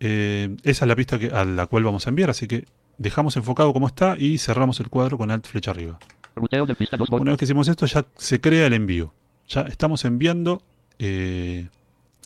Eh, 0.00 0.56
esa 0.62 0.84
es 0.84 0.88
la 0.88 0.96
pista 0.96 1.18
que, 1.18 1.28
a 1.28 1.44
la 1.44 1.66
cual 1.66 1.84
vamos 1.84 2.06
a 2.06 2.10
enviar, 2.10 2.30
así 2.30 2.46
que 2.46 2.66
dejamos 2.98 3.36
enfocado 3.36 3.72
como 3.72 3.86
está 3.86 4.16
y 4.18 4.38
cerramos 4.38 4.80
el 4.80 4.88
cuadro 4.88 5.18
con 5.18 5.30
Alt 5.30 5.46
flecha 5.46 5.70
arriba. 5.70 5.98
Una 7.10 7.32
vez 7.32 7.38
que 7.38 7.44
hicimos 7.44 7.68
esto, 7.68 7.86
ya 7.86 8.04
se 8.16 8.40
crea 8.40 8.66
el 8.66 8.72
envío. 8.72 9.12
Ya 9.48 9.62
estamos 9.62 10.04
enviando 10.04 10.62
eh, 10.98 11.68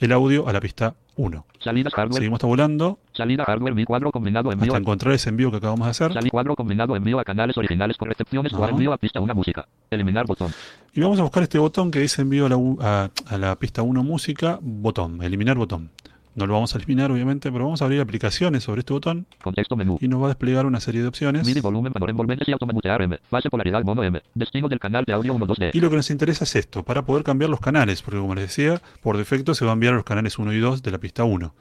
el 0.00 0.12
audio 0.12 0.48
a 0.48 0.52
la 0.52 0.60
pista 0.60 0.94
1. 1.16 1.44
Salidas 1.58 1.92
hardware. 1.94 2.14
Seguimos 2.20 2.38
tabulando 2.40 2.98
Salida 3.12 3.44
hardware 3.44 3.74
mi 3.74 3.84
cuadro 3.84 4.12
combinado 4.12 4.52
envío 4.52 4.72
hasta 4.72 4.78
encontrar 4.78 5.14
ese 5.14 5.30
envío 5.30 5.50
que 5.50 5.56
acabamos 5.56 5.86
de 5.86 5.90
hacer. 5.90 6.12
Salí 6.12 6.30
cuadro 6.30 6.54
combinado 6.54 6.94
envío 6.96 7.18
a 7.18 7.24
canales 7.24 7.56
originales 7.56 7.96
con 7.96 8.08
recepciones 8.08 8.52
o 8.52 8.68
envío 8.68 8.92
a 8.92 8.98
pista 8.98 9.20
una 9.20 9.34
música. 9.34 9.66
Eliminar 9.90 10.26
botón. 10.26 10.52
Y 10.94 11.00
vamos 11.00 11.18
a 11.18 11.22
buscar 11.22 11.42
este 11.42 11.58
botón 11.58 11.90
que 11.90 11.98
dice 12.00 12.22
envío 12.22 12.46
a 12.46 12.48
la, 12.50 12.56
a- 12.80 13.10
a 13.34 13.38
la 13.38 13.56
pista 13.56 13.82
1 13.82 14.02
música, 14.04 14.58
botón, 14.62 15.22
eliminar 15.22 15.56
botón. 15.56 15.90
No 16.36 16.46
lo 16.46 16.52
vamos 16.52 16.74
a 16.74 16.78
eliminar 16.78 17.10
obviamente, 17.10 17.50
pero 17.50 17.64
vamos 17.64 17.80
a 17.80 17.86
abrir 17.86 17.98
aplicaciones 17.98 18.62
sobre 18.62 18.80
este 18.80 18.92
botón 18.92 19.26
Contexto 19.42 19.74
menú. 19.74 19.96
y 20.02 20.06
nos 20.06 20.20
va 20.20 20.26
a 20.26 20.28
desplegar 20.28 20.66
una 20.66 20.80
serie 20.80 21.00
de 21.00 21.08
opciones. 21.08 21.46
MIDI 21.46 21.60
volumen 21.60 21.94
valor 21.94 22.10
envolventes 22.10 22.46
y 22.46 22.52
automutear 22.52 23.00
M. 23.00 23.18
Fase 23.30 23.48
polaridad 23.48 23.82
mono 23.82 24.02
M. 24.04 24.20
Destino 24.34 24.68
del 24.68 24.78
canal 24.78 25.04
de 25.06 25.14
audio 25.14 25.32
1 25.32 25.46
2D. 25.46 25.70
Y 25.72 25.80
lo 25.80 25.88
que 25.88 25.96
nos 25.96 26.10
interesa 26.10 26.44
es 26.44 26.54
esto, 26.54 26.82
para 26.82 27.06
poder 27.06 27.24
cambiar 27.24 27.48
los 27.48 27.58
canales, 27.60 28.02
porque 28.02 28.20
como 28.20 28.34
les 28.34 28.44
decía, 28.44 28.82
por 29.00 29.16
defecto 29.16 29.54
se 29.54 29.64
va 29.64 29.70
a 29.70 29.74
enviar 29.74 29.94
a 29.94 29.96
los 29.96 30.04
canales 30.04 30.38
1 30.38 30.52
y 30.52 30.58
2 30.58 30.82
de 30.82 30.90
la 30.90 30.98
pista 30.98 31.24
1. 31.24 31.54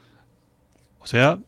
O 1.00 1.06
sea, 1.06 1.38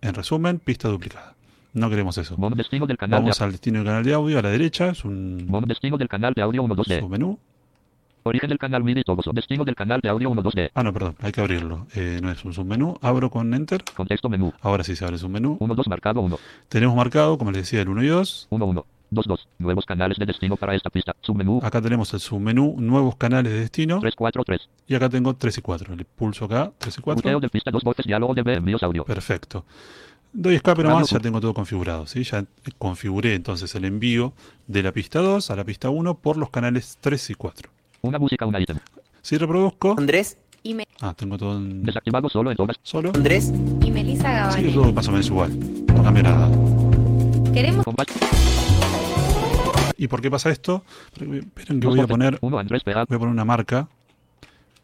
en 0.00 0.14
resumen, 0.14 0.60
pista 0.60 0.88
duplicada. 0.88 1.34
No 1.72 1.90
queremos 1.90 2.16
eso. 2.16 2.36
Mono 2.38 2.54
destino 2.54 2.86
del 2.86 2.96
canal 2.96 3.22
Vamos 3.22 3.38
de 3.38 3.44
al 3.44 3.50
destino 3.50 3.78
del 3.78 3.86
canal 3.86 4.04
de 4.04 4.14
audio, 4.14 4.38
a 4.38 4.42
la 4.42 4.50
derecha, 4.50 4.90
es 4.90 5.04
un 5.04 5.46
Mono 5.48 5.66
destino 5.66 5.98
del 5.98 6.08
canal 6.08 6.32
de 6.32 6.42
audio 6.42 6.62
1 6.62 6.76
2D. 6.76 7.00
submenú. 7.00 7.38
Origen 8.28 8.48
del 8.48 8.58
canal 8.58 8.84
MIDI 8.84 9.02
todos. 9.02 9.28
Destino 9.32 9.64
del 9.64 9.74
canal 9.74 10.00
de 10.00 10.08
audio 10.08 10.30
1 10.30 10.42
2D. 10.42 10.70
Ah, 10.74 10.82
no, 10.82 10.92
perdón, 10.92 11.16
hay 11.20 11.32
que 11.32 11.40
abrirlo. 11.40 11.86
Eh, 11.94 12.20
no 12.22 12.30
es 12.30 12.44
un 12.44 12.52
submenú. 12.52 12.98
Abro 13.00 13.30
con 13.30 13.52
Enter. 13.54 13.82
Contexto 13.94 14.28
menú. 14.28 14.52
Ahora 14.60 14.84
sí 14.84 14.96
se 14.96 15.04
abre 15.04 15.14
el 15.14 15.20
submenú. 15.20 15.56
1 15.60 15.74
2 15.74 15.88
marcado 15.88 16.20
1. 16.20 16.38
Tenemos 16.68 16.94
marcado, 16.94 17.38
como 17.38 17.50
les 17.50 17.62
decía, 17.62 17.80
el 17.80 17.88
1 17.88 18.02
y 18.02 18.08
2. 18.08 18.48
1 18.50 18.64
1. 18.66 18.86
2 19.10 19.26
2. 19.26 19.48
Nuevos 19.58 19.86
canales 19.86 20.18
de 20.18 20.26
destino 20.26 20.56
para 20.56 20.74
esta 20.74 20.90
pista. 20.90 21.16
Submenú. 21.20 21.60
Acá 21.62 21.80
tenemos 21.80 22.12
el 22.12 22.20
submenú, 22.20 22.76
nuevos 22.78 23.16
canales 23.16 23.52
de 23.52 23.60
destino. 23.60 24.00
3 24.00 24.14
4 24.14 24.44
3. 24.44 24.68
Y 24.86 24.94
acá 24.94 25.08
tengo 25.08 25.34
3 25.34 25.58
y 25.58 25.62
4. 25.62 25.96
Le 25.96 26.04
pulso 26.04 26.44
acá, 26.44 26.72
3 26.78 26.98
y 26.98 27.00
4. 27.00 27.16
Muteo 27.18 27.40
de 27.40 27.48
pista 27.48 27.70
2 27.70 27.82
voces 27.82 28.06
diálogo 28.06 28.34
de 28.34 28.42
B 28.42 28.54
envíos 28.54 28.82
audio. 28.82 29.04
Perfecto. 29.04 29.64
Doy 30.32 30.56
escape 30.56 30.82
nomás, 30.82 31.08
ya 31.08 31.20
tengo 31.20 31.40
todo 31.40 31.54
configurado. 31.54 32.06
¿sí? 32.06 32.22
Ya 32.24 32.44
configuré 32.76 33.34
entonces 33.34 33.74
el 33.74 33.86
envío 33.86 34.34
de 34.66 34.82
la 34.82 34.92
pista 34.92 35.20
2 35.20 35.50
a 35.50 35.56
la 35.56 35.64
pista 35.64 35.88
1 35.88 36.18
por 36.18 36.36
los 36.36 36.50
canales 36.50 36.98
3 37.00 37.30
y 37.30 37.34
4. 37.34 37.70
Una 38.02 38.18
música, 38.18 38.46
un 38.46 38.60
ítem. 38.60 38.78
Si 39.22 39.36
reproduzco. 39.36 39.94
Andrés, 39.98 40.38
Y, 40.64 40.74
me- 40.74 40.84
Ah, 41.00 41.14
tengo 41.16 41.38
todo 41.38 41.56
en 41.56 41.84
Desactivado 41.84 42.28
solo 42.28 42.50
en 42.50 42.56
todas. 42.56 42.76
solo. 42.82 43.12
Andrés, 43.14 43.52
y 43.80 43.90
Melissa 43.92 44.22
Sigue 44.50 44.70
Gabanelli. 44.70 44.72
todo 44.74 44.92
más 44.92 45.08
o 45.08 45.12
menos 45.12 45.26
igual. 45.28 45.86
No 45.86 46.02
cambia 46.02 46.22
nada. 46.24 46.50
Queremos. 47.54 47.86
¿Y 49.96 50.08
por 50.08 50.20
qué 50.20 50.30
pasa 50.30 50.50
esto? 50.50 50.84
Esperen 51.12 51.80
que 51.80 51.86
voy 51.86 52.00
a 52.00 52.06
poner, 52.06 52.38
Uno 52.40 52.58
Andrés 52.58 52.82
Pea. 52.82 53.04
voy 53.08 53.16
a 53.16 53.18
poner 53.18 53.32
una 53.32 53.44
marca. 53.44 53.88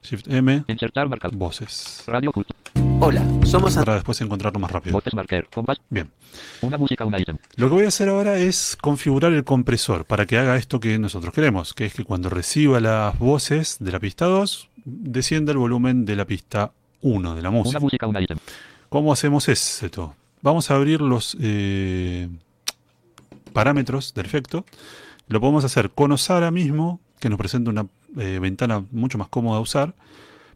Shift 0.02 0.28
M, 0.28 0.64
Insertar 0.68 1.08
marca. 1.08 1.28
voces. 1.32 2.04
Radio 2.06 2.32
Cult. 2.32 2.48
Hola, 3.04 3.22
somos. 3.44 3.74
Para 3.74 3.96
después 3.96 4.18
encontrarlo 4.22 4.58
más 4.58 4.70
rápido. 4.70 4.98
Bien. 5.90 6.10
Una 6.62 6.78
música, 6.78 7.04
un 7.04 7.14
ítem. 7.18 7.36
Lo 7.56 7.68
que 7.68 7.74
voy 7.74 7.84
a 7.84 7.88
hacer 7.88 8.08
ahora 8.08 8.38
es 8.38 8.78
configurar 8.80 9.32
el 9.34 9.44
compresor 9.44 10.06
para 10.06 10.24
que 10.24 10.38
haga 10.38 10.56
esto 10.56 10.80
que 10.80 10.98
nosotros 10.98 11.34
queremos, 11.34 11.74
que 11.74 11.84
es 11.86 11.92
que 11.94 12.04
cuando 12.04 12.30
reciba 12.30 12.80
las 12.80 13.18
voces 13.18 13.76
de 13.78 13.92
la 13.92 14.00
pista 14.00 14.24
2, 14.24 14.70
descienda 14.84 15.52
el 15.52 15.58
volumen 15.58 16.06
de 16.06 16.16
la 16.16 16.24
pista 16.24 16.72
1 17.02 17.34
de 17.34 17.42
la 17.42 17.50
Una 17.50 17.58
música. 17.58 17.80
música, 17.80 18.06
un 18.06 18.22
ítem. 18.22 18.38
¿Cómo 18.88 19.12
hacemos 19.12 19.48
esto? 19.48 20.14
Vamos 20.40 20.70
a 20.70 20.76
abrir 20.76 21.02
los 21.02 21.36
eh, 21.40 22.28
parámetros 23.52 24.14
del 24.14 24.24
efecto. 24.24 24.64
Lo 25.28 25.40
podemos 25.40 25.64
hacer 25.64 25.90
con 25.90 26.12
Osara 26.12 26.50
mismo, 26.50 27.00
que 27.20 27.28
nos 27.28 27.38
presenta 27.38 27.70
una 27.70 27.86
eh, 28.18 28.38
ventana 28.40 28.82
mucho 28.92 29.18
más 29.18 29.28
cómoda 29.28 29.56
de 29.58 29.62
usar, 29.62 29.94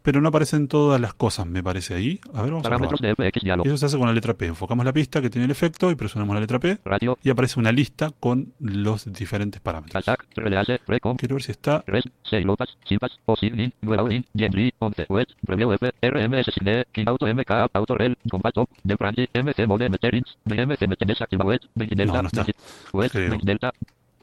pero 0.01 0.21
no 0.21 0.29
aparecen 0.29 0.67
todas 0.67 0.99
las 0.99 1.13
cosas, 1.13 1.45
me 1.45 1.63
parece 1.63 1.93
ahí. 1.95 2.19
A 2.33 2.41
ver, 2.41 2.51
vamos 2.51 2.65
a 2.65 2.69
probar. 2.69 2.89
Parámetros 2.89 3.01
de 3.01 3.13
FX 3.31 3.43
diálogo. 3.43 3.67
Eso 3.67 3.77
se 3.77 3.85
hace 3.85 3.97
con 3.97 4.07
la 4.07 4.13
letra 4.13 4.33
P. 4.33 4.45
Enfocamos 4.47 4.85
la 4.85 4.93
pista 4.93 5.21
que 5.21 5.29
tiene 5.29 5.45
el 5.45 5.51
efecto 5.51 5.91
y 5.91 5.95
presionamos 5.95 6.33
la 6.33 6.41
letra 6.41 6.59
P 6.59 6.77
Radio. 6.85 7.17
y 7.23 7.29
aparece 7.29 7.59
una 7.59 7.71
lista 7.71 8.11
con 8.19 8.53
los 8.59 9.11
diferentes 9.11 9.61
parámetros. 9.61 10.07
Attack. 10.07 10.25
Release. 10.35 10.79
Recom. 10.87 11.17
Quiero 11.17 11.35
ver 11.35 11.43
si 11.43 11.51
está. 11.51 11.83
Res, 11.87 12.03
Seilopas, 12.23 12.77
Chipas, 12.85 13.11
Osignin, 13.25 13.73
Nueva 13.81 14.13
In, 14.13 14.25
Genry, 14.35 14.73
11, 14.79 15.05
Wet, 15.09 15.29
Preview 15.45 15.71
F, 15.73 15.91
RMS 16.01 16.45
King 16.91 17.05
Auto 17.07 17.27
MK, 17.27 17.51
Autorel, 17.73 18.17
Combat 18.29 18.53
Top, 18.53 18.69
De 18.83 18.97
Franchi, 18.97 19.27
MC 19.33 19.67
Mode 19.67 19.89
Meterins, 19.89 20.37
BMC 20.45 20.87
Metenes 20.87 21.21
Activa 21.21 21.45
Wet, 21.45 21.61
No, 21.75 22.21
no 22.21 22.27
está. 22.27 22.45
Wet, 22.93 23.13
Delta, 23.43 23.71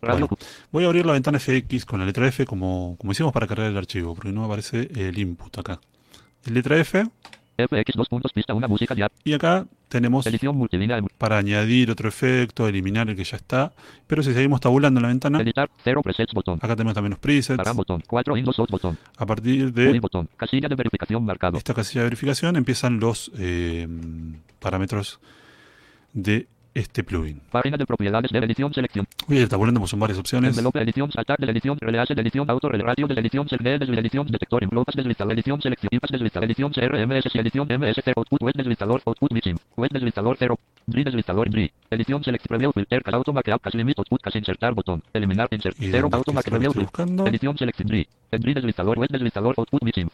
Bueno, 0.00 0.28
voy 0.70 0.84
a 0.84 0.86
abrir 0.86 1.06
la 1.06 1.12
ventana 1.12 1.38
FX 1.38 1.84
con 1.84 2.00
la 2.00 2.06
letra 2.06 2.26
F 2.28 2.44
como, 2.44 2.96
como 2.98 3.12
hicimos 3.12 3.32
para 3.32 3.46
cargar 3.46 3.70
el 3.70 3.76
archivo, 3.76 4.14
porque 4.14 4.32
no 4.32 4.44
aparece 4.44 4.88
el 4.94 5.18
input 5.18 5.58
acá. 5.58 5.80
Letra 6.44 6.78
F. 6.78 7.04
FX 7.56 7.96
2 7.96 8.08
puntos 8.08 8.32
pista 8.32 8.52
una 8.52 8.68
música 8.68 8.94
ya, 8.94 9.10
y 9.24 9.32
acá 9.32 9.66
tenemos 9.88 10.26
para 11.16 11.38
añadir 11.38 11.90
otro 11.90 12.08
efecto, 12.08 12.68
eliminar 12.68 13.08
el 13.08 13.16
que 13.16 13.24
ya 13.24 13.36
está. 13.36 13.72
Pero 14.06 14.22
si 14.22 14.34
seguimos 14.34 14.60
tabulando 14.60 14.98
en 14.98 15.02
la 15.02 15.08
ventana, 15.08 15.40
editar, 15.40 15.70
0 15.82 16.02
presets 16.02 16.34
botón, 16.34 16.58
acá 16.60 16.76
tenemos 16.76 16.94
también 16.94 17.12
los 17.12 17.18
presets. 17.18 17.56
param 17.56 17.76
botón, 17.76 18.02
4 18.06 18.34
Windows 18.34 18.56
2 18.56 18.68
botón, 18.68 18.98
A 19.16 19.24
partir 19.24 19.72
de 19.72 19.98
botón, 20.00 20.28
casilla 20.36 20.68
de 20.68 20.74
verificación 20.74 21.24
marcado, 21.24 21.56
esta 21.56 21.72
casilla 21.72 22.02
de 22.02 22.06
verificación 22.06 22.56
empiezan 22.56 23.00
los 23.00 23.32
eh, 23.38 23.88
parámetros 24.58 25.18
de 26.12 26.48
este 26.76 27.02
plugin. 27.02 27.40
página 27.50 27.76
de 27.76 27.86
propiedades 27.86 28.30
de 28.30 28.38
edición 28.38 28.72
selección, 28.72 29.06
Voy 29.26 29.38
a 29.38 29.40
ir 29.42 29.48
tabulando, 29.48 29.84
son 29.86 29.98
varias 29.98 30.18
opciones. 30.18 30.50
envelope 30.50 30.80
edición 30.80 31.10
saltar 31.10 31.38
de 31.38 31.50
edición, 31.50 31.78
release 31.80 32.14
de 32.14 32.20
edición, 32.20 32.48
auto, 32.50 32.68
radio 32.68 33.06
de 33.06 33.14
edición, 33.14 33.48
selne 33.48 33.78
de 33.78 34.00
edición, 34.00 34.26
detector, 34.26 34.62
envelopas 34.62 34.94
deslizador, 34.94 35.32
edición, 35.32 35.62
selección, 35.62 35.88
IPAS 35.92 36.10
deslizador, 36.10 36.44
edición, 36.44 36.72
CRMS, 36.72 37.34
edición, 37.34 37.68
MS0, 37.68 38.12
output, 38.16 38.42
web 38.42 38.54
deslizador, 38.54 39.02
output, 39.06 39.32
missing, 39.32 39.58
web 39.76 39.90
deslizador, 39.90 40.36
0, 40.38 40.58
DRI 40.86 41.04
deslizador, 41.04 41.50
DRI, 41.50 41.72
edición, 41.90 42.22
select, 42.22 42.46
preview, 42.46 42.72
filter, 42.72 43.02
cal, 43.02 43.14
auto, 43.14 43.32
mark, 43.32 43.46
cas, 43.62 43.74
limit, 43.74 43.98
output, 43.98 44.20
cas, 44.20 44.36
insertar, 44.36 44.74
botón, 44.74 45.02
eliminar, 45.14 45.48
insert, 45.50 45.80
Y 45.80 45.90
0, 45.90 46.02
donde 46.02 46.16
auto, 46.18 46.32
lo 46.32 46.42
preview, 46.42 46.72
edición, 47.26 47.56
select, 47.56 47.80
DRI, 47.80 48.06
DRI 48.30 48.54
deslizador, 48.54 48.98
web 48.98 49.08
deslizador, 49.10 49.54
output, 49.56 49.82
missing. 49.82 50.10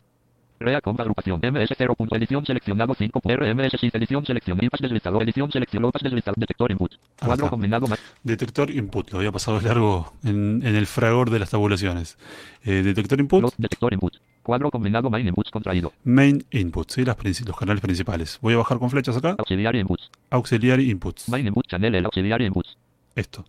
Rea 0.63 0.81
con 0.81 1.01
agrupación 1.01 1.41
MS0. 1.41 1.97
punto, 1.97 2.17
Edición 2.17 2.45
seleccionado 2.47 2.95
5. 2.95 3.21
RMS 3.25 3.73
6. 3.81 3.95
Edición 3.95 4.25
selección 4.25 4.59
IPAS 4.63 4.81
deslizador. 4.81 5.23
Edición 5.23 5.51
selección 5.53 5.83
lopas 5.83 6.03
deslizador. 6.03 6.39
Detector 6.39 6.71
input. 6.71 6.93
Cuadro 7.19 7.51
combinado 7.51 7.87
más. 7.87 7.99
Detector 8.23 8.71
input, 8.71 9.11
lo 9.11 9.19
había 9.19 9.33
pasado 9.33 9.61
largo 9.61 10.13
en, 10.25 10.63
en 10.65 10.75
el 10.77 10.87
fragor 10.87 11.31
de 11.31 11.39
las 11.39 11.51
tabulaciones. 11.51 12.17
Eh, 12.65 12.83
detector 12.83 13.21
input, 13.21 13.55
detector 13.57 13.93
input. 13.93 14.15
Cuadro 14.43 14.71
combinado 14.73 15.09
main 15.09 15.27
inputs 15.29 15.51
contraído. 15.53 15.93
main 16.05 16.45
input, 16.51 16.91
¿sí? 16.91 17.05
Las 17.05 17.17
los 17.47 17.57
canales 17.57 17.81
principales. 17.81 18.39
Voy 18.43 18.55
a 18.55 18.57
bajar 18.57 18.79
con 18.79 18.91
flechas 18.91 19.17
acá, 19.17 19.37
Auxiliary 19.39 19.79
inputs. 19.81 20.11
auxiliary 20.31 20.91
inputs. 20.91 21.29
Main 21.29 21.47
input 21.47 21.67
channel 21.69 21.95
el 21.95 22.05
auxiliary 22.05 22.47
inputs. 22.47 22.77
Esto. 23.15 23.45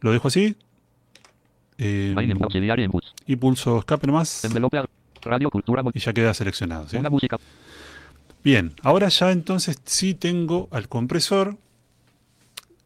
Lo 0.00 0.12
dejo 0.12 0.28
así. 0.28 0.56
eh, 1.78 2.12
Main 2.14 2.30
input 2.30 2.44
auxiliary 2.44 2.84
inputs. 2.84 3.14
y 3.26 3.36
pulso 3.36 3.78
escape 3.78 4.06
nomás. 4.06 4.44
Envelope 4.44 4.82
radio 5.24 5.50
cultura 5.50 5.82
Y 5.92 5.98
ya 5.98 6.12
queda 6.12 6.34
seleccionado. 6.34 6.88
¿sí? 6.88 6.96
una 6.96 7.10
música. 7.10 7.38
Bien, 8.42 8.74
ahora 8.82 9.08
ya 9.08 9.32
entonces 9.32 9.80
sí 9.84 10.14
tengo 10.14 10.68
al 10.70 10.88
compresor 10.88 11.56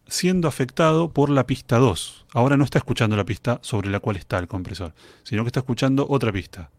siendo 0.06 0.48
afectado 0.48 1.10
por 1.10 1.31
la 1.31 1.47
pista 1.47 1.78
2. 1.78 2.27
Ahora 2.32 2.56
no 2.56 2.65
está 2.65 2.78
escuchando 2.78 3.16
la 3.16 3.24
pista 3.24 3.59
sobre 3.62 3.90
la 3.90 4.01
cual 4.01 4.16
está 4.16 4.39
el 4.39 4.48
compresor, 4.48 4.94
sino 5.23 5.43
que 5.44 5.48
está 5.48 5.60
escuchando 5.60 6.06
otra 6.09 6.32
pista. 6.32 6.70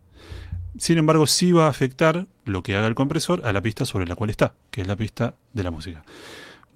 Sin 0.78 0.98
embargo, 0.98 1.28
sí 1.28 1.52
va 1.52 1.66
a 1.66 1.70
afectar 1.70 2.28
lo 2.46 2.64
que 2.64 2.76
haga 2.76 2.88
el 2.88 2.96
compresor 2.96 3.46
a 3.46 3.54
la 3.54 3.62
pista 3.62 3.86
sobre 3.86 4.08
la 4.08 4.16
cual 4.16 4.30
está, 4.30 4.54
que 4.72 4.82
es 4.82 4.88
la 4.88 4.96
pista 4.96 5.34
de 5.54 5.64
la 5.64 5.72
música. 5.72 6.04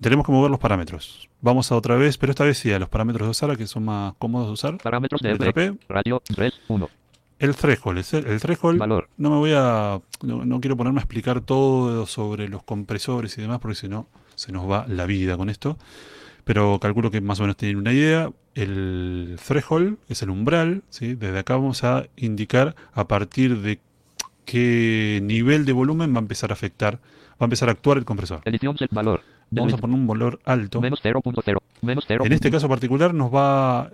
Tenemos 0.02 0.26
que 0.26 0.32
mover 0.32 0.52
los 0.52 0.60
parámetros. 0.60 1.30
Vamos 1.42 1.72
a 1.72 1.76
otra 1.76 1.96
vez, 1.96 2.18
pero 2.18 2.32
esta 2.32 2.44
vez 2.44 2.58
sí 2.58 2.72
a 2.72 2.80
los 2.80 2.90
parámetros 2.90 3.28
de 3.28 3.32
usar, 3.32 3.58
que 3.58 3.68
son 3.68 3.86
más 3.86 4.14
cómodos 4.18 4.48
de 4.48 4.54
usar. 4.54 4.78
Parámetros 4.78 5.22
de. 5.22 5.54
P, 5.54 5.78
Radio 5.88 6.22
3 6.26 6.54
1. 6.68 6.90
El 7.40 7.56
threshold. 7.56 8.06
El, 8.14 8.28
el 8.28 8.40
threshold 8.40 8.80
Valor. 8.80 9.10
no 9.18 9.30
me 9.30 9.38
voy 9.38 9.52
a. 9.56 10.00
No, 10.22 10.46
no 10.46 10.62
quiero 10.62 10.78
ponerme 10.78 11.00
a 11.00 11.04
explicar 11.04 11.42
todo 11.42 12.06
sobre 12.06 12.50
los 12.50 12.64
compresores 12.64 13.38
y 13.38 13.42
demás, 13.42 13.60
porque 13.60 13.76
si 13.76 13.88
no, 13.88 14.08
se 14.36 14.52
nos 14.52 14.70
va 14.70 14.86
la 14.88 15.06
vida 15.06 15.38
con 15.38 15.50
esto. 15.50 15.78
Pero 16.44 16.78
calculo 16.80 17.10
que 17.10 17.22
más 17.22 17.40
o 17.40 17.44
menos 17.44 17.58
tienen 17.58 17.78
una 17.78 17.94
idea. 17.94 18.30
El 18.54 19.40
threshold 19.46 19.98
es 20.10 20.22
el 20.22 20.30
umbral. 20.30 20.84
¿sí? 20.90 21.16
Desde 21.16 21.40
acá 21.40 21.56
vamos 21.56 21.84
a 21.84 22.06
indicar 22.18 22.76
a 22.94 23.08
partir 23.08 23.62
de 23.62 23.80
qué 24.46 25.20
nivel 25.24 25.66
de 25.66 25.74
volumen 25.74 26.14
va 26.14 26.18
a 26.18 26.22
empezar 26.22 26.52
a 26.52 26.54
afectar, 26.54 26.96
va 26.96 27.42
a 27.42 27.46
empezar 27.46 27.70
a 27.70 27.72
actuar 27.72 27.98
el 27.98 28.06
compresor. 28.06 28.42
Edición 28.46 28.78
set 28.78 28.92
valor. 28.92 29.22
Vamos 29.52 29.74
a 29.74 29.78
poner 29.78 29.96
un 29.96 30.08
valor 30.08 30.40
alto. 30.46 30.82
Menos 30.82 31.00
0.0. 31.04 31.60
Menos 31.82 32.06
0. 32.08 32.26
En 32.26 32.34
este 32.34 32.50
caso 32.50 32.68
particular 32.68 33.14
nos 33.14 33.34
va, 33.34 33.92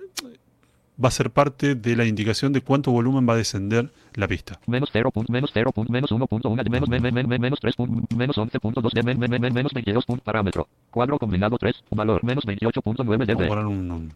va 1.04 1.08
a 1.08 1.12
ser 1.12 1.32
parte 1.32 1.76
de 1.76 1.96
la 1.96 2.06
indicación 2.06 2.52
de 2.54 2.62
cuánto 2.62 2.92
volumen 2.92 3.28
va 3.28 3.34
a 3.34 3.38
descender 3.38 3.92
la 4.16 4.28
pista. 4.28 4.60
Menos 4.68 4.90
0. 4.92 5.12
punto- 5.12 5.32
Menos 5.32 5.52
0. 5.54 5.72
punto- 5.72 5.92
Menos 5.92 6.12
1.1 6.12 6.64
de 6.64 6.70
menos 6.70 6.90
men- 6.90 7.02
men- 7.02 7.14
men- 7.14 7.28
men- 7.30 7.42
menos 7.42 7.60
3. 7.60 7.76
punto- 7.76 8.16
Menos 8.16 8.38
11.2 8.38 8.92
de 8.94 9.04
men- 9.04 9.18
men- 9.20 9.30
men- 9.32 9.42
men- 9.42 9.54
menos 9.54 9.74
22. 9.74 10.06
punto 10.06 10.24
Parámetro. 10.24 10.68
Cuadro 10.92 11.18
combinado 11.18 11.58
3. 11.58 11.76
Valor. 11.92 12.24
Menos 12.24 12.44
28.9 12.46 13.26
Vamos 13.26 13.42
a 13.42 13.46
dB. 13.46 13.68
un, 13.68 13.92
un- 13.92 14.14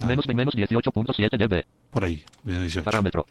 ah, 0.00 0.06
Menos 0.06 0.26
menos 0.28 0.54
18.7 0.54 1.36
dB. 1.36 1.64
por 1.90 2.04
ahí, 2.04 2.22
menos 2.44 2.62
18. 2.62 2.84
Parámetro. 2.84 3.26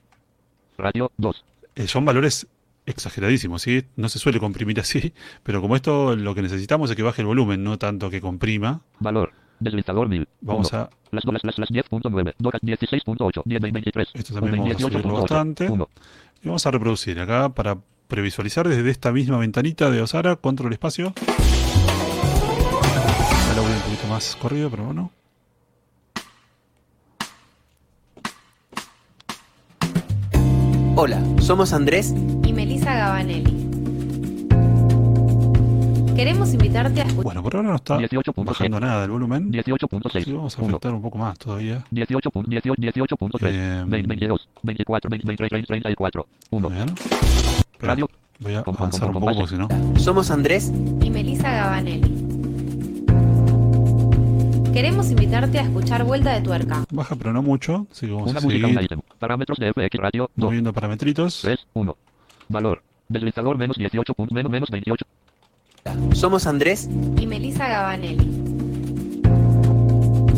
Radio 0.77 1.11
2. 1.17 1.43
Eh, 1.75 1.87
son 1.87 2.05
valores 2.05 2.47
exageradísimo, 2.85 3.59
¿sí? 3.59 3.83
No 3.95 4.09
se 4.09 4.19
suele 4.19 4.39
comprimir 4.39 4.79
así, 4.79 5.13
pero 5.43 5.61
como 5.61 5.75
esto 5.75 6.15
lo 6.15 6.33
que 6.35 6.41
necesitamos 6.41 6.89
es 6.89 6.95
que 6.95 7.03
baje 7.03 7.21
el 7.21 7.27
volumen, 7.27 7.63
no 7.63 7.77
tanto 7.77 8.09
que 8.09 8.21
comprima. 8.21 8.81
Valor. 8.99 9.33
Deslizador 9.59 10.07
1000. 10.09 10.27
Vamos 10.41 10.73
a... 10.73 10.89
Las 11.11 11.23
las 11.25 11.43
las 11.43 11.57
las 11.57 11.69
10.9. 11.69 12.33
Docas 12.37 12.61
16.8. 12.61 13.43
10.23. 13.43 14.07
Esto 14.13 14.33
también 14.33 14.57
vamos 14.57 14.75
a 14.75 14.79
subirlo 14.79 15.13
bastante. 15.13 15.69
1. 15.69 15.89
Y 16.43 16.47
vamos 16.47 16.65
a 16.65 16.71
reproducir 16.71 17.19
acá 17.19 17.49
para 17.49 17.77
previsualizar 18.07 18.67
desde 18.67 18.89
esta 18.89 19.11
misma 19.11 19.37
ventanita 19.37 19.89
de 19.91 20.01
Osara, 20.01 20.35
control 20.35 20.73
espacio. 20.73 21.13
El 23.51 23.59
audio 23.59 23.75
un 23.75 23.81
poquito 23.81 24.07
más 24.07 24.35
corrido, 24.35 24.69
pero 24.69 24.85
bueno. 24.85 25.11
Hola, 30.99 31.21
somos 31.41 31.73
Andrés 31.73 32.13
Y 32.43 32.53
Melissa 32.53 32.95
Gabanelli. 32.95 33.56
Queremos 36.17 36.51
invitarte 36.51 36.99
a 37.01 37.03
escuchar. 37.03 37.23
Bueno, 37.23 37.43
por 37.43 37.55
ahora 37.55 37.69
no 37.69 37.75
está 37.75 37.97
18.6. 37.99 38.43
bajando 38.43 38.79
nada 38.79 39.03
el 39.05 39.11
volumen. 39.11 39.51
18.6. 39.51 40.23
Sí, 40.23 40.31
vamos 40.33 40.57
a 40.57 40.61
1. 40.63 40.67
afectar 40.69 40.93
un 40.93 41.01
poco 41.03 41.17
más 41.19 41.37
todavía. 41.37 41.85
18. 41.91 42.31
18. 42.47 42.73
18.3. 42.81 43.39
Eh, 43.51 43.83
20, 43.87 44.07
22. 44.07 44.49
24. 44.63 45.09
20, 45.11 45.27
23. 45.27 45.67
34. 45.67 46.27
1. 46.49 46.69
Bien. 46.69 46.89
Espera, 46.89 47.93
Radio. 47.93 48.09
Voy 48.39 48.53
a 48.55 48.59
avanzar 48.59 49.07
un 49.09 49.13
pom, 49.13 49.23
poco 49.31 49.47
si 49.47 49.55
no. 49.57 49.67
Somos 49.97 50.31
Andrés 50.31 50.71
y 51.01 51.09
Melissa 51.11 51.51
Gabanelli. 51.51 52.25
Queremos 54.73 55.09
invitarte 55.11 55.59
a 55.59 55.63
escuchar 55.63 56.03
Vuelta 56.03 56.33
de 56.33 56.41
Tuerca. 56.41 56.83
Baja, 56.91 57.15
pero 57.15 57.31
no 57.31 57.43
mucho. 57.43 57.85
Así 57.91 58.07
que 58.07 58.13
vamos 58.13 58.31
Una 58.31 58.39
a 58.39 58.41
música, 58.41 58.65
un 58.67 58.73
seguir 58.73 58.85
ítem. 58.85 59.01
Parámetros 59.19 59.59
de 59.59 59.71
FX 59.71 59.99
radio. 59.99 60.31
2. 60.35 60.45
moviendo 60.47 60.73
parametritos. 60.73 61.41
3. 61.43 61.59
1. 61.73 61.95
Valor. 62.49 62.81
Deslizador 63.07 63.57
menos 63.57 63.77
18. 63.77 64.13
punto- 64.15 64.33
Menos 64.33 64.51
menos 64.51 64.69
28. 64.71 65.05
Somos 66.13 66.47
Andrés 66.47 66.89
y 67.19 67.27
Melissa 67.27 67.67
Gabanelli. 67.67 68.47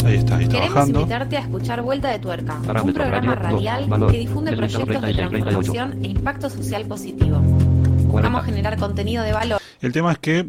Ahí 0.06 0.16
está, 0.16 0.38
ahí 0.38 0.44
está 0.44 0.56
Queremos 0.56 0.76
bajando. 0.76 1.00
invitarte 1.02 1.38
a 1.38 1.40
escuchar 1.42 1.82
Vuelta 1.82 2.10
de 2.10 2.20
Tuerca, 2.20 2.56
un 2.56 2.94
programa 2.94 3.20
radio, 3.20 3.30
dos, 3.30 3.40
radial 3.40 3.86
valor, 3.88 4.12
que 4.12 4.18
difunde 4.18 4.56
proyectos 4.56 4.88
de 4.88 5.14
36, 5.14 5.30
38. 5.30 5.72
transformación 5.72 6.06
e 6.06 6.08
impacto 6.08 6.50
social 6.50 6.86
positivo. 6.86 7.38
Buscamos 7.40 8.42
40. 8.42 8.44
generar 8.44 8.78
contenido 8.78 9.24
de 9.24 9.34
valor 9.34 9.62
El 9.82 9.92
tema 9.92 10.12
es 10.12 10.18
que 10.18 10.48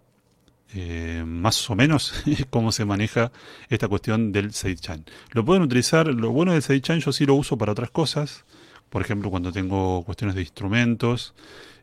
eh, 0.73 1.25
más 1.27 1.69
o 1.69 1.75
menos, 1.75 2.23
es 2.25 2.45
cómo 2.49 2.71
se 2.71 2.85
maneja 2.85 3.33
esta 3.67 3.89
cuestión 3.89 4.31
del 4.31 4.53
sidechain. 4.53 5.03
Lo 5.31 5.43
pueden 5.43 5.61
utilizar, 5.61 6.07
lo 6.07 6.31
bueno 6.31 6.53
del 6.53 6.61
sidechain 6.61 7.01
yo 7.01 7.11
sí 7.11 7.25
lo 7.25 7.35
uso 7.35 7.57
para 7.57 7.73
otras 7.73 7.91
cosas, 7.91 8.45
por 8.89 9.01
ejemplo 9.01 9.29
cuando 9.29 9.51
tengo 9.51 10.05
cuestiones 10.05 10.37
de 10.37 10.43
instrumentos, 10.43 11.33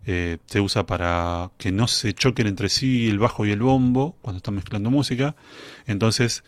eh, 0.06 0.38
se 0.46 0.62
usa 0.62 0.86
para 0.86 1.50
que 1.58 1.72
no 1.72 1.88
se 1.88 2.14
choquen 2.14 2.46
entre 2.46 2.70
sí 2.70 3.10
el 3.10 3.18
bajo 3.18 3.44
y 3.44 3.50
el 3.50 3.60
bombo 3.60 4.16
cuando 4.22 4.38
están 4.38 4.54
mezclando 4.54 4.90
música, 4.90 5.36
entonces 5.86 6.42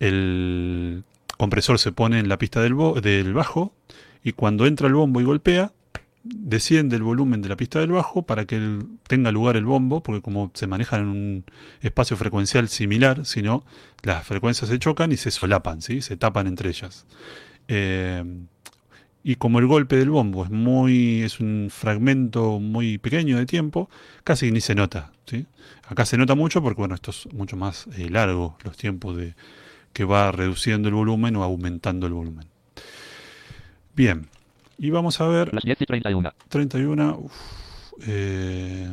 el 0.00 1.04
compresor 1.44 1.78
se 1.78 1.92
pone 1.92 2.18
en 2.18 2.30
la 2.30 2.38
pista 2.38 2.62
del, 2.62 2.74
bajo 3.34 3.74
y 4.22 4.32
cuando 4.32 4.64
entra 4.64 4.88
el 4.88 4.94
bombo 4.94 5.20
y 5.20 5.24
golpea, 5.24 5.72
desciende 6.22 6.96
el 6.96 7.02
volumen 7.02 7.42
de 7.42 7.50
la 7.50 7.56
pista 7.56 7.80
del 7.80 7.92
bajo 7.92 8.22
para 8.22 8.46
que 8.46 8.78
tenga 9.06 9.30
lugar 9.30 9.58
el 9.58 9.66
bombo, 9.66 10.02
porque 10.02 10.22
como 10.22 10.50
se 10.54 10.66
manejan 10.66 11.02
en 11.02 11.08
un 11.08 11.44
espacio 11.82 12.16
frecuencial 12.16 12.70
similar, 12.70 13.26
sino 13.26 13.62
las 14.02 14.26
frecuencias 14.26 14.70
se 14.70 14.78
chocan 14.78 15.12
y 15.12 15.18
se 15.18 15.30
solapan, 15.30 15.82
¿sí? 15.82 16.00
se 16.00 16.16
tapan 16.16 16.46
entre 16.46 16.70
ellas. 16.70 17.04
Eh, 17.68 18.24
y 19.22 19.34
como 19.34 19.58
el 19.58 19.66
golpe 19.66 19.96
del 19.96 20.08
bombo 20.08 20.44
es 20.44 20.50
muy 20.50 21.20
es 21.24 21.40
un 21.40 21.68
fragmento 21.70 22.58
muy 22.58 22.96
pequeño 22.96 23.36
de 23.36 23.44
tiempo, 23.44 23.90
casi 24.24 24.50
ni 24.50 24.62
se 24.62 24.74
nota. 24.74 25.12
¿sí? 25.26 25.44
Acá 25.88 26.06
se 26.06 26.16
nota 26.16 26.34
mucho 26.34 26.62
porque 26.62 26.80
bueno, 26.80 26.94
esto 26.94 27.10
es 27.10 27.30
mucho 27.34 27.54
más 27.58 27.86
eh, 27.98 28.08
largo 28.08 28.56
los 28.64 28.78
tiempos 28.78 29.18
de 29.18 29.34
que 29.94 30.04
va 30.04 30.30
reduciendo 30.32 30.88
el 30.88 30.94
volumen 30.94 31.36
o 31.36 31.42
aumentando 31.42 32.06
el 32.06 32.12
volumen. 32.12 32.46
Bien, 33.96 34.28
y 34.76 34.90
vamos 34.90 35.20
a 35.20 35.28
ver 35.28 35.54
Las 35.54 35.64
10 35.64 35.80
y 35.80 35.86
31 35.86 36.32
31. 36.48 37.18
uf, 37.18 37.32
eh, 38.06 38.90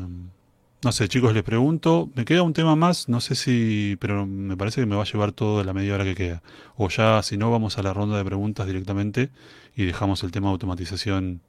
no 0.84 0.92
sé, 0.92 1.08
chicos, 1.08 1.34
les 1.34 1.44
pregunto. 1.44 2.10
Me 2.16 2.26
queda 2.26 2.44
un 2.44 2.54
tema 2.54 2.76
más, 2.76 3.08
no 3.10 3.22
sé 3.22 3.36
si. 3.36 3.98
Pero 4.00 4.26
me 4.26 4.58
parece 4.58 4.82
que 4.82 4.88
me 4.88 4.96
va 4.96 5.04
a 5.04 5.06
llevar 5.06 5.32
todo 5.32 5.64
la 5.64 5.74
media 5.74 5.94
hora 5.94 6.04
que 6.04 6.16
queda. 6.16 6.42
O 6.76 6.90
ya, 6.90 7.22
si 7.22 7.38
no, 7.38 7.52
vamos 7.52 7.78
a 7.78 7.84
la 7.84 7.94
ronda 7.94 8.18
de 8.18 8.26
preguntas 8.26 8.66
directamente 8.66 9.30
y 9.76 9.86
dejamos 9.86 10.24
el 10.24 10.32
tema 10.32 10.48
de 10.48 10.54
automatización 10.54 11.42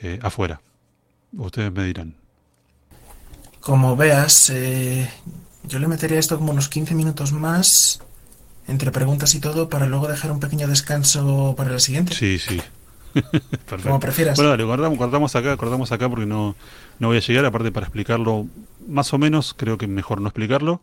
eh, 0.00 0.18
afuera. 0.22 0.60
Ustedes 1.32 1.72
me 1.72 1.84
dirán. 1.84 2.14
Como 3.60 3.96
veas, 3.96 4.50
eh, 4.50 5.08
yo 5.64 5.78
le 5.78 5.86
metería 5.86 6.18
esto 6.18 6.36
como 6.36 6.52
unos 6.52 6.68
15 6.68 6.94
minutos 6.94 7.32
más 7.32 8.00
entre 8.68 8.92
preguntas 8.92 9.34
y 9.34 9.40
todo 9.40 9.68
para 9.68 9.86
luego 9.86 10.06
dejar 10.06 10.30
un 10.30 10.40
pequeño 10.40 10.68
descanso 10.68 11.54
para 11.56 11.70
la 11.72 11.80
siguiente. 11.80 12.14
Sí, 12.14 12.38
sí. 12.38 12.60
Perfecto. 13.12 13.82
Como 13.82 13.98
prefieras. 13.98 14.36
Bueno, 14.36 14.50
dale, 14.50 14.64
guardamos, 14.64 14.98
guardamos 14.98 15.34
acá, 15.34 15.54
guardamos 15.56 15.90
acá 15.90 16.08
porque 16.08 16.26
no, 16.26 16.54
no 16.98 17.08
voy 17.08 17.16
a 17.16 17.20
llegar. 17.20 17.44
Aparte, 17.44 17.72
para 17.72 17.86
explicarlo 17.86 18.46
más 18.86 19.12
o 19.12 19.18
menos, 19.18 19.54
creo 19.54 19.78
que 19.78 19.86
mejor 19.86 20.20
no 20.20 20.28
explicarlo. 20.28 20.82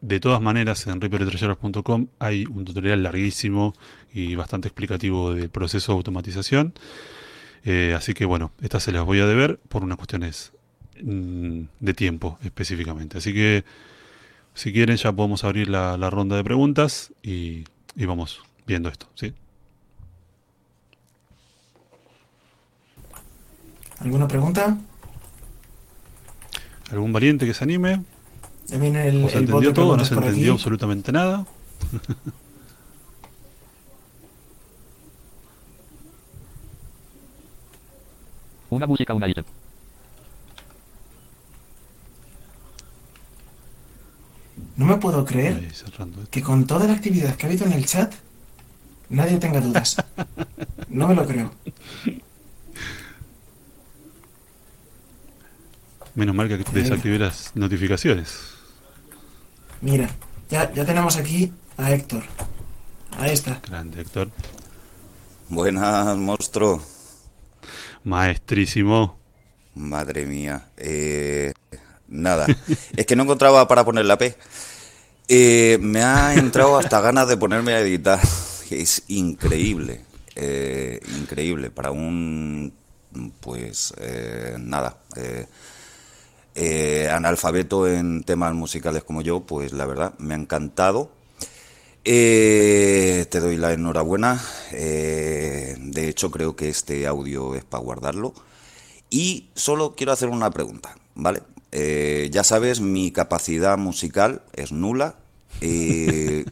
De 0.00 0.18
todas 0.18 0.40
maneras, 0.40 0.86
en 0.86 1.00
reapertreyeros.com 1.00 2.06
hay 2.18 2.46
un 2.46 2.64
tutorial 2.64 3.02
larguísimo 3.02 3.74
y 4.12 4.34
bastante 4.34 4.68
explicativo 4.68 5.34
del 5.34 5.50
proceso 5.50 5.92
de 5.92 5.96
automatización. 5.96 6.74
Eh, 7.64 7.94
así 7.96 8.14
que 8.14 8.24
bueno, 8.24 8.52
estas 8.62 8.82
se 8.82 8.92
las 8.92 9.04
voy 9.04 9.20
a 9.20 9.26
deber 9.26 9.60
por 9.68 9.84
unas 9.84 9.98
cuestiones 9.98 10.52
mm, 11.02 11.62
de 11.80 11.94
tiempo 11.94 12.38
específicamente. 12.42 13.18
Así 13.18 13.34
que 13.34 13.64
si 14.54 14.72
quieren 14.72 14.96
ya 14.96 15.12
podemos 15.12 15.44
abrir 15.44 15.68
la, 15.68 15.96
la 15.96 16.10
ronda 16.10 16.36
de 16.36 16.44
preguntas 16.44 17.12
y, 17.22 17.64
y 17.96 18.04
vamos 18.06 18.42
viendo 18.66 18.88
esto. 18.88 19.08
¿sí? 19.14 19.32
¿Alguna 24.00 24.26
pregunta? 24.28 24.78
¿Algún 26.90 27.12
valiente 27.12 27.46
que 27.46 27.54
se 27.54 27.64
anime? 27.64 28.02
El, 28.70 29.24
¿O 29.24 29.28
se 29.28 29.38
entendió 29.38 29.72
todo? 29.72 29.96
¿No 29.96 30.04
se 30.04 30.14
entendió 30.14 30.52
aquí. 30.52 30.60
absolutamente 30.60 31.12
nada? 31.12 31.46
Una 38.70 38.86
música, 38.86 39.12
una 39.14 39.28
ítem. 39.28 39.44
No 44.80 44.86
me 44.86 44.96
puedo 44.96 45.26
creer 45.26 45.70
que 46.30 46.40
con 46.40 46.66
toda 46.66 46.86
la 46.86 46.94
actividad 46.94 47.36
que 47.36 47.44
ha 47.44 47.50
habido 47.50 47.66
en 47.66 47.72
el 47.74 47.84
chat, 47.84 48.14
nadie 49.10 49.36
tenga 49.36 49.60
dudas. 49.60 49.96
No 50.88 51.06
me 51.06 51.14
lo 51.14 51.24
creo. 51.26 51.52
Menos 56.14 56.34
mal 56.34 56.48
que 56.48 56.56
desactivé 56.56 57.18
las 57.18 57.54
notificaciones. 57.54 58.40
Mira, 59.82 60.08
ya, 60.48 60.72
ya 60.72 60.84
tenemos 60.84 61.16
aquí 61.16 61.52
a 61.76 61.92
Héctor. 61.92 62.24
Ahí 63.18 63.32
está. 63.32 63.60
Grande, 63.68 64.00
Héctor. 64.00 64.30
Buenas, 65.50 66.16
monstruo. 66.16 66.82
Maestrísimo. 68.02 69.20
Madre 69.74 70.24
mía. 70.24 70.70
Eh, 70.78 71.52
nada. 72.08 72.46
Es 72.96 73.06
que 73.06 73.14
no 73.14 73.22
encontraba 73.22 73.68
para 73.68 73.84
poner 73.84 74.06
la 74.06 74.18
P. 74.18 74.36
Eh, 75.32 75.78
me 75.80 76.02
ha 76.02 76.34
entrado 76.34 76.76
hasta 76.76 77.00
ganas 77.00 77.28
de 77.28 77.36
ponerme 77.36 77.72
a 77.74 77.80
editar. 77.80 78.18
Es 78.70 79.02
increíble. 79.08 80.04
eh, 80.36 81.00
increíble. 81.18 81.70
Para 81.70 81.90
un. 81.92 82.72
Pues. 83.40 83.94
eh, 83.98 84.56
nada. 84.58 84.98
eh, 86.54 87.08
analfabeto 87.12 87.86
en 87.88 88.22
temas 88.24 88.54
musicales 88.54 89.04
como 89.04 89.22
yo, 89.22 89.40
pues 89.40 89.72
la 89.72 89.86
verdad 89.86 90.14
me 90.18 90.34
ha 90.34 90.36
encantado. 90.36 91.12
Te 92.02 93.40
doy 93.40 93.56
la 93.56 93.72
enhorabuena. 93.72 94.40
De 94.70 96.08
hecho, 96.08 96.30
creo 96.30 96.56
que 96.56 96.68
este 96.68 97.06
audio 97.06 97.54
es 97.54 97.64
para 97.64 97.82
guardarlo. 97.84 98.34
Y 99.10 99.50
solo 99.54 99.94
quiero 99.96 100.12
hacer 100.12 100.28
una 100.28 100.50
pregunta, 100.50 100.96
¿vale? 101.14 101.42
Eh, 101.72 102.28
ya 102.32 102.44
sabes, 102.44 102.80
mi 102.80 103.10
capacidad 103.10 103.78
musical 103.78 104.42
es 104.52 104.72
nula. 104.72 105.16
Eh, 105.60 106.44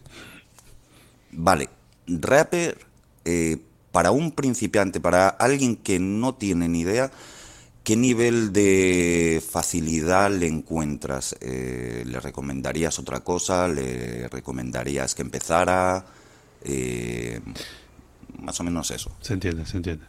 vale, 1.32 1.68
rapper, 2.06 2.78
eh, 3.24 3.58
para 3.92 4.10
un 4.10 4.32
principiante, 4.32 5.00
para 5.00 5.28
alguien 5.28 5.76
que 5.76 5.98
no 5.98 6.34
tiene 6.34 6.68
ni 6.68 6.80
idea, 6.80 7.10
¿qué 7.84 7.96
nivel 7.96 8.52
de 8.52 9.42
facilidad 9.46 10.30
le 10.30 10.46
encuentras? 10.46 11.36
Eh, 11.40 12.04
¿Le 12.06 12.20
recomendarías 12.20 12.98
otra 12.98 13.20
cosa? 13.20 13.66
¿Le 13.66 14.28
recomendarías 14.28 15.14
que 15.14 15.22
empezara? 15.22 16.04
Eh, 16.62 17.40
más 18.38 18.60
o 18.60 18.64
menos 18.64 18.90
eso. 18.90 19.16
Se 19.20 19.34
entiende, 19.34 19.66
se 19.66 19.78
entiende. 19.78 20.04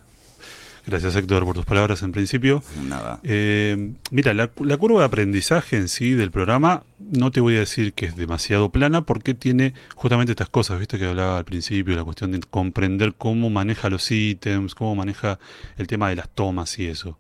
Gracias, 0.86 1.16
Héctor, 1.16 1.46
por 1.46 1.56
tus 1.56 1.66
palabras 1.66 2.02
en 2.04 2.12
principio. 2.12 2.64
Nada. 2.88 3.20
Eh, 3.24 3.94
mira, 4.12 4.34
la, 4.34 4.50
la 4.60 4.78
curva 4.78 5.00
de 5.00 5.06
aprendizaje 5.06 5.78
en 5.78 5.88
sí 5.88 6.12
del 6.12 6.32
programa, 6.32 6.84
no 7.00 7.32
te 7.32 7.42
voy 7.42 7.56
a 7.56 7.60
decir 7.60 7.94
que 7.94 8.06
es 8.06 8.16
demasiado 8.16 8.70
plana 8.70 9.02
porque 9.02 9.34
tiene 9.34 9.74
justamente 9.96 10.32
estas 10.32 10.50
cosas, 10.50 10.80
viste 10.80 10.98
que 10.98 11.06
hablaba 11.06 11.38
al 11.38 11.46
principio, 11.46 11.96
la 11.96 12.04
cuestión 12.04 12.32
de 12.32 12.40
comprender 12.42 13.14
cómo 13.18 13.50
maneja 13.50 13.90
los 13.90 14.10
ítems, 14.12 14.76
cómo 14.76 14.96
maneja 14.96 15.40
el 15.78 15.88
tema 15.88 16.10
de 16.10 16.16
las 16.16 16.30
tomas 16.30 16.78
y 16.80 16.88
eso. 16.88 17.18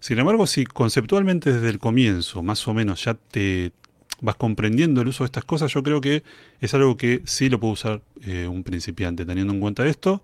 Sin 0.00 0.18
embargo, 0.18 0.46
si 0.46 0.64
conceptualmente 0.64 1.52
desde 1.52 1.70
el 1.70 1.78
comienzo, 1.78 2.42
más 2.42 2.66
o 2.68 2.74
menos, 2.74 3.04
ya 3.04 3.14
te 3.14 3.72
vas 4.20 4.36
comprendiendo 4.36 5.00
el 5.00 5.08
uso 5.08 5.24
de 5.24 5.26
estas 5.26 5.44
cosas, 5.44 5.72
yo 5.72 5.82
creo 5.82 6.00
que 6.00 6.22
es 6.60 6.74
algo 6.74 6.96
que 6.96 7.22
sí 7.24 7.48
lo 7.48 7.60
puede 7.60 7.72
usar 7.72 8.02
eh, 8.22 8.46
un 8.46 8.62
principiante, 8.62 9.24
teniendo 9.24 9.52
en 9.52 9.60
cuenta 9.60 9.86
esto, 9.86 10.22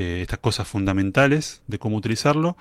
eh, 0.00 0.22
estas 0.22 0.38
cosas 0.38 0.66
fundamentales 0.66 1.60
de 1.66 1.78
cómo 1.78 1.98
utilizarlo. 1.98 2.56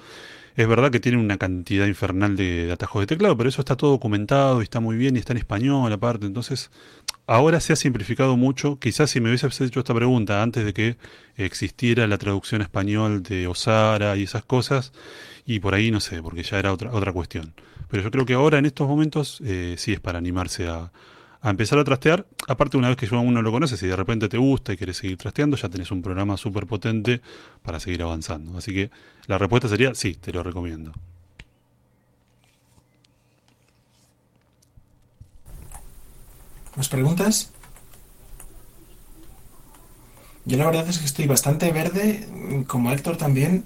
Es 0.57 0.67
verdad 0.67 0.91
que 0.91 0.99
tiene 0.99 1.17
una 1.17 1.37
cantidad 1.37 1.87
infernal 1.87 2.35
de, 2.35 2.69
atajos 2.69 3.03
de 3.03 3.07
teclado, 3.07 3.37
pero 3.37 3.47
eso 3.47 3.61
está 3.61 3.77
todo 3.77 3.91
documentado 3.91 4.59
y 4.59 4.63
está 4.63 4.81
muy 4.81 4.97
bien 4.97 5.15
y 5.15 5.19
está 5.19 5.31
en 5.31 5.37
español 5.37 5.93
aparte. 5.93 6.25
Entonces, 6.25 6.69
ahora 7.27 7.61
se 7.61 7.71
ha 7.71 7.77
simplificado 7.77 8.35
mucho. 8.35 8.77
Quizás 8.77 9.09
si 9.11 9.21
me 9.21 9.29
hubieses 9.29 9.61
hecho 9.61 9.79
esta 9.79 9.93
pregunta 9.93 10.43
antes 10.43 10.65
de 10.65 10.73
que 10.73 10.97
existiera 11.37 12.07
la 12.07 12.17
traducción 12.17 12.61
español 12.61 13.23
de 13.23 13.47
Osara 13.47 14.17
y 14.17 14.23
esas 14.23 14.43
cosas, 14.43 14.91
y 15.45 15.61
por 15.61 15.75
ahí 15.75 15.91
no 15.91 16.01
sé, 16.01 16.21
porque 16.21 16.43
ya 16.43 16.59
era 16.59 16.73
otra, 16.73 16.91
otra 16.91 17.13
cuestión. 17.13 17.53
Pero 17.87 18.03
yo 18.03 18.11
creo 18.11 18.25
que 18.25 18.33
ahora 18.33 18.57
en 18.57 18.65
estos 18.65 18.85
momentos 18.85 19.41
eh, 19.45 19.75
sí 19.77 19.93
es 19.93 20.01
para 20.01 20.17
animarse 20.17 20.67
a, 20.67 20.91
a 21.41 21.49
empezar 21.49 21.79
a 21.79 21.83
trastear. 21.83 22.25
Aparte, 22.47 22.77
una 22.77 22.89
vez 22.89 22.97
que 22.97 23.07
ya 23.07 23.17
uno 23.17 23.41
lo 23.41 23.51
conoce, 23.51 23.77
si 23.77 23.87
de 23.87 23.95
repente 23.95 24.27
te 24.27 24.37
gusta 24.37 24.73
y 24.73 24.77
quieres 24.77 24.97
seguir 24.97 25.17
trasteando, 25.17 25.55
ya 25.57 25.69
tenés 25.69 25.91
un 25.91 26.01
programa 26.01 26.37
súper 26.37 26.67
potente 26.67 27.21
para 27.63 27.79
seguir 27.79 28.01
avanzando. 28.01 28.57
Así 28.57 28.73
que 28.73 28.91
la 29.27 29.37
respuesta 29.37 29.67
sería 29.67 29.95
sí, 29.95 30.15
te 30.15 30.31
lo 30.31 30.43
recomiendo. 30.43 30.91
¿Más 36.75 36.89
preguntas? 36.89 37.51
Yo 40.45 40.57
la 40.57 40.65
verdad 40.65 40.87
es 40.87 40.97
que 40.97 41.05
estoy 41.05 41.27
bastante 41.27 41.71
verde, 41.71 42.27
como 42.67 42.91
Héctor 42.91 43.17
también, 43.17 43.65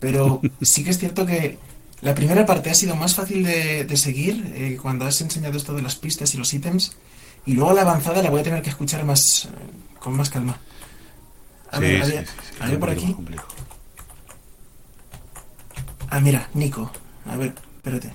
pero 0.00 0.40
sí 0.62 0.84
que 0.84 0.90
es 0.90 0.98
cierto 0.98 1.26
que 1.26 1.58
la 2.00 2.14
primera 2.14 2.46
parte 2.46 2.70
ha 2.70 2.74
sido 2.74 2.94
más 2.96 3.14
fácil 3.14 3.42
de, 3.44 3.84
de 3.84 3.96
seguir 3.96 4.52
eh, 4.54 4.78
cuando 4.80 5.04
has 5.06 5.20
enseñado 5.20 5.56
esto 5.56 5.74
de 5.74 5.82
las 5.82 5.96
pistas 5.96 6.34
y 6.34 6.38
los 6.38 6.52
ítems, 6.54 6.92
y 7.46 7.54
luego 7.54 7.72
la 7.72 7.82
avanzada 7.82 8.22
la 8.22 8.30
voy 8.30 8.40
a 8.40 8.44
tener 8.44 8.62
que 8.62 8.70
escuchar 8.70 9.04
más 9.04 9.46
eh, 9.46 9.48
con 9.98 10.16
más 10.16 10.30
calma. 10.30 10.58
A 11.70 11.78
ver, 11.80 12.04
sí, 12.04 12.10
había- 12.12 12.26
sí, 12.26 12.32
sí, 12.50 12.56
había 12.60 12.74
es 12.74 12.80
por 12.80 12.90
aquí. 12.90 13.16
Ah, 16.10 16.20
mira, 16.20 16.48
Nico. 16.54 16.90
A 17.26 17.36
ver, 17.36 17.52
espérate. 17.76 18.12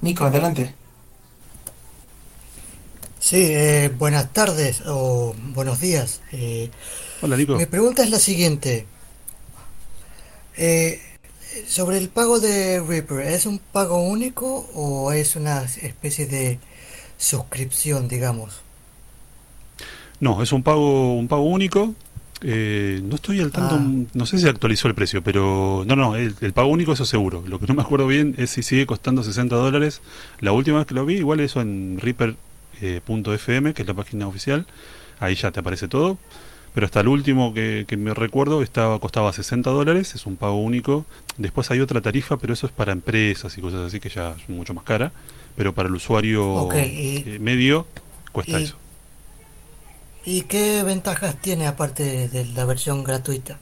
Nico, 0.00 0.24
adelante. 0.24 0.74
Sí, 3.26 3.38
eh, 3.42 3.90
buenas 3.98 4.32
tardes 4.32 4.84
o 4.86 5.34
buenos 5.52 5.80
días. 5.80 6.20
Eh, 6.30 6.70
Hola, 7.20 7.36
Nico. 7.36 7.56
mi 7.56 7.66
pregunta 7.66 8.04
es 8.04 8.10
la 8.10 8.20
siguiente. 8.20 8.86
Eh, 10.56 11.00
sobre 11.66 11.98
el 11.98 12.08
pago 12.08 12.38
de 12.38 12.80
Reaper, 12.80 13.26
¿es 13.26 13.46
un 13.46 13.58
pago 13.58 14.00
único 14.00 14.70
o 14.74 15.10
es 15.10 15.34
una 15.34 15.64
especie 15.64 16.26
de 16.26 16.60
suscripción, 17.18 18.06
digamos? 18.06 18.60
No, 20.20 20.40
es 20.40 20.52
un 20.52 20.62
pago, 20.62 21.14
un 21.16 21.26
pago 21.26 21.42
único. 21.46 21.96
Eh, 22.42 23.00
no 23.02 23.16
estoy 23.16 23.40
al 23.40 23.50
tanto, 23.50 23.74
Ah. 23.74 24.08
no 24.14 24.24
sé 24.26 24.38
si 24.38 24.46
actualizó 24.46 24.86
el 24.86 24.94
precio, 24.94 25.24
pero 25.24 25.82
no, 25.84 25.96
no, 25.96 26.14
el, 26.14 26.36
el 26.42 26.52
pago 26.52 26.68
único 26.68 26.92
eso 26.92 27.04
seguro. 27.04 27.42
Lo 27.44 27.58
que 27.58 27.66
no 27.66 27.74
me 27.74 27.82
acuerdo 27.82 28.06
bien 28.06 28.36
es 28.38 28.50
si 28.50 28.62
sigue 28.62 28.86
costando 28.86 29.24
60 29.24 29.56
dólares. 29.56 30.00
La 30.38 30.52
última 30.52 30.78
vez 30.78 30.86
que 30.86 30.94
lo 30.94 31.04
vi, 31.04 31.16
igual 31.16 31.40
eso 31.40 31.60
en 31.60 31.98
Reaper.fm, 32.80 33.74
que 33.74 33.82
es 33.82 33.88
la 33.88 33.94
página 33.94 34.26
oficial, 34.28 34.66
ahí 35.20 35.34
ya 35.34 35.50
te 35.52 35.60
aparece 35.60 35.88
todo. 35.88 36.18
Pero 36.74 36.84
hasta 36.86 37.00
el 37.00 37.08
último 37.08 37.54
que, 37.54 37.86
que 37.88 37.96
me 37.96 38.12
recuerdo 38.12 38.62
estaba, 38.62 38.98
costaba 39.00 39.32
60 39.32 39.70
dólares, 39.70 40.14
es 40.14 40.26
un 40.26 40.36
pago 40.36 40.60
único. 40.60 41.06
Después 41.38 41.70
hay 41.70 41.80
otra 41.80 42.02
tarifa, 42.02 42.36
pero 42.36 42.52
eso 42.52 42.66
es 42.66 42.72
para 42.72 42.92
empresas 42.92 43.56
y 43.56 43.62
cosas 43.62 43.80
así 43.86 43.98
que 43.98 44.10
ya 44.10 44.32
es 44.38 44.48
mucho 44.50 44.74
más 44.74 44.84
cara. 44.84 45.12
Pero 45.56 45.74
para 45.74 45.88
el 45.88 45.94
usuario 45.94 46.68
y- 46.74 47.24
eh, 47.24 47.38
medio 47.40 47.86
cuesta 48.32 48.60
y- 48.60 48.64
eso. 48.64 48.76
¿Y 50.26 50.42
qué 50.42 50.82
ventajas 50.82 51.40
tiene 51.40 51.66
aparte 51.66 52.28
de 52.28 52.44
la 52.46 52.66
versión 52.66 53.02
gratuita? 53.04 53.58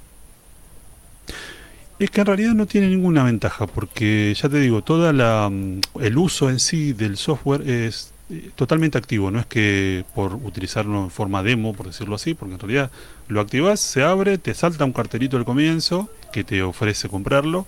Es 1.98 2.10
que 2.10 2.20
en 2.20 2.26
realidad 2.26 2.52
no 2.54 2.66
tiene 2.66 2.88
ninguna 2.88 3.22
ventaja, 3.22 3.66
porque 3.66 4.34
ya 4.40 4.48
te 4.48 4.58
digo, 4.58 4.82
toda 4.82 5.12
la 5.12 5.48
mm, 5.50 5.80
el 6.00 6.18
uso 6.18 6.50
en 6.50 6.58
sí 6.58 6.92
del 6.92 7.16
software 7.16 7.62
es 7.68 8.13
eh, 8.30 8.50
totalmente 8.54 8.96
activo, 8.98 9.30
no 9.30 9.38
es 9.38 9.46
que 9.46 10.04
por 10.14 10.34
utilizarlo 10.34 11.02
en 11.04 11.10
forma 11.10 11.42
demo, 11.42 11.74
por 11.74 11.86
decirlo 11.86 12.14
así, 12.14 12.34
porque 12.34 12.54
en 12.54 12.60
realidad 12.60 12.90
lo 13.28 13.40
activas, 13.40 13.80
se 13.80 14.02
abre, 14.02 14.38
te 14.38 14.54
salta 14.54 14.84
un 14.84 14.92
cartelito 14.92 15.36
al 15.36 15.44
comienzo 15.44 16.08
que 16.32 16.44
te 16.44 16.62
ofrece 16.62 17.08
comprarlo, 17.08 17.66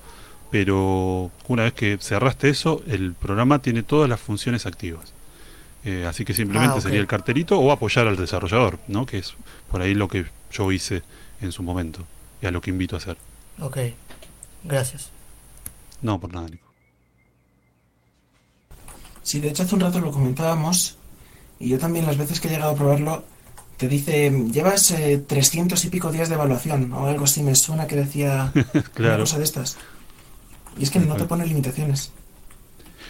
pero 0.50 1.30
una 1.48 1.64
vez 1.64 1.72
que 1.74 1.98
cerraste 2.00 2.48
eso, 2.48 2.82
el 2.86 3.12
programa 3.14 3.60
tiene 3.60 3.82
todas 3.82 4.08
las 4.08 4.20
funciones 4.20 4.64
activas. 4.66 5.12
Eh, 5.84 6.04
así 6.08 6.24
que 6.24 6.34
simplemente 6.34 6.78
Ah, 6.78 6.80
sería 6.80 6.98
el 6.98 7.06
cartelito 7.06 7.58
o 7.60 7.70
apoyar 7.70 8.08
al 8.08 8.16
desarrollador, 8.16 8.78
¿no? 8.88 9.06
Que 9.06 9.18
es 9.18 9.34
por 9.70 9.82
ahí 9.82 9.94
lo 9.94 10.08
que 10.08 10.26
yo 10.50 10.72
hice 10.72 11.02
en 11.40 11.52
su 11.52 11.62
momento 11.62 12.04
y 12.42 12.46
a 12.46 12.50
lo 12.50 12.60
que 12.60 12.70
invito 12.70 12.96
a 12.96 12.98
hacer. 12.98 13.16
Ok, 13.60 13.78
gracias. 14.64 15.10
No, 16.02 16.18
por 16.18 16.32
nada, 16.32 16.48
Nico. 16.48 16.65
Sí, 19.26 19.40
de 19.40 19.48
hecho 19.48 19.64
hace 19.64 19.74
un 19.74 19.80
rato 19.80 19.98
lo 19.98 20.12
comentábamos 20.12 20.98
y 21.58 21.68
yo 21.70 21.78
también 21.80 22.06
las 22.06 22.16
veces 22.16 22.38
que 22.38 22.46
he 22.46 22.50
llegado 22.52 22.70
a 22.72 22.76
probarlo 22.76 23.24
te 23.76 23.88
dice, 23.88 24.30
llevas 24.52 24.88
eh, 24.92 25.18
300 25.26 25.84
y 25.84 25.88
pico 25.90 26.12
días 26.12 26.28
de 26.28 26.36
evaluación 26.36 26.92
o 26.92 27.06
algo 27.08 27.24
así, 27.24 27.42
me 27.42 27.56
suena 27.56 27.88
que 27.88 27.96
decía 27.96 28.52
una 28.54 29.18
cosa 29.18 29.38
de 29.38 29.44
estas. 29.44 29.76
Y 30.78 30.84
es 30.84 30.90
que 30.90 31.00
no 31.00 31.16
te 31.16 31.24
pone 31.24 31.44
limitaciones. 31.44 32.12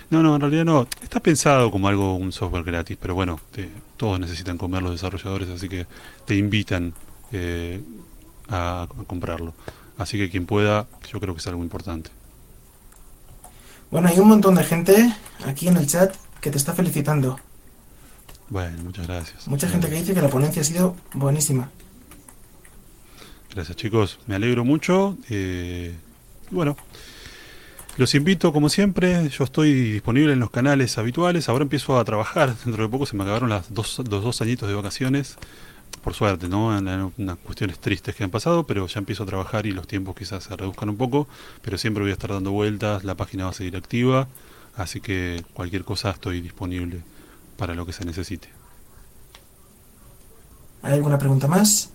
No, 0.08 0.22
no, 0.22 0.34
en 0.36 0.40
realidad 0.40 0.64
no. 0.64 0.86
Está 1.02 1.20
pensado 1.20 1.70
como 1.70 1.88
algo, 1.88 2.14
un 2.16 2.32
software 2.32 2.64
gratis, 2.64 2.96
pero 2.98 3.14
bueno, 3.14 3.38
te- 3.52 3.68
todos 3.98 4.18
necesitan 4.18 4.56
comer 4.56 4.82
los 4.82 4.92
desarrolladores, 4.92 5.50
así 5.50 5.68
que 5.68 5.86
te 6.24 6.34
invitan 6.36 6.94
eh, 7.32 7.80
a, 8.48 8.84
a 8.84 9.04
comprarlo. 9.04 9.52
Así 9.98 10.16
que 10.16 10.30
quien 10.30 10.46
pueda, 10.46 10.86
yo 11.12 11.20
creo 11.20 11.34
que 11.34 11.40
es 11.40 11.46
algo 11.48 11.62
importante. 11.62 12.10
Bueno, 13.90 14.08
hay 14.08 14.18
un 14.18 14.28
montón 14.28 14.54
de 14.54 14.64
gente 14.64 15.14
aquí 15.46 15.68
en 15.68 15.76
el 15.76 15.86
chat 15.86 16.14
que 16.40 16.50
te 16.50 16.58
está 16.58 16.74
felicitando. 16.74 17.38
Bueno, 18.48 18.82
muchas 18.84 19.06
gracias. 19.06 19.48
Mucha 19.48 19.68
gente 19.68 19.88
que 19.88 19.96
dice 19.96 20.14
que 20.14 20.22
la 20.22 20.28
ponencia 20.28 20.62
ha 20.62 20.64
sido 20.64 20.96
buenísima. 21.14 21.70
Gracias 23.54 23.76
chicos, 23.76 24.18
me 24.26 24.34
alegro 24.34 24.64
mucho. 24.64 25.16
eh, 25.30 25.94
bueno, 26.50 26.76
los 27.96 28.14
invito 28.14 28.52
como 28.52 28.68
siempre, 28.68 29.28
yo 29.30 29.44
estoy 29.44 29.72
disponible 29.92 30.34
en 30.34 30.38
los 30.40 30.50
canales 30.50 30.98
habituales, 30.98 31.48
ahora 31.48 31.62
empiezo 31.62 31.98
a 31.98 32.04
trabajar, 32.04 32.54
dentro 32.64 32.82
de 32.82 32.90
poco 32.90 33.06
se 33.06 33.16
me 33.16 33.22
acabaron 33.22 33.48
las 33.48 33.72
dos, 33.72 34.02
los 34.10 34.22
dos 34.22 34.42
añitos 34.42 34.68
de 34.68 34.74
vacaciones, 34.74 35.38
por 36.06 36.14
suerte, 36.14 36.48
¿no? 36.48 36.78
En- 36.78 37.12
unas 37.18 37.36
cuestiones 37.38 37.80
tristes 37.80 38.14
que 38.14 38.22
han 38.22 38.30
pasado, 38.30 38.64
pero 38.64 38.86
ya 38.86 39.00
empiezo 39.00 39.24
a 39.24 39.26
trabajar 39.26 39.66
y 39.66 39.72
los 39.72 39.88
tiempos 39.88 40.14
quizás 40.14 40.44
se 40.44 40.56
reduzcan 40.56 40.88
un 40.88 40.96
poco, 40.96 41.26
pero 41.62 41.78
siempre 41.78 42.00
voy 42.04 42.10
a 42.10 42.12
estar 42.12 42.30
dando 42.30 42.52
vueltas, 42.52 43.02
la 43.02 43.16
página 43.16 43.42
va 43.46 43.50
a 43.50 43.54
seguir 43.54 43.76
activa, 43.76 44.28
así 44.76 45.00
que 45.00 45.44
cualquier 45.52 45.82
cosa 45.84 46.10
estoy 46.10 46.40
disponible 46.40 47.02
para 47.56 47.74
lo 47.74 47.84
que 47.86 47.92
se 47.92 48.04
necesite. 48.04 48.50
¿Hay 50.82 50.92
alguna 50.94 51.18
pregunta 51.18 51.48
más? 51.48 51.90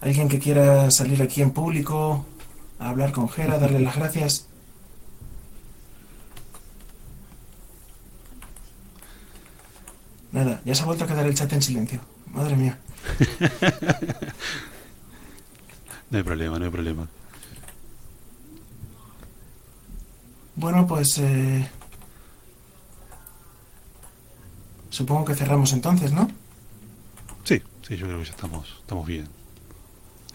¿Alguien 0.00 0.28
que 0.28 0.40
quiera 0.40 0.90
salir 0.90 1.22
aquí 1.22 1.40
en 1.42 1.52
público 1.52 2.26
a 2.80 2.88
hablar 2.90 3.12
con 3.12 3.28
Jera, 3.28 3.58
darle 3.58 3.80
las 3.80 3.96
gracias? 3.96 4.47
Nada, 10.32 10.60
ya 10.64 10.74
se 10.74 10.82
ha 10.82 10.86
vuelto 10.86 11.04
a 11.04 11.06
quedar 11.06 11.26
el 11.26 11.34
chat 11.34 11.52
en 11.52 11.62
silencio. 11.62 12.00
Madre 12.32 12.56
mía. 12.56 12.78
No 16.10 16.16
hay 16.16 16.24
problema, 16.24 16.58
no 16.58 16.64
hay 16.64 16.70
problema. 16.70 17.06
Bueno, 20.56 20.86
pues 20.86 21.18
eh, 21.18 21.68
supongo 24.90 25.26
que 25.26 25.34
cerramos 25.34 25.72
entonces, 25.72 26.12
¿no? 26.12 26.28
Sí, 27.44 27.62
sí, 27.86 27.96
yo 27.96 28.06
creo 28.06 28.18
que 28.18 28.24
ya 28.24 28.30
estamos, 28.30 28.76
estamos 28.80 29.06
bien. 29.06 29.28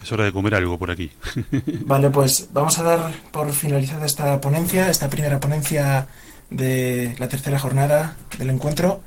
Es 0.02 0.12
hora 0.12 0.24
de 0.24 0.32
comer 0.32 0.54
algo 0.54 0.78
por 0.78 0.90
aquí. 0.90 1.10
Vale, 1.86 2.10
pues 2.10 2.48
vamos 2.52 2.78
a 2.78 2.82
dar 2.84 3.12
por 3.32 3.52
finalizada 3.52 4.06
esta 4.06 4.40
ponencia, 4.40 4.88
esta 4.88 5.10
primera 5.10 5.40
ponencia 5.40 6.06
de 6.50 7.16
la 7.18 7.28
tercera 7.28 7.58
jornada 7.58 8.16
del 8.38 8.50
encuentro. 8.50 9.02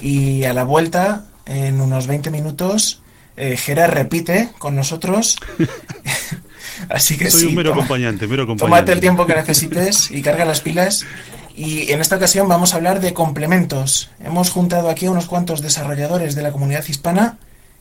Y 0.00 0.44
a 0.44 0.52
la 0.52 0.64
vuelta, 0.64 1.26
en 1.46 1.80
unos 1.80 2.06
20 2.06 2.30
minutos, 2.30 3.00
eh, 3.36 3.56
Gera 3.56 3.86
repite 3.86 4.50
con 4.58 4.74
nosotros. 4.74 5.36
Así 6.88 7.16
que 7.16 7.30
Soy 7.30 7.40
sí, 7.40 7.46
un 7.48 7.54
mero 7.56 7.70
toma- 7.70 7.82
acompañante, 7.82 8.26
mero 8.26 8.42
acompañante. 8.44 8.64
Tómate 8.76 8.92
el 8.92 9.00
tiempo 9.00 9.26
que 9.26 9.34
necesites 9.34 10.10
y 10.10 10.22
carga 10.22 10.44
las 10.44 10.60
pilas. 10.60 11.04
Y 11.54 11.92
en 11.92 12.00
esta 12.00 12.16
ocasión 12.16 12.48
vamos 12.48 12.72
a 12.72 12.76
hablar 12.76 13.00
de 13.00 13.12
complementos. 13.12 14.10
Hemos 14.24 14.50
juntado 14.50 14.88
aquí 14.88 15.06
a 15.06 15.10
unos 15.10 15.26
cuantos 15.26 15.60
desarrolladores 15.60 16.34
de 16.34 16.42
la 16.42 16.50
comunidad 16.50 16.84
hispana 16.88 17.38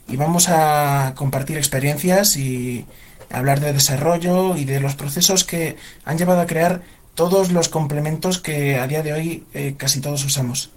y 0.08 0.18
vamos 0.18 0.50
a 0.50 1.14
compartir 1.16 1.58
experiencias 1.58 2.36
y 2.36 2.86
hablar 3.32 3.62
de 3.62 3.72
desarrollo 3.72 4.58
y 4.58 4.66
de 4.66 4.82
los 4.82 4.96
procesos 4.96 5.46
que 5.46 5.78
han 6.04 6.18
llevado 6.18 6.42
a 6.42 6.48
crear 6.48 6.82
todos 7.16 7.52
los 7.54 7.70
complementos 7.70 8.40
que 8.40 8.78
a 8.78 8.88
día 8.88 9.04
de 9.04 9.14
hoy 9.14 9.44
eh, 9.54 9.76
casi 9.78 10.02
todos 10.02 10.26
usamos. 10.26 10.72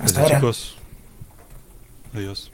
Hasta 0.00 0.20
ahora. 0.20 0.36
chicos. 0.36 0.76
Adiós. 2.14 2.50